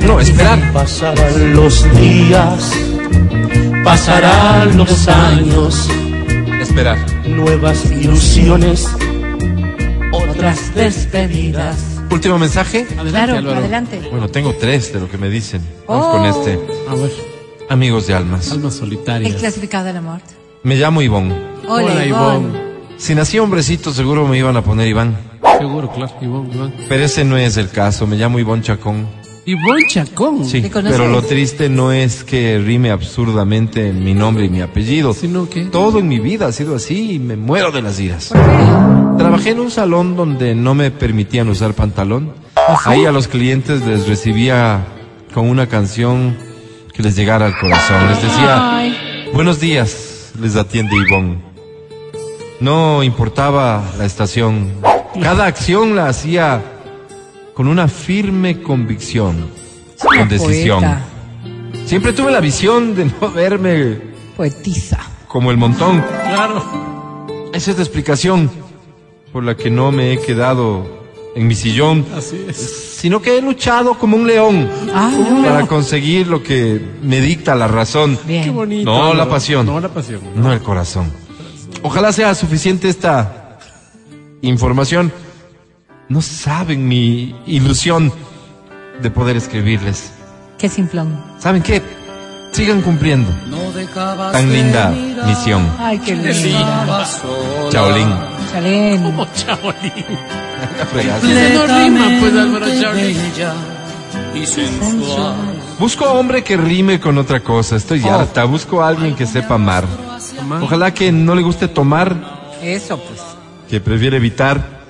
No, 0.00 0.20
esperar. 0.20 0.72
Pasarán 0.72 1.54
los 1.54 1.84
días, 2.00 2.72
pasarán 3.84 4.76
los 4.76 5.06
años, 5.08 5.88
Esperar. 6.60 6.98
nuevas 7.26 7.84
ilusiones, 7.92 8.88
otras 10.12 10.74
despedidas. 10.74 11.76
Último 12.12 12.38
mensaje. 12.38 12.86
Adelante, 12.98 13.10
Claro, 13.40 13.50
adelante. 13.58 14.02
Bueno, 14.10 14.28
tengo 14.28 14.54
tres 14.54 14.92
de 14.92 15.00
lo 15.00 15.08
que 15.10 15.16
me 15.18 15.28
dicen. 15.30 15.62
Vamos 15.88 16.06
Oh. 16.08 16.12
con 16.12 16.26
este. 16.26 16.58
A 16.88 16.94
ver, 16.94 17.10
Amigos 17.70 18.06
de 18.06 18.14
almas. 18.14 18.52
almas 18.52 18.74
El 18.74 18.80
solitarias. 18.80 19.34
clasificado 19.36 19.86
de 19.86 19.92
la 19.94 20.00
muerte. 20.02 20.34
Me 20.62 20.76
llamo 20.76 21.00
Ivonne. 21.00 21.34
Hola, 21.66 21.84
Hola, 21.92 22.06
Ivonne. 22.06 22.48
Ivonne. 22.48 22.58
Si 22.98 23.14
nací 23.14 23.38
hombrecito, 23.38 23.92
seguro 23.92 24.28
me 24.28 24.36
iban 24.38 24.56
a 24.56 24.62
poner 24.62 24.86
Iván. 24.88 25.16
Seguro, 25.58 25.90
claro. 25.90 26.12
Ivonne, 26.20 26.54
Ivonne. 26.54 26.74
Pero 26.88 27.02
ese 27.04 27.24
no 27.24 27.36
es 27.38 27.56
el 27.56 27.70
caso. 27.70 28.06
Me 28.06 28.16
llamo 28.16 28.38
Ivonne 28.38 28.62
Chacón. 28.62 29.06
Ivonne 29.46 29.86
Chacón. 29.88 30.44
Sí, 30.44 30.62
pero 30.70 31.08
lo 31.08 31.22
triste 31.22 31.68
no 31.68 31.90
es 31.92 32.22
que 32.24 32.58
rime 32.58 32.90
absurdamente 32.90 33.92
mi 33.92 34.12
nombre 34.14 34.44
y 34.44 34.48
mi 34.50 34.60
apellido. 34.60 35.14
Sino 35.14 35.48
que. 35.48 35.64
Todo 35.64 35.98
en 35.98 36.08
mi 36.08 36.20
vida 36.20 36.46
ha 36.46 36.52
sido 36.52 36.76
así 36.76 37.12
y 37.14 37.18
me 37.18 37.36
muero 37.36 37.72
de 37.72 37.82
las 37.82 37.98
iras. 37.98 38.28
¿Por 38.28 38.40
qué? 38.40 39.01
Trabajé 39.18 39.50
en 39.50 39.60
un 39.60 39.70
salón 39.70 40.16
donde 40.16 40.54
no 40.54 40.74
me 40.74 40.90
permitían 40.90 41.48
usar 41.48 41.74
pantalón. 41.74 42.32
Ahí 42.84 43.04
a 43.06 43.12
los 43.12 43.28
clientes 43.28 43.84
les 43.86 44.06
recibía 44.08 44.84
con 45.34 45.48
una 45.48 45.66
canción 45.66 46.36
que 46.92 47.02
les 47.02 47.16
llegara 47.16 47.46
al 47.46 47.58
corazón. 47.58 48.08
Les 48.08 48.22
decía, 48.22 48.76
Ay. 48.76 49.30
buenos 49.32 49.60
días, 49.60 50.32
les 50.40 50.56
atiende 50.56 50.92
Ivonne. 50.96 51.38
No 52.60 53.02
importaba 53.02 53.82
la 53.98 54.04
estación. 54.04 54.70
Cada 55.20 55.46
acción 55.46 55.96
la 55.96 56.08
hacía 56.08 56.62
con 57.54 57.66
una 57.68 57.88
firme 57.88 58.62
convicción, 58.62 59.48
Una 60.08 60.18
con 60.20 60.28
decisión. 60.28 60.80
poeta. 60.80 61.02
Siempre 61.86 62.12
tuve 62.12 62.30
la 62.30 62.40
visión 62.40 62.94
de 62.94 63.06
no 63.06 63.30
verme 63.30 63.98
Poetiza. 64.36 64.98
como 65.28 65.50
el 65.50 65.56
montón. 65.56 66.02
Claro. 66.28 66.62
Esa 67.52 67.72
es 67.72 67.76
la 67.76 67.82
explicación 67.82 68.50
por 69.32 69.44
la 69.44 69.56
que 69.56 69.70
no 69.70 69.90
me 69.92 70.12
he 70.12 70.20
quedado 70.20 71.00
en 71.34 71.46
mi 71.46 71.54
sillón, 71.54 72.04
Así 72.14 72.44
es. 72.48 72.56
sino 72.98 73.22
que 73.22 73.38
he 73.38 73.42
luchado 73.42 73.94
como 73.98 74.16
un 74.16 74.26
león 74.26 74.68
Ah, 74.94 75.10
para 75.42 75.60
no. 75.60 75.66
conseguir 75.68 76.26
lo 76.26 76.42
que 76.42 76.80
me 77.02 77.20
dicta 77.20 77.54
la 77.54 77.66
razón, 77.68 78.18
Qué 78.26 78.28
Bien. 78.28 78.54
bonito. 78.54 78.90
No, 78.90 79.14
la 79.14 79.28
pasión. 79.28 79.64
No, 79.64 79.80
la 79.80 79.88
pasión. 79.88 80.20
no 80.36 80.52
el 80.52 80.60
corazón. 80.60 81.10
Ojalá 81.82 82.12
sea 82.12 82.34
suficiente 82.34 82.88
esta 82.88 83.58
información. 84.42 85.10
No 86.08 86.20
saben 86.20 86.86
mi 86.86 87.34
ilusión 87.46 88.12
de 89.00 89.10
poder 89.10 89.36
escribirles. 89.36 90.12
Qué 90.58 90.68
simplón. 90.68 91.18
¿Saben 91.38 91.62
qué? 91.62 91.80
Sigan 92.52 92.82
cumpliendo 92.82 93.30
No 93.48 93.58
tan 94.30 94.52
linda 94.52 94.90
mirar. 94.90 95.26
misión. 95.26 95.70
Ay, 95.78 95.98
qué 95.98 96.14
linda. 96.14 97.06
Chaolín. 97.70 98.08
Chaolín. 98.52 100.04
Fregas. 100.92 101.24
Ese 101.24 101.54
no 101.54 101.66
rima, 101.66 102.06
pues, 102.20 102.34
Álvaro 102.36 102.66
Chaolín. 102.80 103.16
y 104.34 104.46
sensual. 104.46 105.34
Busco 105.78 106.04
hombre 106.12 106.44
que 106.44 106.56
rime 106.56 107.00
con 107.00 107.16
otra 107.18 107.40
cosa. 107.40 107.76
Estoy 107.76 108.02
Oh. 108.04 108.12
harta. 108.12 108.44
Busco 108.44 108.82
a 108.82 108.88
alguien 108.88 109.14
que 109.16 109.26
sepa 109.26 109.54
amar. 109.54 109.84
Ojalá 110.62 110.92
que 110.92 111.10
no 111.10 111.34
le 111.34 111.42
guste 111.42 111.68
tomar, 111.68 112.14
Eso, 112.62 112.98
pues. 112.98 113.20
que 113.68 113.80
prefiere 113.80 114.18
evitar. 114.18 114.82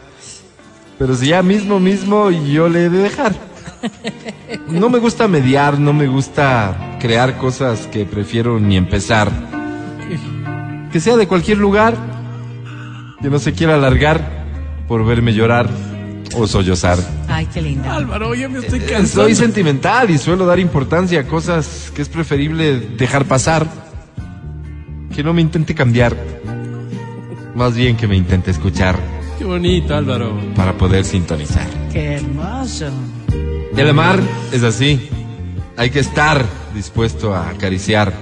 Pero 0.98 1.14
si 1.14 1.28
ya 1.28 1.43
mismo, 1.43 1.78
mismo, 1.80 2.30
yo 2.30 2.68
le 2.68 2.84
he 2.84 2.89
de 2.90 2.98
dejar. 2.98 3.34
No 4.69 4.89
me 4.91 4.99
gusta 4.99 5.29
mediar, 5.29 5.79
no 5.79 5.93
me 5.93 6.07
gusta 6.07 6.97
crear 7.01 7.37
cosas 7.39 7.87
que 7.89 8.05
prefiero 8.05 8.59
ni 8.61 8.77
empezar. 8.77 9.31
Que 10.93 11.01
sea 11.01 11.17
de 11.17 11.27
cualquier 11.27 11.59
lugar, 11.59 11.95
que 13.21 13.31
no 13.31 13.39
se 13.39 13.53
quiera 13.53 13.75
alargar, 13.75 14.45
por 14.89 15.05
verme 15.07 15.33
llorar 15.33 15.69
o 16.35 16.47
sollozar. 16.47 16.99
Ay, 17.29 17.47
qué 17.53 17.63
linda. 17.63 17.95
Álvaro, 17.97 18.35
ya 18.35 18.49
me 18.49 18.59
estoy 18.59 18.81
Eh, 18.81 18.85
cansando. 18.87 19.23
Soy 19.25 19.35
sentimental 19.35 20.11
y 20.11 20.19
suelo 20.19 20.45
dar 20.47 20.59
importancia 20.59 21.21
a 21.21 21.25
cosas 21.25 21.91
que 21.95 22.03
es 22.03 22.09
preferible 22.09 22.79
dejar 22.81 23.25
pasar. 23.25 23.67
Que 25.15 25.23
no 25.23 25.33
me 25.33 25.41
intente 25.43 25.75
cambiar. 25.75 26.17
Más 27.55 27.75
bien 27.75 27.97
que 27.99 28.07
me 28.09 28.17
intente 28.17 28.51
escuchar 28.51 28.97
Qué 29.39 29.45
bonito, 29.45 29.95
Álvaro. 29.95 30.35
para 30.57 30.73
poder 30.73 31.05
sintonizar. 31.05 31.67
Qué 31.93 32.15
hermoso. 32.15 32.87
El 33.77 33.89
amar 33.89 34.20
es 34.53 34.62
así. 34.62 35.09
Hay 35.77 35.90
que 35.90 36.01
estar 36.01 36.44
dispuesto 36.74 37.35
a 37.35 37.49
acariciar 37.51 38.12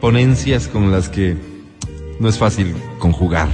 ponencias 0.00 0.68
con 0.68 0.90
las 0.90 1.08
que 1.08 1.36
no 2.20 2.28
es 2.28 2.38
fácil 2.38 2.74
conjugar. 2.98 3.48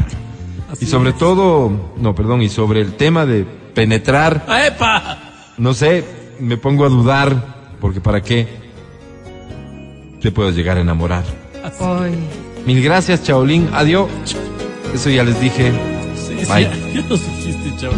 y 0.80 0.86
sobre 0.86 1.12
todo, 1.12 1.70
no, 1.98 2.14
perdón, 2.14 2.42
y 2.42 2.48
sobre 2.48 2.80
el 2.80 2.94
tema 2.94 3.26
de 3.26 3.44
penetrar, 3.74 4.44
¡Ah, 4.48 4.66
¡Epa! 4.66 5.18
no 5.58 5.74
sé, 5.74 6.04
me 6.40 6.56
pongo 6.56 6.84
a 6.84 6.88
dudar, 6.88 7.76
porque 7.80 8.00
¿para 8.00 8.22
qué 8.22 8.48
te 10.20 10.32
puedo 10.32 10.50
llegar 10.50 10.78
a 10.78 10.80
enamorar? 10.80 11.24
Ay. 11.80 12.14
Mil 12.66 12.82
gracias, 12.82 13.22
Chaolín. 13.22 13.68
Adiós. 13.72 14.08
Eso 14.94 15.10
ya 15.10 15.22
les 15.24 15.38
dije. 15.40 15.70
Sí, 16.16 16.38
sí, 16.44 16.52
Bye. 16.52 16.64
ya, 16.64 16.70
ya 17.02 17.08
nos 17.08 17.20
dijiste, 17.36 17.76
chavo. 17.78 17.94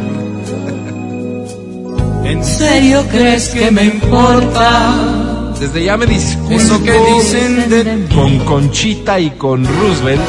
¿En 2.26 2.44
serio 2.44 3.04
crees 3.10 3.48
que 3.50 3.70
me 3.70 3.84
importa? 3.84 5.52
Desde 5.58 5.84
ya 5.84 5.96
me 5.96 6.06
disculpo 6.06 6.54
Eso 6.54 6.82
que 6.82 6.92
dicen 7.14 7.70
de 7.70 8.14
con 8.14 8.38
Conchita 8.40 9.18
y 9.20 9.30
con 9.30 9.64
Roosevelt, 9.64 10.20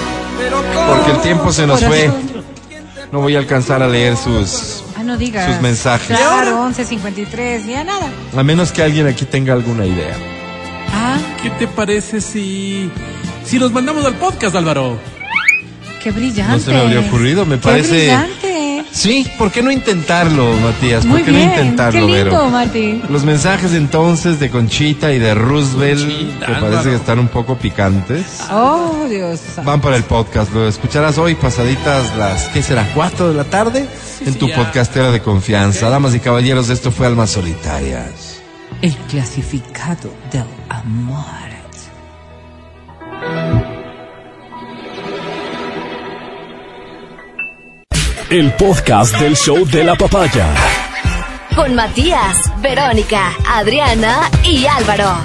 porque 0.87 1.11
el 1.11 1.17
tiempo 1.21 1.51
se 1.51 1.65
nos 1.67 1.83
fue. 1.83 2.09
No 3.11 3.21
voy 3.21 3.35
a 3.35 3.39
alcanzar 3.39 3.81
a 3.81 3.87
leer 3.87 4.15
sus... 4.15 4.83
Ah, 4.97 5.03
no 5.03 5.17
digas. 5.17 5.51
Sus 5.51 5.61
mensajes. 5.61 6.15
Claro, 6.17 6.67
11.53, 6.69 7.65
ya 7.65 7.83
nada. 7.83 8.07
A 8.35 8.43
menos 8.43 8.71
que 8.71 8.83
alguien 8.83 9.07
aquí 9.07 9.25
tenga 9.25 9.53
alguna 9.53 9.85
idea. 9.85 10.15
Ah, 10.93 11.17
¿Qué 11.41 11.49
te 11.51 11.67
parece 11.67 12.21
si... 12.21 12.91
Si 13.45 13.57
los 13.59 13.71
mandamos 13.71 14.05
al 14.05 14.15
podcast, 14.15 14.55
Álvaro? 14.55 14.99
qué 16.03 16.11
brillante. 16.11 16.53
No 16.53 16.59
se 16.59 16.71
me 16.71 16.79
habría 16.79 16.99
ocurrido, 16.99 17.45
me 17.45 17.55
Qué 17.55 17.61
parece... 17.63 17.95
brillante. 17.97 18.46
Sí, 18.97 19.29
¿por 19.37 19.51
qué 19.51 19.61
no 19.61 19.71
intentarlo, 19.71 20.51
Matías? 20.55 21.01
¿Por 21.01 21.11
Muy 21.11 21.23
qué 21.23 21.29
bien. 21.31 21.45
no 21.49 21.53
intentarlo, 21.55 22.07
qué 22.07 22.13
lindo, 22.13 22.31
Vero? 22.31 22.49
Martín. 22.49 23.03
Los 23.09 23.23
mensajes 23.23 23.73
entonces 23.73 24.39
de 24.39 24.49
Conchita 24.49 25.13
y 25.13 25.19
de 25.19 25.35
Roosevelt, 25.35 26.01
Conchita, 26.01 26.45
que 26.47 26.51
parece 26.53 26.65
Álvaro. 26.67 26.89
que 26.89 26.95
están 26.95 27.19
un 27.19 27.27
poco 27.27 27.57
picantes, 27.57 28.25
Oh, 28.51 29.05
Dios. 29.07 29.39
van 29.63 29.81
para 29.81 29.97
el 29.97 30.03
podcast. 30.03 30.51
Lo 30.51 30.67
escucharás 30.67 31.17
hoy 31.19 31.35
pasaditas 31.35 32.17
las, 32.17 32.47
¿qué 32.47 32.63
será? 32.63 32.91
¿Cuatro 32.95 33.27
de 33.29 33.35
la 33.35 33.43
tarde? 33.43 33.87
en 34.25 34.33
sí, 34.33 34.39
tu 34.39 34.47
ya. 34.47 34.55
podcastera 34.55 35.11
de 35.11 35.21
confianza. 35.21 35.89
Damas 35.89 36.15
y 36.15 36.19
caballeros, 36.19 36.69
esto 36.69 36.91
fue 36.91 37.05
Almas 37.05 37.29
Solitarias. 37.29 38.39
El 38.81 38.95
clasificado 39.09 40.11
del 40.31 40.43
amor. 40.69 41.23
El 48.29 48.53
podcast 48.55 49.17
del 49.19 49.37
show 49.37 49.65
de 49.65 49.85
la 49.85 49.95
papaya. 49.95 50.53
Con 51.55 51.73
Matías, 51.75 52.51
Verónica, 52.61 53.33
Adriana 53.47 54.29
y 54.43 54.65
Álvaro. 54.65 55.15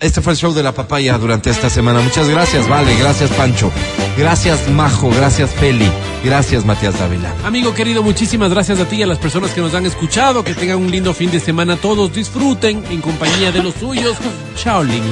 Este 0.00 0.22
fue 0.22 0.32
el 0.32 0.38
show 0.38 0.54
de 0.54 0.62
la 0.62 0.72
papaya 0.72 1.18
durante 1.18 1.50
esta 1.50 1.68
semana. 1.68 2.00
Muchas 2.00 2.30
gracias, 2.30 2.66
Vale. 2.66 2.96
Gracias, 2.96 3.30
Pancho. 3.32 3.70
Gracias, 4.16 4.68
Majo. 4.70 5.10
Gracias, 5.10 5.50
Feli. 5.50 5.90
Gracias, 6.24 6.64
Matías 6.64 6.98
Dávila. 6.98 7.30
Amigo 7.44 7.74
querido, 7.74 8.02
muchísimas 8.02 8.50
gracias 8.50 8.80
a 8.80 8.86
ti 8.86 8.96
y 8.96 9.02
a 9.02 9.06
las 9.06 9.18
personas 9.18 9.50
que 9.50 9.60
nos 9.60 9.74
han 9.74 9.84
escuchado. 9.84 10.44
Que 10.44 10.54
tengan 10.54 10.78
un 10.78 10.90
lindo 10.90 11.12
fin 11.12 11.30
de 11.30 11.40
semana. 11.40 11.76
Todos 11.76 12.14
disfruten 12.14 12.82
en 12.88 13.02
compañía 13.02 13.52
de 13.52 13.62
los 13.62 13.74
suyos. 13.74 14.16
Chao, 14.56 14.82
Lin. 14.82 15.02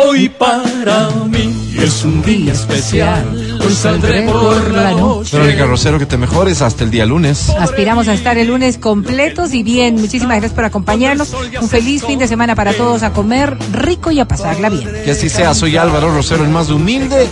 Hoy 0.00 0.28
para 0.28 1.10
mí 1.26 1.74
es 1.76 2.04
un 2.04 2.22
día 2.22 2.52
especial. 2.52 3.58
Hoy 3.60 3.74
saldré 3.74 4.22
por 4.22 4.70
la 4.72 4.92
noche. 4.92 5.36
Verónica 5.36 5.66
Rosero, 5.66 5.98
que 5.98 6.06
te 6.06 6.16
mejores 6.16 6.62
hasta 6.62 6.84
el 6.84 6.90
día 6.90 7.04
lunes. 7.04 7.50
Aspiramos 7.50 8.06
a 8.06 8.14
estar 8.14 8.38
el 8.38 8.46
lunes 8.46 8.78
completos 8.78 9.52
y 9.54 9.64
bien. 9.64 9.96
Muchísimas 9.96 10.36
gracias 10.36 10.52
por 10.52 10.64
acompañarnos. 10.64 11.34
Un 11.60 11.68
feliz 11.68 12.04
fin 12.04 12.18
de 12.18 12.28
semana 12.28 12.54
para 12.54 12.74
todos 12.74 13.02
a 13.02 13.12
comer 13.12 13.56
rico 13.72 14.12
y 14.12 14.20
a 14.20 14.28
pasarla 14.28 14.68
bien. 14.68 14.88
Que 15.04 15.10
así 15.10 15.28
sea. 15.28 15.52
Soy 15.54 15.76
Álvaro 15.76 16.14
Rosero, 16.14 16.44
el 16.44 16.50
más 16.50 16.70
humilde 16.70 17.28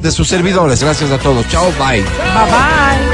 de 0.00 0.10
sus 0.12 0.28
servidores. 0.28 0.82
Gracias 0.82 1.10
a 1.10 1.18
todos. 1.18 1.48
Chao, 1.48 1.66
bye. 1.78 2.00
Bye 2.00 2.04
bye. 2.04 3.13